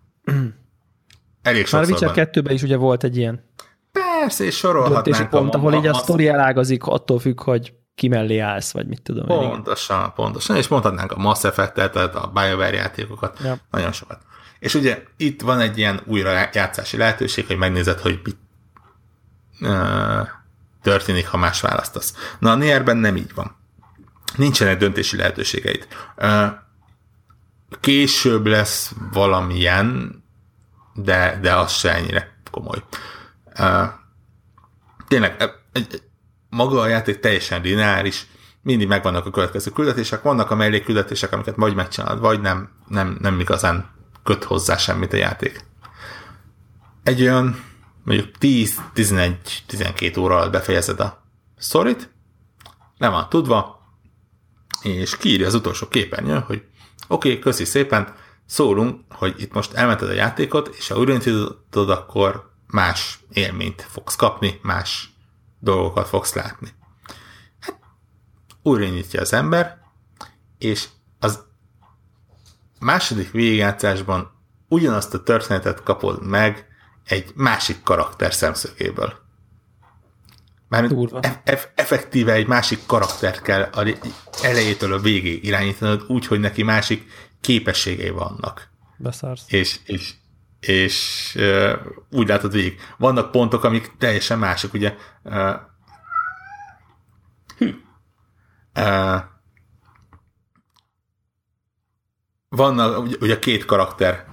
Elég 1.41 1.68
Már 1.72 1.86
Witcher 1.86 2.12
2 2.12 2.43
is 2.47 2.64
ugye 2.64 2.76
volt 2.76 3.03
egy 3.03 3.18
ilyen 3.18 3.49
Persze, 3.91 4.43
és 4.43 4.55
sorolhatnánk. 4.57 5.30
pont, 5.30 5.53
a, 5.53 5.57
ahol 5.57 5.74
a, 5.74 5.78
így 5.78 5.88
a, 5.88 5.89
a 5.89 5.93
sztori 5.93 6.28
elágazik, 6.28 6.84
attól 6.84 7.20
függ, 7.20 7.41
hogy 7.41 7.74
ki 7.96 8.08
mellé 8.08 8.38
állsz, 8.38 8.72
vagy 8.72 8.88
mit 8.88 9.02
tudom. 9.02 9.26
Pontosan, 9.26 10.04
én. 10.04 10.12
pontosan, 10.16 10.56
és 10.56 10.68
mondhatnánk 10.68 11.12
a 11.12 11.18
Mass 11.18 11.44
Effect-et, 11.44 11.92
tehát 11.92 12.16
a 12.16 12.32
BioWare 12.34 12.76
játékokat, 12.76 13.39
ja. 13.44 13.58
nagyon 13.72 13.92
sokat. 13.92 14.20
És 14.60 14.74
ugye 14.74 15.04
itt 15.18 15.42
van 15.42 15.60
egy 15.60 15.78
ilyen 15.78 16.02
újrajátszási 16.06 16.98
lehetőség, 16.98 17.48
hogy 17.48 17.58
megnézed, 17.58 18.00
hogy 18.00 18.20
mit 18.24 18.38
uh, 19.60 20.28
történik, 20.82 21.28
ha 21.28 21.38
más 21.38 21.62
választasz. 21.62 22.36
Na, 22.39 22.52
a 22.52 22.56
Nierben 22.56 22.98
nem 22.98 23.16
így 23.16 23.34
van. 23.34 23.56
Nincsenek 24.36 24.78
döntési 24.78 25.18
lehetőségeid. 25.18 25.88
Uh, 26.18 26.46
később 27.80 28.46
lesz 28.46 28.94
valamilyen, 29.12 30.20
de, 30.94 31.39
de 31.42 31.56
az 31.56 31.72
se 31.72 31.94
ennyire 31.94 32.38
komoly. 32.52 32.84
Uh, 33.60 33.88
tényleg, 35.08 35.56
egy, 35.72 36.02
maga 36.52 36.80
a 36.80 36.88
játék 36.88 37.20
teljesen 37.20 37.62
lineáris, 37.62 38.26
mindig 38.62 38.88
megvannak 38.88 39.26
a 39.26 39.30
következő 39.30 39.72
küldetések, 39.72 40.22
vannak 40.22 40.52
a 40.52 40.56
mellékküldetések, 40.56 41.32
amiket 41.32 41.56
vagy 41.56 41.76
megcsinálod, 41.76 42.20
vagy 42.20 42.41
nem, 42.41 42.70
nem, 42.88 43.18
nem 43.22 43.39
igazán 43.39 43.89
köt 44.24 44.43
hozzá 44.43 44.78
semmit 44.78 45.14
a 45.14 45.18
játék. 45.18 45.66
Egy 47.04 47.22
olyan 47.22 47.64
mondjuk 48.04 48.30
10-11-12 48.39 50.20
óra 50.20 50.36
alatt 50.36 50.52
befejezed 50.52 50.99
a 50.99 51.24
sztorit, 51.58 52.10
le 52.97 53.10
van 53.10 53.30
tudva, 53.30 53.80
és 54.82 55.18
kiírja 55.18 55.47
az 55.47 55.54
utolsó 55.54 55.88
képernyő, 55.88 56.43
hogy 56.45 56.64
oké, 57.08 57.30
okay, 57.30 57.39
köszi 57.41 57.66
szépen, 57.66 58.16
szólunk, 58.45 59.02
hogy 59.10 59.36
itt 59.38 59.54
most 59.54 59.74
elmented 59.74 60.10
a 60.10 60.14
játékot, 60.14 60.76
és 60.78 60.88
ha 60.88 60.97
újraindítod, 60.97 61.89
akkor 61.89 62.52
más 62.68 63.20
élményt 63.30 63.88
fogsz 63.89 64.16
kapni, 64.16 64.60
más 64.62 65.11
dolgokat 65.62 66.07
fogsz 66.07 66.34
látni. 66.34 66.70
Hát, 67.59 67.80
újraindítja 68.64 69.22
az 69.22 69.34
ember, 69.34 69.78
és 70.57 70.88
az 71.20 71.43
második 72.80 73.32
végigjátszásban 73.32 74.32
ugyanazt 74.68 75.14
a 75.14 75.24
történetet 75.24 75.84
kapod 75.84 76.28
meg 76.28 76.68
egy 77.05 77.32
másik 77.36 77.84
karakter 77.84 78.34
szemszögéből. 78.34 79.14
Már 80.68 80.84
eff- 81.43 81.70
effektíve 81.76 82.34
egy 82.34 82.47
másik 82.47 82.86
karakter 82.86 83.41
kell 83.41 83.70
elejétől 84.41 84.93
a 84.93 84.99
végéig 84.99 85.43
irányítanod 85.43 86.03
úgy, 86.07 86.28
hogy 86.28 86.39
neki 86.39 86.64
másik 86.64 87.12
képességei 87.41 88.09
vannak. 88.09 88.70
Beszarsz. 88.97 89.43
És, 89.47 89.80
és, 89.86 90.14
és 90.62 91.36
uh, 91.39 91.74
úgy 92.09 92.28
látod 92.28 92.51
végig. 92.51 92.80
Vannak 92.97 93.32
pontok, 93.32 93.64
amik 93.64 93.91
teljesen 93.97 94.39
mások, 94.39 94.74
ugye 94.74 94.95
uh, 95.24 95.55
uh, 98.76 99.22
vannak, 102.49 103.07
ugye 103.20 103.39
két 103.39 103.66
karakter 103.66 104.26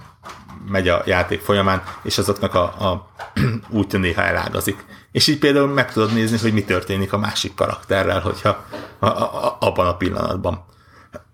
megy 0.67 0.87
a 0.87 1.01
játék 1.05 1.41
folyamán, 1.41 1.83
és 2.03 2.17
azoknak 2.17 2.53
a, 2.53 2.89
a 2.89 3.09
útja 3.69 3.99
néha 3.99 4.21
elágazik. 4.21 4.85
És 5.11 5.27
így 5.27 5.39
például 5.39 5.67
meg 5.67 5.91
tudod 5.91 6.13
nézni, 6.13 6.37
hogy 6.37 6.53
mi 6.53 6.63
történik 6.63 7.13
a 7.13 7.17
másik 7.17 7.55
karakterrel, 7.55 8.19
hogyha 8.19 8.65
a, 8.99 9.05
a, 9.05 9.45
a, 9.45 9.57
abban 9.59 9.87
a 9.87 9.95
pillanatban. 9.95 10.65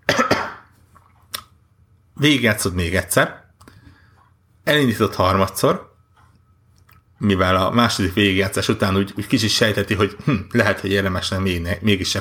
Végigjátszod 2.14 2.74
még 2.74 2.96
egyszer, 2.96 3.45
elindított 4.66 5.14
harmadszor, 5.14 5.94
mivel 7.18 7.56
a 7.56 7.70
második 7.70 8.14
végigjátszás 8.14 8.68
után 8.68 8.96
úgy, 8.96 9.12
úgy 9.16 9.26
kicsit 9.26 9.50
sejteti, 9.50 9.94
hogy 9.94 10.16
hm, 10.24 10.32
lehet, 10.50 10.80
hogy 10.80 10.90
érdemes 10.90 11.28
nem 11.28 11.42
még, 11.42 11.78
mégis 11.80 12.18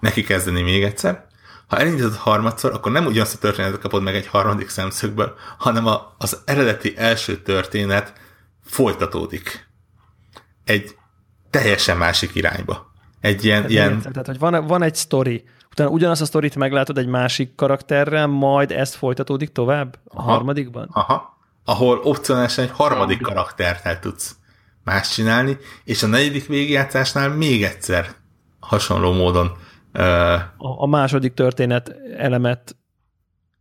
neki 0.00 0.22
kezdeni 0.22 0.62
még 0.62 0.82
egyszer. 0.82 1.26
Ha 1.66 1.78
elindítod 1.78 2.14
harmadszor, 2.14 2.72
akkor 2.72 2.92
nem 2.92 3.06
ugyanazt 3.06 3.34
a 3.34 3.38
történetet 3.38 3.80
kapod 3.80 4.02
meg 4.02 4.14
egy 4.14 4.26
harmadik 4.26 4.68
szemszögből, 4.68 5.34
hanem 5.58 5.86
a, 5.86 6.14
az 6.18 6.42
eredeti 6.44 6.96
első 6.96 7.42
történet 7.42 8.12
folytatódik. 8.64 9.68
Egy 10.64 10.96
teljesen 11.50 11.96
másik 11.96 12.34
irányba. 12.34 12.92
Egy 13.20 13.44
ilyen... 13.44 13.56
Tehát, 13.56 13.70
ilyen... 13.70 14.00
tehát 14.00 14.26
hogy 14.26 14.38
van, 14.38 14.66
van 14.66 14.82
egy 14.82 14.94
sztori, 14.94 15.44
utána 15.70 15.90
ugyanazt 15.90 16.20
a 16.20 16.24
sztorit 16.24 16.56
meglátod 16.56 16.98
egy 16.98 17.06
másik 17.06 17.54
karakterrel, 17.54 18.26
majd 18.26 18.70
ezt 18.70 18.94
folytatódik 18.94 19.52
tovább 19.52 19.98
a 20.04 20.18
aha, 20.18 20.30
harmadikban? 20.30 20.88
Aha, 20.92 21.35
ahol 21.68 22.00
opcionálisan 22.02 22.64
egy 22.64 22.70
harmadik 22.70 23.20
karaktertel 23.20 23.98
tudsz 23.98 24.36
más 24.84 25.08
csinálni, 25.08 25.56
és 25.84 26.02
a 26.02 26.06
negyedik 26.06 26.46
végigjátszásnál 26.46 27.28
még 27.28 27.64
egyszer 27.64 28.14
hasonló 28.60 29.12
módon 29.12 29.56
a, 30.56 30.82
a 30.82 30.86
második 30.86 31.34
történet 31.34 31.96
elemet 32.16 32.76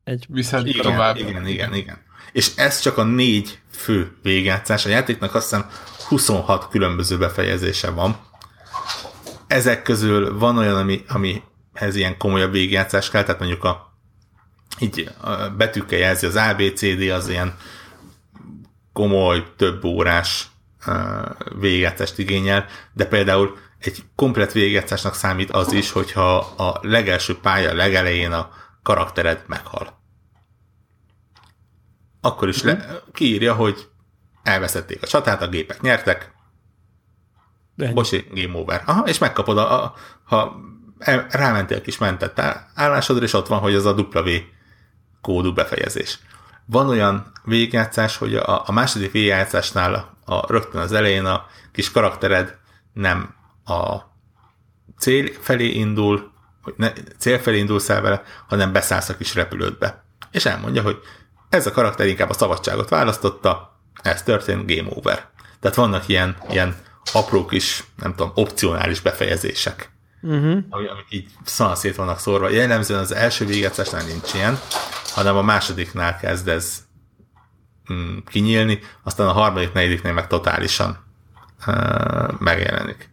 egy... 0.04 0.26
Viszont 0.30 0.68
igen, 0.68 0.82
tovább. 0.82 1.18
Igen, 1.18 1.48
igen, 1.48 1.74
igen. 1.74 1.98
És 2.32 2.56
ez 2.56 2.80
csak 2.80 2.98
a 2.98 3.04
négy 3.04 3.60
fő 3.72 4.18
végjátszás. 4.22 4.86
A 4.86 4.90
játéknak 4.90 5.36
azt 5.36 5.50
hiszem 5.50 5.70
26 6.08 6.68
különböző 6.68 7.18
befejezése 7.18 7.90
van. 7.90 8.18
Ezek 9.48 9.82
közül 9.82 10.38
van 10.38 10.58
olyan, 10.58 10.76
ami, 10.76 11.04
amihez 11.08 11.96
ilyen 11.96 12.18
komolyabb 12.18 12.52
végjátszás 12.52 13.10
kell, 13.10 13.24
tehát 13.24 13.40
mondjuk 13.40 13.64
a 13.64 13.94
így 14.80 15.10
a 15.22 15.50
betűkkel 15.50 16.00
jelzi 16.00 16.26
az 16.26 16.36
ABCD, 16.36 17.10
az 17.10 17.30
ilyen 17.30 17.56
komoly, 18.96 19.46
több 19.56 19.84
órás 19.84 20.48
végjátszást 21.60 22.20
igényel, 22.20 22.66
de 22.94 23.06
például 23.06 23.58
egy 23.80 24.04
komplet 24.16 24.52
végjátszásnak 24.52 25.16
számít 25.16 25.52
az 25.52 25.72
is, 25.72 25.92
hogyha 25.92 26.38
a 26.38 26.80
legelső 26.82 27.40
pálya 27.40 27.74
legelején 27.74 28.32
a 28.32 28.50
karaktered 28.84 29.44
meghal. 29.48 30.00
Akkor 32.22 32.48
is 32.48 32.62
le, 32.64 32.74
mhm. 32.74 32.94
kiírja, 33.14 33.54
hogy 33.54 33.88
elveszették 34.44 35.04
a 35.04 35.08
csatát, 35.08 35.42
a 35.42 35.48
gépek 35.48 35.82
nyertek, 35.82 36.34
De 37.76 37.92
Bosi, 37.92 38.28
game 38.34 38.58
over. 38.58 38.84
Aha, 38.86 39.08
és 39.08 39.18
megkapod, 39.18 39.58
a, 39.58 39.84
a, 39.84 39.94
ha 40.24 40.56
el, 41.00 41.28
rámentél 41.30 41.82
kis 41.82 41.98
mentett 41.98 42.42
állásodra, 42.74 43.24
és 43.24 43.34
ott 43.34 43.48
van, 43.48 43.60
hogy 43.60 43.76
az 43.76 43.86
a 43.86 43.94
W 43.94 44.30
kódú 45.22 45.54
befejezés. 45.54 46.20
Van 46.66 46.90
olyan 46.90 47.32
végjátszás, 47.44 48.18
hogy 48.18 48.36
a, 48.36 48.68
a 48.68 48.72
második 48.72 49.12
végjátszásnál 49.12 49.94
a, 49.94 50.34
a, 50.34 50.52
rögtön 50.52 50.82
az 50.82 50.92
elején 50.92 51.26
a 51.26 51.46
kis 51.72 51.92
karaktered 51.92 52.58
nem 52.94 53.36
a 53.66 53.96
cél 54.98 55.30
felé 55.42 55.68
indul, 55.68 56.32
hogy 56.62 56.74
ne, 56.78 56.92
cél 57.18 57.40
felé 57.40 57.58
indulsz 57.58 57.90
el 57.90 58.02
vele, 58.02 58.24
hanem 58.48 58.72
beszállsz 58.72 59.10
a 59.10 59.18
kis 59.18 59.36
repülődbe. 59.36 60.04
És 60.32 60.46
elmondja, 60.46 60.82
hogy 60.82 61.00
ez 61.50 61.68
a 61.68 61.72
karakter 61.72 62.08
inkább 62.08 62.30
a 62.30 62.34
szabadságot 62.34 62.90
választotta, 62.90 63.80
ez 64.02 64.24
történt, 64.24 64.76
game 64.76 64.90
over. 64.90 65.30
Tehát 65.60 65.76
vannak 65.78 66.08
ilyen, 66.08 66.38
ilyen 66.50 66.76
apró 67.14 67.46
kis, 67.46 67.84
nem 67.96 68.16
tudom, 68.16 68.32
opcionális 68.36 69.00
befejezések, 69.00 69.90
uh-huh. 70.22 70.64
amik 70.70 71.06
így 71.10 71.28
szanaszét 71.44 71.96
vannak 71.96 72.20
szórva. 72.20 72.50
Jellemzően 72.50 73.00
az 73.00 73.14
első 73.14 73.46
végecesnál 73.46 74.06
nincs 74.06 74.34
ilyen, 74.34 74.60
hanem 75.16 75.38
a 75.38 75.42
másodiknál 75.42 76.18
kezd 76.18 76.48
ez 76.48 76.86
mm, 77.94 78.18
kinyílni, 78.26 78.80
aztán 79.04 79.28
a 79.28 79.32
harmadik, 79.32 79.74
negyediknél 79.74 80.14
meg 80.14 80.28
totálisan 80.28 80.98
megjelenik. 82.40 83.10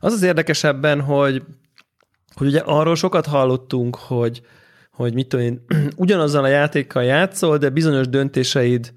Az 0.00 0.12
az 0.12 0.22
érdekesebben, 0.22 1.00
hogy, 1.00 1.42
hogy 2.34 2.46
ugye 2.46 2.60
arról 2.60 2.96
sokat 2.96 3.26
hallottunk, 3.26 3.96
hogy, 3.96 4.42
hogy 4.90 5.14
mit 5.14 5.28
tudom 5.28 5.44
én, 5.44 5.64
ugyanazzal 5.96 6.44
a 6.44 6.48
játékkal 6.48 7.02
játszol, 7.02 7.58
de 7.58 7.70
bizonyos 7.70 8.08
döntéseid 8.08 8.92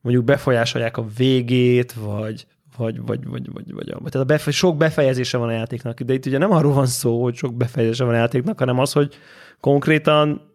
mondjuk 0.00 0.24
befolyásolják 0.24 0.96
a 0.96 1.06
végét, 1.16 1.92
vagy, 1.92 2.46
vagy, 2.76 3.00
vagy, 3.00 3.26
vagy, 3.26 3.52
vagy, 3.52 3.72
vagy, 3.72 3.92
vagy 3.92 4.10
tehát 4.10 4.14
a 4.14 4.24
befe- 4.24 4.54
sok 4.54 4.76
befejezése 4.76 5.38
van 5.38 5.48
a 5.48 5.52
játéknak, 5.52 6.00
de 6.00 6.12
itt 6.12 6.26
ugye 6.26 6.38
nem 6.38 6.52
arról 6.52 6.72
van 6.72 6.86
szó, 6.86 7.22
hogy 7.22 7.34
sok 7.34 7.54
befejezése 7.54 8.04
van 8.04 8.14
a 8.14 8.16
játéknak, 8.16 8.58
hanem 8.58 8.78
az, 8.78 8.92
hogy 8.92 9.18
konkrétan 9.60 10.51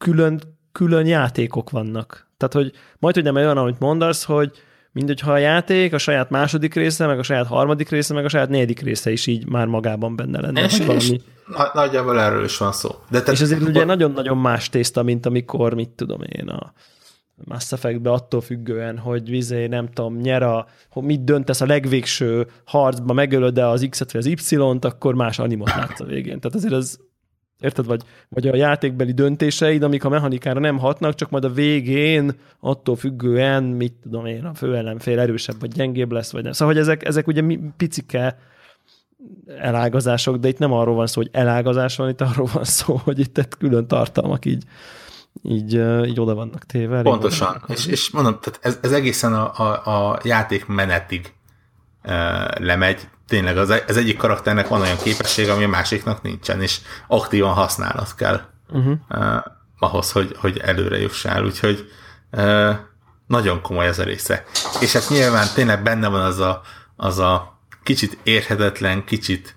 külön, 0.00 0.40
külön 0.72 1.06
játékok 1.06 1.70
vannak. 1.70 2.28
Tehát, 2.36 2.54
hogy 2.54 2.72
majd, 2.98 3.14
hogy 3.14 3.24
nem 3.24 3.34
olyan, 3.34 3.56
amit 3.56 3.78
mondasz, 3.78 4.24
hogy 4.24 4.50
mint 4.92 5.20
ha 5.20 5.32
a 5.32 5.36
játék 5.36 5.92
a 5.92 5.98
saját 5.98 6.30
második 6.30 6.74
része, 6.74 7.06
meg 7.06 7.18
a 7.18 7.22
saját 7.22 7.46
harmadik 7.46 7.88
része, 7.88 8.14
meg 8.14 8.24
a 8.24 8.28
saját 8.28 8.48
negyedik 8.48 8.80
része 8.80 9.10
is 9.10 9.26
így 9.26 9.46
már 9.46 9.66
magában 9.66 10.16
benne 10.16 10.40
lenne. 10.40 10.64
És, 10.64 10.78
valami. 10.78 10.94
és 10.94 11.16
nagyjából 11.72 12.20
erről 12.20 12.44
is 12.44 12.56
van 12.56 12.72
szó. 12.72 12.90
De 13.10 13.22
te, 13.22 13.32
és 13.32 13.40
azért 13.40 13.62
ugye 13.62 13.84
nagyon-nagyon 13.84 14.38
más 14.38 14.68
tészta, 14.68 15.02
mint 15.02 15.26
amikor, 15.26 15.74
mit 15.74 15.88
tudom 15.88 16.20
én, 16.22 16.48
a 16.48 16.72
Mass 17.44 17.72
Effect-be 17.72 18.10
attól 18.10 18.40
függően, 18.40 18.98
hogy 18.98 19.30
vizé, 19.30 19.66
nem 19.66 19.88
tudom, 19.92 20.16
nyer 20.16 20.42
a, 20.42 20.66
hogy 20.90 21.02
mit 21.02 21.24
döntesz 21.24 21.60
a 21.60 21.66
legvégső 21.66 22.46
harcba, 22.64 23.12
megölöd 23.12 23.58
-e 23.58 23.68
az 23.68 23.86
X-et 23.90 24.12
vagy 24.12 24.20
az 24.20 24.26
Y-t, 24.26 24.84
akkor 24.84 25.14
más 25.14 25.38
animot 25.38 25.74
látsz 25.74 26.00
a 26.00 26.04
végén. 26.04 26.40
Tehát 26.40 26.56
azért 26.56 26.74
ez 26.74 26.96
Érted? 27.60 27.86
Vagy, 27.86 28.02
vagy 28.28 28.48
a 28.48 28.56
játékbeli 28.56 29.12
döntéseid, 29.12 29.82
amik 29.82 30.04
a 30.04 30.08
mechanikára 30.08 30.60
nem 30.60 30.78
hatnak, 30.78 31.14
csak 31.14 31.30
majd 31.30 31.44
a 31.44 31.52
végén 31.52 32.32
attól 32.60 32.96
függően, 32.96 33.62
mit 33.62 33.92
tudom 34.02 34.26
én, 34.26 34.44
a 34.44 34.54
főellenfél 34.54 35.18
erősebb 35.18 35.60
vagy 35.60 35.72
gyengébb 35.72 36.12
lesz, 36.12 36.32
vagy 36.32 36.42
nem. 36.42 36.52
Szóval, 36.52 36.74
hogy 36.74 36.82
ezek, 36.82 37.06
ezek 37.06 37.26
ugye 37.26 37.42
picike 37.76 38.38
elágazások, 39.58 40.36
de 40.36 40.48
itt 40.48 40.58
nem 40.58 40.72
arról 40.72 40.94
van 40.94 41.06
szó, 41.06 41.20
hogy 41.20 41.30
elágazás 41.32 41.96
van, 41.96 42.08
itt 42.08 42.20
arról 42.20 42.48
van 42.52 42.64
szó, 42.64 43.00
hogy 43.04 43.18
itt 43.18 43.48
külön 43.58 43.86
tartalmak 43.86 44.44
így, 44.44 44.64
így, 45.42 45.72
így 46.06 46.20
oda 46.20 46.34
vannak 46.34 46.64
téve. 46.64 47.02
Pontosan. 47.02 47.62
És, 47.66 47.86
és 47.86 48.10
mondom, 48.10 48.38
tehát 48.40 48.58
ez, 48.62 48.78
ez 48.82 48.92
egészen 48.92 49.34
a, 49.34 49.52
a, 49.56 50.10
a 50.10 50.20
játék 50.24 50.66
menetig 50.66 51.32
lemegy, 52.58 53.08
tényleg 53.30 53.56
az, 53.56 53.82
az 53.86 53.96
egyik 53.96 54.16
karakternek 54.16 54.68
van 54.68 54.80
olyan 54.80 54.96
képessége, 54.96 55.52
ami 55.52 55.64
a 55.64 55.68
másiknak 55.68 56.22
nincsen, 56.22 56.62
és 56.62 56.80
aktívan 57.08 57.52
használat 57.52 58.14
kell 58.14 58.40
uh-huh. 58.68 58.96
uh, 59.08 59.36
ahhoz, 59.78 60.12
hogy, 60.12 60.36
hogy 60.38 60.58
előre 60.58 61.00
jussál, 61.00 61.44
úgyhogy 61.44 61.90
uh, 62.32 62.74
nagyon 63.26 63.62
komoly 63.62 63.86
ez 63.86 63.98
a 63.98 64.04
része. 64.04 64.44
És 64.80 64.92
hát 64.92 65.08
nyilván 65.08 65.46
tényleg 65.54 65.82
benne 65.82 66.08
van 66.08 66.20
az 66.20 66.38
a, 66.38 66.62
az 66.96 67.18
a 67.18 67.58
kicsit 67.82 68.18
érhetetlen, 68.22 69.04
kicsit 69.04 69.56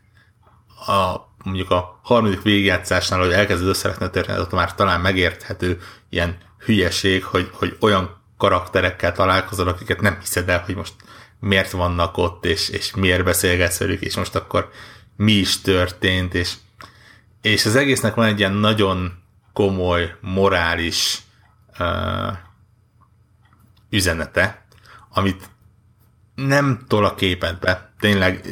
a 0.87 1.31
mondjuk 1.43 1.71
a 1.71 1.99
harmadik 2.03 2.41
végigjátszásnál, 2.41 3.19
hogy 3.19 3.31
elkezded 3.31 3.67
összerakni 3.67 4.05
a 4.05 4.09
történetet, 4.09 4.51
már 4.51 4.75
talán 4.75 5.01
megérthető 5.01 5.79
ilyen 6.09 6.37
hülyeség, 6.65 7.23
hogy, 7.23 7.49
hogy 7.53 7.77
olyan 7.79 8.21
karakterekkel 8.37 9.11
találkozol, 9.11 9.67
akiket 9.67 10.01
nem 10.01 10.17
hiszed 10.19 10.49
el, 10.49 10.63
hogy 10.65 10.75
most 10.75 10.93
miért 11.43 11.71
vannak 11.71 12.17
ott, 12.17 12.45
és, 12.45 12.69
és 12.69 12.95
miért 12.95 13.23
beszélgetsz 13.23 13.77
velük, 13.77 14.01
és 14.01 14.15
most 14.15 14.35
akkor 14.35 14.69
mi 15.15 15.31
is 15.31 15.61
történt, 15.61 16.33
és, 16.33 16.53
és 17.41 17.65
az 17.65 17.75
egésznek 17.75 18.13
van 18.13 18.25
egy 18.25 18.39
ilyen 18.39 18.53
nagyon 18.53 19.13
komoly, 19.53 20.15
morális 20.21 21.21
uh, 21.79 22.37
üzenete, 23.89 24.65
amit 25.09 25.49
nem 26.35 26.85
tol 26.87 27.05
a 27.05 27.15
képedbe, 27.15 27.93
tényleg 27.99 28.45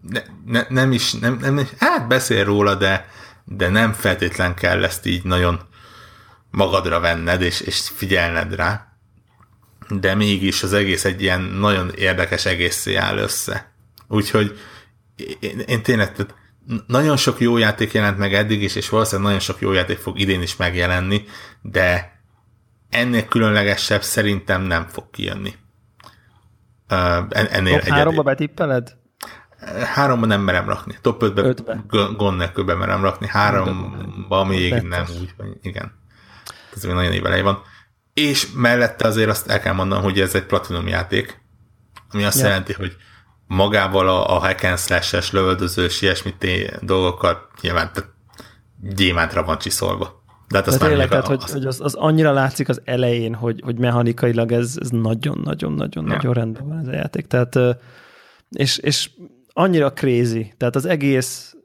ne, 0.00 0.22
ne, 0.44 0.66
nem 0.68 0.92
is, 0.92 1.12
nem, 1.12 1.36
nem, 1.40 1.68
hát 1.78 2.08
beszél 2.08 2.44
róla, 2.44 2.74
de, 2.74 3.08
de 3.44 3.68
nem 3.68 3.92
feltétlen 3.92 4.54
kell 4.54 4.84
ezt 4.84 5.06
így 5.06 5.24
nagyon 5.24 5.60
magadra 6.50 7.00
venned, 7.00 7.42
és, 7.42 7.60
és 7.60 7.88
figyelned 7.94 8.54
rá 8.54 8.87
de 9.88 10.14
mégis 10.14 10.62
az 10.62 10.72
egész 10.72 11.04
egy 11.04 11.22
ilyen 11.22 11.40
nagyon 11.40 11.90
érdekes 11.90 12.46
egészé 12.46 12.94
áll 12.94 13.18
össze. 13.18 13.72
Úgyhogy 14.08 14.58
én, 15.40 15.58
én 15.58 15.82
tényleg 15.82 16.12
tehát 16.12 16.34
nagyon 16.86 17.16
sok 17.16 17.40
jó 17.40 17.56
játék 17.56 17.92
jelent 17.92 18.18
meg 18.18 18.34
eddig 18.34 18.62
is, 18.62 18.74
és 18.74 18.88
valószínűleg 18.88 19.26
nagyon 19.26 19.40
sok 19.44 19.60
jó 19.60 19.72
játék 19.72 19.98
fog 19.98 20.18
idén 20.18 20.42
is 20.42 20.56
megjelenni, 20.56 21.24
de 21.62 22.18
ennél 22.90 23.24
különlegesebb 23.24 24.02
szerintem 24.02 24.62
nem 24.62 24.86
fog 24.86 25.10
kijönni. 25.10 25.54
Uh, 26.90 27.26
ennél 27.30 27.80
Top 27.80 27.88
háromba 27.88 28.22
betippeled? 28.22 28.96
Háromba 29.94 30.26
nem 30.26 30.40
merem 30.40 30.68
rakni. 30.68 30.94
Top 31.00 31.22
5-be 31.24 31.84
gond 32.16 32.38
nélkül 32.38 32.64
merem 32.64 33.02
rakni. 33.02 33.26
Háromba 33.28 34.44
még 34.44 34.72
nem 34.72 35.04
úgy, 35.20 35.34
igen. 35.62 35.92
Ez 36.74 36.84
még 36.84 36.94
nagyon 36.94 37.12
évelej 37.12 37.42
van. 37.42 37.62
És 38.18 38.48
mellette 38.54 39.06
azért 39.06 39.28
azt 39.28 39.48
el 39.48 39.60
kell 39.60 39.72
mondanom, 39.72 40.04
hogy 40.04 40.20
ez 40.20 40.34
egy 40.34 40.44
platinum 40.44 40.86
játék, 40.86 41.40
ami 42.12 42.24
azt 42.24 42.40
ja. 42.40 42.46
jelenti, 42.46 42.72
hogy 42.72 42.96
magával 43.46 44.08
a, 44.08 44.36
a 44.36 44.38
hack 44.38 44.62
and 44.62 44.78
slash-es, 44.78 45.32
lövöldözős, 45.32 46.02
ilyesmi 46.02 46.34
dolgokkal 46.80 47.48
nyilván 47.60 47.90
tehát 47.92 48.10
gyémántra 48.80 49.42
van 49.42 49.58
csiszolva. 49.58 50.22
De 50.48 50.56
hát 50.56 50.66
azt 50.66 50.78
tényleg, 50.78 51.08
tehát, 51.08 51.26
hogy, 51.26 51.42
hogy 51.50 51.66
az, 51.66 51.80
az, 51.80 51.94
annyira 51.94 52.32
látszik 52.32 52.68
az 52.68 52.80
elején, 52.84 53.34
hogy, 53.34 53.60
hogy 53.64 53.78
mechanikailag 53.78 54.52
ez, 54.52 54.76
ez 54.80 54.88
nagyon-nagyon-nagyon-nagyon 54.88 56.20
ja. 56.22 56.32
rendben 56.32 56.68
van 56.68 56.78
ez 56.78 56.86
a 56.86 56.92
játék. 56.92 57.26
Tehát, 57.26 57.58
és, 58.50 58.78
és 58.78 59.10
annyira 59.52 59.92
crazy, 59.92 60.54
tehát 60.56 60.76
az 60.76 60.84
egész 60.84 61.56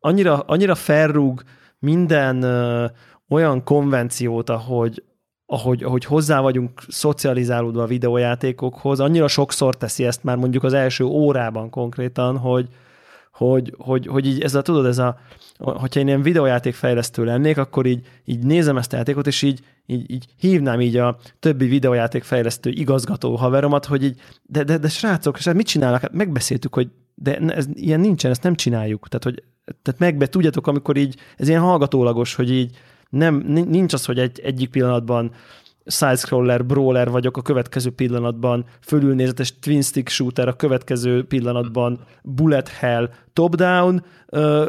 annyira, 0.00 0.40
annyira 0.40 0.74
felrúg 0.74 1.42
minden 1.78 2.42
ö, 2.42 2.86
olyan 3.28 3.64
konvenciót, 3.64 4.50
ahogy, 4.50 5.02
ahogy, 5.46 5.82
ahogy 5.82 6.04
hozzá 6.04 6.40
vagyunk 6.40 6.82
szocializálódva 6.88 7.82
a 7.82 7.86
videójátékokhoz, 7.86 9.00
annyira 9.00 9.28
sokszor 9.28 9.76
teszi 9.76 10.04
ezt 10.04 10.24
már 10.24 10.36
mondjuk 10.36 10.62
az 10.62 10.72
első 10.72 11.04
órában 11.04 11.70
konkrétan, 11.70 12.38
hogy, 12.38 12.68
hogy, 13.32 13.74
hogy, 13.78 14.06
hogy 14.06 14.26
így 14.26 14.40
ez 14.40 14.54
a, 14.54 14.62
tudod, 14.62 14.86
ez 14.86 14.98
a, 14.98 15.18
hogyha 15.58 16.00
én 16.00 16.06
ilyen 16.06 16.22
videójátékfejlesztő 16.22 17.24
lennék, 17.24 17.58
akkor 17.58 17.86
így, 17.86 18.06
így 18.24 18.44
nézem 18.44 18.76
ezt 18.76 18.92
a 18.92 18.96
játékot, 18.96 19.26
és 19.26 19.42
így, 19.42 19.60
így, 19.86 20.10
így 20.10 20.24
hívnám 20.38 20.80
így 20.80 20.96
a 20.96 21.16
többi 21.40 21.66
videójátékfejlesztő 21.66 22.70
igazgató 22.70 23.36
haveromat, 23.36 23.84
hogy 23.84 24.04
így, 24.04 24.20
de, 24.42 24.64
de, 24.64 24.78
de 24.78 24.88
srácok, 24.88 25.38
és 25.38 25.50
mit 25.54 25.66
csinálnak? 25.66 26.00
Hát 26.00 26.12
megbeszéltük, 26.12 26.74
hogy 26.74 26.88
de 27.14 27.36
ez, 27.36 27.66
ilyen 27.72 28.00
nincsen, 28.00 28.30
ezt 28.30 28.42
nem 28.42 28.54
csináljuk. 28.54 29.08
Tehát, 29.08 29.24
hogy 29.24 29.42
tehát 29.82 30.00
megbe, 30.00 30.26
tudjátok, 30.26 30.66
amikor 30.66 30.96
így, 30.96 31.16
ez 31.36 31.48
ilyen 31.48 31.60
hallgatólagos, 31.60 32.34
hogy 32.34 32.50
így, 32.50 32.76
nem, 33.14 33.42
nincs 33.46 33.92
az, 33.92 34.04
hogy 34.04 34.18
egy, 34.18 34.40
egyik 34.40 34.70
pillanatban 34.70 35.32
side-scroller, 35.86 36.66
brawler 36.66 37.10
vagyok, 37.10 37.36
a 37.36 37.42
következő 37.42 37.90
pillanatban 37.90 38.64
fölülnézetes 38.80 39.58
twin 39.58 39.82
stick 39.82 40.08
shooter, 40.08 40.48
a 40.48 40.56
következő 40.56 41.24
pillanatban 41.24 42.00
bullet 42.22 42.68
hell, 42.68 43.10
top-down 43.32 44.04
uh, 44.28 44.68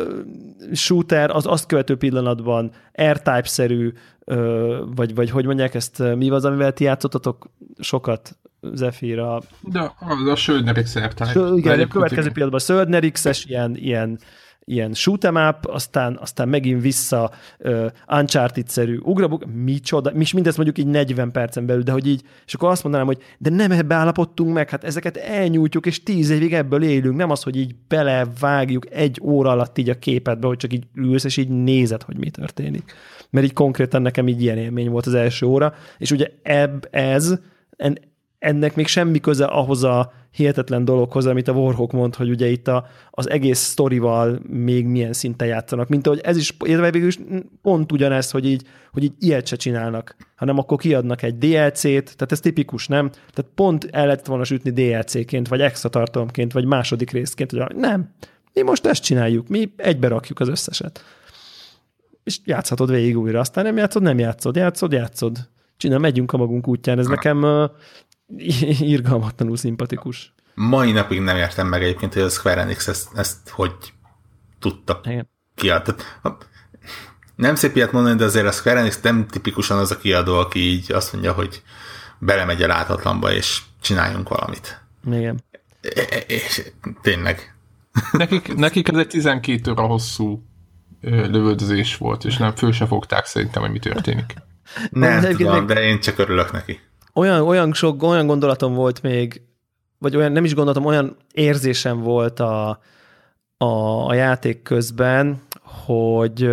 shooter, 0.74 1.30
az 1.30 1.46
azt 1.46 1.66
követő 1.66 1.96
pillanatban 1.96 2.72
R-type-szerű, 3.02 3.94
uh, 4.26 4.78
vagy, 4.96 5.16
vagy 5.16 5.30
hogy 5.30 5.46
mondják 5.46 5.74
ezt, 5.74 6.04
mi 6.16 6.30
az, 6.30 6.46
amivel 6.46 6.74
ti 6.74 6.84
játszottatok 6.84 7.50
sokat, 7.80 8.38
Zephyr, 8.74 9.24
De 9.62 9.94
az 10.00 10.28
a 10.28 10.36
Söldnerix 10.36 11.00
R-type. 11.00 11.52
Igen, 11.56 11.80
a 11.80 11.88
következő 11.88 12.32
pillanatban 12.32 12.60
Söldnerix-es 12.60 13.46
ilyen, 13.46 13.76
ilyen 13.76 14.20
ilyen 14.66 14.92
shoot'em 14.94 15.50
up, 15.50 15.66
aztán, 15.66 16.18
aztán 16.22 16.50
megint 16.50 16.82
vissza 16.82 17.32
uh, 17.60 17.86
Uncharted-szerű 18.08 18.98
ugrabuk, 18.98 19.46
micsoda, 19.64 20.12
mi 20.14 20.22
is 20.22 20.34
mindezt 20.34 20.58
mondjuk 20.58 20.78
így 20.78 20.88
40 20.88 21.32
percen 21.32 21.66
belül, 21.66 21.84
de 21.84 21.92
hogy 21.92 22.08
így, 22.08 22.22
és 22.46 22.54
akkor 22.54 22.70
azt 22.70 22.84
mondanám, 22.84 23.08
hogy 23.08 23.22
de 23.38 23.50
nem 23.50 23.72
ebbe 23.72 23.96
állapodtunk 23.96 24.54
meg, 24.54 24.70
hát 24.70 24.84
ezeket 24.84 25.18
elnyújtjuk, 25.18 25.86
és 25.86 26.04
tíz 26.04 26.30
évig 26.30 26.54
ebből 26.54 26.84
élünk, 26.84 27.16
nem 27.16 27.30
az, 27.30 27.44
hogy 27.44 27.56
így 27.56 27.76
belevágjuk 27.88 28.92
egy 28.92 29.20
óra 29.24 29.50
alatt 29.50 29.78
így 29.78 29.90
a 29.90 30.00
képetbe, 30.00 30.48
hogy 30.48 30.58
csak 30.58 30.74
így 30.74 30.88
ülsz, 30.94 31.24
és 31.24 31.38
így 31.38 31.50
nézed, 31.50 32.02
hogy 32.02 32.18
mi 32.18 32.30
történik. 32.30 32.94
Mert 33.30 33.46
így 33.46 33.54
konkrétan 33.54 34.02
nekem 34.02 34.28
így 34.28 34.42
ilyen 34.42 34.58
élmény 34.58 34.90
volt 34.90 35.06
az 35.06 35.14
első 35.14 35.46
óra, 35.46 35.74
és 35.98 36.12
ugye 36.12 36.28
ebb, 36.44 36.88
ez, 36.92 37.40
en, 37.78 37.98
ennek 38.40 38.76
még 38.76 38.88
semmi 38.88 39.20
köze 39.20 39.46
ahhoz 39.46 39.84
a 39.84 40.14
hihetetlen 40.36 40.86
dologhoz, 40.86 41.26
amit 41.26 41.48
a 41.48 41.52
Warhawk 41.52 41.92
mond, 41.92 42.16
hogy 42.16 42.30
ugye 42.30 42.48
itt 42.48 42.68
a, 42.68 42.88
az 43.12 43.30
egész 43.30 43.60
sztorival 43.60 44.40
még 44.48 44.86
milyen 44.86 45.14
szinten 45.14 45.48
játszanak. 45.48 45.88
Mint 45.88 46.08
ahogy 46.08 46.20
ez 46.24 46.38
is, 46.38 46.58
illetve 46.66 46.92
végül 46.92 47.08
is 47.08 47.20
pont 47.62 47.92
ugyanez, 47.92 48.32
hogy 48.32 48.46
így, 48.46 48.64
hogy 48.92 49.04
így 49.04 49.14
ilyet 49.20 49.48
se 49.48 49.56
csinálnak, 49.56 50.16
hanem 50.36 50.58
akkor 50.58 50.78
kiadnak 50.78 51.22
egy 51.22 51.38
DLC-t, 51.38 51.82
tehát 52.16 52.32
ez 52.32 52.40
tipikus, 52.40 52.88
nem? 52.88 53.10
Tehát 53.10 53.52
pont 53.56 53.88
el 53.92 54.06
lehet 54.06 54.28
volna 54.28 54.44
sütni 54.44 54.70
DLC-ként, 54.70 55.48
vagy 55.48 55.62
extra 55.62 55.90
tartalomként, 55.90 56.54
vagy 56.54 56.66
második 56.66 57.12
részként, 57.12 57.52
hogy 57.52 57.76
nem, 57.76 58.14
mi 58.54 58.62
most 58.62 58.86
ezt 58.86 59.04
csináljuk, 59.04 59.48
mi 59.48 59.74
egybe 59.76 60.08
rakjuk 60.08 60.40
az 60.40 60.48
összeset. 60.48 61.04
És 62.24 62.40
játszhatod 62.44 62.90
végig 62.90 63.18
újra, 63.18 63.40
aztán 63.40 63.64
nem 63.64 63.78
játszod, 63.78 64.02
nem 64.02 64.20
játszod, 64.20 64.56
játszod, 64.56 64.92
játszod. 64.92 65.38
Csinál, 65.78 66.00
megyünk 66.00 66.34
a 66.34 66.38
magunk 66.38 66.68
útján. 66.68 67.00
Ez 67.00 67.08
nekem 67.08 67.70
irgalmatlanul 68.80 69.58
szimpatikus. 69.58 70.34
Mai 70.54 70.92
napig 70.92 71.20
nem 71.20 71.38
értem 71.38 71.68
meg 71.68 71.84
egyébként, 71.84 72.14
hogy 72.14 72.22
a 72.22 72.30
Square 72.30 72.62
Enix 72.62 72.88
ezt, 72.88 73.08
ezt 73.16 73.50
hogy 73.50 73.74
tudta 74.60 75.02
kiadni. 75.56 75.94
Nem 77.36 77.56
szép 77.56 77.76
ilyet 77.76 77.92
mondani, 77.92 78.18
de 78.18 78.24
azért 78.24 78.46
a 78.46 78.52
Square 78.52 78.80
Enix 78.80 79.02
nem 79.02 79.28
tipikusan 79.28 79.78
az 79.78 79.92
a 79.92 79.98
kiadó, 79.98 80.38
aki 80.38 80.60
így 80.60 80.92
azt 80.92 81.14
mondja, 81.14 81.34
hogy 81.34 81.64
belemegy 82.20 82.62
a 82.62 82.68
láthatlanba, 82.68 83.34
és 83.34 83.62
csináljunk 83.82 84.30
valamit. 84.30 84.82
Igen. 85.12 85.44
És 86.28 86.72
tényleg. 87.02 87.56
Nekik, 88.12 88.56
nekik 88.56 88.88
ez 88.88 88.98
egy 88.98 89.08
12 89.08 89.72
óra 89.72 89.86
hosszú 89.86 90.44
lövöldözés 91.02 91.98
volt, 91.98 92.24
és 92.24 92.38
nem 92.38 92.56
föl 92.56 92.72
se 92.72 92.86
fogták 92.86 93.26
szerintem, 93.26 93.62
hogy 93.62 93.72
mi 93.72 93.80
történik. 93.80 94.34
Nem 94.90 95.22
tudom, 95.22 95.66
meg... 95.66 95.66
de 95.66 95.82
én 95.82 96.00
csak 96.00 96.20
örülök 96.20 96.52
neki. 96.52 96.80
Olyan, 97.16 97.42
olyan 97.42 97.74
sok, 97.74 98.04
olyan 98.04 98.28
gondolatom 98.28 98.74
volt 98.74 99.02
még, 99.02 99.42
vagy 99.98 100.16
olyan, 100.16 100.32
nem 100.32 100.44
is 100.46 100.54
gondolatom, 100.54 100.86
olyan 100.86 101.16
érzésem 101.34 102.02
volt 102.02 102.40
a, 102.40 102.80
a, 103.58 104.06
a 104.08 104.14
játék 104.14 104.62
közben, 104.62 105.42
hogy, 105.86 106.50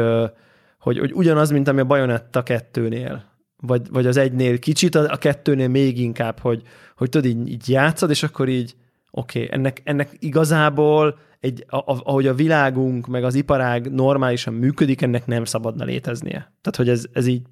hogy, 0.79 0.99
hogy 0.99 1.13
ugyanaz, 1.13 1.51
mint 1.51 1.69
ami 1.69 1.81
a 1.81 1.85
Bayonetta 1.85 2.43
kettőnél, 2.43 3.25
vagy, 3.57 3.89
vagy 3.91 4.07
az 4.07 4.17
egynél 4.17 4.59
kicsit, 4.59 4.95
a, 4.95 5.13
a 5.13 5.17
kettőnél 5.17 5.69
még 5.69 5.99
inkább, 5.99 6.39
hogy, 6.39 6.63
hogy 6.97 7.09
tudod, 7.09 7.31
így, 7.31 7.49
így 7.49 7.69
játszad, 7.69 8.11
és 8.11 8.23
akkor 8.23 8.49
így, 8.49 8.75
oké, 9.11 9.45
okay, 9.45 9.59
ennek, 9.59 9.81
ennek 9.85 10.17
igazából 10.19 11.19
egy, 11.41 11.65
ahogy 11.69 12.27
a 12.27 12.35
világunk, 12.35 13.07
meg 13.07 13.25
az 13.25 13.35
iparág 13.35 13.93
normálisan 13.93 14.55
működik, 14.55 15.03
ennek 15.03 15.27
nem 15.27 15.45
szabadna 15.45 15.85
léteznie. 15.85 16.39
Tehát, 16.61 16.77
hogy 16.77 16.89
ez, 16.89 17.05
ez 17.13 17.27
így 17.27 17.43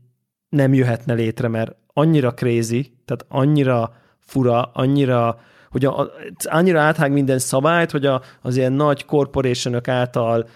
nem 0.51 0.74
jöhetne 0.74 1.14
létre, 1.14 1.48
mert 1.48 1.74
annyira 1.93 2.35
crazy, 2.35 2.93
tehát 3.05 3.24
annyira 3.28 3.93
fura, 4.18 4.62
annyira 4.62 5.40
hogy 5.70 5.85
a, 5.85 6.10
annyira 6.43 6.81
áthág 6.81 7.12
minden 7.12 7.39
szabályt, 7.39 7.90
hogy 7.90 8.06
a, 8.06 8.22
az 8.43 8.56
ilyen 8.56 8.72
nagy 8.72 9.05
corporationok 9.05 9.89
által 9.89 10.48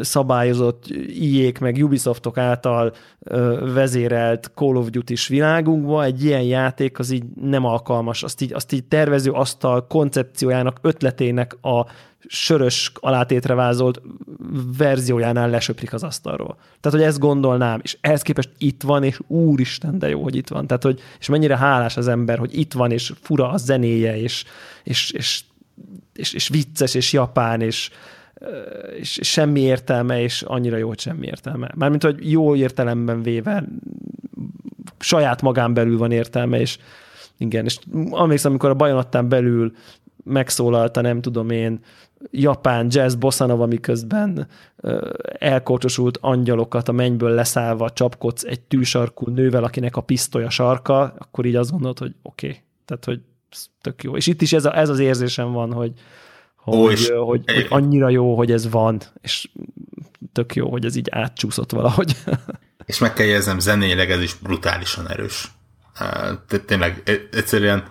szabályozott 0.00 0.86
iék 1.06 1.58
meg 1.58 1.76
Ubisoftok 1.82 2.38
által 2.38 2.94
vezérelt 3.60 4.50
Call 4.54 4.76
of 4.76 4.90
Duty-s 4.90 5.28
világunkba 5.28 6.04
egy 6.04 6.24
ilyen 6.24 6.42
játék 6.42 6.98
az 6.98 7.10
így 7.10 7.24
nem 7.40 7.64
alkalmas. 7.64 8.22
Azt 8.22 8.40
így, 8.40 8.52
azt 8.52 8.72
így 8.72 8.84
tervező 8.84 9.30
asztal 9.30 9.86
koncepciójának, 9.86 10.78
ötletének 10.82 11.56
a 11.60 11.86
sörös 12.26 12.92
alátétre 12.94 13.54
vázolt 13.54 14.02
verziójánál 14.76 15.50
lesöprik 15.50 15.92
az 15.92 16.02
asztalról. 16.02 16.56
Tehát, 16.80 16.98
hogy 16.98 17.08
ezt 17.08 17.18
gondolnám, 17.18 17.80
és 17.82 17.98
ehhez 18.00 18.22
képest 18.22 18.50
itt 18.58 18.82
van, 18.82 19.02
és 19.02 19.18
úristen, 19.26 19.98
de 19.98 20.08
jó, 20.08 20.22
hogy 20.22 20.36
itt 20.36 20.48
van. 20.48 20.66
Tehát, 20.66 20.82
hogy, 20.82 21.00
és 21.18 21.28
mennyire 21.28 21.56
hálás 21.56 21.96
az 21.96 22.08
ember, 22.08 22.38
hogy 22.38 22.58
itt 22.58 22.72
van, 22.72 22.90
és 22.90 23.12
fura 23.20 23.50
a 23.50 23.56
zenéje, 23.56 24.20
és, 24.20 24.44
és, 24.82 25.10
és, 25.10 25.42
és, 26.12 26.32
és 26.32 26.48
vicces, 26.48 26.94
és 26.94 27.12
japán, 27.12 27.60
és 27.60 27.90
semmi 29.02 29.60
értelme, 29.60 30.22
és 30.22 30.42
annyira 30.42 30.76
jó, 30.76 30.88
hogy 30.88 31.00
semmi 31.00 31.26
értelme. 31.26 31.70
Mármint, 31.74 32.02
hogy 32.02 32.30
jó 32.30 32.56
értelemben 32.56 33.22
véve 33.22 33.64
saját 34.98 35.42
magán 35.42 35.74
belül 35.74 35.98
van 35.98 36.10
értelme, 36.10 36.60
és 36.60 36.78
igen, 37.36 37.64
és 37.64 37.78
emlékszem, 38.12 38.50
amikor 38.50 38.70
a 38.70 38.74
bajonattán 38.74 39.28
belül 39.28 39.72
megszólalta, 40.24 41.00
nem 41.00 41.20
tudom 41.20 41.50
én, 41.50 41.80
japán 42.30 42.86
jazz 42.90 43.14
bossanova, 43.14 43.66
miközben 43.66 44.46
elkorcsosult 45.38 46.18
angyalokat 46.20 46.88
a 46.88 46.92
mennyből 46.92 47.30
leszállva 47.30 47.90
csapkodsz 47.90 48.44
egy 48.44 48.60
tűsarkú 48.60 49.30
nővel, 49.30 49.64
akinek 49.64 49.96
a 49.96 50.00
pisztolya 50.00 50.50
sarka, 50.50 51.14
akkor 51.18 51.44
így 51.44 51.56
azt 51.56 51.70
gondolod, 51.70 51.98
hogy 51.98 52.14
oké, 52.22 52.46
okay. 52.46 52.60
tehát 52.84 53.04
hogy 53.04 53.20
tök 53.80 54.02
jó. 54.02 54.16
És 54.16 54.26
itt 54.26 54.42
is 54.42 54.52
ez, 54.52 54.64
a, 54.64 54.76
ez 54.78 54.88
az 54.88 54.98
érzésem 54.98 55.52
van, 55.52 55.72
hogy, 55.72 55.92
hogy, 56.62 56.78
Ó, 56.78 56.90
és 56.90 57.08
hogy, 57.08 57.42
hogy 57.52 57.66
annyira 57.68 58.08
jó, 58.08 58.36
hogy 58.36 58.50
ez 58.50 58.70
van, 58.70 59.00
és 59.20 59.48
tök 60.32 60.54
jó, 60.54 60.70
hogy 60.70 60.84
ez 60.84 60.96
így 60.96 61.08
átcsúszott 61.10 61.72
valahogy. 61.72 62.16
És 62.84 62.98
meg 62.98 63.12
kell 63.12 63.26
jelzem, 63.26 63.58
zenéleg 63.58 64.10
ez 64.10 64.20
is 64.20 64.34
brutálisan 64.34 65.08
erős. 65.08 65.50
Tényleg 66.66 67.02
egyszerűen 67.32 67.84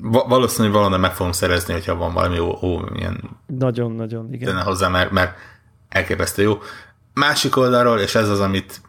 valószínűleg 0.00 0.76
valahol 0.76 0.98
meg 0.98 1.14
fogom 1.14 1.32
szerezni, 1.32 1.72
hogyha 1.72 1.96
van 1.96 2.12
valami 2.12 2.36
jó, 2.36 2.58
jó 2.62 2.80
ilyen 2.94 3.30
nagyon-nagyon, 3.46 4.32
igen. 4.32 4.48
Zene 4.48 4.62
hozzá, 4.62 4.88
mert, 4.88 5.10
mert 5.10 5.36
elképesztő 5.88 6.42
jó. 6.42 6.58
Másik 7.14 7.56
oldalról, 7.56 7.98
és 7.98 8.14
ez 8.14 8.28
az, 8.28 8.40
amit 8.40 8.80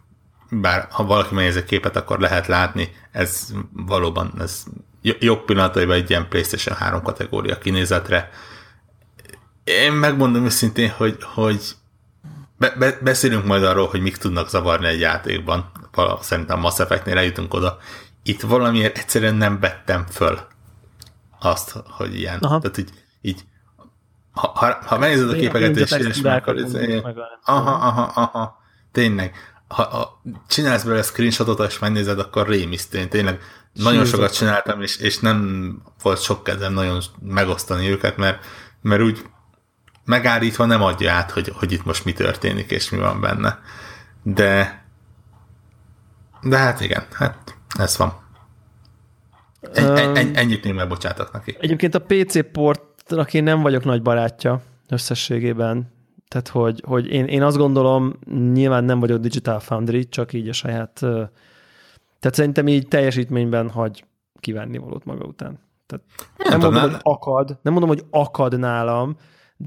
bár 0.49 0.87
ha 0.91 1.05
valaki 1.05 1.33
megnéz 1.33 1.55
egy 1.55 1.63
képet, 1.63 1.95
akkor 1.95 2.19
lehet 2.19 2.47
látni, 2.47 2.89
ez 3.11 3.53
valóban 3.71 4.33
ez 4.39 4.63
jobb 5.01 5.45
pillanataiban 5.45 5.95
egy 5.95 6.09
ilyen 6.09 6.27
PlayStation 6.29 6.75
3 6.75 7.01
kategória 7.01 7.57
kinézetre. 7.57 8.29
Én 9.63 9.91
megmondom 9.91 10.45
őszintén, 10.45 10.89
hogy, 10.89 11.17
hogy 11.21 11.61
be, 12.57 12.75
be, 12.77 12.97
beszélünk 13.01 13.45
majd 13.45 13.63
arról, 13.63 13.87
hogy 13.87 14.01
mik 14.01 14.17
tudnak 14.17 14.49
zavarni 14.49 14.87
egy 14.87 14.99
játékban. 14.99 15.71
Szerintem 16.21 16.59
Mass 16.59 16.79
Effect-nél 16.79 17.17
eljutunk 17.17 17.53
oda. 17.53 17.77
Itt 18.23 18.41
valamiért 18.41 18.97
egyszerűen 18.97 19.35
nem 19.35 19.59
vettem 19.59 20.05
föl 20.05 20.39
azt, 21.39 21.75
hogy 21.89 22.19
ilyen. 22.19 22.39
Aha. 22.39 22.59
Tehát 22.59 22.77
így, 22.77 22.89
így 23.21 23.43
ha, 24.31 24.51
ha, 24.55 24.77
ha 24.85 24.97
megnézed 24.97 25.29
a 25.29 25.33
képeket, 25.33 25.77
és, 25.77 25.91
és 25.91 26.21
meg, 26.21 26.49
aha, 27.43 27.71
aha, 27.71 28.11
aha, 28.15 28.61
tényleg, 28.91 29.35
ha, 29.67 29.83
ha 29.83 30.21
csinálsz 30.47 30.83
belőle 30.83 31.01
screenshotot, 31.01 31.59
és 31.67 31.79
megnézed, 31.79 32.19
akkor 32.19 32.47
rémisztén, 32.47 33.09
tényleg 33.09 33.41
nagyon 33.73 34.05
sokat 34.05 34.33
csináltam, 34.33 34.81
és, 34.81 34.97
és 34.97 35.19
nem 35.19 35.77
volt 36.01 36.21
sok 36.21 36.43
kedvem 36.43 36.73
nagyon 36.73 37.01
megosztani 37.21 37.89
őket, 37.89 38.17
mert, 38.17 38.45
mert 38.81 39.01
úgy 39.01 39.25
megállítva 40.05 40.65
nem 40.65 40.81
adja 40.81 41.11
át, 41.11 41.31
hogy, 41.31 41.51
hogy 41.55 41.71
itt 41.71 41.85
most 41.85 42.05
mi 42.05 42.13
történik, 42.13 42.71
és 42.71 42.89
mi 42.89 42.97
van 42.97 43.21
benne. 43.21 43.59
De 44.23 44.81
de 46.43 46.57
hát 46.57 46.81
igen, 46.81 47.03
hát 47.13 47.57
ez 47.79 47.97
van. 47.97 48.13
En, 49.73 49.97
en, 49.97 50.15
en, 50.15 50.35
ennyit 50.35 50.63
még 50.63 50.73
megbocsátok 50.73 51.31
neki. 51.31 51.57
Egyébként 51.59 51.95
a 51.95 52.01
PC 52.07 52.51
portnak 52.51 53.33
én 53.33 53.43
nem 53.43 53.61
vagyok 53.61 53.83
nagy 53.83 54.01
barátja 54.01 54.61
összességében. 54.89 55.91
Tehát, 56.27 56.47
hogy, 56.47 56.83
hogy 56.85 57.07
én, 57.07 57.25
én 57.25 57.43
azt 57.43 57.57
gondolom, 57.57 58.13
nyilván 58.53 58.83
nem 58.83 58.99
vagyok 58.99 59.19
Digital 59.19 59.59
Foundry, 59.59 60.07
csak 60.07 60.33
így 60.33 60.49
a 60.49 60.53
saját... 60.53 60.93
Tehát 62.19 62.37
szerintem 62.37 62.67
így 62.67 62.87
teljesítményben 62.87 63.69
hagy 63.69 64.05
kívánni 64.39 64.77
valót 64.77 65.05
maga 65.05 65.25
után. 65.25 65.59
Tehát 65.85 66.05
nem, 66.37 66.59
nem 66.59 66.59
mondom, 66.59 66.91
hogy 66.91 66.99
akad, 67.01 67.57
nem 67.61 67.73
mondom, 67.73 67.89
hogy 67.89 68.03
akad 68.09 68.59
nálam, 68.59 69.17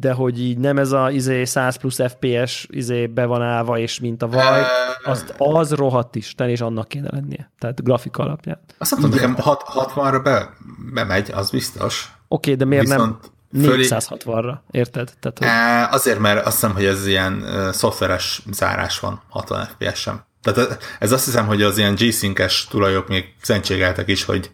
de 0.00 0.12
hogy 0.12 0.40
így 0.40 0.58
nem 0.58 0.78
ez 0.78 0.92
a 0.92 1.10
izé 1.10 1.44
100 1.44 1.76
plusz 1.76 2.00
FPS 2.08 2.66
izé 2.70 3.06
be 3.06 3.24
van 3.24 3.42
állva, 3.42 3.78
és 3.78 4.00
mint 4.00 4.22
a 4.22 4.28
vaj, 4.28 4.62
az, 5.04 5.34
az 5.38 5.72
rohadt 5.72 6.16
Isten, 6.16 6.48
és 6.48 6.60
annak 6.60 6.88
kéne 6.88 7.08
lennie. 7.12 7.50
Tehát 7.58 7.82
grafika 7.82 8.22
alapján. 8.22 8.60
Azt 8.78 8.90
mondom, 8.90 9.10
nekem 9.10 9.36
60-ra 9.38 10.20
be, 10.22 10.50
bemegy, 10.92 11.30
az 11.30 11.50
biztos. 11.50 12.12
Oké, 12.28 12.52
okay, 12.52 12.54
de 12.54 12.64
miért 12.64 12.82
Viszont 12.82 13.30
nem 13.50 13.70
460-ra, 13.72 14.54
érted? 14.70 15.12
Tehát, 15.20 15.38
hogy... 15.38 15.94
Azért, 15.94 16.18
mert 16.18 16.46
azt 16.46 16.54
hiszem, 16.54 16.74
hogy 16.74 16.84
ez 16.84 17.06
ilyen 17.06 17.44
szoftveres 17.72 18.42
zárás 18.52 19.00
van 19.00 19.22
60 19.28 19.64
FPS-sem. 19.64 20.24
Tehát 20.42 20.78
ez 20.98 21.12
azt 21.12 21.24
hiszem, 21.24 21.46
hogy 21.46 21.62
az 21.62 21.78
ilyen 21.78 21.94
G-Sync-es 21.94 22.66
tulajok 22.70 23.08
még 23.08 23.34
szentségeltek 23.42 24.08
is, 24.08 24.24
hogy 24.24 24.50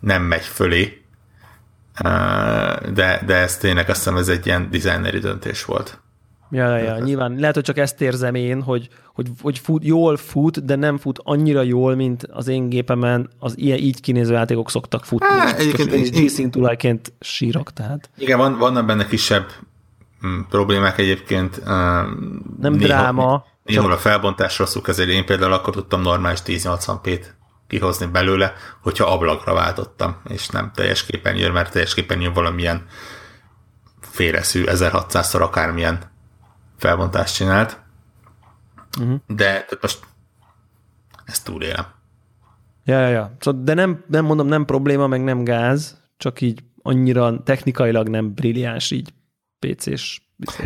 nem 0.00 0.22
megy 0.22 0.44
fölé, 0.44 1.01
de, 2.94 3.22
de 3.26 3.34
ez 3.34 3.56
tényleg 3.56 3.88
azt 3.88 3.98
hiszem 3.98 4.16
ez 4.16 4.28
egy 4.28 4.46
ilyen 4.46 4.68
designeri 4.70 5.18
döntés 5.18 5.64
volt. 5.64 6.00
Ja, 6.50 6.76
ja, 6.76 6.84
ja, 6.84 6.98
nyilván. 6.98 7.36
Lehet, 7.38 7.54
hogy 7.54 7.64
csak 7.64 7.78
ezt 7.78 8.00
érzem 8.00 8.34
én, 8.34 8.62
hogy, 8.62 8.88
hogy, 9.14 9.28
hogy 9.40 9.58
fut, 9.58 9.84
jól 9.84 10.16
fut, 10.16 10.64
de 10.64 10.74
nem 10.74 10.98
fut 10.98 11.20
annyira 11.22 11.62
jól, 11.62 11.94
mint 11.94 12.26
az 12.30 12.48
én 12.48 12.68
gépemen 12.68 13.30
az 13.38 13.58
ilyen 13.58 13.78
így 13.78 14.00
kinéző 14.00 14.32
játékok 14.32 14.70
szoktak 14.70 15.04
futni. 15.04 15.26
Há, 15.26 15.56
egyébként 15.56 15.92
és 15.92 16.10
G-Sync 16.10 16.52
tulajként 16.52 17.12
sírok, 17.20 17.72
tehát. 17.72 18.10
Igen, 18.18 18.38
van, 18.38 18.58
vannak 18.58 18.86
benne 18.86 19.06
kisebb 19.06 19.46
mm, 20.26 20.40
problémák 20.48 20.98
egyébként. 20.98 21.64
Nem 21.64 22.72
néha, 22.72 22.76
dráma. 22.76 23.44
Néha 23.64 23.82
csak... 23.82 23.92
a 23.92 23.96
felbontás 23.96 24.58
rosszul 24.58 24.82
kezeli. 24.82 25.12
Én 25.12 25.24
például 25.24 25.52
akkor 25.52 25.74
tudtam 25.74 26.00
normális 26.02 26.40
1080p-t 26.46 27.24
kihozni 27.72 28.06
belőle, 28.06 28.52
hogyha 28.80 29.12
ablakra 29.12 29.54
váltottam, 29.54 30.20
és 30.28 30.48
nem 30.48 30.70
teljes 30.74 31.06
képernyő, 31.06 31.50
mert 31.50 31.72
teljes 31.72 31.94
képernyő 31.94 32.32
valamilyen 32.32 32.86
félreszű 34.00 34.64
1600-szor 34.66 35.40
akármilyen 35.40 36.00
felbontást 36.76 37.34
csinált. 37.34 37.80
Uh-huh. 39.00 39.20
De 39.26 39.44
tehát 39.44 39.78
most 39.80 39.98
ezt 41.24 41.44
túlélem. 41.44 41.86
Ja, 42.84 43.00
ja, 43.00 43.08
ja. 43.08 43.36
Szóval, 43.38 43.62
de 43.64 43.74
nem, 43.74 44.04
nem 44.06 44.24
mondom, 44.24 44.46
nem 44.46 44.64
probléma, 44.64 45.06
meg 45.06 45.24
nem 45.24 45.44
gáz, 45.44 46.00
csak 46.16 46.40
így 46.40 46.64
annyira 46.82 47.42
technikailag 47.42 48.08
nem 48.08 48.34
brilliáns 48.34 48.90
így 48.90 49.12
PC-s 49.58 50.20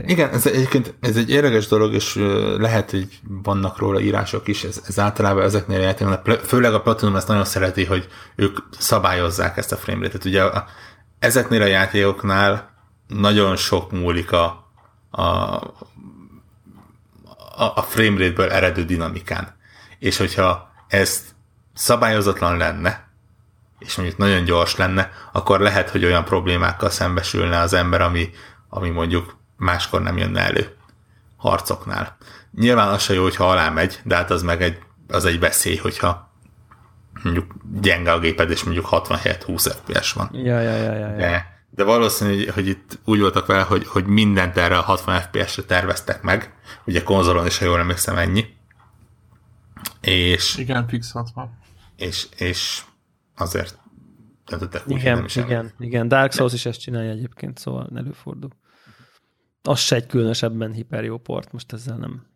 igen, 0.06 0.30
ez 0.30 0.46
egyébként 0.46 0.94
ez 1.00 1.16
egy 1.16 1.30
érdekes 1.30 1.66
dolog, 1.66 1.92
és 1.92 2.14
lehet, 2.58 2.90
hogy 2.90 3.20
vannak 3.42 3.78
róla 3.78 4.00
írások 4.00 4.48
is, 4.48 4.64
ez, 4.64 4.82
ez 4.86 4.98
általában 4.98 5.42
ezeknél 5.42 5.78
a 5.78 5.82
játékoknál, 5.82 6.38
főleg 6.38 6.74
a 6.74 6.80
Platinum 6.80 7.16
ezt 7.16 7.28
nagyon 7.28 7.44
szereti, 7.44 7.84
hogy 7.84 8.08
ők 8.36 8.58
szabályozzák 8.78 9.56
ezt 9.56 9.72
a 9.72 9.76
framerate-et. 9.76 10.24
Ugye 10.24 10.42
a, 10.42 10.66
ezeknél 11.18 11.62
a 11.62 11.66
játékoknál 11.66 12.74
nagyon 13.06 13.56
sok 13.56 13.92
múlik 13.92 14.32
a, 14.32 14.70
a, 15.10 15.22
a 17.74 17.82
framerate-ből 17.82 18.50
eredő 18.50 18.84
dinamikán. 18.84 19.56
És 19.98 20.16
hogyha 20.16 20.70
ez 20.88 21.22
szabályozatlan 21.74 22.56
lenne, 22.56 23.08
és 23.78 23.96
mondjuk 23.96 24.18
nagyon 24.18 24.44
gyors 24.44 24.76
lenne, 24.76 25.10
akkor 25.32 25.60
lehet, 25.60 25.90
hogy 25.90 26.04
olyan 26.04 26.24
problémákkal 26.24 26.90
szembesülne 26.90 27.58
az 27.58 27.72
ember, 27.72 28.00
ami, 28.00 28.30
ami 28.68 28.90
mondjuk 28.90 29.36
máskor 29.56 30.02
nem 30.02 30.16
jönne 30.16 30.40
elő 30.40 30.76
harcoknál. 31.36 32.16
Nyilván 32.52 32.88
az 32.88 33.02
se 33.02 33.14
jó, 33.14 33.22
hogyha 33.22 33.50
alá 33.50 33.70
megy, 33.70 34.00
de 34.04 34.14
hát 34.16 34.30
az 34.30 34.42
meg 34.42 34.62
egy, 34.62 34.78
az 35.08 35.24
egy 35.24 35.38
veszély, 35.38 35.76
hogyha 35.76 36.32
mondjuk 37.22 37.54
gyenge 37.80 38.12
a 38.12 38.18
géped, 38.18 38.50
és 38.50 38.64
mondjuk 38.64 38.88
67-20 38.90 39.74
FPS 39.84 40.12
van. 40.12 40.30
Ja, 40.32 40.60
ja, 40.60 40.76
ja, 40.76 40.92
ja, 40.92 41.08
ja. 41.08 41.16
De, 41.16 41.56
de 41.70 41.84
valószínű, 41.84 42.46
hogy, 42.46 42.68
itt 42.68 42.98
úgy 43.04 43.20
voltak 43.20 43.46
vele, 43.46 43.62
hogy, 43.62 43.86
hogy 43.86 44.06
mindent 44.06 44.56
erre 44.56 44.78
a 44.78 44.82
60 44.82 45.20
FPS-re 45.20 45.62
terveztek 45.62 46.22
meg, 46.22 46.54
ugye 46.84 47.02
konzolon 47.02 47.46
is, 47.46 47.58
ha 47.58 47.64
jól 47.64 47.78
emlékszem, 47.78 48.16
ennyi. 48.16 48.44
És, 50.00 50.56
igen, 50.56 50.88
fix 50.88 51.10
60. 51.10 51.58
És, 51.96 52.26
és 52.36 52.82
azért 53.36 53.78
döntöttek 54.46 54.82
úgy, 54.86 54.98
igen, 54.98 55.16
nem 55.16 55.24
is 55.24 55.36
igen, 55.36 55.72
igen, 55.78 56.08
Dark 56.08 56.32
Souls 56.32 56.52
is 56.52 56.66
ezt 56.66 56.80
csinálja 56.80 57.10
egyébként, 57.10 57.58
szóval 57.58 57.90
előfordul. 57.94 58.50
Az 59.66 59.78
se 59.78 59.96
egy 59.96 60.06
különösebben 60.06 60.72
hiper 60.72 61.04
jó 61.04 61.18
port, 61.18 61.52
most 61.52 61.72
ezzel 61.72 61.96
nem. 61.96 62.26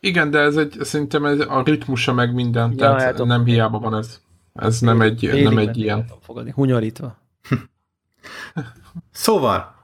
Igen, 0.00 0.30
de 0.30 0.38
ez 0.38 0.56
egy, 0.56 0.76
szerintem 0.80 1.24
ez 1.24 1.40
a 1.40 1.62
ritmusa 1.64 2.12
meg 2.12 2.34
minden, 2.34 2.70
ja, 2.70 2.76
tehát 2.76 3.24
nem 3.24 3.44
hiába 3.44 3.78
van 3.78 3.94
ez. 3.94 4.20
Ez 4.54 4.80
nem 4.80 5.00
egy, 5.00 5.42
nem 5.42 5.58
egy 5.58 5.76
ilyen. 5.76 6.10
Fogadni, 6.20 6.50
hunyorítva. 6.50 7.18
szóval, 9.10 9.74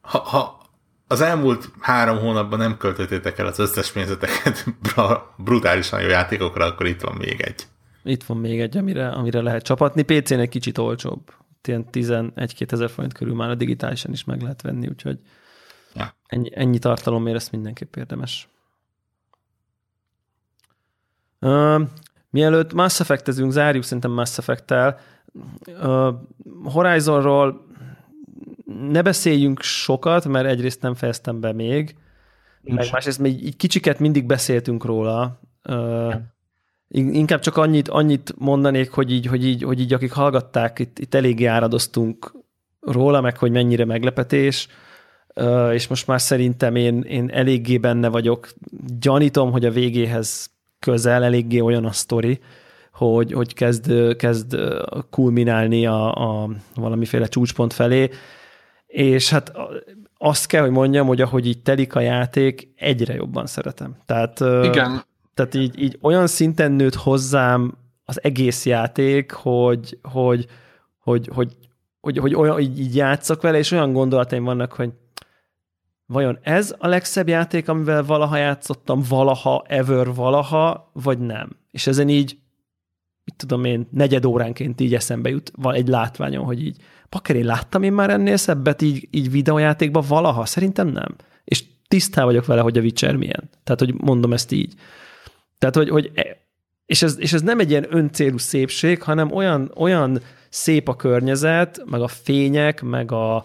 ha, 0.00 0.18
ha 0.18 0.60
az 1.06 1.20
elmúlt 1.20 1.70
három 1.80 2.18
hónapban 2.18 2.58
nem 2.58 2.76
költöttétek 2.76 3.38
el 3.38 3.46
az 3.46 3.58
összes 3.58 3.92
pénzeteket 3.92 4.64
brutálisan 5.44 6.00
jó 6.00 6.08
játékokra, 6.08 6.64
akkor 6.64 6.86
itt 6.86 7.00
van 7.00 7.16
még 7.16 7.40
egy. 7.40 7.66
Itt 8.04 8.24
van 8.24 8.36
még 8.36 8.60
egy, 8.60 8.76
amire, 8.76 9.08
amire 9.08 9.40
lehet 9.40 9.62
csapatni. 9.62 10.02
PC-n 10.02 10.38
egy 10.38 10.48
kicsit 10.48 10.78
olcsóbb. 10.78 11.32
Ilyen 11.62 11.86
11-2 11.92 12.72
ezer 12.72 12.90
forint 12.90 13.12
körül 13.12 13.34
már 13.34 13.50
a 13.50 13.54
digitálisan 13.54 14.12
is 14.12 14.24
meg 14.24 14.42
lehet 14.42 14.62
venni, 14.62 14.88
úgyhogy 14.88 15.18
ja. 15.94 16.14
ennyi, 16.26 16.50
ennyi 16.54 16.78
tartalomért 16.78 17.36
ezt 17.36 17.52
mindenképp 17.52 17.96
érdemes. 17.96 18.48
Uh, 21.40 21.82
mielőtt 22.30 22.72
Mass 22.72 23.00
Effect-ezünk, 23.00 23.52
zárjuk 23.52 23.84
szerintem 23.84 24.10
Mass 24.10 24.38
Effect-tel. 24.38 24.98
Uh, 25.66 26.14
Horizonról 26.64 27.66
ne 28.64 29.02
beszéljünk 29.02 29.62
sokat, 29.62 30.24
mert 30.24 30.46
egyrészt 30.46 30.82
nem 30.82 30.94
fejeztem 30.94 31.40
be 31.40 31.52
még, 31.52 31.96
Nincs. 32.60 32.78
meg 32.78 32.88
másrészt 32.92 33.18
még 33.18 33.44
így 33.44 33.56
kicsiket 33.56 33.98
mindig 33.98 34.26
beszéltünk 34.26 34.84
róla. 34.84 35.40
Uh, 35.64 36.14
Inkább 36.90 37.40
csak 37.40 37.56
annyit, 37.56 37.88
annyit 37.88 38.34
mondanék, 38.38 38.90
hogy 38.90 39.12
így, 39.12 39.26
hogy 39.26 39.44
így, 39.44 39.62
hogy 39.62 39.80
így 39.80 39.92
akik 39.92 40.12
hallgatták, 40.12 40.78
itt, 40.78 40.98
itt 40.98 41.14
eléggé 41.14 41.44
áradoztunk 41.44 42.34
róla, 42.80 43.20
meg 43.20 43.38
hogy 43.38 43.50
mennyire 43.50 43.84
meglepetés, 43.84 44.68
és 45.72 45.86
most 45.86 46.06
már 46.06 46.20
szerintem 46.20 46.76
én, 46.76 47.00
én 47.00 47.30
eléggé 47.32 47.78
benne 47.78 48.08
vagyok. 48.08 48.48
Gyanítom, 49.00 49.50
hogy 49.50 49.64
a 49.64 49.70
végéhez 49.70 50.50
közel 50.78 51.24
eléggé 51.24 51.60
olyan 51.60 51.84
a 51.84 51.92
sztori, 51.92 52.40
hogy, 52.92 53.32
hogy 53.32 53.54
kezd, 53.54 54.16
kezd 54.16 54.56
kulminálni 55.10 55.86
a, 55.86 56.14
a 56.14 56.50
valamiféle 56.74 57.26
csúcspont 57.26 57.72
felé, 57.72 58.10
és 58.86 59.30
hát 59.30 59.52
azt 60.18 60.46
kell, 60.46 60.62
hogy 60.62 60.70
mondjam, 60.70 61.06
hogy 61.06 61.20
ahogy 61.20 61.46
így 61.46 61.62
telik 61.62 61.94
a 61.94 62.00
játék, 62.00 62.72
egyre 62.76 63.14
jobban 63.14 63.46
szeretem. 63.46 63.96
Tehát, 64.06 64.40
Igen. 64.40 65.02
Tehát 65.34 65.54
így, 65.54 65.82
így 65.82 65.98
olyan 66.00 66.26
szinten 66.26 66.72
nőtt 66.72 66.94
hozzám 66.94 67.74
az 68.04 68.22
egész 68.22 68.66
játék, 68.66 69.32
hogy, 69.32 69.98
hogy, 70.02 70.46
hogy, 70.98 71.30
hogy, 71.34 71.56
hogy, 72.00 72.18
hogy 72.18 72.34
olyan, 72.34 72.60
így, 72.60 72.80
így 72.80 72.94
játszok 72.96 73.42
vele, 73.42 73.58
és 73.58 73.70
olyan 73.70 73.92
gondolataim 73.92 74.44
vannak, 74.44 74.72
hogy 74.72 74.90
vajon 76.08 76.38
ez 76.42 76.74
a 76.78 76.86
legszebb 76.86 77.28
játék, 77.28 77.68
amivel 77.68 78.04
valaha 78.04 78.36
játszottam, 78.36 79.02
valaha, 79.08 79.64
ever, 79.68 80.14
valaha, 80.14 80.90
vagy 80.92 81.18
nem? 81.18 81.56
És 81.70 81.86
ezen 81.86 82.08
így, 82.08 82.38
mit 83.24 83.36
tudom 83.36 83.64
én, 83.64 83.88
negyed 83.90 84.24
óránként 84.24 84.80
így 84.80 84.94
eszembe 84.94 85.28
jut 85.28 85.52
van 85.56 85.74
egy 85.74 85.88
látványon, 85.88 86.44
hogy 86.44 86.64
így, 86.64 86.76
pakker, 87.08 87.36
én 87.36 87.44
láttam 87.44 87.82
én 87.82 87.92
már 87.92 88.10
ennél 88.10 88.36
szebbet 88.36 88.82
így, 88.82 89.08
így 89.10 89.30
videójátékban 89.30 90.04
valaha? 90.08 90.46
Szerintem 90.46 90.88
nem. 90.88 91.16
És 91.44 91.64
tisztá 91.88 92.24
vagyok 92.24 92.46
vele, 92.46 92.60
hogy 92.60 92.78
a 92.78 92.80
Witcher 92.80 93.16
milyen. 93.16 93.50
Tehát, 93.64 93.80
hogy 93.80 93.94
mondom 93.94 94.32
ezt 94.32 94.52
így. 94.52 94.74
Tehát, 95.58 95.74
hogy, 95.74 95.88
hogy 95.88 96.10
e, 96.14 96.36
és, 96.86 97.02
ez, 97.02 97.16
és 97.18 97.32
ez 97.32 97.42
nem 97.42 97.60
egy 97.60 97.70
ilyen 97.70 97.86
öncélú 97.88 98.38
szépség, 98.38 99.02
hanem 99.02 99.32
olyan, 99.32 99.72
olyan 99.76 100.20
szép 100.48 100.88
a 100.88 100.96
környezet, 100.96 101.82
meg 101.86 102.00
a 102.00 102.08
fények, 102.08 102.82
meg, 102.82 103.12
a, 103.12 103.44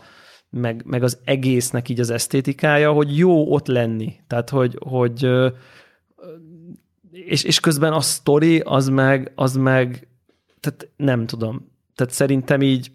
meg, 0.53 0.81
meg 0.85 1.03
az 1.03 1.17
egésznek 1.23 1.89
így 1.89 1.99
az 1.99 2.09
esztétikája, 2.09 2.91
hogy 2.91 3.17
jó 3.17 3.53
ott 3.53 3.67
lenni. 3.67 4.15
Tehát, 4.27 4.49
hogy, 4.49 4.77
hogy 4.79 5.29
és, 7.11 7.43
és 7.43 7.59
közben 7.59 7.93
a 7.93 8.01
sztori 8.01 8.59
az 8.59 8.87
meg, 8.87 9.31
az 9.35 9.55
meg, 9.55 10.07
tehát 10.59 10.89
nem 10.95 11.25
tudom. 11.25 11.71
Tehát 11.95 12.13
szerintem 12.13 12.61
így 12.61 12.91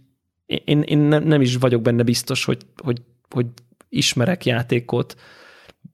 én, 0.46 0.82
én 0.82 0.98
nem, 0.98 1.22
nem 1.24 1.40
is 1.40 1.56
vagyok 1.56 1.82
benne 1.82 2.02
biztos, 2.02 2.44
hogy, 2.44 2.66
hogy, 2.82 3.02
hogy 3.30 3.46
ismerek 3.88 4.44
játékot, 4.44 5.16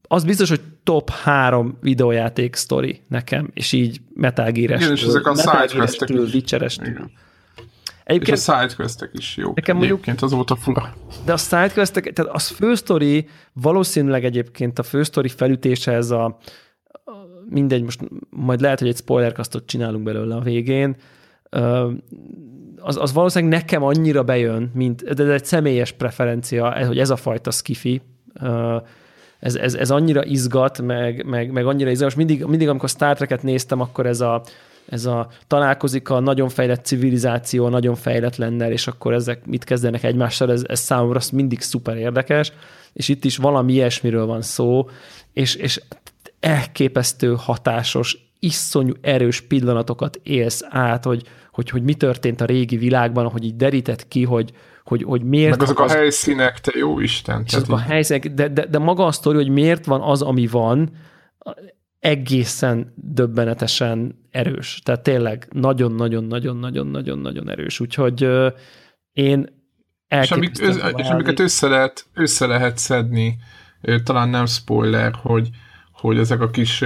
az 0.08 0.24
biztos, 0.24 0.48
hogy 0.48 0.60
top 0.82 1.10
három 1.10 1.78
videójáték 1.80 2.54
sztori 2.54 3.00
nekem, 3.08 3.50
és 3.54 3.72
így 3.72 4.00
Metal 4.14 4.50
gear 4.50 4.80
Igen, 4.80 4.92
és 4.92 5.02
ezek 5.02 5.26
a 5.26 5.34
sidequestek 5.34 6.08
is. 6.08 6.16
Egyébként, 8.05 8.36
és 8.36 8.48
a 8.48 8.60
sidequestek 8.60 9.10
is 9.12 9.36
jó. 9.36 9.52
Nekem 9.55 9.76
mondjuk, 9.76 9.98
egyébként 9.98 10.22
az 10.22 10.32
volt 10.32 10.51
a 10.51 10.56
fura. 10.56 10.94
De 11.24 11.32
a 11.32 11.36
sidequestek, 11.36 12.12
tehát 12.12 12.35
az 12.35 12.48
fősztori, 12.48 13.28
valószínűleg 13.52 14.24
egyébként 14.24 14.78
a 14.78 14.82
fősztori 14.82 15.28
felütése 15.28 15.93
ez 15.93 16.10
a, 16.10 16.39
mindegy, 17.48 17.82
most 17.82 18.01
majd 18.31 18.60
lehet, 18.60 18.78
hogy 18.78 18.89
egy 18.89 18.97
spoilerkasztot 18.97 19.66
csinálunk 19.66 20.05
belőle 20.05 20.35
a 20.35 20.40
végén, 20.40 20.97
az, 22.76 22.97
az 22.97 23.12
valószínűleg 23.12 23.60
nekem 23.60 23.82
annyira 23.82 24.22
bejön, 24.22 24.70
mint, 24.74 25.14
de 25.14 25.22
ez 25.22 25.28
egy 25.28 25.44
személyes 25.44 25.93
preferencia, 25.93 26.86
hogy 26.86 26.98
ez 26.98 27.10
a 27.10 27.16
fajta 27.16 27.51
skifi, 27.51 28.02
ez, 29.39 29.55
ez, 29.55 29.74
ez 29.74 29.90
annyira 29.90 30.24
izgat, 30.24 30.82
meg, 30.82 31.24
meg, 31.26 31.52
meg 31.52 31.66
annyira 31.66 31.90
izgalmas. 31.90 32.16
Mindig, 32.16 32.44
mindig, 32.44 32.68
amikor 32.68 32.89
Star 32.89 33.16
Trek-et 33.16 33.43
néztem, 33.43 33.81
akkor 33.81 34.06
ez 34.06 34.20
a, 34.20 34.43
ez 34.86 35.05
a 35.05 35.28
találkozik 35.47 36.11
a 36.11 36.20
nagyon 36.20 36.48
fejlett 36.48 36.85
civilizáció, 36.85 37.65
a 37.65 37.69
nagyon 37.69 37.94
fejletlennel, 37.94 38.73
és 38.73 38.86
akkor 38.86 39.12
ezek 39.12 39.47
mit 39.47 39.65
kezdenek 39.65 40.02
egymással, 40.02 40.51
ez, 40.51 40.62
ez 40.66 40.81
számomra 40.81 41.20
mindig 41.32 41.61
szuper 41.61 41.97
érdekes, 41.97 42.52
és 42.93 43.09
itt 43.09 43.24
is 43.24 43.36
valami 43.36 43.73
ilyesmiről 43.73 44.27
van 44.27 44.43
szó, 44.43 44.89
és, 45.32 45.55
és 45.55 45.81
elképesztő 46.40 47.35
hatásos, 47.39 48.32
iszonyú 48.39 48.93
erős 49.01 49.40
pillanatokat 49.40 50.20
élsz 50.23 50.65
át, 50.69 51.05
hogy, 51.05 51.23
hogy, 51.52 51.70
hogy 51.70 51.82
mi 51.82 51.94
történt 51.94 52.40
a 52.40 52.44
régi 52.44 52.77
világban, 52.77 53.28
hogy 53.28 53.44
így 53.44 53.56
derített 53.56 54.09
ki, 54.09 54.24
hogy, 54.24 54.52
hogy, 54.85 55.02
hogy 55.02 55.23
miért... 55.23 55.51
Meg 55.51 55.62
azok 55.62 55.81
az... 55.81 55.93
a 55.93 55.94
helyszínek, 55.94 56.61
te 56.61 56.73
jó 56.78 57.01
Isten. 57.01 57.43
És 57.47 57.55
azok 57.55 57.69
így... 57.69 57.74
a 57.74 57.78
helyszínek, 57.78 58.28
de, 58.28 58.48
de, 58.48 58.66
de 58.66 58.78
maga 58.78 59.06
a 59.06 59.12
sztori, 59.12 59.36
hogy 59.36 59.48
miért 59.48 59.85
van 59.85 60.01
az, 60.01 60.23
ami 60.23 60.47
van, 60.47 60.90
egészen 62.05 62.93
döbbenetesen 62.97 64.18
erős. 64.31 64.81
Tehát 64.85 65.02
tényleg 65.02 65.48
nagyon-nagyon-nagyon-nagyon-nagyon-nagyon 65.52 67.51
erős. 67.51 67.81
Úgyhogy 67.81 68.28
én 69.12 69.62
és, 70.09 70.31
amik, 70.31 70.59
és 70.97 71.09
amiket 71.09 71.40
össze 71.40 71.68
lehet, 71.68 72.06
össze 72.14 72.47
lehet 72.47 72.78
szedni, 72.78 73.36
talán 74.02 74.28
nem 74.28 74.47
spoiler, 74.47 75.14
hogy 75.22 75.48
hogy 75.93 76.18
ezek 76.18 76.40
a 76.40 76.51
kis, 76.51 76.82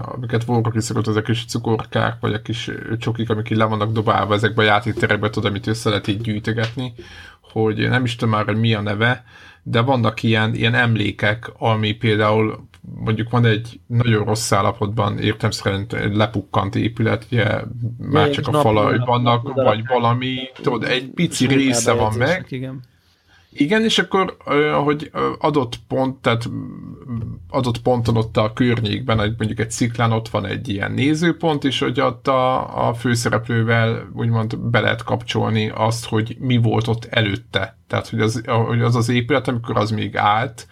amiket 0.00 0.44
voltak 0.44 0.74
is 0.74 0.84
szokott, 0.84 1.06
ezek 1.06 1.22
a 1.22 1.26
kis 1.26 1.44
cukorkák, 1.44 2.16
vagy 2.20 2.34
a 2.34 2.42
kis 2.42 2.70
csokik, 2.98 3.30
amik 3.30 3.50
így 3.50 3.56
le 3.56 3.64
vannak 3.64 3.92
dobálva 3.92 4.34
ezekbe 4.34 4.62
a 4.62 4.64
játékterekbe, 4.64 5.30
tudod, 5.30 5.50
amit 5.50 5.66
össze 5.66 5.88
lehet 5.88 6.06
így 6.06 6.20
gyűjtögetni, 6.20 6.92
hogy 7.40 7.88
nem 7.88 8.04
is 8.04 8.16
tudom 8.16 8.34
már, 8.34 8.44
hogy 8.44 8.56
mi 8.56 8.74
a 8.74 8.80
neve, 8.80 9.24
de 9.62 9.80
vannak 9.80 10.22
ilyen, 10.22 10.54
ilyen 10.54 10.74
emlékek, 10.74 11.50
ami 11.58 11.92
például 11.92 12.68
mondjuk 12.80 13.30
van 13.30 13.44
egy 13.44 13.80
nagyon 13.86 14.24
rossz 14.24 14.52
állapotban 14.52 15.18
értem 15.18 15.50
szerint 15.50 15.92
lepukkant 16.12 16.74
épület, 16.74 17.26
ugye 17.30 17.60
már 17.98 18.30
csak 18.30 18.48
a 18.48 18.60
falai 18.60 18.98
vannak, 19.04 19.52
vagy 19.54 19.86
valami, 19.86 20.36
tudod, 20.54 20.84
egy 20.84 21.10
pici 21.10 21.46
része 21.46 21.92
van 21.92 22.14
meg, 22.16 22.46
igen. 22.48 22.80
Igen, 23.52 23.84
és 23.84 23.98
akkor, 23.98 24.36
hogy 24.84 25.10
adott 25.38 25.78
pont, 25.88 26.22
tehát 26.22 26.50
adott 27.48 27.82
ponton 27.82 28.16
ott 28.16 28.36
a 28.36 28.52
környékben, 28.52 29.16
mondjuk 29.16 29.60
egy 29.60 29.70
sziklán 29.70 30.12
ott 30.12 30.28
van 30.28 30.46
egy 30.46 30.68
ilyen 30.68 30.92
nézőpont, 30.92 31.64
és 31.64 31.78
hogy 31.78 32.00
ott 32.00 32.28
a, 32.28 32.88
a 32.88 32.94
főszereplővel 32.94 34.10
úgymond 34.12 34.58
be 34.58 34.80
lehet 34.80 35.02
kapcsolni 35.02 35.70
azt, 35.74 36.06
hogy 36.06 36.36
mi 36.38 36.56
volt 36.56 36.88
ott 36.88 37.04
előtte. 37.04 37.78
Tehát, 37.86 38.08
hogy 38.08 38.20
az 38.20 38.42
hogy 38.44 38.82
az, 38.82 38.96
az 38.96 39.08
épület, 39.08 39.48
amikor 39.48 39.76
az 39.76 39.90
még 39.90 40.16
állt, 40.16 40.66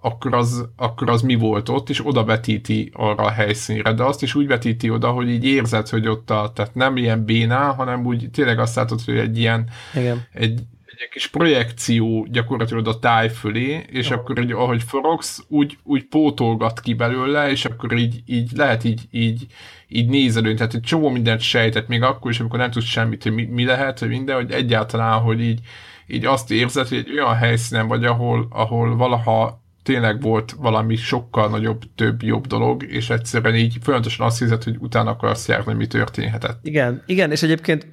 akkor 0.00 0.34
az, 0.34 0.68
akkor 0.76 1.10
az 1.10 1.22
mi 1.22 1.34
volt 1.34 1.68
ott, 1.68 1.88
és 1.88 2.06
oda 2.06 2.24
vetíti 2.24 2.90
arra 2.94 3.22
a 3.22 3.30
helyszínre, 3.30 3.92
de 3.92 4.02
azt 4.02 4.22
is 4.22 4.34
úgy 4.34 4.46
vetíti 4.46 4.90
oda, 4.90 5.10
hogy 5.10 5.30
így 5.30 5.44
érzed, 5.44 5.88
hogy 5.88 6.08
ott 6.08 6.30
a, 6.30 6.52
tehát 6.54 6.74
nem 6.74 6.96
ilyen 6.96 7.24
bénál, 7.24 7.72
hanem 7.72 8.06
úgy 8.06 8.30
tényleg 8.30 8.58
azt 8.58 8.76
látod, 8.76 9.00
hogy 9.00 9.18
egy 9.18 9.38
ilyen, 9.38 9.68
Igen. 9.94 10.26
egy, 10.32 10.60
egy 10.84 11.08
kis 11.10 11.26
projekció 11.26 12.26
gyakorlatilag 12.30 12.88
a 12.88 12.98
táj 12.98 13.28
fölé, 13.28 13.84
és 13.90 14.10
oh. 14.10 14.18
akkor 14.18 14.38
így, 14.38 14.52
ahogy 14.52 14.82
forogsz, 14.82 15.44
úgy, 15.48 15.78
úgy 15.82 16.04
pótolgat 16.04 16.80
ki 16.80 16.94
belőle, 16.94 17.50
és 17.50 17.64
akkor 17.64 17.92
így, 17.92 18.22
így 18.26 18.50
lehet 18.54 18.84
így, 18.84 19.02
így, 19.10 19.46
így 19.88 20.08
nézelődni, 20.08 20.56
tehát 20.56 20.74
egy 20.74 20.80
csomó 20.80 21.08
mindent 21.08 21.40
sejtett, 21.40 21.88
még 21.88 22.02
akkor 22.02 22.30
is, 22.30 22.40
amikor 22.40 22.58
nem 22.58 22.70
tudsz 22.70 22.84
semmit, 22.84 23.22
hogy 23.22 23.32
mi, 23.32 23.44
mi 23.44 23.64
lehet, 23.64 23.98
hogy 23.98 24.08
minden, 24.08 24.36
hogy 24.36 24.50
egyáltalán, 24.50 25.20
hogy 25.20 25.40
így, 25.40 25.60
így 26.06 26.24
azt 26.24 26.50
érzed, 26.50 26.88
hogy 26.88 26.98
egy 26.98 27.12
olyan 27.12 27.34
helyszínen 27.34 27.88
vagy, 27.88 28.04
ahol, 28.04 28.46
ahol 28.50 28.96
valaha 28.96 29.60
tényleg 29.82 30.20
volt 30.20 30.52
valami 30.52 30.96
sokkal 30.96 31.48
nagyobb, 31.48 31.82
több, 31.94 32.22
jobb 32.22 32.46
dolog, 32.46 32.82
és 32.82 33.10
egyszerűen 33.10 33.54
így 33.54 33.76
folyamatosan 33.82 34.26
azt 34.26 34.38
hiszed, 34.38 34.62
hogy 34.62 34.76
utána 34.78 35.10
akarsz 35.10 35.48
járni, 35.48 35.72
mi 35.72 35.86
történhetett. 35.86 36.58
Igen, 36.62 37.02
igen, 37.06 37.30
és 37.30 37.42
egyébként 37.42 37.86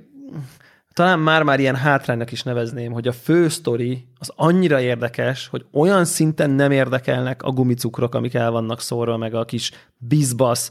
talán 0.93 1.19
már-már 1.19 1.59
ilyen 1.59 1.75
hátránynak 1.75 2.31
is 2.31 2.43
nevezném, 2.43 2.91
hogy 2.91 3.07
a 3.07 3.11
fő 3.11 3.49
sztori 3.49 4.07
az 4.19 4.31
annyira 4.35 4.81
érdekes, 4.81 5.47
hogy 5.47 5.65
olyan 5.71 6.05
szinten 6.05 6.49
nem 6.49 6.71
érdekelnek 6.71 7.43
a 7.43 7.51
gumicukrok, 7.51 8.15
amik 8.15 8.33
el 8.33 8.51
vannak 8.51 8.81
szórva, 8.81 9.17
meg 9.17 9.33
a 9.33 9.45
kis 9.45 9.71
bizbasz. 9.97 10.69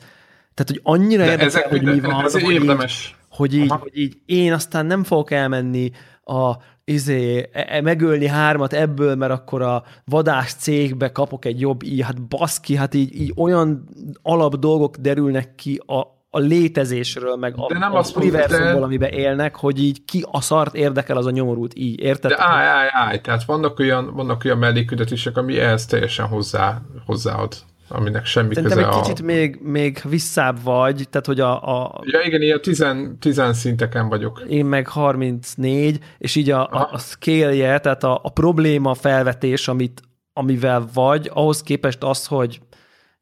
Tehát, 0.54 0.66
hogy 0.66 0.80
annyira 0.82 1.24
de 1.24 1.30
érdekel, 1.30 1.46
ezek, 1.46 1.68
hogy 1.68 1.82
mi 1.82 2.00
van. 2.00 2.24
Ez 2.24 2.32
hogy 2.32 2.52
érdemes. 2.52 3.06
Így, 3.06 3.14
hogy, 3.28 3.54
így, 3.54 3.70
hogy 3.70 3.90
így 3.98 4.16
én 4.26 4.52
aztán 4.52 4.86
nem 4.86 5.04
fogok 5.04 5.30
elmenni 5.30 5.90
a 6.24 6.56
izé, 6.88 7.48
e, 7.52 7.66
e, 7.68 7.80
megölni 7.80 8.26
hármat 8.26 8.72
ebből, 8.72 9.14
mert 9.14 9.32
akkor 9.32 9.62
a 9.62 9.82
vadás 10.04 10.54
cégbe 10.54 11.12
kapok 11.12 11.44
egy 11.44 11.60
jobb 11.60 11.82
így, 11.82 12.00
hát 12.00 12.22
baszki, 12.22 12.76
hát 12.76 12.94
így, 12.94 13.20
így 13.20 13.32
olyan 13.36 13.88
alap 14.22 14.56
dolgok 14.56 14.96
derülnek 14.96 15.54
ki 15.54 15.80
a, 15.86 16.00
a 16.30 16.38
létezésről, 16.38 17.36
meg 17.36 17.54
a, 17.56 17.78
nem 17.78 17.94
a 17.94 18.04
univerzumból, 18.14 18.78
de... 18.78 18.84
amiben 18.84 19.10
élnek, 19.10 19.56
hogy 19.56 19.82
így 19.82 20.04
ki 20.04 20.24
a 20.30 20.40
szart 20.40 20.74
érdekel 20.74 21.16
az 21.16 21.26
a 21.26 21.30
nyomorult 21.30 21.72
így, 21.76 22.00
érted? 22.00 22.30
De 22.30 22.36
állj, 22.42 22.66
állj, 22.66 22.88
állj, 22.92 23.20
tehát 23.20 23.44
vannak 23.44 23.78
olyan, 23.78 24.14
vannak 24.14 24.44
olyan 24.44 24.58
mellékületések, 24.58 25.36
ami 25.36 25.58
ehhez 25.58 25.86
teljesen 25.86 26.26
hozzá, 26.26 26.80
hozzáad 27.06 27.54
aminek 27.88 28.24
semmi 28.24 28.54
Szerintem 28.54 28.78
köze 28.78 28.90
egy 28.90 29.02
kicsit 29.02 29.20
a... 29.20 29.24
még, 29.24 29.58
még 29.62 30.00
visszább 30.04 30.62
vagy, 30.62 31.06
tehát 31.10 31.26
hogy 31.26 31.40
a... 31.40 31.84
a... 31.84 32.00
Ja 32.04 32.20
igen, 32.20 32.42
ilyen 32.42 32.60
tizen, 32.62 33.18
tizen 33.18 33.52
szinteken 33.52 34.08
vagyok. 34.08 34.42
Én 34.48 34.64
meg 34.64 34.88
34, 34.88 35.98
és 36.18 36.34
így 36.34 36.50
a, 36.50 36.68
a, 36.70 36.88
a 36.92 36.98
scale 36.98 37.78
tehát 37.78 38.04
a, 38.04 38.20
a 38.22 38.30
probléma 38.30 38.94
felvetés, 38.94 39.68
amit, 39.68 40.02
amivel 40.32 40.88
vagy, 40.94 41.30
ahhoz 41.34 41.62
képest 41.62 42.02
az, 42.02 42.26
hogy 42.26 42.60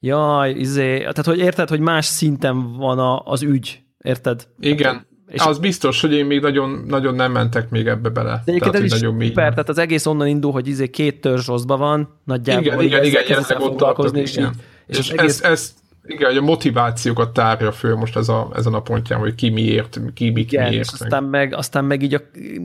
jaj, 0.00 0.50
izé, 0.50 0.98
tehát 0.98 1.24
hogy 1.24 1.38
érted, 1.38 1.68
hogy 1.68 1.80
más 1.80 2.06
szinten 2.06 2.76
van 2.76 2.98
a, 2.98 3.20
az 3.24 3.42
ügy, 3.42 3.82
érted? 3.98 4.48
Igen. 4.58 5.06
És 5.28 5.40
az 5.40 5.58
biztos, 5.58 6.00
hogy 6.00 6.12
én 6.12 6.24
még 6.26 6.40
nagyon, 6.40 6.84
nagyon 6.86 7.14
nem 7.14 7.32
mentek 7.32 7.70
még 7.70 7.86
ebbe 7.86 8.08
bele. 8.08 8.42
De 8.44 8.58
tehát, 8.58 8.74
ez 8.74 8.82
is 8.82 8.90
nagyon 8.90 9.14
mély. 9.14 9.30
Per, 9.30 9.50
tehát 9.50 9.68
az 9.68 9.78
egész 9.78 10.06
onnan 10.06 10.26
indul, 10.26 10.52
hogy 10.52 10.68
izé 10.68 10.90
két 10.90 11.20
törzs 11.20 11.46
rosszban 11.46 11.78
van, 11.78 12.08
nagyjából. 12.24 12.64
Igen, 12.64 12.80
igen, 12.80 13.04
igen, 13.04 13.24
igen, 13.24 13.42
igen 13.42 13.62
ott 13.62 13.76
tartok, 13.76 14.16
és, 14.16 14.36
igen. 14.36 14.48
Így, 14.48 14.58
és, 14.86 14.98
és 14.98 15.10
egész... 15.10 15.42
ez, 15.42 15.50
ez, 15.50 15.74
igen, 16.06 16.28
hogy 16.28 16.36
a 16.36 16.42
motivációkat 16.42 17.32
tárja 17.32 17.72
föl 17.72 17.96
most 17.96 18.16
ez 18.16 18.28
a, 18.28 18.50
ezen 18.54 18.74
a 18.74 18.82
pontján, 18.82 19.18
hogy 19.18 19.34
ki 19.34 19.48
miért, 19.48 20.00
ki 20.14 20.30
mit 20.30 20.52
igen, 20.52 20.68
miért. 20.68 20.84
És 20.84 20.92
aztán 20.92 21.24
meg, 21.24 21.54
aztán 21.54 21.84
meg 21.84 22.02
így 22.02 22.14
a, 22.14 22.20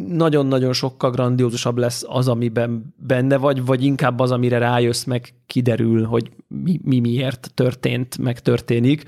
nagyon-nagyon 0.07 0.73
sokkal 0.73 1.11
grandiózusabb 1.11 1.77
lesz 1.77 2.03
az, 2.07 2.27
amiben 2.27 2.93
benne 3.07 3.37
vagy, 3.37 3.65
vagy 3.65 3.83
inkább 3.83 4.19
az, 4.19 4.31
amire 4.31 4.57
rájössz, 4.57 5.03
meg 5.03 5.33
kiderül, 5.45 6.03
hogy 6.03 6.29
mi, 6.47 6.79
mi 6.83 6.99
miért 6.99 7.51
történt, 7.53 8.17
meg 8.17 8.39
történik 8.39 9.03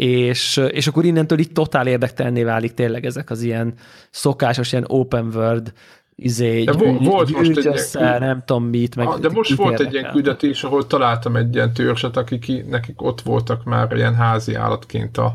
és, 0.00 0.60
és 0.70 0.86
akkor 0.86 1.04
innentől 1.04 1.38
itt 1.38 1.54
totál 1.54 1.86
érdektelné 1.86 2.42
válik 2.42 2.74
tényleg 2.74 3.06
ezek 3.06 3.30
az 3.30 3.42
ilyen 3.42 3.74
szokásos, 4.10 4.72
ilyen 4.72 4.84
open 4.88 5.30
world 5.34 5.72
izé, 6.14 6.64
de 6.64 6.72
vo- 6.72 7.06
volt 7.06 7.30
most 7.30 7.56
egy 7.56 7.66
össze, 7.66 8.00
ilyen, 8.00 8.20
nem 8.20 8.42
tudom 8.44 8.64
mit. 8.64 8.96
Meg 8.96 9.08
de 9.08 9.28
most 9.28 9.54
volt 9.54 9.80
egy 9.80 9.92
ilyen 9.92 10.10
küldetés, 10.10 10.64
ahol 10.64 10.86
találtam 10.86 11.36
egy 11.36 11.54
ilyen 11.54 11.72
törzset, 11.72 12.16
akik 12.16 12.66
nekik 12.68 13.02
ott 13.02 13.20
voltak 13.20 13.64
már 13.64 13.96
ilyen 13.96 14.14
házi 14.14 14.54
állatként 14.54 15.18
a 15.18 15.34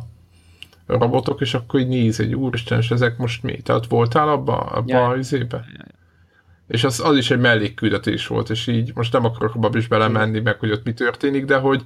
robotok, 0.87 1.41
és 1.41 1.53
akkor 1.53 1.79
így 1.79 1.87
néz 1.87 2.19
egy 2.19 2.35
úristen, 2.35 2.77
és 2.77 2.91
ezek 2.91 3.17
most 3.17 3.43
mi? 3.43 3.57
Tehát 3.57 3.85
voltál 3.87 4.29
abba, 4.29 4.57
abba 4.57 4.93
ja. 4.93 5.07
az 5.07 5.17
izébe? 5.17 5.57
Ja, 5.57 5.73
ja. 5.77 5.85
És 6.67 6.83
az, 6.83 6.99
az 6.99 7.17
is 7.17 7.31
egy 7.31 7.39
mellékküldetés 7.39 8.27
volt, 8.27 8.49
és 8.49 8.67
így 8.67 8.91
most 8.95 9.13
nem 9.13 9.25
akarok 9.25 9.55
abba 9.55 9.77
is 9.77 9.87
belemenni, 9.87 10.39
meg 10.39 10.59
hogy 10.59 10.71
ott 10.71 10.83
mi 10.83 10.93
történik, 10.93 11.45
de 11.45 11.57
hogy, 11.57 11.83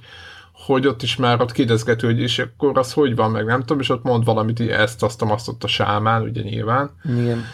hogy 0.66 0.86
ott 0.86 1.02
is 1.02 1.16
már 1.16 1.40
ott 1.40 1.52
kérdezgető, 1.52 2.06
hogy 2.06 2.20
és 2.20 2.38
akkor 2.38 2.78
az 2.78 2.92
hogy 2.92 3.16
van, 3.16 3.30
meg 3.30 3.44
nem 3.44 3.60
tudom, 3.60 3.80
és 3.80 3.88
ott 3.88 4.02
mond 4.02 4.24
valamit, 4.24 4.60
így 4.60 4.68
ezt, 4.68 5.02
azt, 5.02 5.22
azt 5.22 5.48
ott 5.48 5.64
a 5.64 5.66
sámán, 5.66 6.22
ugye 6.22 6.42
nyilván. 6.42 6.90
Igen. 7.18 7.44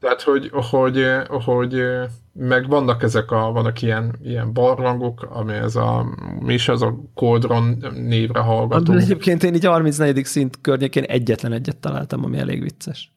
Tehát, 0.00 0.22
hogy, 0.22 0.50
hogy, 0.52 1.06
hogy 1.28 1.82
meg 2.32 2.68
vannak 2.68 3.02
ezek 3.02 3.30
a, 3.30 3.52
vannak 3.52 3.82
ilyen, 3.82 4.18
ilyen 4.22 4.52
barlangok, 4.52 5.28
ami 5.30 5.52
ez 5.52 5.76
a, 5.76 6.06
mi 6.40 6.54
is 6.54 6.68
az 6.68 6.82
a 6.82 6.94
Coldron 7.14 7.84
névre 7.94 8.40
hallgató. 8.40 8.92
Egyébként 8.92 9.42
én 9.42 9.54
így 9.54 9.64
34. 9.64 10.24
szint 10.24 10.58
környékén 10.60 11.02
egyetlen 11.02 11.52
egyet 11.52 11.76
találtam, 11.76 12.24
ami 12.24 12.38
elég 12.38 12.62
vicces. 12.62 13.12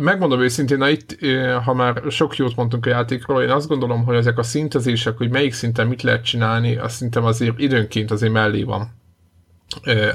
Megmondom 0.00 0.40
őszintén, 0.40 0.78
na 0.78 0.88
itt, 0.88 1.16
ha 1.64 1.74
már 1.74 2.02
sok 2.08 2.36
jót 2.36 2.56
mondtunk 2.56 2.86
a 2.86 2.88
játékról, 2.88 3.42
én 3.42 3.50
azt 3.50 3.68
gondolom, 3.68 4.04
hogy 4.04 4.16
ezek 4.16 4.38
a 4.38 4.42
szintezések, 4.42 5.16
hogy 5.16 5.30
melyik 5.30 5.52
szinten 5.52 5.86
mit 5.86 6.02
lehet 6.02 6.24
csinálni, 6.24 6.76
azt 6.76 6.94
szerintem 6.94 7.24
azért 7.24 7.58
időnként 7.58 8.10
azért 8.10 8.32
mellé 8.32 8.62
van 8.62 8.88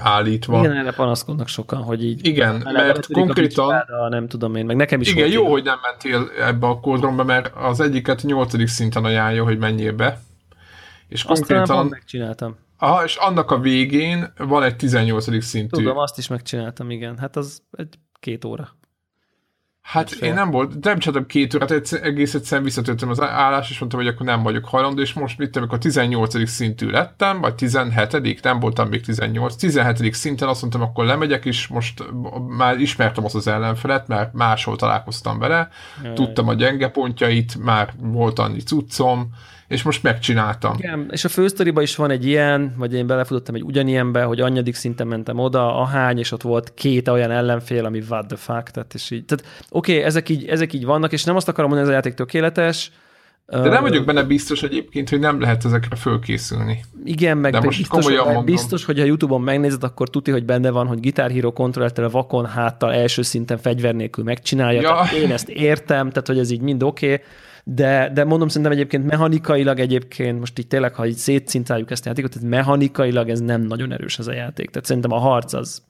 állítva. 0.01 0.59
Igen, 0.59 0.75
erre 0.75 0.91
panaszkodnak 0.91 1.47
sokan, 1.47 1.81
hogy 1.81 2.03
így... 2.03 2.25
Igen, 2.25 2.67
mert 2.73 3.11
konkrétan... 3.11 3.75
A 3.75 4.09
nem 4.09 4.27
tudom 4.27 4.55
én, 4.55 4.65
meg 4.65 4.75
nekem 4.75 5.01
is 5.01 5.11
Igen, 5.11 5.27
jó, 5.27 5.51
hogy 5.51 5.63
nem 5.63 5.77
mentél 5.81 6.29
ebbe 6.39 6.67
a 6.67 6.79
kódromba, 6.79 7.23
mert 7.23 7.51
az 7.55 7.79
egyiket 7.79 8.23
nyolcadik 8.23 8.67
szinten 8.67 9.03
ajánlja, 9.03 9.43
hogy 9.43 9.57
menjél 9.57 9.93
be. 9.93 10.19
És 11.07 11.23
konkrétan... 11.23 11.61
Aztán 11.61 11.85
megcsináltam. 11.85 12.55
Aha, 12.77 13.03
és 13.03 13.15
annak 13.15 13.51
a 13.51 13.59
végén 13.59 14.33
van 14.37 14.63
egy 14.63 14.75
18. 14.75 15.43
szintű. 15.43 15.77
Tudom, 15.77 15.97
azt 15.97 16.17
is 16.17 16.27
megcsináltam, 16.27 16.89
igen. 16.89 17.17
Hát 17.17 17.35
az 17.35 17.61
egy 17.71 17.99
két 18.19 18.45
óra. 18.45 18.77
Hát 19.89 20.11
én 20.11 20.33
nem 20.33 20.51
volt, 20.51 20.83
nem 20.83 20.99
csináltam 20.99 21.27
két 21.27 21.53
órát, 21.53 21.93
egész 21.93 22.33
egyszerűen 22.33 22.63
visszatöltöm 22.63 23.09
az 23.09 23.21
állás, 23.21 23.69
és 23.69 23.79
mondtam, 23.79 24.01
hogy 24.01 24.09
akkor 24.09 24.25
nem 24.25 24.43
vagyok 24.43 24.65
hajlandó, 24.65 25.01
és 25.01 25.13
most 25.13 25.37
mit 25.37 25.55
amikor 25.55 25.77
18. 25.77 26.49
szintű 26.49 26.89
lettem, 26.89 27.41
vagy 27.41 27.55
17. 27.55 28.39
nem 28.43 28.59
voltam 28.59 28.89
még 28.89 29.01
18. 29.01 29.55
17. 29.55 30.13
szinten 30.13 30.47
azt 30.47 30.61
mondtam, 30.61 30.81
akkor 30.81 31.05
lemegyek, 31.05 31.45
és 31.45 31.67
most 31.67 32.03
már 32.57 32.79
ismertem 32.79 33.25
azt 33.25 33.35
az 33.35 33.47
ellenfelet, 33.47 34.07
mert 34.07 34.33
máshol 34.33 34.75
találkoztam 34.75 35.39
vele, 35.39 35.69
Jaj. 36.03 36.13
tudtam 36.13 36.47
a 36.47 36.53
gyenge 36.53 36.87
pontjait, 36.87 37.63
már 37.63 37.93
volt 38.01 38.39
annyi 38.39 38.59
cuccom, 38.59 39.29
és 39.69 39.83
most 39.83 40.03
megcsináltam. 40.03 40.75
Igen, 40.77 41.07
és 41.11 41.25
a 41.25 41.29
fősztoriban 41.29 41.83
is 41.83 41.95
van 41.95 42.09
egy 42.09 42.25
ilyen, 42.25 42.73
vagy 42.77 42.93
én 42.93 43.07
belefutottam 43.07 43.55
egy 43.55 43.63
ugyanilyenbe, 43.63 44.23
hogy 44.23 44.39
annyadik 44.39 44.75
szinten 44.75 45.07
mentem 45.07 45.39
oda, 45.39 45.75
ahány, 45.75 46.17
és 46.17 46.31
ott 46.31 46.41
volt 46.41 46.73
két 46.73 47.07
olyan 47.07 47.31
ellenfél, 47.31 47.85
ami 47.85 48.03
what 48.09 48.27
the 48.27 48.37
fuck, 48.37 48.69
tehát, 48.69 48.93
és 48.93 49.11
így, 49.11 49.25
tehát 49.25 49.45
oké, 49.69 49.91
okay, 49.91 50.03
ezek, 50.03 50.29
így, 50.29 50.45
ezek 50.45 50.73
így 50.73 50.85
vannak, 50.85 51.11
és 51.11 51.23
nem 51.23 51.35
azt 51.35 51.47
akarom 51.47 51.69
mondani, 51.69 51.89
hogy 51.91 51.97
ez 51.97 52.03
a 52.03 52.07
játék 52.07 52.25
tökéletes, 52.25 52.91
de 53.51 53.69
nem 53.69 53.81
vagyok 53.81 54.05
benne 54.05 54.23
biztos 54.23 54.63
egyébként, 54.63 55.09
hogy 55.09 55.19
nem 55.19 55.41
lehet 55.41 55.65
ezekre 55.65 55.95
fölkészülni. 55.95 56.79
Igen, 57.03 57.37
meg 57.37 57.51
De 57.51 57.59
most 57.59 57.77
biztos, 57.77 58.03
komolyan 58.03 58.25
mondom. 58.25 58.45
biztos, 58.45 58.85
hogy 58.85 58.99
ha 58.99 59.05
YouTube-on 59.05 59.41
megnézed, 59.41 59.83
akkor 59.83 60.09
tudni, 60.09 60.31
hogy 60.31 60.45
benne 60.45 60.69
van, 60.69 60.87
hogy 60.87 60.99
Guitar 60.99 61.31
Hero 61.31 61.51
kontrollertel 61.51 62.09
vakon 62.09 62.45
háttal 62.45 62.93
első 62.93 63.21
szinten 63.21 63.57
fegyver 63.57 63.95
nélkül 63.95 64.23
megcsinálja. 64.23 64.81
Ja. 64.81 64.89
Tehát 64.89 65.11
én 65.11 65.31
ezt 65.31 65.49
értem, 65.49 66.09
tehát 66.09 66.27
hogy 66.27 66.39
ez 66.39 66.51
így 66.51 66.61
mind 66.61 66.83
oké. 66.83 67.13
Okay 67.13 67.25
de, 67.73 68.09
de 68.13 68.23
mondom, 68.23 68.47
szerintem 68.47 68.71
egyébként 68.71 69.05
mechanikailag 69.05 69.79
egyébként, 69.79 70.39
most 70.39 70.59
így 70.59 70.67
tényleg, 70.67 70.93
ha 70.93 71.05
így 71.05 71.15
szétszintáljuk 71.15 71.91
ezt 71.91 72.05
a 72.05 72.07
játékot, 72.07 72.33
tehát 72.33 72.49
mechanikailag 72.49 73.29
ez 73.29 73.39
nem 73.39 73.61
nagyon 73.61 73.91
erős 73.91 74.19
ez 74.19 74.27
a 74.27 74.33
játék. 74.33 74.69
Tehát 74.69 74.87
szerintem 74.87 75.11
a 75.11 75.17
harc 75.17 75.53
az 75.53 75.81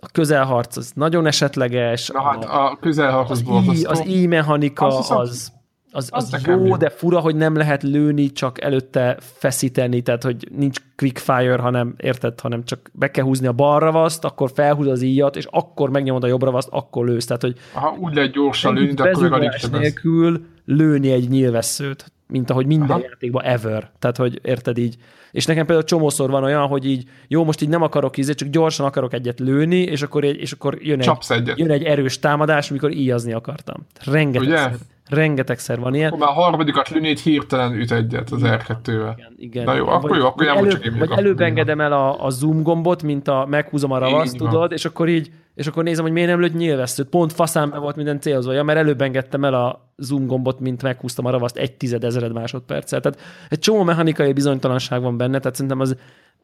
a 0.00 0.08
közelharc 0.12 0.76
az 0.76 0.92
nagyon 0.94 1.26
esetleges. 1.26 2.08
Na 2.08 2.22
hát 2.22 2.44
a, 2.44 2.70
a 2.70 2.76
közelharc 2.80 3.30
az, 3.30 3.42
az, 3.66 3.86
az 3.88 4.02
i-mechanika 4.06 4.86
az, 4.86 5.10
az, 5.10 5.52
az, 5.92 6.08
az, 6.12 6.32
az 6.32 6.46
jó, 6.46 6.76
de 6.76 6.88
fura, 6.88 7.18
hogy 7.18 7.36
nem 7.36 7.56
lehet 7.56 7.82
lőni, 7.82 8.32
csak 8.32 8.62
előtte 8.62 9.16
feszíteni, 9.20 10.02
tehát 10.02 10.22
hogy 10.22 10.48
nincs 10.56 10.78
quick 10.96 11.18
fire, 11.18 11.56
hanem 11.56 11.94
érted, 11.96 12.40
hanem 12.40 12.64
csak 12.64 12.90
be 12.92 13.10
kell 13.10 13.24
húzni 13.24 13.46
a 13.46 13.52
balra 13.52 13.92
vaszt, 13.92 14.24
akkor 14.24 14.50
felhúz 14.54 14.86
az 14.86 15.02
íjat, 15.02 15.36
és 15.36 15.46
akkor 15.50 15.90
megnyomod 15.90 16.24
a 16.24 16.26
jobbra 16.26 16.50
vaszt, 16.50 16.68
akkor 16.70 17.06
lősz. 17.06 17.24
Tehát, 17.24 17.42
hogy 17.42 17.56
Aha, 17.72 17.96
úgy 17.98 18.14
lehet 18.14 18.32
gyorsan 18.32 18.74
lőni, 18.74 18.92
de 18.92 19.02
akkor 19.02 19.32
alig 19.32 19.50
nélkül 19.70 20.46
lőni 20.64 21.10
egy 21.12 21.28
nyilvesszőt, 21.28 22.12
mint 22.26 22.50
ahogy 22.50 22.66
minden 22.66 22.90
Aha. 22.90 23.00
játékban 23.02 23.44
ever. 23.44 23.90
Tehát, 23.98 24.16
hogy 24.16 24.40
érted 24.42 24.78
így. 24.78 24.96
És 25.30 25.46
nekem 25.46 25.66
például 25.66 25.86
csomószor 25.86 26.30
van 26.30 26.44
olyan, 26.44 26.66
hogy 26.66 26.86
így, 26.86 27.08
jó, 27.28 27.44
most 27.44 27.62
így 27.62 27.68
nem 27.68 27.82
akarok 27.82 28.16
ízni, 28.16 28.34
csak 28.34 28.48
gyorsan 28.48 28.86
akarok 28.86 29.12
egyet 29.12 29.40
lőni, 29.40 29.80
és 29.80 30.02
akkor, 30.02 30.24
és 30.24 30.52
akkor 30.52 30.78
jön, 30.80 31.00
egy, 31.00 31.52
jön 31.56 31.70
egy 31.70 31.82
erős 31.82 32.18
támadás, 32.18 32.70
amikor 32.70 32.90
íjazni 32.90 33.32
akartam. 33.32 33.86
Rengeteg. 34.04 34.78
Rengetegszer 35.10 35.80
van 35.80 35.94
ilyen. 35.94 36.06
Akkor 36.06 36.18
már 36.18 36.28
a 36.28 36.32
harmadikat 36.40 36.88
lünét 36.88 37.20
hirtelen 37.20 37.74
üt 37.74 37.92
egyet 37.92 38.30
az 38.30 38.40
R2-vel. 38.44 39.14
Igen, 39.16 39.34
igen. 39.36 39.64
Na 39.64 39.74
jó, 39.74 39.88
akkor 39.88 40.10
vagy, 40.10 40.18
jó, 40.18 40.26
akkor 40.26 40.46
nem 40.46 40.56
előbb, 40.56 40.80
csak 40.80 40.98
Vagy 40.98 41.10
előbb 41.10 41.40
engedem 41.40 41.80
el 41.80 41.92
a, 41.92 42.24
a 42.24 42.30
zoom 42.30 42.62
gombot, 42.62 43.02
mint 43.02 43.28
a 43.28 43.46
meghúzom 43.48 43.90
a 43.90 43.98
ravaszt, 43.98 44.36
tudod, 44.36 44.72
és 44.72 44.84
akkor 44.84 45.08
így, 45.08 45.30
és 45.54 45.66
akkor 45.66 45.82
nézem, 45.82 46.04
hogy 46.04 46.12
miért 46.12 46.28
nem 46.28 46.40
lőtt 46.40 46.54
nyilvesszőt. 46.54 47.08
Pont 47.08 47.32
faszán 47.32 47.70
be 47.70 47.78
volt 47.78 47.96
minden 47.96 48.20
célzója, 48.20 48.56
ja, 48.56 48.62
mert 48.62 48.78
előbb 48.78 49.00
engedtem 49.00 49.44
el 49.44 49.54
a 49.54 49.88
zoom 49.96 50.26
gombot, 50.26 50.60
mint 50.60 50.82
meghúztam 50.82 51.24
a 51.24 51.30
ravaszt 51.30 51.56
egy 51.56 51.72
tized 51.72 52.04
ezered 52.04 52.32
másodperccel. 52.32 53.00
Tehát 53.00 53.20
egy 53.48 53.58
csomó 53.58 53.82
mechanikai 53.82 54.32
bizonytalanság 54.32 55.02
van 55.02 55.16
benne, 55.16 55.38
tehát 55.38 55.54
szerintem 55.54 55.80
az 55.80 55.96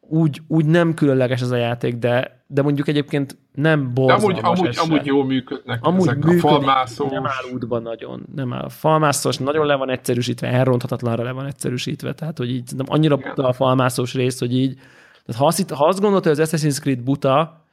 úgy, 0.09 0.41
úgy 0.47 0.65
nem 0.65 0.93
különleges 0.93 1.41
ez 1.41 1.51
a 1.51 1.55
játék, 1.55 1.95
de, 1.95 2.43
de 2.47 2.61
mondjuk 2.61 2.87
egyébként 2.87 3.37
nem 3.53 3.93
borzalmas. 3.93 4.41
De 4.41 4.47
amúgy, 4.47 4.59
amúgy, 4.59 4.77
amúgy 4.77 5.05
jól 5.05 5.25
működnek 5.25 5.79
amúgy 5.81 6.07
ezek 6.07 6.15
működik, 6.15 6.43
a 6.43 6.47
falmászós. 6.47 7.11
Nem 7.11 7.25
áll 7.25 7.53
útban 7.53 7.81
nagyon. 7.81 8.25
Nem 8.35 8.53
áll. 8.53 8.61
A 8.61 8.69
falmászós 8.69 9.37
nagyon 9.37 9.65
le 9.65 9.75
van 9.75 9.89
egyszerűsítve, 9.89 10.47
elronthatatlanra 10.47 11.23
le 11.23 11.31
van 11.31 11.45
egyszerűsítve. 11.45 12.13
Tehát, 12.13 12.37
hogy 12.37 12.49
így 12.49 12.71
nem 12.75 12.85
annyira 12.89 13.15
buta 13.15 13.47
a 13.47 13.53
falmászós 13.53 14.13
rész, 14.13 14.39
hogy 14.39 14.55
így 14.55 14.79
tehát 15.25 15.41
ha 15.41 15.47
azt, 15.47 15.69
ha 15.71 15.85
azt 15.85 15.99
gondolod, 15.99 16.23
hogy 16.23 16.39
az 16.39 16.51
Assassin's 16.51 16.79
Creed 16.79 17.01
buta, 17.01 17.66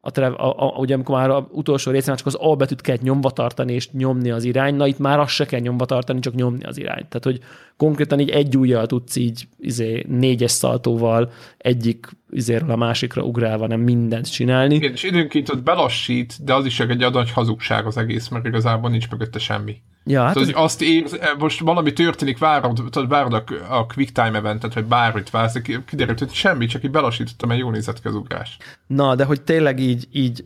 a, 0.00 0.20
a, 0.20 0.54
a, 0.56 0.78
ugye 0.78 0.94
amikor 0.94 1.16
már 1.16 1.30
az 1.30 1.42
utolsó 1.50 1.90
részen 1.90 2.16
csak 2.16 2.26
az 2.26 2.36
A 2.40 2.56
betűt 2.56 2.80
kell 2.80 2.96
nyomva 3.02 3.30
tartani 3.30 3.72
és 3.72 3.90
nyomni 3.90 4.30
az 4.30 4.44
irány, 4.44 4.74
na 4.74 4.86
itt 4.86 4.98
már 4.98 5.18
azt 5.18 5.34
se 5.34 5.46
kell 5.46 5.60
nyomva 5.60 5.84
tartani, 5.84 6.20
csak 6.20 6.34
nyomni 6.34 6.64
az 6.64 6.78
irányt. 6.78 7.08
Tehát, 7.08 7.24
hogy 7.24 7.40
konkrétan 7.76 8.20
így 8.20 8.30
egy 8.30 8.56
ujjal 8.56 8.86
tudsz 8.86 9.16
így 9.16 9.48
izé, 9.58 10.04
négyes 10.08 10.50
szaltóval 10.50 11.30
egyik 11.58 12.08
izéről 12.30 12.70
a 12.70 12.76
másikra 12.76 13.22
ugrálva 13.22 13.66
nem 13.66 13.80
mindent 13.80 14.32
csinálni. 14.32 14.74
Igen, 14.74 14.92
és 14.92 15.02
időnként 15.02 15.48
ott 15.48 15.62
belassít, 15.62 16.44
de 16.44 16.54
az 16.54 16.64
is 16.64 16.80
egy 16.80 16.98
nagy 16.98 17.30
hazugság 17.30 17.86
az 17.86 17.96
egész, 17.96 18.28
mert 18.28 18.46
igazából 18.46 18.90
nincs 18.90 19.10
mögötte 19.10 19.38
semmi. 19.38 19.76
Ja, 20.04 20.22
hát 20.22 20.32
tudod, 20.32 20.48
ez... 20.48 20.54
azt 20.56 20.82
ér, 20.82 21.04
most 21.38 21.60
valami 21.60 21.92
történik, 21.92 22.38
várod, 22.38 22.74
tudod, 22.90 23.08
várod 23.08 23.32
a, 23.32 23.44
a 23.68 23.86
quick 23.86 24.12
time 24.12 24.38
eventet, 24.38 24.74
vagy 24.74 24.84
bármit 24.84 25.30
vársz, 25.30 25.60
kiderült, 25.86 26.18
hogy 26.18 26.32
semmi, 26.32 26.66
csak 26.66 26.84
így 26.84 26.90
belassítottam, 26.90 27.48
mert 27.48 27.60
jól 27.60 27.70
nézett 27.70 28.00
ki 28.00 28.08
az 28.08 28.14
ugrás. 28.14 28.56
Na, 28.86 29.14
de 29.14 29.24
hogy 29.24 29.42
tényleg 29.42 29.80
így, 29.80 30.08
így 30.12 30.44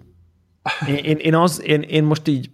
én, 0.87 0.95
én, 0.95 1.17
én, 1.17 1.35
az, 1.35 1.63
én, 1.65 1.81
én 1.81 2.05
most 2.05 2.29
így 2.29 2.51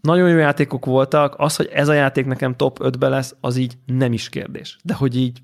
nagyon 0.00 0.28
jó 0.28 0.36
játékok 0.36 0.84
voltak, 0.84 1.34
az, 1.38 1.56
hogy 1.56 1.70
ez 1.72 1.88
a 1.88 1.92
játék 1.92 2.26
nekem 2.26 2.56
top 2.56 2.78
5-be 2.82 3.08
lesz, 3.08 3.36
az 3.40 3.56
így 3.56 3.74
nem 3.86 4.12
is 4.12 4.28
kérdés. 4.28 4.78
De 4.82 4.94
hogy 4.94 5.16
így 5.16 5.38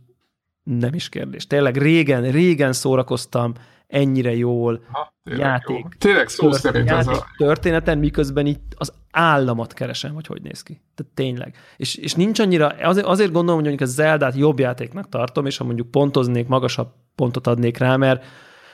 nem 0.62 0.94
is 0.94 1.08
kérdés. 1.08 1.46
Tényleg 1.46 1.76
régen, 1.76 2.30
régen 2.30 2.72
szórakoztam 2.72 3.52
ennyire 3.86 4.36
jól 4.36 4.84
ha, 4.92 5.14
tényleg 5.22 5.46
játék. 5.46 5.82
Jó. 5.82 5.88
Tényleg 5.98 6.28
szó 6.28 6.52
szerint 6.52 6.88
játék 6.88 7.14
a... 7.14 7.26
történeten, 7.36 7.98
miközben 7.98 8.46
itt 8.46 8.72
az 8.76 8.92
államat 9.10 9.72
keresem, 9.72 10.14
hogy 10.14 10.26
hogy 10.26 10.42
néz 10.42 10.62
ki. 10.62 10.80
Tehát 10.94 11.12
tényleg. 11.14 11.56
És, 11.76 11.94
és 11.94 12.14
nincs 12.14 12.38
annyira, 12.38 12.66
azért, 12.66 13.06
azért 13.06 13.32
gondolom, 13.32 13.60
hogy 13.60 13.68
mondjuk 13.68 13.88
a 13.88 13.92
Zeldát 13.92 14.36
jobb 14.36 14.58
játéknak 14.58 15.08
tartom, 15.08 15.46
és 15.46 15.56
ha 15.56 15.64
mondjuk 15.64 15.90
pontoznék, 15.90 16.48
magasabb 16.48 16.88
pontot 17.14 17.46
adnék 17.46 17.76
rá, 17.76 17.96
mert, 17.96 18.24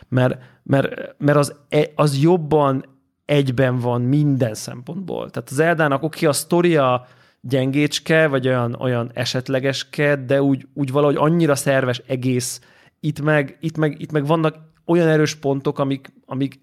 mert, 0.08 0.38
mert, 0.62 1.14
mert 1.18 1.38
az, 1.38 1.54
e, 1.68 1.90
az 1.94 2.18
jobban 2.18 2.84
egyben 3.24 3.78
van 3.78 4.02
minden 4.02 4.54
szempontból. 4.54 5.30
Tehát 5.30 5.48
az 5.48 5.54
Zeldának 5.54 6.02
oké, 6.02 6.26
a 6.26 6.32
sztoria 6.32 7.06
gyengécske, 7.40 8.26
vagy 8.26 8.48
olyan, 8.48 8.74
olyan 8.74 9.10
esetlegeske, 9.14 10.16
de 10.16 10.42
úgy, 10.42 10.66
úgy 10.74 10.92
valahogy 10.92 11.16
annyira 11.16 11.54
szerves 11.54 12.02
egész. 12.06 12.60
Itt 13.00 13.20
meg, 13.20 13.56
itt 13.60 13.76
meg, 13.76 14.00
itt 14.00 14.12
meg 14.12 14.26
vannak 14.26 14.56
olyan 14.86 15.08
erős 15.08 15.34
pontok, 15.34 15.78
amik, 15.78 16.12
amik 16.26 16.60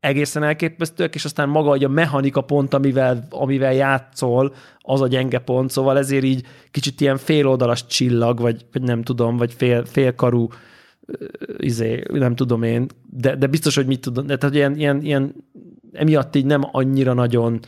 egészen 0.00 0.42
elképesztőek, 0.42 1.14
és 1.14 1.24
aztán 1.24 1.48
maga 1.48 1.70
a 1.70 1.88
mechanika 1.88 2.40
pont, 2.40 2.74
amivel, 2.74 3.26
amivel 3.30 3.74
játszol, 3.74 4.54
az 4.78 5.00
a 5.00 5.08
gyenge 5.08 5.38
pont, 5.38 5.70
szóval 5.70 5.98
ezért 5.98 6.24
így 6.24 6.46
kicsit 6.70 7.00
ilyen 7.00 7.16
féloldalas 7.16 7.86
csillag, 7.86 8.40
vagy, 8.40 8.66
vagy 8.72 8.82
nem 8.82 9.02
tudom, 9.02 9.36
vagy 9.36 9.52
fél, 9.52 9.84
félkarú 9.84 10.48
izé, 11.58 12.02
nem 12.12 12.34
tudom 12.34 12.62
én, 12.62 12.86
de, 13.10 13.36
de 13.36 13.46
biztos, 13.46 13.74
hogy 13.74 13.86
mit 13.86 14.00
tudom, 14.00 14.26
tehát 14.26 14.54
ilyen, 14.54 14.76
ilyen, 14.76 15.02
ilyen 15.02 15.34
emiatt 15.92 16.36
így 16.36 16.46
nem 16.46 16.68
annyira 16.72 17.12
nagyon 17.12 17.60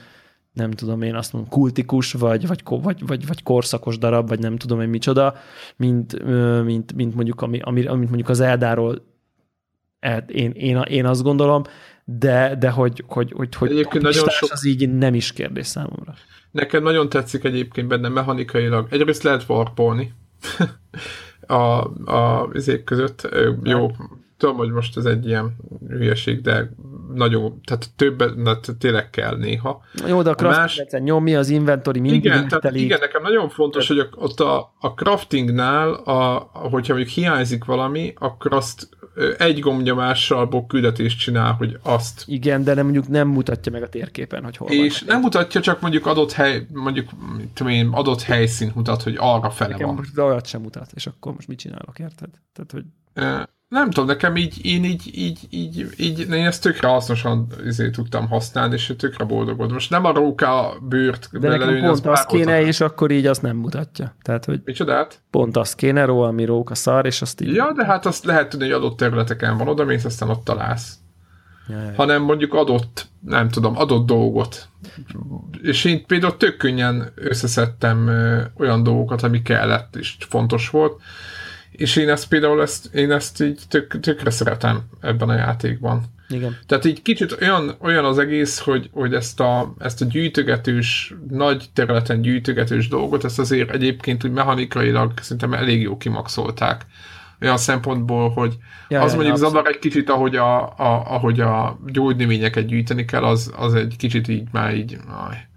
nem 0.52 0.70
tudom 0.70 1.02
én 1.02 1.14
azt 1.14 1.32
mondom, 1.32 1.50
kultikus, 1.50 2.12
vagy, 2.12 2.46
vagy, 2.46 2.62
vagy, 2.66 3.06
vagy, 3.06 3.26
vagy 3.26 3.42
korszakos 3.42 3.98
darab, 3.98 4.28
vagy 4.28 4.38
nem 4.38 4.56
tudom 4.56 4.80
én 4.80 4.88
micsoda, 4.88 5.34
mint, 5.76 6.24
mint, 6.64 6.92
mint 6.92 7.14
mondjuk, 7.14 7.42
ami, 7.42 7.60
ami, 7.60 7.86
amit 7.86 8.08
mondjuk 8.08 8.28
az 8.28 8.40
Eldáról 8.40 9.08
én, 10.26 10.50
én, 10.50 10.76
én 10.76 11.06
azt 11.06 11.22
gondolom, 11.22 11.62
de, 12.04 12.56
de 12.58 12.70
hogy, 12.70 13.04
hogy, 13.06 13.32
hogy, 13.32 13.54
hogy 13.54 13.70
egyébként 13.70 14.02
nagyon 14.02 14.28
sok... 14.28 14.52
az 14.52 14.64
így 14.64 14.90
nem 14.92 15.14
is 15.14 15.32
kérdés 15.32 15.66
számomra. 15.66 16.14
Nekem 16.50 16.82
nagyon 16.82 17.08
tetszik 17.08 17.44
egyébként 17.44 17.88
benne 17.88 18.08
mechanikailag. 18.08 18.86
Egyrészt 18.90 19.22
lehet 19.22 19.48
warpolni 19.48 20.12
a, 21.46 21.54
a 22.12 22.48
izék 22.52 22.84
között. 22.84 23.28
Jó, 23.62 23.90
tudom, 24.40 24.56
hogy 24.56 24.70
most 24.70 24.96
ez 24.96 25.04
egy 25.04 25.26
ilyen 25.26 25.56
hülyeség, 25.88 26.40
de 26.40 26.70
nagyon, 27.14 27.60
tehát 27.64 27.90
több, 27.96 28.24
tényleg 28.78 29.10
kell 29.10 29.36
néha. 29.36 29.82
Jó, 30.06 30.22
de 30.22 30.30
a 30.30 30.34
crafting 30.34 30.88
más... 30.92 31.00
nyomja 31.02 31.38
az 31.38 31.48
inventory 31.48 32.00
mindig 32.00 32.24
igen, 32.24 32.48
tehát 32.48 32.74
igen, 32.76 32.98
nekem 33.00 33.22
nagyon 33.22 33.48
fontos, 33.48 33.88
hogy 33.88 34.08
ott 34.14 34.40
a, 34.40 34.74
a 34.80 34.88
craftingnál, 34.88 35.92
a, 35.92 36.50
hogyha 36.52 36.94
mondjuk 36.94 37.14
hiányzik 37.14 37.64
valami, 37.64 38.12
akkor 38.16 38.54
azt 38.54 38.88
egy 39.38 39.60
gombnyomással 39.60 40.66
küldetést 40.66 41.18
csinál, 41.18 41.52
hogy 41.52 41.78
azt. 41.82 42.24
Igen, 42.26 42.64
de 42.64 42.74
nem 42.74 42.84
mondjuk 42.84 43.08
nem 43.08 43.28
mutatja 43.28 43.72
meg 43.72 43.82
a 43.82 43.88
térképen, 43.88 44.44
hogy 44.44 44.56
hol 44.56 44.70
És 44.70 45.00
van. 45.00 45.08
nem 45.08 45.20
mutatja, 45.20 45.60
csak 45.60 45.80
mondjuk 45.80 46.06
adott 46.06 46.32
hely, 46.32 46.66
mondjuk 46.72 47.08
tudom 47.54 47.72
én, 47.72 47.88
adott 47.88 48.22
helyszínt 48.22 48.74
mutat, 48.74 49.02
hogy 49.02 49.16
arra 49.18 49.50
fele 49.50 49.70
Nekem 49.70 49.86
van. 49.86 49.96
most 49.96 50.18
olyat 50.18 50.46
sem 50.46 50.60
mutat, 50.60 50.90
és 50.94 51.06
akkor 51.06 51.32
most 51.32 51.48
mit 51.48 51.58
csinálok, 51.58 51.98
érted? 51.98 52.28
Tehát, 52.52 52.72
hogy... 52.72 52.84
Nem 53.70 53.90
tudom, 53.90 54.06
nekem 54.06 54.36
így, 54.36 54.66
én 54.66 54.84
így, 54.84 55.10
így, 55.14 55.38
így, 55.50 55.86
így 55.96 56.18
én 56.18 56.46
ezt 56.46 56.62
tökre 56.62 56.88
hasznosan 56.88 57.46
izé, 57.64 57.90
tudtam 57.90 58.28
használni, 58.28 58.74
és 58.74 58.94
tökre 58.98 59.24
boldog 59.24 59.56
volt. 59.56 59.70
Most 59.70 59.90
nem 59.90 60.04
a 60.04 60.12
róka 60.12 60.76
bőrt 60.82 61.28
De 61.32 61.48
nekem 61.48 61.80
pont 61.80 62.06
az, 62.06 62.24
kéne, 62.24 62.60
és 62.60 62.80
akkor 62.80 63.10
így 63.10 63.26
azt 63.26 63.42
nem 63.42 63.56
mutatja. 63.56 64.14
Tehát, 64.22 64.44
hogy 64.44 64.60
Micsodát? 64.64 65.20
Pont 65.30 65.56
azt 65.56 65.74
kéne 65.74 66.04
róla, 66.04 66.28
ami 66.28 66.44
róka 66.44 66.74
szar, 66.74 67.06
és 67.06 67.22
azt 67.22 67.40
így... 67.40 67.54
Ja, 67.54 67.72
de 67.76 67.84
hát 67.84 68.06
azt 68.06 68.24
lehet 68.24 68.48
tudni, 68.48 68.64
hogy 68.64 68.74
adott 68.74 68.96
területeken 68.96 69.56
van, 69.56 69.68
oda 69.68 69.84
mész, 69.84 70.04
aztán 70.04 70.28
ott 70.28 70.44
találsz. 70.44 70.94
Ja, 71.68 71.82
ja. 71.82 71.92
Hanem 71.96 72.22
mondjuk 72.22 72.54
adott, 72.54 73.06
nem 73.20 73.48
tudom, 73.48 73.76
adott 73.76 74.06
dolgot. 74.06 74.68
És 75.62 75.84
én 75.84 76.06
például 76.06 76.36
tök 76.36 76.56
könnyen 76.56 77.12
összeszedtem 77.14 78.10
olyan 78.58 78.82
dolgokat, 78.82 79.22
ami 79.22 79.42
kellett, 79.42 79.96
és 79.96 80.16
fontos 80.28 80.70
volt 80.70 81.00
és 81.80 81.96
én 81.96 82.08
ezt 82.08 82.28
például 82.28 82.62
ezt, 82.62 82.94
én 82.94 83.10
ezt 83.10 83.42
így 83.42 83.60
tök, 83.68 84.00
tökre 84.00 84.30
szeretem 84.30 84.82
ebben 85.00 85.28
a 85.28 85.34
játékban. 85.34 86.04
Igen. 86.28 86.56
Tehát 86.66 86.84
így 86.84 87.02
kicsit 87.02 87.36
olyan, 87.40 87.76
olyan 87.78 88.04
az 88.04 88.18
egész, 88.18 88.58
hogy, 88.58 88.90
hogy 88.92 89.14
ezt, 89.14 89.40
a, 89.40 89.74
ezt 89.78 90.02
a 90.02 90.04
gyűjtögetős, 90.04 91.14
nagy 91.30 91.64
területen 91.72 92.20
gyűjtögetős 92.20 92.88
dolgot, 92.88 93.24
ezt 93.24 93.38
azért 93.38 93.70
egyébként 93.70 94.24
úgy 94.24 94.30
mechanikailag 94.30 95.12
szerintem 95.20 95.52
elég 95.52 95.80
jó 95.80 95.96
kimaxolták. 95.96 96.86
Olyan 97.42 97.58
szempontból, 97.58 98.30
hogy 98.30 98.56
ja, 98.88 99.00
az 99.00 99.10
ja, 99.10 99.16
mondjuk 99.16 99.36
zavar 99.36 99.66
egy 99.66 99.78
kicsit, 99.78 100.10
ahogy 100.10 100.36
a, 100.36 100.62
a, 100.62 101.02
ahogy 101.06 101.40
a 101.40 101.80
gyógynövényeket 101.86 102.66
gyűjteni 102.66 103.04
kell, 103.04 103.22
az, 103.22 103.52
az 103.56 103.74
egy 103.74 103.94
kicsit 103.98 104.28
így 104.28 104.48
már 104.52 104.74
így, 104.74 104.96
aj, 105.26 105.48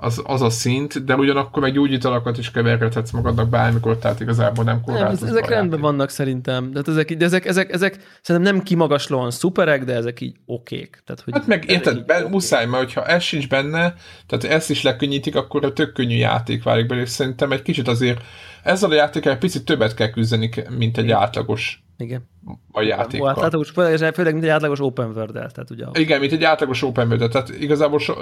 az, 0.00 0.22
az 0.24 0.42
a 0.42 0.50
szint, 0.50 1.04
de 1.04 1.14
ugyanakkor 1.14 1.62
meg 1.62 1.72
gyógyítalakat 1.72 2.38
is 2.38 2.50
keverhetsz 2.50 3.10
magadnak 3.10 3.48
bármikor, 3.48 3.98
tehát 3.98 4.20
igazából 4.20 4.64
nem 4.64 4.80
korlátozva. 4.80 5.26
Nem, 5.26 5.36
ezek 5.36 5.48
rendben 5.48 5.80
vannak 5.80 6.10
szerintem, 6.10 6.70
de, 6.70 6.80
ezek, 6.86 7.16
de 7.16 7.24
ezek, 7.24 7.46
ezek, 7.46 7.72
ezek 7.72 8.18
szerintem 8.22 8.54
nem 8.54 8.62
kimagaslóan 8.62 9.30
szuperek, 9.30 9.84
de 9.84 9.94
ezek 9.94 10.20
így 10.20 10.36
okék. 10.46 11.02
Tehát, 11.04 11.22
hogy 11.24 11.32
hát 11.32 11.46
meg 11.46 11.70
érted, 11.70 12.04
be, 12.04 12.28
muszáj, 12.28 12.66
mert 12.66 12.82
hogyha 12.82 13.06
ez 13.06 13.22
sincs 13.22 13.48
benne, 13.48 13.94
tehát 14.26 14.44
ezt 14.44 14.70
is 14.70 14.82
lekönnyítik, 14.82 15.36
akkor 15.36 15.64
a 15.64 15.72
tök 15.72 15.92
könnyű 15.92 16.16
játék 16.16 16.62
válik 16.62 16.86
belőle, 16.86 17.06
és 17.06 17.12
szerintem 17.12 17.52
egy 17.52 17.62
kicsit 17.62 17.88
azért 17.88 18.20
ezzel 18.62 18.90
a 18.90 18.94
játékkal 18.94 19.32
egy 19.32 19.38
picit 19.38 19.64
többet 19.64 19.94
kell 19.94 20.10
küzdeni, 20.10 20.50
mint 20.78 20.98
egy 20.98 21.10
átlagos 21.10 21.82
igen. 21.98 22.28
A 22.72 22.82
játékkal. 22.82 23.28
Hát 23.28 23.42
átlagos, 23.44 23.70
főleg, 23.70 24.14
főleg, 24.14 24.32
mint 24.32 24.44
egy 24.44 24.50
átlagos 24.50 24.80
open 24.80 25.10
world 25.10 25.32
tehát 25.32 25.70
ugye. 25.70 25.84
Igen, 25.92 26.20
mint 26.20 26.32
egy 26.32 26.44
átlagos 26.44 26.82
open 26.82 27.06
world 27.06 27.30
tehát 27.30 27.48
igazából 27.60 27.98
so, 27.98 28.14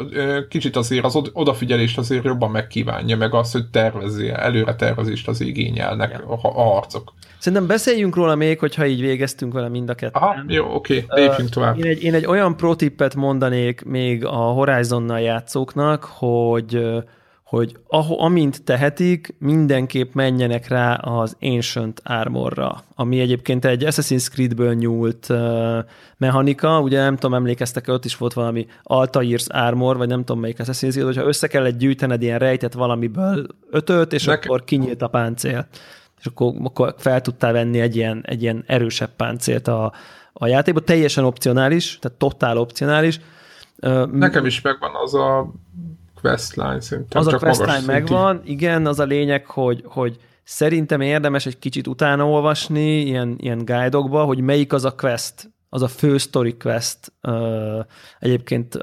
kicsit 0.49 0.77
azért 0.77 1.05
az 1.05 1.21
odafigyelést 1.33 1.99
azért 1.99 2.25
jobban 2.25 2.51
megkívánja, 2.51 3.17
meg 3.17 3.35
azt, 3.35 3.53
hogy 3.53 3.67
tervezi, 3.71 4.29
előre 4.29 4.75
tervezést 4.75 5.29
az 5.29 5.41
igényelnek 5.41 6.11
ja. 6.11 6.33
a, 6.33 6.39
a 6.43 6.63
harcok. 6.63 7.13
Szerintem 7.39 7.67
beszéljünk 7.67 8.17
róla 8.17 8.35
még, 8.35 8.59
hogyha 8.59 8.87
így 8.87 9.01
végeztünk 9.01 9.53
vele 9.53 9.69
mind 9.69 9.89
a 9.89 9.95
ketten. 9.95 10.23
Aha, 10.23 10.45
jó, 10.47 10.75
oké, 10.75 11.05
okay, 11.09 11.23
lépjünk 11.23 11.51
tovább. 11.51 11.79
Én 11.79 11.85
egy, 11.85 12.03
én 12.03 12.15
egy 12.15 12.27
olyan 12.27 12.57
pro 12.57 12.75
mondanék 13.17 13.85
még 13.85 14.25
a 14.25 14.37
Horizonnal 14.37 15.21
játszóknak, 15.21 16.05
hogy 16.05 16.81
hogy 17.47 17.77
ahol, 17.89 18.19
amint 18.19 18.65
tehetik, 18.65 19.35
mindenképp 19.39 20.15
menjenek 20.15 20.69
rá 20.69 20.95
az 20.95 21.37
Ancient 21.41 22.01
Armorra, 22.05 22.85
ami 22.95 23.21
egyébként 23.21 23.65
egy 23.65 23.85
Assassin's 23.87 24.29
Creed-ből 24.31 24.75
nyúlt 24.75 25.27
uh, 25.29 25.79
mechanika, 26.17 26.81
ugye 26.81 27.01
nem 27.01 27.15
tudom, 27.15 27.35
emlékeztek 27.35 27.89
ott 27.89 28.05
is 28.05 28.17
volt 28.17 28.33
valami 28.33 28.67
Altair's 28.85 29.47
Armor, 29.49 29.97
vagy 29.97 30.09
nem 30.09 30.25
tudom 30.25 30.41
melyik 30.41 30.59
Assassin's 30.59 30.91
Creed, 30.91 31.07
hogyha 31.07 31.27
össze 31.27 31.47
kellett 31.47 31.79
gyűjtened 31.79 32.23
ilyen 32.23 32.39
rejtett 32.39 32.73
valamiből 32.73 33.47
ötöt, 33.71 34.13
és 34.13 34.25
Nekem. 34.25 34.51
akkor 34.51 34.65
kinyílt 34.65 35.03
a 35.03 35.09
páncél. 35.09 35.67
És 36.19 36.27
akkor, 36.27 36.55
akkor 36.63 36.95
fel 36.99 37.21
tudtál 37.21 37.53
venni 37.53 37.81
egy 37.81 37.97
ilyen, 37.97 38.23
egy 38.27 38.43
ilyen 38.43 38.65
erősebb 38.67 39.11
páncélt 39.17 39.69
a, 39.69 39.93
a 40.33 40.47
játékban, 40.47 40.85
teljesen 40.85 41.25
opcionális, 41.25 41.99
tehát 41.99 42.19
totál 42.19 42.59
opcionális. 42.59 43.21
Nekem 44.13 44.47
is 44.47 44.61
megvan 44.61 44.91
az 45.05 45.15
a 45.15 45.53
questline 46.21 46.81
szerintem. 46.81 47.21
Az 47.21 47.29
csak 47.29 47.43
a 47.43 47.45
questline 47.45 47.83
megvan, 47.87 48.41
igen, 48.45 48.87
az 48.87 48.99
a 48.99 49.05
lényeg, 49.05 49.47
hogy, 49.47 49.83
hogy 49.85 50.17
szerintem 50.45 51.01
érdemes 51.01 51.47
egy 51.47 51.59
kicsit 51.59 51.87
utána 51.87 52.29
olvasni 52.29 53.01
ilyen, 53.01 53.35
ilyen 53.39 53.65
guide 53.65 53.97
hogy 53.99 54.41
melyik 54.41 54.73
az 54.73 54.85
a 54.85 54.95
quest, 54.95 55.51
az 55.69 55.83
a 55.83 55.89
fő 55.89 56.19
story 56.19 56.57
quest. 56.57 57.13
Egyébként 58.19 58.79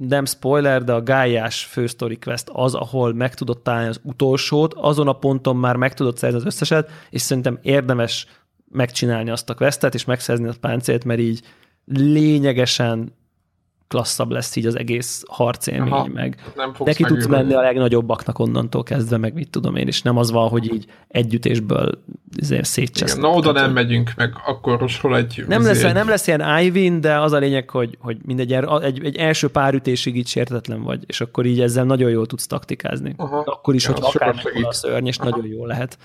nem 0.00 0.24
spoiler, 0.24 0.84
de 0.84 0.92
a 0.92 1.02
gályás 1.02 1.64
fő 1.64 1.86
story 1.86 2.18
quest 2.18 2.48
az, 2.52 2.74
ahol 2.74 3.14
meg 3.14 3.34
tudod 3.34 3.62
találni 3.62 3.88
az 3.88 4.00
utolsót, 4.02 4.74
azon 4.74 5.08
a 5.08 5.12
ponton 5.12 5.56
már 5.56 5.76
meg 5.76 5.94
tudod 5.94 6.16
szerzni 6.16 6.38
az 6.38 6.46
összeset, 6.46 6.90
és 7.10 7.20
szerintem 7.20 7.58
érdemes 7.62 8.26
megcsinálni 8.70 9.30
azt 9.30 9.50
a 9.50 9.54
questet, 9.54 9.94
és 9.94 10.04
megszerzni 10.04 10.48
a 10.48 10.54
páncélt, 10.60 11.04
mert 11.04 11.20
így 11.20 11.42
lényegesen 11.84 13.12
klasszabb 13.88 14.30
lesz 14.30 14.56
így 14.56 14.66
az 14.66 14.78
egész 14.78 15.22
harcélmény, 15.28 15.92
Aha, 15.92 16.06
meg 16.06 16.52
neki 16.78 17.02
tudsz 17.02 17.26
menni 17.26 17.54
a 17.54 17.60
legnagyobbaknak 17.60 18.38
onnantól 18.38 18.82
kezdve, 18.82 19.16
meg 19.16 19.34
mit 19.34 19.50
tudom 19.50 19.76
én, 19.76 19.86
és 19.86 20.02
nem 20.02 20.16
az 20.16 20.30
van, 20.30 20.48
hogy 20.48 20.74
így 20.74 20.86
együttésből 21.08 22.02
izé 22.36 22.62
szétcseszt. 22.62 23.20
Na 23.20 23.28
oda 23.28 23.52
nem 23.52 23.72
megyünk, 23.72 24.12
meg 24.16 24.32
akkor 24.46 24.90
hol 25.00 25.16
egy... 25.16 25.44
Nem 25.48 25.62
lesz, 25.62 25.82
egy... 25.82 25.94
nem 25.94 26.08
lesz 26.08 26.26
ilyen 26.26 26.58
Ivin, 26.60 27.00
de 27.00 27.20
az 27.20 27.32
a 27.32 27.38
lényeg, 27.38 27.70
hogy, 27.70 27.98
hogy 28.00 28.16
mindegy, 28.24 28.52
egy, 28.52 29.04
egy 29.04 29.16
első 29.16 29.48
pár 29.48 29.74
ütésig 29.74 30.16
így 30.16 30.26
sértetlen 30.26 30.82
vagy, 30.82 31.04
és 31.06 31.20
akkor 31.20 31.46
így 31.46 31.60
ezzel 31.60 31.84
nagyon 31.84 32.10
jól 32.10 32.26
tudsz 32.26 32.46
taktikázni. 32.46 33.14
Aha. 33.16 33.42
Akkor 33.46 33.74
is, 33.74 33.84
ja, 33.84 33.92
hogy 33.92 34.02
akár 34.04 34.34
a 34.62 34.72
szörny, 34.72 35.06
és 35.06 35.18
Aha. 35.18 35.28
nagyon 35.28 35.46
jó 35.46 35.66
lehet. 35.66 35.98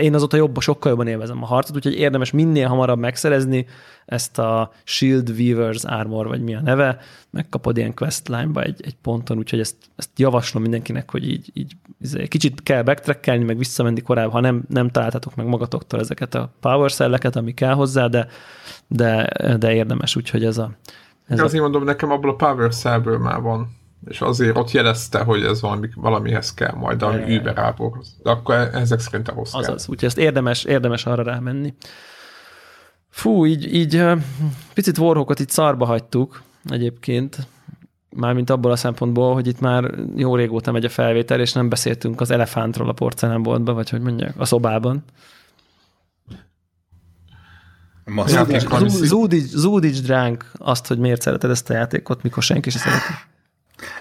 Én 0.00 0.14
azóta 0.14 0.36
jobb, 0.36 0.60
sokkal 0.60 0.90
jobban 0.90 1.06
élvezem 1.06 1.42
a 1.42 1.46
harcot, 1.46 1.76
úgyhogy 1.76 1.94
érdemes 1.94 2.30
minél 2.30 2.68
hamarabb 2.68 2.98
megszerezni 2.98 3.66
ezt 4.06 4.38
a 4.38 4.72
Shield 4.84 5.30
Weavers 5.30 5.84
Armor, 5.84 6.26
vagy 6.26 6.42
mi 6.42 6.54
a 6.54 6.60
neve, 6.60 6.98
megkapod 7.30 7.76
ilyen 7.76 7.94
questline-ba 7.94 8.62
egy, 8.62 8.80
egy 8.84 8.96
ponton, 9.02 9.38
úgyhogy 9.38 9.60
ezt, 9.60 9.76
ezt 9.96 10.10
javaslom 10.16 10.62
mindenkinek, 10.62 11.10
hogy 11.10 11.28
így, 11.28 11.50
így 11.54 11.72
izé, 12.00 12.26
kicsit 12.26 12.62
kell 12.62 12.82
backtrackelni, 12.82 13.44
meg 13.44 13.58
visszamenni 13.58 14.00
korábban, 14.00 14.32
ha 14.32 14.40
nem, 14.40 14.62
nem 14.68 14.90
találtatok 14.90 15.34
meg 15.34 15.46
magatoktól 15.46 16.00
ezeket 16.00 16.34
a 16.34 16.50
power 16.60 16.92
cell-eket, 16.92 17.36
ami 17.36 17.54
kell 17.54 17.74
hozzá, 17.74 18.06
de, 18.06 18.26
de, 18.86 19.28
de 19.58 19.74
érdemes, 19.74 20.16
úgyhogy 20.16 20.44
ez 20.44 20.58
a 20.58 20.70
ez 21.26 21.40
Azért 21.40 21.60
a... 21.60 21.62
mondom, 21.62 21.84
nekem 21.84 22.10
abból 22.10 22.30
a 22.30 22.34
Power 22.34 22.74
Cell-ből 22.74 23.18
már 23.18 23.40
van 23.40 23.78
és 24.08 24.20
azért 24.20 24.56
ott 24.56 24.70
jelezte, 24.70 25.22
hogy 25.22 25.42
ez 25.42 25.60
valami, 25.60 25.88
valamihez 25.94 26.54
kell 26.54 26.72
majd, 26.72 27.02
ami 27.02 27.36
Uber 27.36 27.58
áborhoz. 27.58 28.16
De 28.22 28.30
akkor 28.30 28.54
ezek 28.54 29.00
szerint 29.00 29.28
ahhoz 29.28 29.54
Azaz, 29.54 29.66
kell. 29.66 29.74
úgyhogy 29.74 30.08
ezt 30.08 30.18
érdemes, 30.18 30.64
érdemes 30.64 31.06
arra 31.06 31.22
rámenni. 31.22 31.74
Fú, 33.08 33.46
így, 33.46 33.74
így 33.74 34.04
picit 34.74 34.98
Warhawkot 34.98 35.38
itt 35.38 35.50
szarba 35.50 35.84
hagytuk 35.84 36.42
egyébként, 36.64 37.46
mármint 38.08 38.50
abból 38.50 38.70
a 38.70 38.76
szempontból, 38.76 39.34
hogy 39.34 39.46
itt 39.46 39.60
már 39.60 39.94
jó 40.16 40.36
régóta 40.36 40.72
megy 40.72 40.84
a 40.84 40.88
felvétel, 40.88 41.40
és 41.40 41.52
nem 41.52 41.68
beszéltünk 41.68 42.20
az 42.20 42.30
elefántról 42.30 42.88
a 42.88 42.92
porcelánboltban, 42.92 43.74
vagy 43.74 43.90
hogy 43.90 44.00
mondják, 44.00 44.34
a 44.38 44.44
szobában. 44.44 45.04
Zúdics 49.38 50.02
dránk 50.02 50.50
azt, 50.58 50.86
hogy 50.86 50.98
miért 50.98 51.20
szereted 51.20 51.50
ezt 51.50 51.70
a 51.70 51.74
játékot, 51.74 52.22
mikor 52.22 52.42
senki 52.42 52.70
sem 52.70 52.80
szereti. 52.80 53.12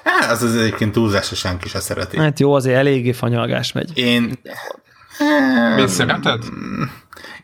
Hát, 0.04 0.32
az 0.32 0.44
az 0.44 0.56
egyébként 0.56 0.92
túlzás, 0.92 1.32
senki 1.34 1.68
se 1.68 1.80
szereti. 1.80 2.18
Hát 2.18 2.40
jó, 2.40 2.54
azért 2.54 2.78
eléggé 2.78 3.12
fanyalgás 3.12 3.72
megy. 3.72 3.98
Én... 3.98 4.40
Mit 5.76 5.88
szereted? 5.88 6.44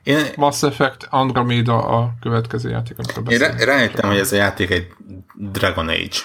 Én... 0.03 0.25
Mass 0.35 0.63
Effect 0.63 1.07
Andromeda 1.09 1.87
a 1.87 2.13
következő 2.21 2.69
játék, 2.69 2.97
amikor 2.97 3.33
Én 3.33 3.39
rájöttem, 3.39 4.09
hogy 4.09 4.19
ez 4.19 4.31
a 4.31 4.35
játék 4.35 4.69
egy 4.69 4.87
Dragon 5.33 5.87
Age 5.87 6.17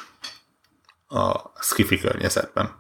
a 1.09 1.53
Skiffy 1.61 1.99
környezetben. 1.99 2.79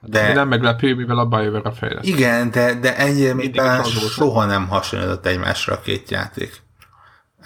De, 0.00 0.32
nem 0.32 0.48
meglepő, 0.48 0.94
mivel 0.94 1.18
a 1.18 1.26
BioWare 1.26 1.68
a 1.68 1.72
fejlesztő. 1.72 2.08
Igen, 2.08 2.50
de, 2.50 2.74
de 2.74 2.96
ennyire 2.96 3.82
soha 4.10 4.44
nem 4.44 4.68
hasonlított 4.68 5.26
egymásra 5.26 5.74
a 5.74 5.80
két 5.80 6.10
játék. 6.10 6.62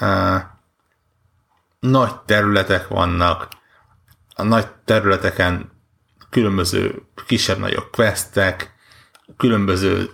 Uh, 0.00 0.40
nagy 1.80 2.20
területek 2.20 2.88
vannak, 2.88 3.48
a 4.40 4.44
nagy 4.44 4.66
területeken 4.84 5.70
különböző 6.30 7.02
kisebb-nagyobb 7.26 7.90
questek, 7.90 8.74
különböző 9.36 10.10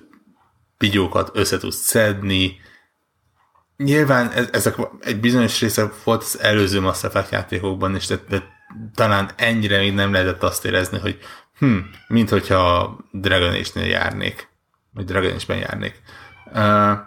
pigyókat 0.78 1.30
össze 1.32 1.58
tudsz 1.58 1.76
szedni. 1.76 2.60
Nyilván 3.76 4.30
ezek 4.52 4.76
egy 5.00 5.20
bizonyos 5.20 5.60
része 5.60 5.90
volt 6.04 6.22
az 6.22 6.38
előző 6.40 6.80
Mass 6.80 7.04
Effect 7.04 7.30
játékokban 7.30 7.96
is, 7.96 8.06
de, 8.06 8.18
de 8.28 8.42
talán 8.94 9.30
ennyire 9.36 9.78
még 9.78 9.94
nem 9.94 10.12
lehetett 10.12 10.42
azt 10.42 10.64
érezni, 10.64 10.98
hogy 10.98 11.18
hm, 11.58 11.76
mint 12.08 12.28
hogyha 12.30 12.96
Dragon 13.12 13.52
Age-nél 13.52 13.86
járnék, 13.86 14.48
vagy 14.92 15.04
Dragon 15.04 15.32
Age-ben 15.32 15.58
járnék. 15.58 16.02
Uh, 16.52 16.98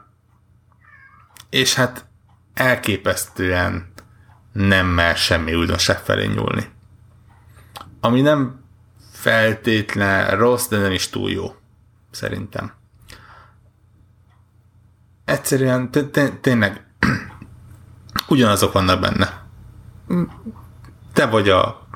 és 1.49 1.73
hát 1.73 2.05
elképesztően 2.53 3.93
nem 4.51 4.87
mer 4.87 5.17
semmi 5.17 5.55
újdonság 5.55 5.97
felé 5.97 6.25
nyúlni 6.25 6.77
ami 7.99 8.21
nem 8.21 8.63
feltétlen 9.11 10.37
rossz, 10.37 10.67
de 10.67 10.77
nem 10.77 10.91
is 10.91 11.09
túl 11.09 11.31
jó, 11.31 11.55
szerintem. 12.11 12.73
Egyszerűen 15.25 15.89
tényleg 16.41 16.85
ugyanazok 18.27 18.73
vannak 18.73 18.99
benne. 18.99 19.47
Te 21.13 21.25
vagy 21.25 21.49
a 21.49 21.87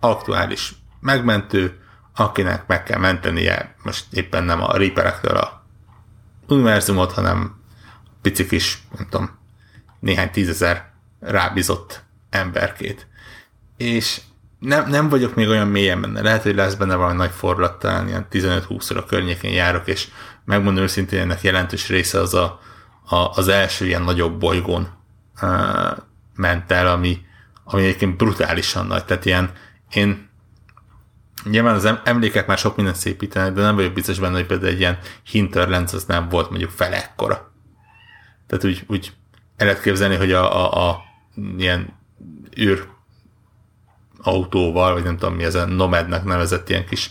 aktuális 0.00 0.74
megmentő, 1.00 1.80
akinek 2.14 2.66
meg 2.66 2.82
kell 2.82 2.98
mentenie, 2.98 3.74
most 3.82 4.12
éppen 4.12 4.44
nem 4.44 4.62
a 4.62 4.76
Reaperektől 4.76 5.36
a 5.36 5.64
univerzumot, 6.48 7.12
hanem 7.12 7.60
pici 8.22 8.46
kis, 8.46 8.82
nem 8.96 9.06
tudom, 9.08 9.38
néhány 10.00 10.30
tízezer 10.30 10.92
rábízott 11.20 12.02
emberkét. 12.30 13.06
És 13.76 14.20
nem, 14.58 14.88
nem 14.88 15.08
vagyok 15.08 15.34
még 15.34 15.48
olyan 15.48 15.68
mélyen 15.68 16.00
benne. 16.00 16.22
Lehet, 16.22 16.42
hogy 16.42 16.54
lesz 16.54 16.74
benne 16.74 16.94
valami 16.94 17.16
nagy 17.16 17.30
fordulat, 17.30 17.78
talán 17.78 18.08
ilyen 18.08 18.26
15-20 18.30 18.96
a 18.96 19.04
környékén 19.04 19.52
járok, 19.52 19.86
és 19.86 20.08
megmondom 20.44 20.82
őszintén, 20.82 21.20
ennek 21.20 21.42
jelentős 21.42 21.88
része 21.88 22.20
az 22.20 22.34
a, 22.34 22.60
a, 23.04 23.16
az 23.16 23.48
első 23.48 23.86
ilyen 23.86 24.02
nagyobb 24.02 24.38
bolygón 24.38 24.88
uh, 25.42 25.96
ment 26.34 26.72
el, 26.72 26.86
ami, 26.86 27.18
ami 27.64 27.82
egyébként 27.82 28.16
brutálisan 28.16 28.86
nagy. 28.86 29.04
Tehát 29.04 29.24
ilyen, 29.24 29.50
én 29.92 30.28
nyilván 31.44 31.74
az 31.74 31.94
emlékek 32.04 32.46
már 32.46 32.58
sok 32.58 32.76
mindent 32.76 32.96
szépítenek, 32.96 33.52
de 33.52 33.62
nem 33.62 33.74
vagyok 33.74 33.92
biztos 33.92 34.18
benne, 34.18 34.34
hogy 34.34 34.46
például 34.46 34.70
egy 34.70 34.80
ilyen 34.80 34.98
Hinterlands 35.24 35.92
az 35.92 36.04
nem 36.04 36.28
volt 36.28 36.50
mondjuk 36.50 36.70
fele 36.70 36.96
ekkora. 36.96 37.52
Tehát 38.46 38.64
úgy, 38.64 38.84
úgy 38.86 39.12
el 39.56 39.66
lehet 39.66 39.82
képzelni, 39.82 40.16
hogy 40.16 40.32
a, 40.32 40.64
a, 40.64 40.88
a 40.88 40.98
ilyen 41.56 41.98
űr 42.60 42.88
autóval, 44.28 44.92
vagy 44.92 45.04
nem 45.04 45.16
tudom 45.16 45.34
mi 45.34 45.44
ez 45.44 45.54
a 45.54 45.66
Nomadnak 45.66 46.24
nevezett 46.24 46.68
ilyen 46.68 46.86
kis 46.86 47.10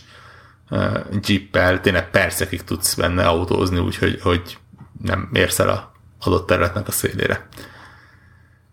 uh, 0.70 1.04
jeeppel, 1.26 1.80
tényleg 1.80 2.10
percekig 2.10 2.64
tudsz 2.64 2.94
benne 2.94 3.26
autózni, 3.26 3.78
úgyhogy 3.78 4.20
hogy 4.22 4.58
nem 5.02 5.28
érsz 5.32 5.58
el 5.58 5.68
a 5.68 5.92
adott 6.20 6.46
területnek 6.46 6.88
a 6.88 6.92
szélére. 6.92 7.48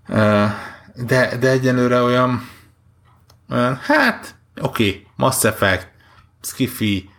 Uh, 0.07 0.49
de, 0.95 1.37
de 1.37 1.49
egyenlőre 1.49 2.01
olyan 2.01 2.49
uh, 3.49 3.77
hát 3.77 4.35
oké, 4.61 4.87
okay, 4.87 5.07
Mass 5.15 5.43
Effect, 5.43 5.87
Skiffy, 6.41 7.09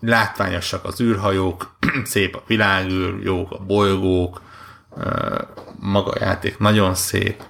látványosak 0.00 0.84
az 0.84 1.00
űrhajók, 1.00 1.76
szép 2.04 2.34
a 2.34 2.42
világűr, 2.46 3.22
jók 3.22 3.52
a 3.52 3.58
bolygók, 3.58 4.42
maga 5.78 6.10
a 6.10 6.18
játék 6.20 6.58
nagyon 6.58 6.94
szép, 6.94 7.42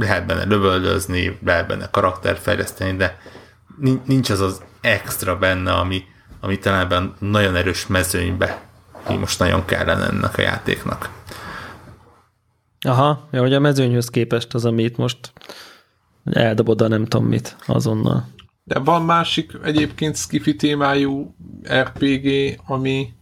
lehet 0.00 0.26
benne 0.26 0.44
lövöldözni, 0.44 1.38
lehet 1.44 1.66
benne 1.66 1.88
karakterfejleszteni, 1.90 2.96
de 2.96 3.18
nincs 4.04 4.30
az 4.30 4.40
az 4.40 4.62
extra 4.80 5.38
benne, 5.38 5.72
ami, 5.72 6.04
ami 6.40 6.58
talán 6.58 7.14
nagyon 7.18 7.56
erős 7.56 7.86
mezőnybe, 7.86 8.62
ami 9.04 9.18
most 9.18 9.38
nagyon 9.38 9.64
kellene 9.64 10.06
ennek 10.06 10.38
a 10.38 10.42
játéknak. 10.42 11.10
Aha, 12.80 13.28
ja, 13.30 13.40
hogy 13.40 13.54
a 13.54 13.60
mezőnyhöz 13.60 14.08
képest 14.08 14.54
az, 14.54 14.64
amit 14.64 14.96
most 14.96 15.32
eldobod 16.24 16.80
a 16.80 16.88
nem 16.88 17.04
tudom 17.04 17.26
mit 17.26 17.56
azonnal. 17.66 18.28
De 18.64 18.78
van 18.78 19.02
másik 19.02 19.52
egyébként 19.64 20.16
skifi 20.16 20.56
témájú 20.56 21.34
RPG, 21.72 22.58
ami, 22.66 23.12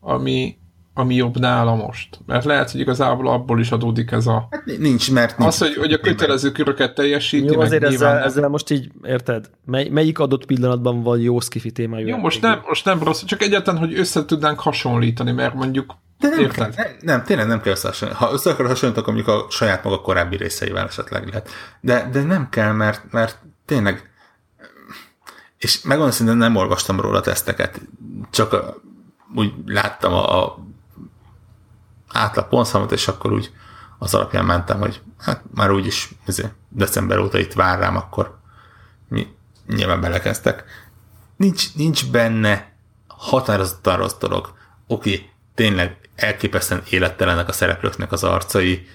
ami, 0.00 0.56
ami 1.00 1.14
jobb 1.14 1.38
nála 1.38 1.74
most. 1.74 2.18
Mert 2.26 2.44
lehet, 2.44 2.70
hogy 2.70 2.80
igazából 2.80 3.28
abból 3.28 3.60
is 3.60 3.70
adódik 3.70 4.10
ez 4.10 4.26
a... 4.26 4.48
Hát 4.50 4.64
nincs, 4.78 5.12
mert 5.12 5.38
nincs. 5.38 5.50
Az, 5.50 5.58
hogy, 5.58 5.74
hogy 5.74 5.92
a 5.92 5.98
kötelező 5.98 6.52
köröket 6.52 6.94
teljesíti, 6.94 7.52
Jó, 7.52 7.60
azért 7.60 7.82
ezzel, 7.82 8.14
nem. 8.14 8.22
ezzel 8.22 8.48
most 8.48 8.70
így, 8.70 8.90
érted? 9.02 9.50
Mely, 9.64 9.88
melyik 9.88 10.18
adott 10.18 10.46
pillanatban 10.46 11.02
van 11.02 11.18
jó 11.20 11.40
skifi 11.40 11.70
témájú? 11.70 12.06
Jó, 12.06 12.16
most 12.16 12.42
nem, 12.42 12.62
most 12.66 12.84
nem 12.84 13.02
rossz, 13.02 13.24
csak 13.24 13.42
egyáltalán, 13.42 13.80
hogy 13.80 13.98
össze 13.98 14.24
tudnánk 14.24 14.60
hasonlítani, 14.60 15.32
mert 15.32 15.54
mondjuk 15.54 15.94
de 16.18 16.28
nem, 16.28 16.38
Érted? 16.38 16.74
kell, 16.74 16.84
nem, 16.84 16.96
nem, 17.00 17.24
tényleg 17.24 17.46
nem 17.46 17.60
kell 17.60 17.72
összehasonlítani. 17.72 18.26
Ha 18.26 18.32
össze 18.32 18.50
akar 18.50 18.66
hasonlítani, 18.66 19.06
akkor 19.06 19.14
mondjuk 19.14 19.36
a 19.36 19.50
saját 19.50 19.84
maga 19.84 20.00
korábbi 20.00 20.36
részeivel 20.36 20.86
esetleg 20.86 21.26
lehet. 21.26 21.50
De, 21.80 22.08
de 22.12 22.22
nem 22.22 22.48
kell, 22.48 22.72
mert, 22.72 23.02
mert 23.10 23.38
tényleg 23.66 24.10
és 25.60 25.82
megmondom 25.82 26.14
szintén 26.14 26.36
nem 26.36 26.56
olvastam 26.56 27.00
róla 27.00 27.20
teszteket, 27.20 27.80
csak 28.30 28.80
úgy 29.34 29.52
láttam 29.66 30.12
a, 30.12 30.44
a 30.44 30.58
átlag 32.12 32.48
pontszámot, 32.48 32.92
és 32.92 33.08
akkor 33.08 33.32
úgy 33.32 33.50
az 33.98 34.14
alapján 34.14 34.44
mentem, 34.44 34.78
hogy 34.78 35.02
hát 35.18 35.42
már 35.54 35.70
úgyis 35.70 36.10
ezért 36.26 36.52
december 36.68 37.18
óta 37.18 37.38
itt 37.38 37.52
vár 37.52 37.78
rám, 37.78 37.96
akkor 37.96 38.38
mi 39.08 39.26
nyilván 39.66 40.00
belekezdtek. 40.00 40.64
Nincs, 41.36 41.74
nincs 41.74 42.10
benne 42.10 42.72
határozottan 43.06 43.96
rossz 43.96 44.16
dolog. 44.20 44.54
Oké, 44.86 45.30
tényleg 45.54 45.96
elképesztően 46.14 46.82
élettelenek 46.90 47.48
a 47.48 47.52
szereplőknek 47.52 48.12
az 48.12 48.24
arcai, 48.24 48.88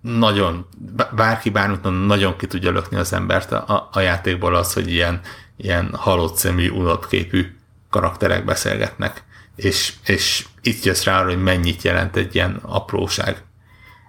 nagyon, 0.00 0.66
bárki 1.12 1.50
bármit 1.50 2.06
nagyon 2.06 2.36
ki 2.36 2.46
tudja 2.46 2.70
lökni 2.70 2.96
az 2.96 3.12
embert 3.12 3.52
a, 3.52 3.88
a 3.92 4.00
játékból 4.00 4.54
az, 4.54 4.72
hogy 4.72 4.90
ilyen, 4.90 5.20
ilyen 5.56 5.94
halott 5.94 6.36
szemű, 6.36 6.68
unott 6.68 7.08
képű 7.08 7.56
karakterek 7.90 8.44
beszélgetnek, 8.44 9.24
és, 9.56 9.94
és 10.06 10.46
itt 10.62 10.84
jössz 10.84 11.04
rá 11.04 11.18
arra, 11.18 11.28
hogy 11.28 11.42
mennyit 11.42 11.82
jelent 11.82 12.16
egy 12.16 12.34
ilyen 12.34 12.58
apróság 12.62 13.44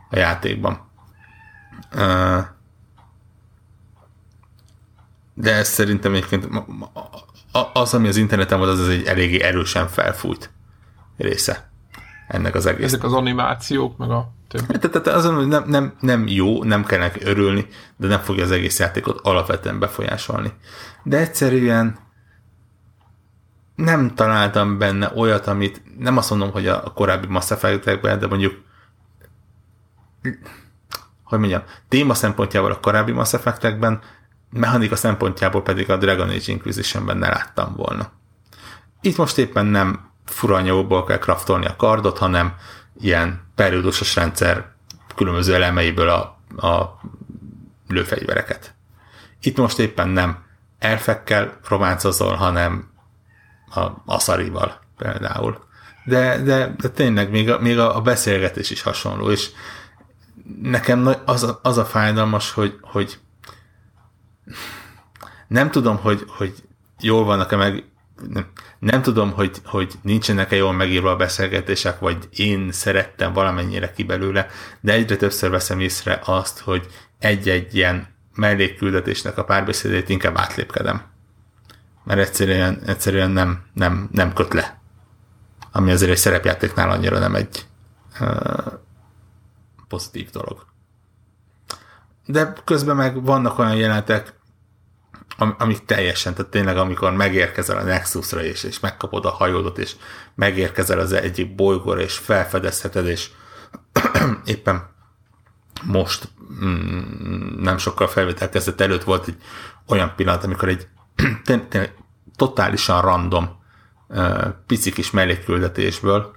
a 0.09 0.17
játékban. 0.17 0.89
De 5.33 5.53
ez 5.53 5.67
szerintem 5.67 6.13
egyébként 6.13 6.47
az, 7.73 7.93
ami 7.93 8.07
az 8.07 8.17
interneten 8.17 8.57
volt, 8.57 8.71
az, 8.71 8.79
az 8.79 8.89
egy 8.89 9.05
eléggé 9.05 9.41
erősen 9.41 9.87
felfújt 9.87 10.49
része 11.17 11.69
ennek 12.27 12.55
az 12.55 12.65
egész. 12.65 12.85
Ezek 12.85 13.03
az 13.03 13.13
animációk, 13.13 13.97
meg 13.97 14.09
a 14.09 14.31
többi. 14.47 14.77
Tehát 14.79 15.07
azon, 15.07 15.35
hogy 15.35 15.47
nem, 15.47 15.63
nem, 15.67 15.93
nem 15.99 16.27
jó, 16.27 16.63
nem 16.63 16.85
kell 16.85 16.99
neki 16.99 17.23
örülni, 17.23 17.67
de 17.97 18.07
nem 18.07 18.19
fogja 18.19 18.43
az 18.43 18.51
egész 18.51 18.79
játékot 18.79 19.19
alapvetően 19.23 19.79
befolyásolni. 19.79 20.53
De 21.03 21.17
egyszerűen 21.17 21.97
nem 23.77 24.15
találtam 24.15 24.77
benne 24.77 25.11
olyat, 25.15 25.47
amit 25.47 25.81
nem 25.97 26.17
azt 26.17 26.29
mondom, 26.29 26.51
hogy 26.51 26.67
a 26.67 26.81
korábbi 26.81 27.27
Mass 27.27 27.51
Effect-ekben, 27.51 28.19
de 28.19 28.27
mondjuk 28.27 28.65
hogy 31.23 31.39
mondjam, 31.39 31.63
téma 31.87 32.13
szempontjából 32.13 32.71
a 32.71 32.79
korábbi 32.79 33.11
Mass 33.11 33.33
Effect-ekben, 33.33 34.01
mechanika 34.49 34.95
szempontjából 34.95 35.61
pedig 35.61 35.89
a 35.89 35.97
Dragon 35.97 36.29
Age 36.29 36.51
Inquisition-ben 36.51 37.17
ne 37.17 37.29
láttam 37.29 37.75
volna. 37.75 38.11
Itt 39.01 39.17
most 39.17 39.37
éppen 39.37 39.65
nem 39.65 40.11
furanyagokból 40.25 41.03
kell 41.03 41.17
kraftolni 41.17 41.65
a 41.65 41.75
kardot, 41.75 42.17
hanem 42.17 42.55
ilyen 42.99 43.41
periódusos 43.55 44.15
rendszer 44.15 44.71
különböző 45.15 45.53
elemeiből 45.53 46.09
a, 46.09 46.21
a 46.67 46.99
lőfegyvereket. 47.87 48.75
Itt 49.41 49.57
most 49.57 49.79
éppen 49.79 50.09
nem 50.09 50.45
elfekkel 50.79 51.57
románcozol, 51.67 52.33
hanem 52.33 52.89
a 53.75 53.87
Asarival 54.05 54.79
például. 54.97 55.65
De, 56.05 56.41
de, 56.41 56.75
de 56.77 56.89
tényleg 56.89 57.29
még 57.29 57.49
a, 57.49 57.59
még 57.59 57.79
a 57.79 58.01
beszélgetés 58.01 58.69
is 58.69 58.81
hasonló, 58.81 59.31
és 59.31 59.49
nekem 60.61 61.15
az 61.25 61.43
a, 61.43 61.59
az 61.63 61.77
a 61.77 61.85
fájdalmas, 61.85 62.51
hogy, 62.51 62.77
hogy 62.81 63.19
nem 65.47 65.71
tudom, 65.71 65.97
hogy, 65.97 66.23
hogy 66.27 66.53
jól 66.99 67.23
vannak-e 67.23 67.55
meg 67.55 67.83
nem, 68.29 68.45
nem 68.79 69.01
tudom, 69.01 69.31
hogy, 69.31 69.57
hogy 69.65 69.93
nincsenek-e 70.01 70.55
jól 70.55 70.73
megírva 70.73 71.11
a 71.11 71.15
beszélgetések, 71.15 71.99
vagy 71.99 72.17
én 72.31 72.71
szerettem 72.71 73.33
valamennyire 73.33 73.91
ki 73.91 74.03
belőle, 74.03 74.47
de 74.79 74.93
egyre 74.93 75.15
többször 75.15 75.49
veszem 75.49 75.79
észre 75.79 76.19
azt, 76.25 76.59
hogy 76.59 76.87
egy-egy 77.19 77.75
ilyen 77.75 78.07
mellékküldetésnek 78.35 79.37
a 79.37 79.43
párbeszédét 79.43 80.09
inkább 80.09 80.37
átlépkedem. 80.37 81.01
Mert 82.07 82.19
egyszerűen, 82.19 82.81
egyszerűen 82.85 83.31
nem, 83.31 83.65
nem, 83.73 84.09
nem 84.11 84.33
köt 84.33 84.53
le. 84.53 84.79
Ami 85.71 85.91
azért 85.91 86.11
egy 86.11 86.17
szerepjátéknál 86.17 86.89
annyira 86.89 87.19
nem 87.19 87.35
egy 87.35 87.65
uh, 88.19 88.73
pozitív 89.87 90.29
dolog. 90.29 90.65
De 92.25 92.53
közben 92.63 92.95
meg 92.95 93.23
vannak 93.23 93.59
olyan 93.59 93.75
jelenetek, 93.75 94.33
am, 95.37 95.55
amik 95.59 95.85
teljesen, 95.85 96.33
tehát 96.33 96.51
tényleg 96.51 96.77
amikor 96.77 97.11
megérkezel 97.11 97.77
a 97.77 97.83
Nexusra 97.83 98.43
és, 98.43 98.63
és 98.63 98.79
megkapod 98.79 99.25
a 99.25 99.29
hajódot, 99.29 99.77
és 99.77 99.95
megérkezel 100.35 100.99
az 100.99 101.11
egyik 101.11 101.55
bolygóra, 101.55 101.99
és 102.01 102.17
felfedezheted, 102.17 103.05
és 103.05 103.29
éppen 104.45 104.89
most 105.83 106.29
mm, 106.63 107.61
nem 107.61 107.77
sokkal 107.77 108.07
felvétel 108.07 108.49
kezdet 108.49 108.81
előtt 108.81 109.03
volt 109.03 109.27
egy 109.27 109.37
olyan 109.87 110.13
pillanat, 110.15 110.43
amikor 110.43 110.69
egy 110.69 110.87
tényleg 111.43 111.93
totálisan 112.35 113.01
random 113.01 113.55
pici 114.67 114.91
kis 114.91 115.11
mellékküldetésből, 115.11 116.35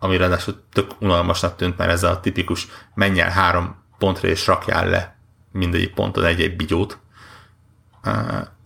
ami 0.00 0.16
ráadásul 0.16 0.62
tök 0.72 0.90
unalmasnak 1.00 1.56
tűnt, 1.56 1.76
mert 1.76 1.90
ez 1.90 2.02
a 2.02 2.20
tipikus 2.20 2.68
menj 2.94 3.20
el 3.20 3.30
három 3.30 3.76
pontra 3.98 4.28
és 4.28 4.46
rakjál 4.46 4.88
le 4.88 5.16
mindegyik 5.52 5.94
ponton 5.94 6.24
egy-egy 6.24 6.56
bigyót, 6.56 6.98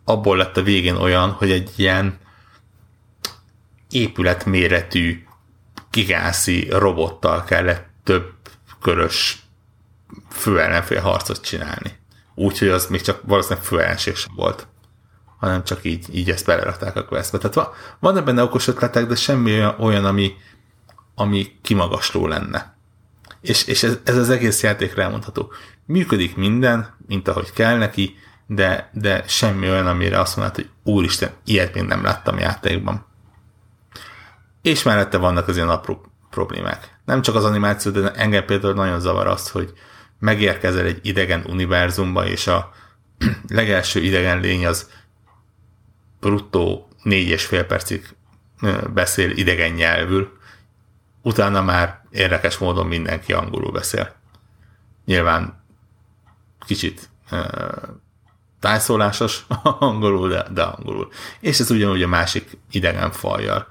abból 0.04 0.36
lett 0.36 0.56
a 0.56 0.62
végén 0.62 0.96
olyan, 0.96 1.30
hogy 1.30 1.50
egy 1.50 1.72
ilyen 1.76 2.18
épületméretű 3.90 5.26
gigászi 5.90 6.68
robottal 6.70 7.44
kellett 7.44 7.88
több 8.04 8.32
körös 8.80 9.38
főellenfél 10.30 11.00
harcot 11.00 11.40
csinálni. 11.40 11.98
Úgyhogy 12.34 12.68
az 12.68 12.86
még 12.86 13.00
csak 13.00 13.20
valószínűleg 13.24 13.64
főellenség 13.64 14.16
sem 14.16 14.34
volt, 14.34 14.66
hanem 15.46 15.64
csak 15.64 15.84
így, 15.84 16.06
így 16.16 16.30
ezt 16.30 16.46
belerakták 16.46 16.96
a 16.96 17.04
questbe. 17.04 17.38
Tehát 17.38 17.54
van, 17.54 17.68
van 18.14 18.24
benne 18.24 18.42
okos 18.42 18.66
ötletek, 18.66 19.06
de 19.06 19.14
semmi 19.14 19.66
olyan, 19.78 20.04
ami, 20.04 20.34
ami 21.14 21.58
kimagasló 21.62 22.26
lenne. 22.26 22.76
És, 23.40 23.64
és 23.64 23.82
ez, 23.82 23.98
ez 24.04 24.16
az 24.16 24.30
egész 24.30 24.62
játékra 24.62 25.02
elmondható. 25.02 25.52
Működik 25.86 26.36
minden, 26.36 26.96
mint 27.06 27.28
ahogy 27.28 27.52
kell 27.52 27.76
neki, 27.76 28.16
de, 28.46 28.90
de 28.92 29.24
semmi 29.26 29.70
olyan, 29.70 29.86
amire 29.86 30.20
azt 30.20 30.36
mondod, 30.36 30.54
hogy 30.54 30.68
úristen, 30.84 31.30
ilyet 31.44 31.74
még 31.74 31.82
nem 31.82 32.02
láttam 32.02 32.38
játékban. 32.38 33.06
És 34.62 34.82
mellette 34.82 35.18
vannak 35.18 35.48
az 35.48 35.56
ilyen 35.56 35.68
apró 35.68 36.00
problémák. 36.30 36.98
Nem 37.04 37.22
csak 37.22 37.34
az 37.34 37.44
animáció, 37.44 37.92
de 37.92 38.10
engem 38.10 38.44
például 38.44 38.74
nagyon 38.74 39.00
zavar 39.00 39.26
azt, 39.26 39.48
hogy 39.48 39.72
megérkezel 40.18 40.84
egy 40.84 41.00
idegen 41.02 41.44
univerzumba, 41.48 42.26
és 42.26 42.46
a 42.46 42.70
legelső 43.48 44.00
idegen 44.00 44.40
lény 44.40 44.66
az 44.66 44.90
bruttó 46.26 46.88
négy 47.02 47.28
és 47.28 47.44
fél 47.44 47.64
percig 47.64 48.14
beszél 48.94 49.30
idegen 49.30 49.72
nyelvül, 49.72 50.38
utána 51.22 51.62
már 51.62 52.00
érdekes 52.10 52.58
módon 52.58 52.86
mindenki 52.86 53.32
angolul 53.32 53.72
beszél. 53.72 54.14
Nyilván 55.04 55.64
kicsit 56.66 57.08
tájszólásos 58.60 59.46
angolul, 59.78 60.28
de, 60.28 60.46
de 60.50 60.62
angolul. 60.62 61.08
És 61.40 61.60
ez 61.60 61.70
ugyanúgy 61.70 62.02
a 62.02 62.08
másik 62.08 62.58
idegen 62.70 63.10
fajjal. 63.10 63.66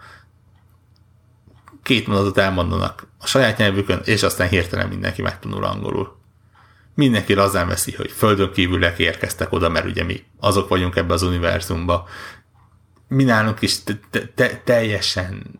Két 1.83 2.07
mondatot 2.07 2.37
elmondanak 2.37 3.07
a 3.17 3.27
saját 3.27 3.57
nyelvükön, 3.57 4.01
és 4.03 4.23
aztán 4.23 4.47
hirtelen 4.47 4.87
mindenki 4.87 5.21
megtanul 5.21 5.63
angolul. 5.63 6.17
Mindenki 6.93 7.33
lazán 7.33 7.67
veszi, 7.67 7.91
hogy 7.91 8.11
földön 8.11 8.51
kívülek 8.51 8.99
érkeztek 8.99 9.51
oda, 9.51 9.69
mert 9.69 9.85
ugye 9.85 10.03
mi 10.03 10.23
azok 10.39 10.67
vagyunk 10.69 10.95
ebbe 10.95 11.13
az 11.13 11.21
univerzumba. 11.21 12.07
Mi 13.07 13.23
nálunk 13.23 13.61
is 13.61 13.83
te- 13.83 14.27
te- 14.35 14.61
teljesen 14.63 15.59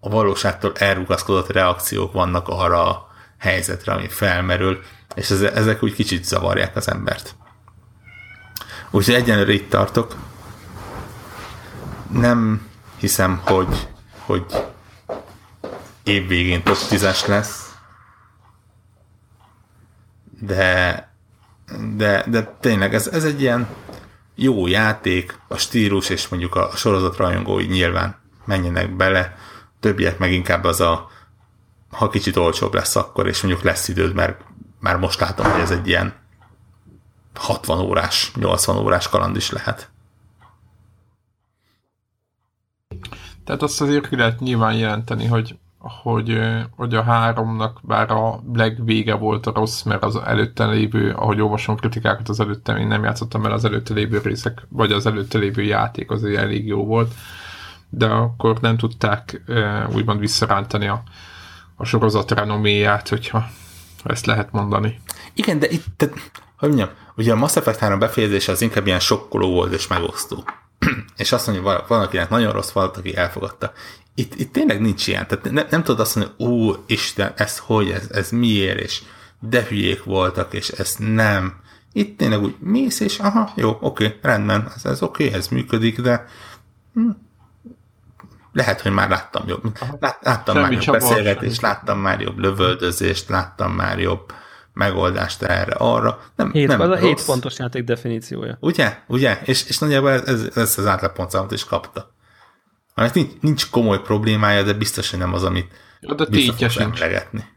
a 0.00 0.08
valóságtól 0.08 0.72
elrugaszkodott 0.76 1.52
reakciók 1.52 2.12
vannak 2.12 2.48
arra 2.48 2.88
a 2.88 3.08
helyzetre, 3.38 3.92
ami 3.92 4.08
felmerül, 4.08 4.80
és 5.14 5.30
ezek 5.30 5.82
úgy 5.82 5.94
kicsit 5.94 6.24
zavarják 6.24 6.76
az 6.76 6.88
embert. 6.88 7.34
Úgyhogy 8.90 9.14
egyenlőre 9.14 9.52
itt 9.52 9.70
tartok. 9.70 10.16
Nem 12.12 12.68
hiszem, 12.96 13.40
hogy, 13.44 13.88
hogy 14.18 14.44
évvégén 16.02 16.62
top 16.62 16.76
10 16.88 17.26
lesz, 17.26 17.74
de 20.40 21.08
de, 21.96 22.24
de 22.26 22.56
tényleg 22.60 22.94
ez, 22.94 23.06
ez 23.06 23.24
egy 23.24 23.40
ilyen 23.40 23.68
jó 24.42 24.66
játék, 24.66 25.38
a 25.48 25.56
stílus 25.56 26.08
és 26.08 26.28
mondjuk 26.28 26.54
a 26.54 26.70
sorozat 26.76 27.16
rajongói 27.16 27.66
nyilván 27.66 28.16
menjenek 28.44 28.96
bele, 28.96 29.36
többiek 29.80 30.18
meg 30.18 30.32
inkább 30.32 30.64
az 30.64 30.80
a 30.80 31.08
ha 31.90 32.08
kicsit 32.08 32.36
olcsóbb 32.36 32.74
lesz 32.74 32.96
akkor, 32.96 33.26
és 33.26 33.42
mondjuk 33.42 33.64
lesz 33.64 33.88
időd, 33.88 34.14
mert 34.14 34.40
már 34.80 34.96
most 34.96 35.20
látom, 35.20 35.50
hogy 35.50 35.60
ez 35.60 35.70
egy 35.70 35.88
ilyen 35.88 36.14
60 37.34 37.80
órás, 37.80 38.32
80 38.34 38.76
órás 38.76 39.08
kaland 39.08 39.36
is 39.36 39.50
lehet. 39.50 39.90
Tehát 43.44 43.62
azt 43.62 43.80
azért 43.80 44.08
ki 44.08 44.16
lehet 44.16 44.40
nyilván 44.40 44.74
jelenteni, 44.74 45.26
hogy, 45.26 45.58
hogy, 45.80 46.40
hogy 46.76 46.94
a 46.94 47.02
háromnak 47.02 47.78
bár 47.82 48.10
a 48.10 48.42
legvége 48.52 49.14
volt 49.14 49.46
a 49.46 49.52
rossz, 49.54 49.82
mert 49.82 50.04
az 50.04 50.16
előtte 50.16 50.66
lévő, 50.66 51.12
ahogy 51.12 51.40
olvasom 51.40 51.76
kritikákat 51.76 52.28
az 52.28 52.40
előtte, 52.40 52.76
én 52.76 52.86
nem 52.86 53.04
játszottam 53.04 53.44
el 53.44 53.52
az 53.52 53.64
előtte 53.64 53.94
lévő 53.94 54.18
részek, 54.18 54.66
vagy 54.68 54.92
az 54.92 55.06
előtte 55.06 55.38
lévő 55.38 55.62
játék 55.62 56.10
azért 56.10 56.40
elég 56.40 56.66
jó 56.66 56.84
volt, 56.84 57.14
de 57.88 58.06
akkor 58.06 58.60
nem 58.60 58.76
tudták 58.76 59.42
úgymond 59.94 60.20
visszarántani 60.20 60.86
a, 60.86 61.02
a 61.76 61.84
sorozat 61.84 62.30
renoméját, 62.30 63.08
hogyha 63.08 63.46
ezt 64.04 64.26
lehet 64.26 64.52
mondani. 64.52 65.00
Igen, 65.34 65.58
de 65.58 65.68
itt, 65.68 65.84
tehát, 65.96 66.14
hogy 66.56 66.68
mondjam, 66.68 66.88
ugye 67.16 67.32
a 67.32 67.36
Mass 67.36 67.56
Effect 67.56 67.78
3 67.78 67.98
befejezése 67.98 68.52
az 68.52 68.62
inkább 68.62 68.86
ilyen 68.86 69.00
sokkoló 69.00 69.50
volt 69.50 69.72
és 69.72 69.86
megosztó. 69.86 70.44
és 71.16 71.32
azt 71.32 71.46
mondja, 71.46 71.84
valakinek 71.88 72.28
nagyon 72.28 72.52
rossz, 72.52 72.70
valaki 72.70 73.16
elfogadta. 73.16 73.72
Itt, 74.20 74.34
itt 74.34 74.52
tényleg 74.52 74.80
nincs 74.80 75.06
ilyen. 75.06 75.26
Tehát 75.26 75.50
ne, 75.50 75.64
nem 75.70 75.82
tudod 75.82 76.00
azt 76.00 76.16
mondani, 76.16 76.36
ó, 76.38 76.72
Isten, 76.86 77.32
ez 77.36 77.58
hogy, 77.58 77.90
ez, 77.90 78.08
ez 78.10 78.30
miért, 78.30 78.78
és 78.78 79.02
de 79.40 79.66
hülyék 79.68 80.04
voltak, 80.04 80.52
és 80.52 80.68
ez 80.68 80.94
nem. 80.98 81.54
Itt 81.92 82.18
tényleg 82.18 82.42
úgy 82.42 82.54
mész, 82.58 83.00
és 83.00 83.18
aha, 83.18 83.52
jó, 83.56 83.78
oké, 83.80 84.18
rendben, 84.22 84.72
ez, 84.76 84.84
ez 84.84 85.02
oké, 85.02 85.32
ez 85.32 85.48
működik, 85.48 86.00
de 86.00 86.26
hm, 86.94 87.10
lehet, 88.52 88.80
hogy 88.80 88.92
már 88.92 89.08
láttam 89.08 89.48
jobb. 89.48 89.78
Lát, 90.00 90.18
láttam 90.22 90.54
Semmi 90.54 90.74
már 90.74 90.84
jobb 90.84 90.94
beszélgetést, 90.94 91.60
láttam 91.60 91.98
már 91.98 92.20
jobb 92.20 92.38
lövöldözést, 92.38 93.28
láttam 93.28 93.72
már 93.72 93.98
jobb 93.98 94.32
megoldást 94.72 95.42
erre, 95.42 95.72
arra. 95.72 96.20
Nem, 96.36 96.52
hét, 96.52 96.68
nem 96.68 96.80
az 96.80 96.88
rossz. 96.88 97.00
a 97.00 97.06
7 97.06 97.24
pontos 97.24 97.58
játék 97.58 97.84
definíciója. 97.84 98.56
Ugye? 98.60 98.98
Ugye? 99.06 99.40
És, 99.44 99.68
és 99.68 99.78
nagyjából 99.78 100.10
ez, 100.10 100.22
ez, 100.22 100.56
ez 100.56 100.78
az 100.78 100.86
átlagpontszámot 100.86 101.52
is 101.52 101.64
kapta. 101.64 102.18
Mert 103.00 103.14
nincs, 103.14 103.32
nincs 103.40 103.70
komoly 103.70 104.00
problémája, 104.00 104.62
de 104.62 104.72
biztos, 104.72 105.10
hogy 105.10 105.18
nem 105.18 105.34
az, 105.34 105.44
amit 105.44 105.72
ja, 106.00 106.14
de 106.14 106.26
tétje 106.26 106.68
sincs. 106.68 107.00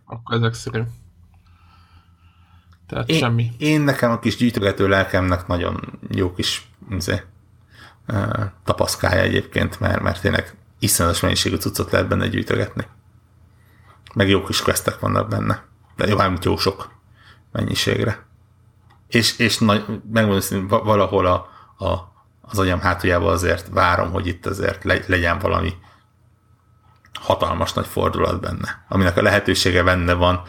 Akkor 0.05 0.35
ezek 0.35 0.53
szerint. 0.53 0.87
Tehát 2.87 3.09
én, 3.09 3.17
semmi. 3.17 3.51
Én 3.57 3.81
nekem 3.81 4.11
a 4.11 4.19
kis 4.19 4.35
gyűjtögető 4.35 4.87
lelkemnek 4.87 5.47
nagyon 5.47 5.99
jó 6.09 6.33
kis 6.33 6.69
mzé, 6.89 7.21
tapaszkálja 8.63 9.21
egyébként, 9.21 9.79
mert, 9.79 10.01
mert 10.01 10.21
tényleg 10.21 10.55
iszonyatos 10.79 11.19
mennyiségű 11.19 11.55
cuccot 11.55 11.91
lehet 11.91 12.07
benne 12.07 12.27
gyűjtögetni. 12.27 12.87
Meg 14.13 14.29
jó 14.29 14.43
kis 14.43 14.61
questek 14.61 14.99
vannak 14.99 15.29
benne. 15.29 15.65
De 15.95 16.07
jó, 16.07 16.17
hát 16.17 16.45
jó 16.45 16.57
sok 16.57 16.91
mennyiségre. 17.51 18.25
És, 19.07 19.39
és 19.39 19.57
nagy, 19.57 19.85
megmondom, 20.11 20.67
valahol 20.67 21.25
a, 21.25 21.49
a, 21.85 22.12
az 22.45 22.59
agyam 22.59 22.79
hátuljában 22.79 23.31
azért 23.31 23.67
várom, 23.69 24.11
hogy 24.11 24.27
itt 24.27 24.45
azért 24.45 24.83
le, 24.83 24.99
legyen 25.07 25.39
valami 25.39 25.73
hatalmas 27.13 27.73
nagy 27.73 27.85
fordulat 27.85 28.41
benne, 28.41 28.85
aminek 28.87 29.17
a 29.17 29.21
lehetősége 29.21 29.83
benne 29.83 30.13
van, 30.13 30.41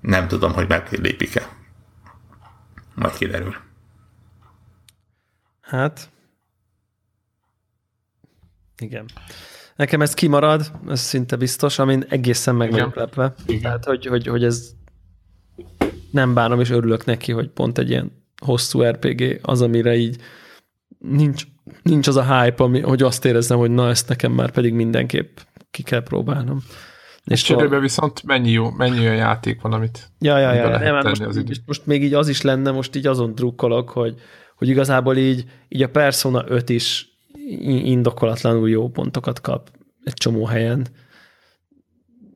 nem 0.00 0.28
tudom, 0.28 0.52
hogy 0.52 0.68
meglépik-e. 0.68 1.48
Majd 2.94 3.14
kiderül. 3.14 3.56
Hát, 5.60 6.10
igen. 8.78 9.04
Nekem 9.76 10.00
ez 10.00 10.14
kimarad, 10.14 10.72
ez 10.88 11.00
szinte 11.00 11.36
biztos, 11.36 11.78
amin 11.78 12.04
egészen 12.08 12.54
meg 12.54 12.70
vagyok 12.70 12.94
lepve. 12.94 13.34
Tehát, 13.62 13.84
hogy, 13.84 14.06
hogy, 14.06 14.26
hogy 14.26 14.44
ez 14.44 14.70
nem 16.10 16.34
bánom, 16.34 16.60
és 16.60 16.70
örülök 16.70 17.04
neki, 17.04 17.32
hogy 17.32 17.48
pont 17.48 17.78
egy 17.78 17.90
ilyen 17.90 18.24
hosszú 18.44 18.82
RPG 18.82 19.38
az, 19.42 19.62
amire 19.62 19.94
így 19.94 20.22
nincs, 21.02 21.42
nincs 21.82 22.08
az 22.08 22.16
a 22.16 22.40
hype, 22.40 22.64
ami, 22.64 22.80
hogy 22.80 23.02
azt 23.02 23.24
érezzem, 23.24 23.58
hogy 23.58 23.70
na, 23.70 23.88
ezt 23.88 24.08
nekem 24.08 24.32
már 24.32 24.50
pedig 24.50 24.72
mindenképp 24.72 25.38
ki 25.70 25.82
kell 25.82 26.02
próbálnom. 26.02 26.62
És 27.24 27.42
cserébe 27.42 27.76
a... 27.76 27.80
viszont 27.80 28.22
mennyi, 28.22 28.50
jó, 28.50 28.70
mennyi 28.70 28.98
olyan 28.98 29.16
játék 29.16 29.60
van, 29.60 29.72
amit 29.72 30.10
ja, 30.18 30.38
ja, 30.38 30.52
ja, 30.52 30.68
lehet 30.68 30.92
nem, 30.92 31.08
most, 31.08 31.20
az 31.20 31.36
idő. 31.36 31.52
most 31.66 31.86
még 31.86 32.02
így 32.02 32.14
az 32.14 32.28
is 32.28 32.40
lenne, 32.40 32.70
most 32.70 32.96
így 32.96 33.06
azon 33.06 33.34
drukkolok, 33.34 33.90
hogy, 33.90 34.14
hogy 34.56 34.68
igazából 34.68 35.16
így, 35.16 35.44
így 35.68 35.82
a 35.82 35.88
Persona 35.88 36.44
5 36.48 36.68
is 36.68 37.06
indokolatlanul 37.84 38.68
jó 38.68 38.88
pontokat 38.88 39.40
kap 39.40 39.70
egy 40.04 40.14
csomó 40.14 40.44
helyen. 40.44 40.86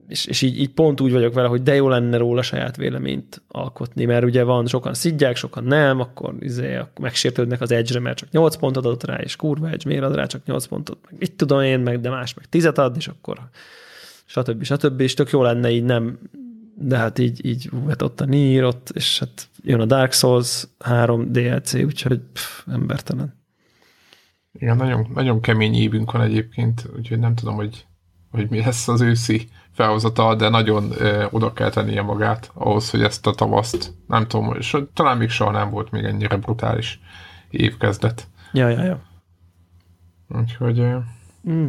És, 0.08 0.26
és 0.26 0.42
így, 0.42 0.60
így 0.60 0.70
pont 0.70 1.00
úgy 1.00 1.12
vagyok 1.12 1.34
vele, 1.34 1.48
hogy 1.48 1.62
de 1.62 1.74
jó 1.74 1.88
lenne 1.88 2.16
róla 2.16 2.42
saját 2.42 2.76
véleményt 2.76 3.42
alkotni, 3.48 4.04
mert 4.04 4.24
ugye 4.24 4.42
van, 4.42 4.66
sokan 4.66 4.94
szidják, 4.94 5.36
sokan 5.36 5.64
nem, 5.64 6.00
akkor 6.00 6.34
izé, 6.40 6.78
megsértődnek 7.00 7.60
az 7.60 7.72
edge 7.72 8.00
mert 8.00 8.16
csak 8.16 8.30
8 8.30 8.56
pontot 8.56 8.84
adott 8.84 9.04
rá, 9.04 9.16
és 9.16 9.36
kurva 9.36 9.68
edge, 9.68 9.82
miért 9.88 10.02
ad 10.02 10.14
rá 10.14 10.26
csak 10.26 10.44
8 10.44 10.66
pontot, 10.66 10.98
meg 11.10 11.22
itt 11.22 11.38
tudom 11.38 11.60
én, 11.60 11.80
meg 11.80 12.00
de 12.00 12.10
más 12.10 12.34
meg 12.34 12.46
10 12.48 12.64
ad, 12.64 12.96
és 12.96 13.08
akkor 13.08 13.38
stb. 14.26 14.62
stb. 14.62 15.00
És 15.00 15.14
tök 15.14 15.30
jó 15.30 15.42
lenne 15.42 15.70
így 15.70 15.84
nem, 15.84 16.18
de 16.74 16.96
hát 16.96 17.18
így, 17.18 17.46
így 17.46 17.70
hát 17.88 18.02
ott 18.02 18.20
a 18.20 18.24
Nier, 18.24 18.64
ott, 18.64 18.90
és 18.94 19.18
hát 19.18 19.48
jön 19.62 19.80
a 19.80 19.84
Dark 19.84 20.12
Souls 20.12 20.66
3 20.78 21.32
DLC, 21.32 21.74
úgyhogy 21.74 22.20
pff, 22.32 22.66
embertelen. 22.66 23.34
Igen, 24.52 24.76
nagyon, 24.76 25.06
nagyon 25.14 25.40
kemény 25.40 25.74
évünk 25.74 26.12
van 26.12 26.22
egyébként, 26.22 26.88
úgyhogy 26.96 27.18
nem 27.18 27.34
tudom, 27.34 27.54
hogy, 27.54 27.86
hogy 28.30 28.48
mi 28.50 28.58
lesz 28.58 28.88
az 28.88 29.00
őszi 29.00 29.48
felhozatal, 29.76 30.36
de 30.36 30.48
nagyon 30.48 30.90
ö, 30.98 31.26
oda 31.30 31.52
kell 31.52 31.70
tennie 31.70 32.02
magát 32.02 32.50
ahhoz, 32.54 32.90
hogy 32.90 33.02
ezt 33.02 33.26
a 33.26 33.34
tavaszt, 33.34 33.92
nem 34.06 34.26
tudom, 34.26 34.54
és 34.58 34.76
talán 34.94 35.16
még 35.16 35.28
soha 35.28 35.50
nem 35.50 35.70
volt 35.70 35.90
még 35.90 36.04
ennyire 36.04 36.36
brutális 36.36 37.00
évkezdet. 37.50 38.28
Ja, 38.52 38.68
ja, 38.68 38.82
ja. 38.82 39.00
Úgyhogy 40.28 40.78
ö, 40.78 40.98
mm. 41.50 41.68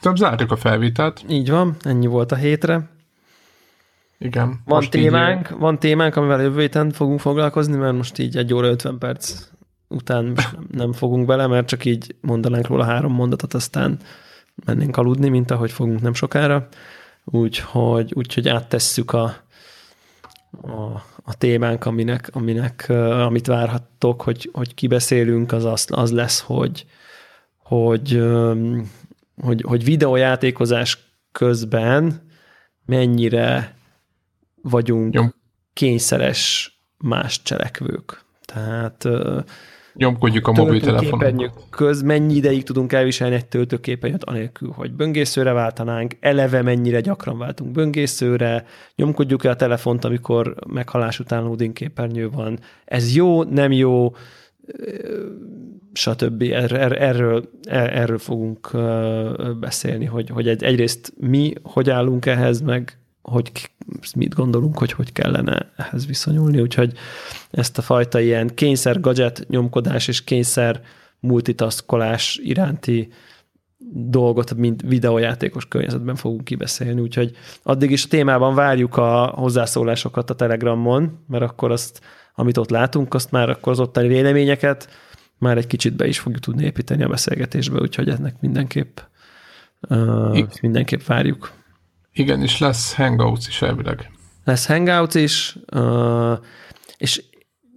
Több 0.00 0.16
zárjuk 0.16 0.50
a 0.50 0.56
felvételt. 0.56 1.24
Így 1.28 1.50
van, 1.50 1.76
ennyi 1.82 2.06
volt 2.06 2.32
a 2.32 2.36
hétre. 2.36 2.90
Igen. 4.18 4.60
Van 4.64 4.90
témánk, 4.90 5.48
így... 5.50 5.58
van 5.58 5.78
témánk, 5.78 6.16
amivel 6.16 6.42
jövő 6.42 6.60
héten 6.60 6.90
fogunk 6.90 7.20
foglalkozni, 7.20 7.76
mert 7.76 7.96
most 7.96 8.18
így 8.18 8.36
egy 8.36 8.54
óra 8.54 8.66
50 8.66 8.98
perc 8.98 9.48
után 9.88 10.36
nem 10.70 10.92
fogunk 10.92 11.26
bele, 11.26 11.46
mert 11.46 11.66
csak 11.66 11.84
így 11.84 12.14
mondanánk 12.20 12.66
róla 12.66 12.84
három 12.84 13.12
mondatot, 13.12 13.54
aztán 13.54 13.98
mennénk 14.64 14.96
aludni, 14.96 15.28
mint 15.28 15.50
ahogy 15.50 15.70
fogunk 15.70 16.00
nem 16.00 16.14
sokára. 16.14 16.68
Úgyhogy, 17.24 18.12
úgyhogy 18.14 18.48
áttesszük 18.48 19.12
a, 19.12 19.36
a, 20.62 21.04
a 21.22 21.36
témánk, 21.38 21.84
aminek, 21.84 22.30
aminek 22.32 22.86
uh, 22.88 23.20
amit 23.20 23.46
várhattok, 23.46 24.22
hogy, 24.22 24.50
hogy 24.52 24.74
kibeszélünk, 24.74 25.52
az 25.52 25.64
az, 25.64 25.86
az 25.90 26.12
lesz, 26.12 26.40
hogy, 26.40 26.86
hogy, 27.56 28.14
um, 28.14 28.90
hogy, 29.42 29.62
hogy 29.66 29.84
videójátékozás 29.84 30.98
közben 31.32 32.22
mennyire 32.86 33.74
vagyunk 34.62 35.14
Jó. 35.14 35.24
kényszeres 35.72 36.72
más 36.96 37.42
cselekvők. 37.42 38.24
Tehát 38.44 39.04
uh, 39.04 39.44
Nyomkodjuk 39.98 40.46
a 40.46 40.52
mobiltelefonokat. 40.52 41.52
köz 41.70 42.02
mennyi 42.02 42.34
ideig 42.34 42.62
tudunk 42.62 42.92
elviselni 42.92 43.34
egy 43.34 43.46
töltőképernyőt 43.46 44.24
anélkül, 44.24 44.70
hogy 44.70 44.92
böngészőre 44.92 45.52
váltanánk, 45.52 46.16
eleve 46.20 46.62
mennyire 46.62 47.00
gyakran 47.00 47.38
váltunk 47.38 47.72
böngészőre, 47.72 48.64
nyomkodjuk-e 48.96 49.50
a 49.50 49.56
telefont, 49.56 50.04
amikor 50.04 50.54
meghalás 50.66 51.20
után 51.20 51.42
loading 51.42 51.72
képernyő 51.72 52.30
van. 52.30 52.58
Ez 52.84 53.14
jó, 53.14 53.42
nem 53.42 53.72
jó, 53.72 54.12
stb. 55.92 56.42
Erről, 56.42 56.94
erről, 56.94 57.50
erről 57.70 58.18
fogunk 58.18 58.70
beszélni, 59.60 60.04
hogy, 60.04 60.30
hogy 60.30 60.48
egy, 60.48 60.62
egyrészt 60.62 61.12
mi 61.16 61.52
hogy 61.62 61.90
állunk 61.90 62.26
ehhez, 62.26 62.60
meg 62.60 62.98
hogy 63.28 63.70
mit 64.16 64.34
gondolunk, 64.34 64.78
hogy 64.78 64.92
hogy 64.92 65.12
kellene 65.12 65.72
ehhez 65.76 66.06
viszonyulni, 66.06 66.60
úgyhogy 66.60 66.92
ezt 67.50 67.78
a 67.78 67.82
fajta 67.82 68.20
ilyen 68.20 68.54
kényszer 68.54 69.00
gadget 69.00 69.44
nyomkodás 69.48 70.08
és 70.08 70.24
kényszer 70.24 70.82
multitaskolás 71.20 72.40
iránti 72.42 73.08
dolgot, 73.92 74.54
mint 74.54 74.82
videójátékos 74.82 75.68
környezetben 75.68 76.14
fogunk 76.14 76.44
kibeszélni, 76.44 77.00
úgyhogy 77.00 77.36
addig 77.62 77.90
is 77.90 78.04
a 78.04 78.08
témában 78.08 78.54
várjuk 78.54 78.96
a 78.96 79.26
hozzászólásokat 79.26 80.30
a 80.30 80.34
Telegramon, 80.34 81.24
mert 81.26 81.44
akkor 81.44 81.70
azt, 81.70 82.00
amit 82.34 82.56
ott 82.56 82.70
látunk, 82.70 83.14
azt 83.14 83.30
már 83.30 83.50
akkor 83.50 83.72
az 83.72 83.80
ottani 83.80 84.08
véleményeket 84.08 84.88
már 85.38 85.56
egy 85.56 85.66
kicsit 85.66 85.96
be 85.96 86.06
is 86.06 86.18
fogjuk 86.18 86.40
tudni 86.40 86.64
építeni 86.64 87.02
a 87.02 87.08
beszélgetésbe, 87.08 87.80
úgyhogy 87.80 88.08
ennek 88.08 88.40
mindenképp 88.40 88.98
uh, 89.88 90.46
mindenképp 90.60 91.02
várjuk. 91.02 91.57
Igen, 92.18 92.42
és 92.42 92.58
lesz 92.58 92.94
Hangouts 92.94 93.46
is 93.46 93.62
elvileg. 93.62 94.10
Lesz 94.44 94.66
Hangouts 94.66 95.14
is. 95.14 95.56
És 96.96 97.22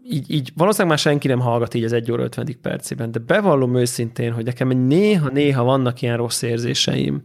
így, 0.04 0.32
így 0.32 0.52
valószínűleg 0.56 0.92
már 0.92 0.98
senki 0.98 1.28
nem 1.28 1.40
hallgat 1.40 1.74
így 1.74 1.84
az 1.84 1.94
1 1.94 2.12
óra 2.12 2.24
50. 2.24 2.58
percében, 2.62 3.12
de 3.12 3.20
bevallom 3.20 3.76
őszintén, 3.76 4.34
hogy 4.34 4.46
nekem 4.46 4.68
néha-néha 4.68 5.64
vannak 5.64 6.02
ilyen 6.02 6.18
rossz 6.18 6.42
érzéseim, 6.42 7.24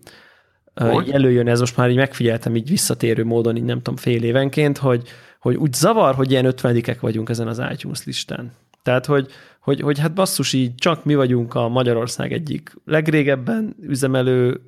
hogy? 0.74 1.10
előjön 1.10 1.48
ez, 1.48 1.60
most 1.60 1.76
már 1.76 1.90
így 1.90 1.96
megfigyeltem 1.96 2.56
így 2.56 2.68
visszatérő 2.68 3.24
módon, 3.24 3.56
így 3.56 3.64
nem 3.64 3.76
tudom, 3.76 3.96
fél 3.96 4.22
évenként, 4.22 4.78
hogy, 4.78 5.08
hogy 5.40 5.56
úgy 5.56 5.72
zavar, 5.72 6.14
hogy 6.14 6.30
ilyen 6.30 6.44
ötvenedikek 6.44 7.00
vagyunk 7.00 7.28
ezen 7.28 7.48
az 7.48 7.62
iTunes 7.72 8.04
listán. 8.04 8.52
Tehát, 8.82 9.06
hogy, 9.06 9.30
hogy, 9.60 9.80
hogy 9.80 9.98
hát 9.98 10.14
basszus 10.14 10.52
így, 10.52 10.74
csak 10.74 11.04
mi 11.04 11.14
vagyunk 11.14 11.54
a 11.54 11.68
Magyarország 11.68 12.32
egyik 12.32 12.74
legrégebben 12.84 13.76
üzemelő 13.80 14.60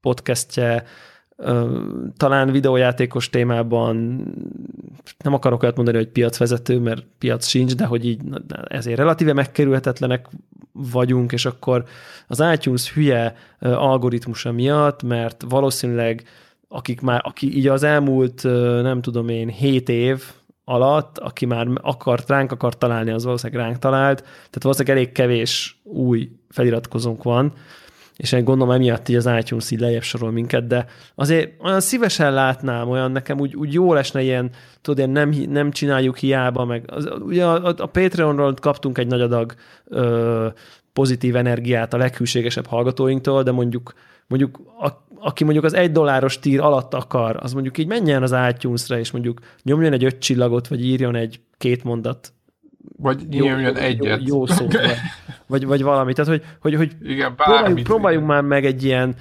podcastje, 0.00 0.84
talán 2.16 2.50
videójátékos 2.50 3.30
témában 3.30 3.94
nem 5.24 5.34
akarok 5.34 5.62
olyat 5.62 5.76
mondani, 5.76 5.96
hogy 5.96 6.08
piacvezető, 6.08 6.78
mert 6.78 7.04
piac 7.18 7.46
sincs, 7.46 7.74
de 7.74 7.84
hogy 7.84 8.06
így 8.06 8.20
ezért 8.64 8.98
relatíve 8.98 9.32
megkerülhetetlenek 9.32 10.28
vagyunk, 10.72 11.32
és 11.32 11.44
akkor 11.44 11.84
az 12.26 12.42
iTunes 12.52 12.92
hülye 12.92 13.34
algoritmusa 13.60 14.52
miatt, 14.52 15.02
mert 15.02 15.44
valószínűleg 15.48 16.22
akik 16.68 17.00
már, 17.00 17.20
aki 17.24 17.56
így 17.56 17.66
az 17.66 17.82
elmúlt, 17.82 18.42
nem 18.82 19.00
tudom 19.00 19.28
én, 19.28 19.48
hét 19.48 19.88
év 19.88 20.22
alatt, 20.64 21.18
aki 21.18 21.46
már 21.46 21.66
akart, 21.74 22.28
ránk 22.28 22.52
akart 22.52 22.78
találni, 22.78 23.10
az 23.10 23.24
valószínűleg 23.24 23.64
ránk 23.64 23.78
talált, 23.78 24.20
tehát 24.22 24.62
valószínűleg 24.62 24.96
elég 24.96 25.12
kevés 25.12 25.80
új 25.82 26.30
feliratkozónk 26.48 27.22
van, 27.22 27.52
és 28.16 28.32
én 28.32 28.44
gondolom 28.44 28.74
emiatt 28.74 29.08
így 29.08 29.16
az 29.16 29.30
iTunes 29.38 29.70
így 29.70 29.80
lejjebb 29.80 30.02
sorol 30.02 30.30
minket, 30.30 30.66
de 30.66 30.86
azért 31.14 31.50
olyan 31.62 31.80
szívesen 31.80 32.32
látnám, 32.32 32.88
olyan 32.88 33.12
nekem 33.12 33.40
úgy, 33.40 33.56
úgy 33.56 33.72
jó 33.72 33.92
lesne 33.92 34.22
ilyen, 34.22 34.50
tudod, 34.80 34.98
ilyen 34.98 35.10
nem, 35.10 35.28
nem 35.48 35.70
csináljuk 35.70 36.16
hiába, 36.16 36.64
meg 36.64 36.84
az, 36.86 37.08
ugye 37.20 37.46
a, 37.46 37.74
a 37.78 37.86
Patreonról 37.86 38.54
kaptunk 38.54 38.98
egy 38.98 39.06
nagy 39.06 39.20
adag 39.20 39.54
ö, 39.84 40.46
pozitív 40.92 41.36
energiát 41.36 41.94
a 41.94 41.96
leghűségesebb 41.96 42.66
hallgatóinktól, 42.66 43.42
de 43.42 43.50
mondjuk 43.50 43.92
mondjuk 44.26 44.60
a, 44.80 44.88
aki 45.18 45.44
mondjuk 45.44 45.64
az 45.64 45.74
egy 45.74 45.92
dolláros 45.92 46.38
tír 46.38 46.60
alatt 46.60 46.94
akar, 46.94 47.36
az 47.40 47.52
mondjuk 47.52 47.78
így 47.78 47.86
menjen 47.86 48.22
az 48.22 48.34
iTunes-ra, 48.50 48.98
és 48.98 49.10
mondjuk 49.10 49.40
nyomjon 49.62 49.92
egy 49.92 50.04
öt 50.04 50.18
csillagot, 50.18 50.68
vagy 50.68 50.84
írjon 50.84 51.14
egy 51.14 51.40
két 51.58 51.84
mondat 51.84 52.32
vagy 52.96 53.28
nyilván 53.28 53.76
egyet. 53.76 54.20
Jó, 54.20 54.36
jó 54.36 54.46
szó, 54.46 54.66
vagy, 54.66 54.96
vagy, 55.46 55.64
vagy 55.64 55.82
valami. 55.82 56.12
Tehát, 56.12 56.30
hogy, 56.30 56.42
hogy, 56.60 56.74
hogy 56.74 56.96
Igen, 57.02 57.34
próbáljunk, 57.34 57.82
próbáljunk 57.82 58.26
már 58.26 58.42
meg 58.42 58.64
egy 58.64 58.84
ilyen 58.84 59.14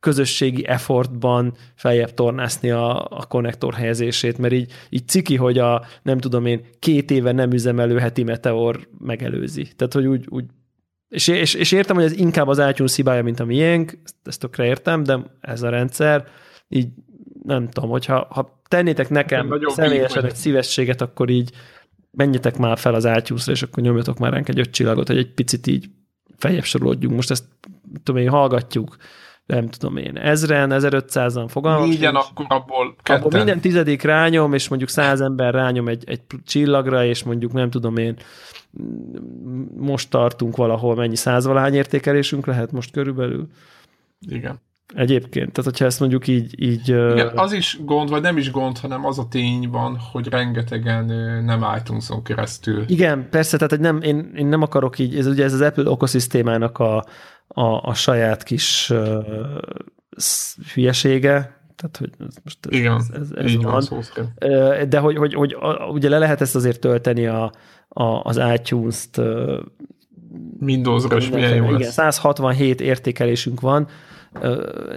közösségi 0.00 0.66
effortban 0.66 1.54
feljebb 1.74 2.14
tornászni 2.14 2.70
a, 2.70 3.04
a 3.04 3.24
konnektor 3.28 3.74
helyezését, 3.74 4.38
mert 4.38 4.52
így, 4.52 4.72
így 4.88 5.08
ciki, 5.08 5.36
hogy 5.36 5.58
a 5.58 5.84
nem 6.02 6.18
tudom 6.18 6.46
én, 6.46 6.60
két 6.78 7.10
éve 7.10 7.32
nem 7.32 7.52
üzemelő 7.52 7.98
heti 7.98 8.22
meteor 8.22 8.88
megelőzi. 8.98 9.68
Tehát, 9.76 9.92
hogy 9.92 10.06
úgy, 10.06 10.26
úgy 10.28 10.44
és, 11.08 11.28
és, 11.28 11.54
és 11.54 11.72
értem, 11.72 11.96
hogy 11.96 12.04
ez 12.04 12.16
inkább 12.16 12.48
az 12.48 12.62
iTunes 12.70 12.96
hibája, 12.96 13.22
mint 13.22 13.40
a 13.40 13.44
miénk, 13.44 13.98
ezt, 14.04 14.14
ezt 14.24 14.40
tökre 14.40 14.64
értem, 14.64 15.02
de 15.02 15.18
ez 15.40 15.62
a 15.62 15.68
rendszer, 15.68 16.26
így 16.68 16.88
nem 17.42 17.68
tudom, 17.68 17.90
hogyha 17.90 18.26
ha 18.30 18.60
tennétek 18.68 19.08
nekem 19.08 19.60
személyesen 19.66 20.24
egy 20.24 20.34
szívességet, 20.34 21.00
akkor 21.00 21.30
így 21.30 21.50
menjetek 22.16 22.58
már 22.58 22.78
fel 22.78 22.94
az 22.94 23.06
átjúszra, 23.06 23.52
és 23.52 23.62
akkor 23.62 23.82
nyomjatok 23.82 24.18
már 24.18 24.32
ránk 24.32 24.48
egy 24.48 24.58
öt 24.58 24.70
csillagot, 24.70 25.06
hogy 25.06 25.16
egy 25.18 25.34
picit 25.34 25.66
így 25.66 25.86
feljebb 26.36 26.64
sorolódjunk. 26.64 27.14
Most 27.14 27.30
ezt 27.30 27.44
tudom 28.02 28.22
én, 28.22 28.28
hallgatjuk, 28.28 28.96
nem 29.46 29.68
tudom 29.68 29.96
én, 29.96 30.16
ezren, 30.16 30.70
1500-an 30.72 31.44
fogalmam. 31.48 31.88
Négyen, 31.88 32.14
akkor 32.14 32.46
abból 32.48 32.96
ketten. 33.02 33.22
Abból 33.22 33.38
minden 33.38 33.60
tizedik 33.60 34.02
rányom, 34.02 34.54
és 34.54 34.68
mondjuk 34.68 34.90
száz 34.90 35.20
ember 35.20 35.54
rányom 35.54 35.88
egy, 35.88 36.04
egy 36.06 36.20
csillagra, 36.44 37.04
és 37.04 37.22
mondjuk 37.22 37.52
nem 37.52 37.70
tudom 37.70 37.96
én, 37.96 38.16
most 39.76 40.10
tartunk 40.10 40.56
valahol, 40.56 40.94
mennyi 40.94 41.16
százvalány 41.16 41.74
értékelésünk 41.74 42.46
lehet 42.46 42.72
most 42.72 42.90
körülbelül? 42.90 43.46
Igen. 44.20 44.60
Egyébként, 44.94 45.52
tehát 45.52 45.70
hogyha 45.70 45.84
ezt 45.84 46.00
mondjuk 46.00 46.26
így... 46.26 46.62
így 46.62 46.88
Igen, 46.88 47.30
az 47.34 47.52
is 47.52 47.78
gond, 47.84 48.08
vagy 48.08 48.22
nem 48.22 48.36
is 48.36 48.50
gond, 48.50 48.78
hanem 48.78 49.06
az 49.06 49.18
a 49.18 49.26
tény 49.30 49.68
van, 49.70 49.98
hogy 50.12 50.28
rengetegen 50.28 51.04
nem 51.44 51.66
iTunes-on 51.78 52.22
keresztül. 52.22 52.84
Igen, 52.86 53.28
persze, 53.30 53.56
tehát 53.56 53.70
hogy 53.70 53.80
nem, 53.80 54.02
én, 54.02 54.32
én 54.36 54.46
nem 54.46 54.62
akarok 54.62 54.98
így, 54.98 55.16
ez 55.16 55.26
ugye 55.26 55.44
ez 55.44 55.52
az 55.52 55.60
Apple 55.60 55.84
ökoszisztémának 55.84 56.78
a, 56.78 57.04
a, 57.46 57.64
a 57.82 57.94
saját 57.94 58.42
kis 58.42 58.90
uh, 58.90 59.24
hülyesége, 60.74 61.60
tehát, 61.76 61.96
hogy 61.96 62.10
ez 62.28 62.34
most 62.44 62.58
ez, 62.70 62.78
Igen, 62.78 62.94
ez, 62.94 63.08
ez, 63.20 63.30
ez 63.34 63.50
így 63.50 63.62
van. 63.62 63.82
van 63.88 64.88
De 64.88 64.98
hogy, 64.98 65.16
hogy, 65.16 65.34
hogy 65.34 65.56
ugye 65.90 66.08
le 66.08 66.18
lehet 66.18 66.40
ezt 66.40 66.54
azért 66.54 66.80
tölteni 66.80 67.26
a, 67.26 67.52
a, 67.88 68.04
az 68.04 68.40
iTunes-t 68.54 69.20
Windows-ra 70.60 71.16
is 71.16 71.30
milyen 71.30 71.54
jó 71.54 71.74
Igen, 71.74 71.90
167 71.90 72.80
értékelésünk 72.80 73.60
van, 73.60 73.88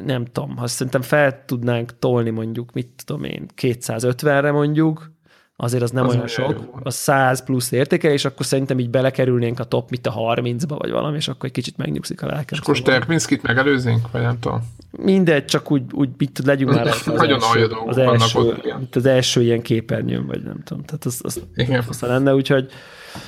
nem 0.06 0.26
tudom, 0.26 0.58
ha 0.58 0.68
szerintem 0.68 1.02
fel 1.02 1.46
tudnánk 1.46 2.00
tolni 2.00 2.30
mondjuk, 2.30 2.72
mit 2.74 2.90
tudom 3.06 3.24
én, 3.24 3.46
250-re 3.62 4.52
mondjuk, 4.52 5.14
azért 5.56 5.84
az 5.84 5.92
nem 5.92 6.06
az 6.06 6.14
olyan 6.14 6.28
sok, 6.28 6.52
jó. 6.52 6.80
a 6.84 6.90
100 6.90 7.44
plusz 7.44 7.72
értéke, 7.72 8.12
és 8.12 8.26
akkor 8.26 8.46
szerintem 8.46 8.80
így 8.80 8.90
belekerülnénk 8.90 9.60
a 9.60 9.64
top, 9.64 9.90
mit 9.90 10.08
a 10.08 10.14
30-ba, 10.14 10.76
vagy 10.78 10.92
valami, 10.92 11.16
és 11.18 11.28
akkor 11.28 11.46
egy 11.46 11.52
kicsit 11.52 11.78
megnyugszik 11.78 12.22
a 12.22 12.26
lelkem. 12.26 12.46
És 12.52 12.60
akkor 12.60 12.78
szóval. 12.78 12.94
Sterpinskit 12.94 13.42
megelőzünk, 13.42 14.12
vagy 14.12 14.22
nem 14.22 14.40
tudom? 14.40 14.62
Mindegy, 14.92 15.46
csak 15.46 15.72
úgy, 15.72 15.84
úgy 15.92 16.10
mit 16.18 16.32
tud, 16.32 16.46
legyünk 16.46 16.72
már 16.72 16.88
az, 16.88 17.08
az, 17.08 17.22
első, 17.22 17.68
az, 17.86 17.98
első, 17.98 18.40
ott, 18.40 18.96
az 18.96 19.06
első 19.06 19.42
ilyen 19.42 19.62
képernyőn, 19.62 20.26
vagy 20.26 20.44
nem 20.44 20.64
tudom. 20.64 20.84
Tehát 20.84 21.06
az, 21.06 21.20
az, 21.24 21.42
Igen. 21.56 21.84
az 21.88 22.02
lenne, 22.02 22.34
úgyhogy, 22.34 22.72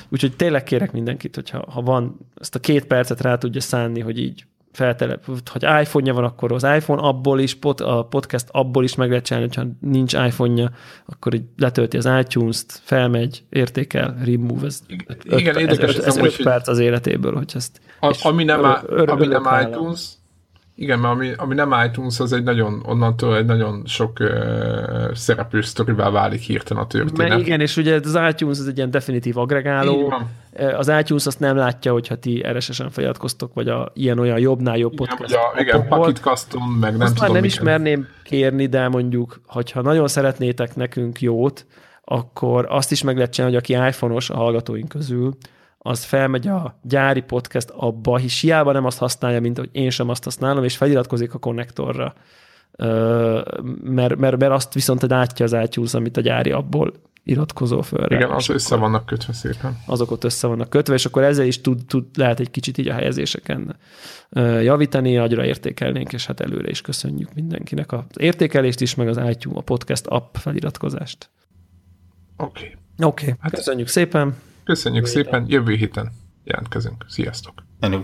úgyhogy 0.08 0.36
tényleg 0.36 0.62
kérek 0.62 0.92
mindenkit, 0.92 1.34
hogyha 1.34 1.64
ha 1.70 1.82
van, 1.82 2.18
ezt 2.40 2.54
a 2.54 2.58
két 2.58 2.84
percet 2.84 3.20
rá 3.20 3.38
tudja 3.38 3.60
szánni, 3.60 4.00
hogy 4.00 4.18
így 4.18 4.44
feltelep, 4.72 5.24
hogy 5.24 5.62
iPhone-ja 5.62 6.14
van, 6.14 6.24
akkor 6.24 6.52
az 6.52 6.62
iPhone 6.62 7.02
abból 7.02 7.40
is, 7.40 7.54
pod, 7.54 7.80
a 7.80 8.02
podcast 8.02 8.48
abból 8.50 8.84
is 8.84 8.94
meg 8.94 9.08
lehet 9.08 9.24
csinálni, 9.24 9.48
hogyha 9.48 9.70
nincs 9.80 10.12
iPhone-ja, 10.12 10.70
akkor 11.06 11.34
így 11.34 11.44
letölti 11.56 11.96
az 11.96 12.08
iTunes-t, 12.20 12.80
felmegy, 12.84 13.42
értékel, 13.48 14.16
remove, 14.24 14.66
ez 14.66 14.80
Igen, 15.22 15.54
öt, 15.54 15.60
érdekes, 15.60 15.96
ez, 15.96 16.04
ez, 16.04 16.16
ez 16.16 16.24
öt 16.24 16.42
perc 16.42 16.68
az 16.68 16.78
életéből, 16.78 17.34
hogy 17.34 17.52
ezt... 17.54 17.80
A, 18.00 18.16
ami 18.22 18.44
nem, 18.44 18.64
ami 19.06 19.26
nem 19.26 19.46
iTunes, 19.68 20.17
igen, 20.80 20.98
mert 20.98 21.14
ami, 21.14 21.32
ami 21.36 21.54
nem 21.54 21.74
iTunes, 21.86 22.20
az 22.20 22.32
egy 22.32 22.42
nagyon, 22.42 22.82
onnantól 22.86 23.36
egy 23.36 23.44
nagyon 23.44 23.82
sok 23.86 24.20
uh, 24.20 25.14
szereplő 25.14 25.60
sztorivá 25.60 26.10
válik 26.10 26.40
hirtelen 26.40 26.82
a 26.82 26.86
történet. 26.86 27.28
Mert 27.28 27.40
igen, 27.40 27.60
és 27.60 27.76
ugye 27.76 27.94
az 27.94 28.18
iTunes 28.28 28.58
az 28.58 28.68
egy 28.68 28.76
ilyen 28.76 28.90
definitív 28.90 29.38
agregáló. 29.38 30.12
Az 30.76 30.92
iTunes 31.00 31.26
azt 31.26 31.40
nem 31.40 31.56
látja, 31.56 31.92
hogyha 31.92 32.14
ti 32.14 32.44
RSS-en 32.52 32.90
feliratkoztok, 32.90 33.54
vagy 33.54 33.68
a 33.68 33.90
ilyen-olyan 33.94 34.38
jobbnál 34.38 34.76
jobb 34.76 34.94
podcast. 34.94 35.30
Igen, 35.30 35.42
a, 35.54 35.60
igen 35.60 35.88
Pocket 35.88 36.16
Custom, 36.16 36.70
meg 36.80 36.92
nem 36.92 37.00
azt 37.00 37.14
tudom. 37.14 37.32
nem 37.32 37.44
ismerném 37.44 38.06
kérni, 38.22 38.66
de 38.66 38.88
mondjuk, 38.88 39.40
hogyha 39.46 39.82
nagyon 39.82 40.08
szeretnétek 40.08 40.76
nekünk 40.76 41.20
jót, 41.20 41.66
akkor 42.04 42.66
azt 42.68 42.92
is 42.92 43.02
meg 43.02 43.16
lehet 43.16 43.32
csinálni, 43.32 43.56
hogy 43.56 43.64
aki 43.64 43.88
iPhone-os 43.88 44.30
a 44.30 44.36
hallgatóink 44.36 44.88
közül, 44.88 45.36
az 45.78 46.04
felmegy 46.04 46.46
a 46.46 46.78
gyári 46.82 47.20
podcast 47.20 47.70
abba, 47.70 48.16
hisz 48.16 48.40
hiába 48.40 48.72
nem 48.72 48.84
azt 48.84 48.98
használja, 48.98 49.40
mint 49.40 49.58
hogy 49.58 49.68
én 49.72 49.90
sem 49.90 50.08
azt 50.08 50.24
használom, 50.24 50.64
és 50.64 50.76
feliratkozik 50.76 51.34
a 51.34 51.38
konnektorra. 51.38 52.14
Mert, 53.82 54.16
mert, 54.16 54.36
mert 54.38 54.52
azt 54.52 54.74
viszont 54.74 55.02
látja 55.02 55.44
az 55.44 55.52
iTunes, 55.52 55.94
amit 55.94 56.16
a 56.16 56.20
gyári 56.20 56.50
abból 56.50 56.92
iratkozó 57.28 57.80
föl. 57.80 58.12
Igen, 58.12 58.30
az 58.30 58.48
össze 58.48 58.76
vannak 58.76 59.06
kötve 59.06 59.32
szépen. 59.32 59.78
Azok 59.86 60.10
ott 60.10 60.24
össze 60.24 60.46
vannak 60.46 60.70
kötve, 60.70 60.94
és 60.94 61.04
akkor 61.04 61.22
ezzel 61.22 61.46
is 61.46 61.60
tud, 61.60 61.84
tud 61.86 62.04
lehet 62.14 62.40
egy 62.40 62.50
kicsit 62.50 62.78
így 62.78 62.88
a 62.88 62.92
helyezéseken 62.92 63.76
javítani, 64.62 65.14
nagyra 65.14 65.44
értékelnénk, 65.44 66.12
és 66.12 66.26
hát 66.26 66.40
előre 66.40 66.68
is 66.68 66.80
köszönjük 66.80 67.34
mindenkinek 67.34 67.92
az 67.92 68.02
értékelést 68.16 68.80
is, 68.80 68.94
meg 68.94 69.08
az 69.08 69.16
iTunes, 69.16 69.58
a 69.58 69.62
podcast 69.62 70.06
app 70.06 70.34
feliratkozást. 70.36 71.30
Oké. 72.36 72.60
Okay. 72.60 73.08
Oké, 73.08 73.24
okay. 73.24 73.34
hát 73.40 73.54
köszönjük 73.54 73.88
szépen. 73.88 74.36
Köszönjük 74.68 75.06
jövő 75.06 75.06
szépen, 75.06 75.44
jövő 75.48 75.74
héten 75.74 76.12
jelentkezünk. 76.44 77.04
Sziasztok! 77.08 77.62
Hello. 77.80 78.02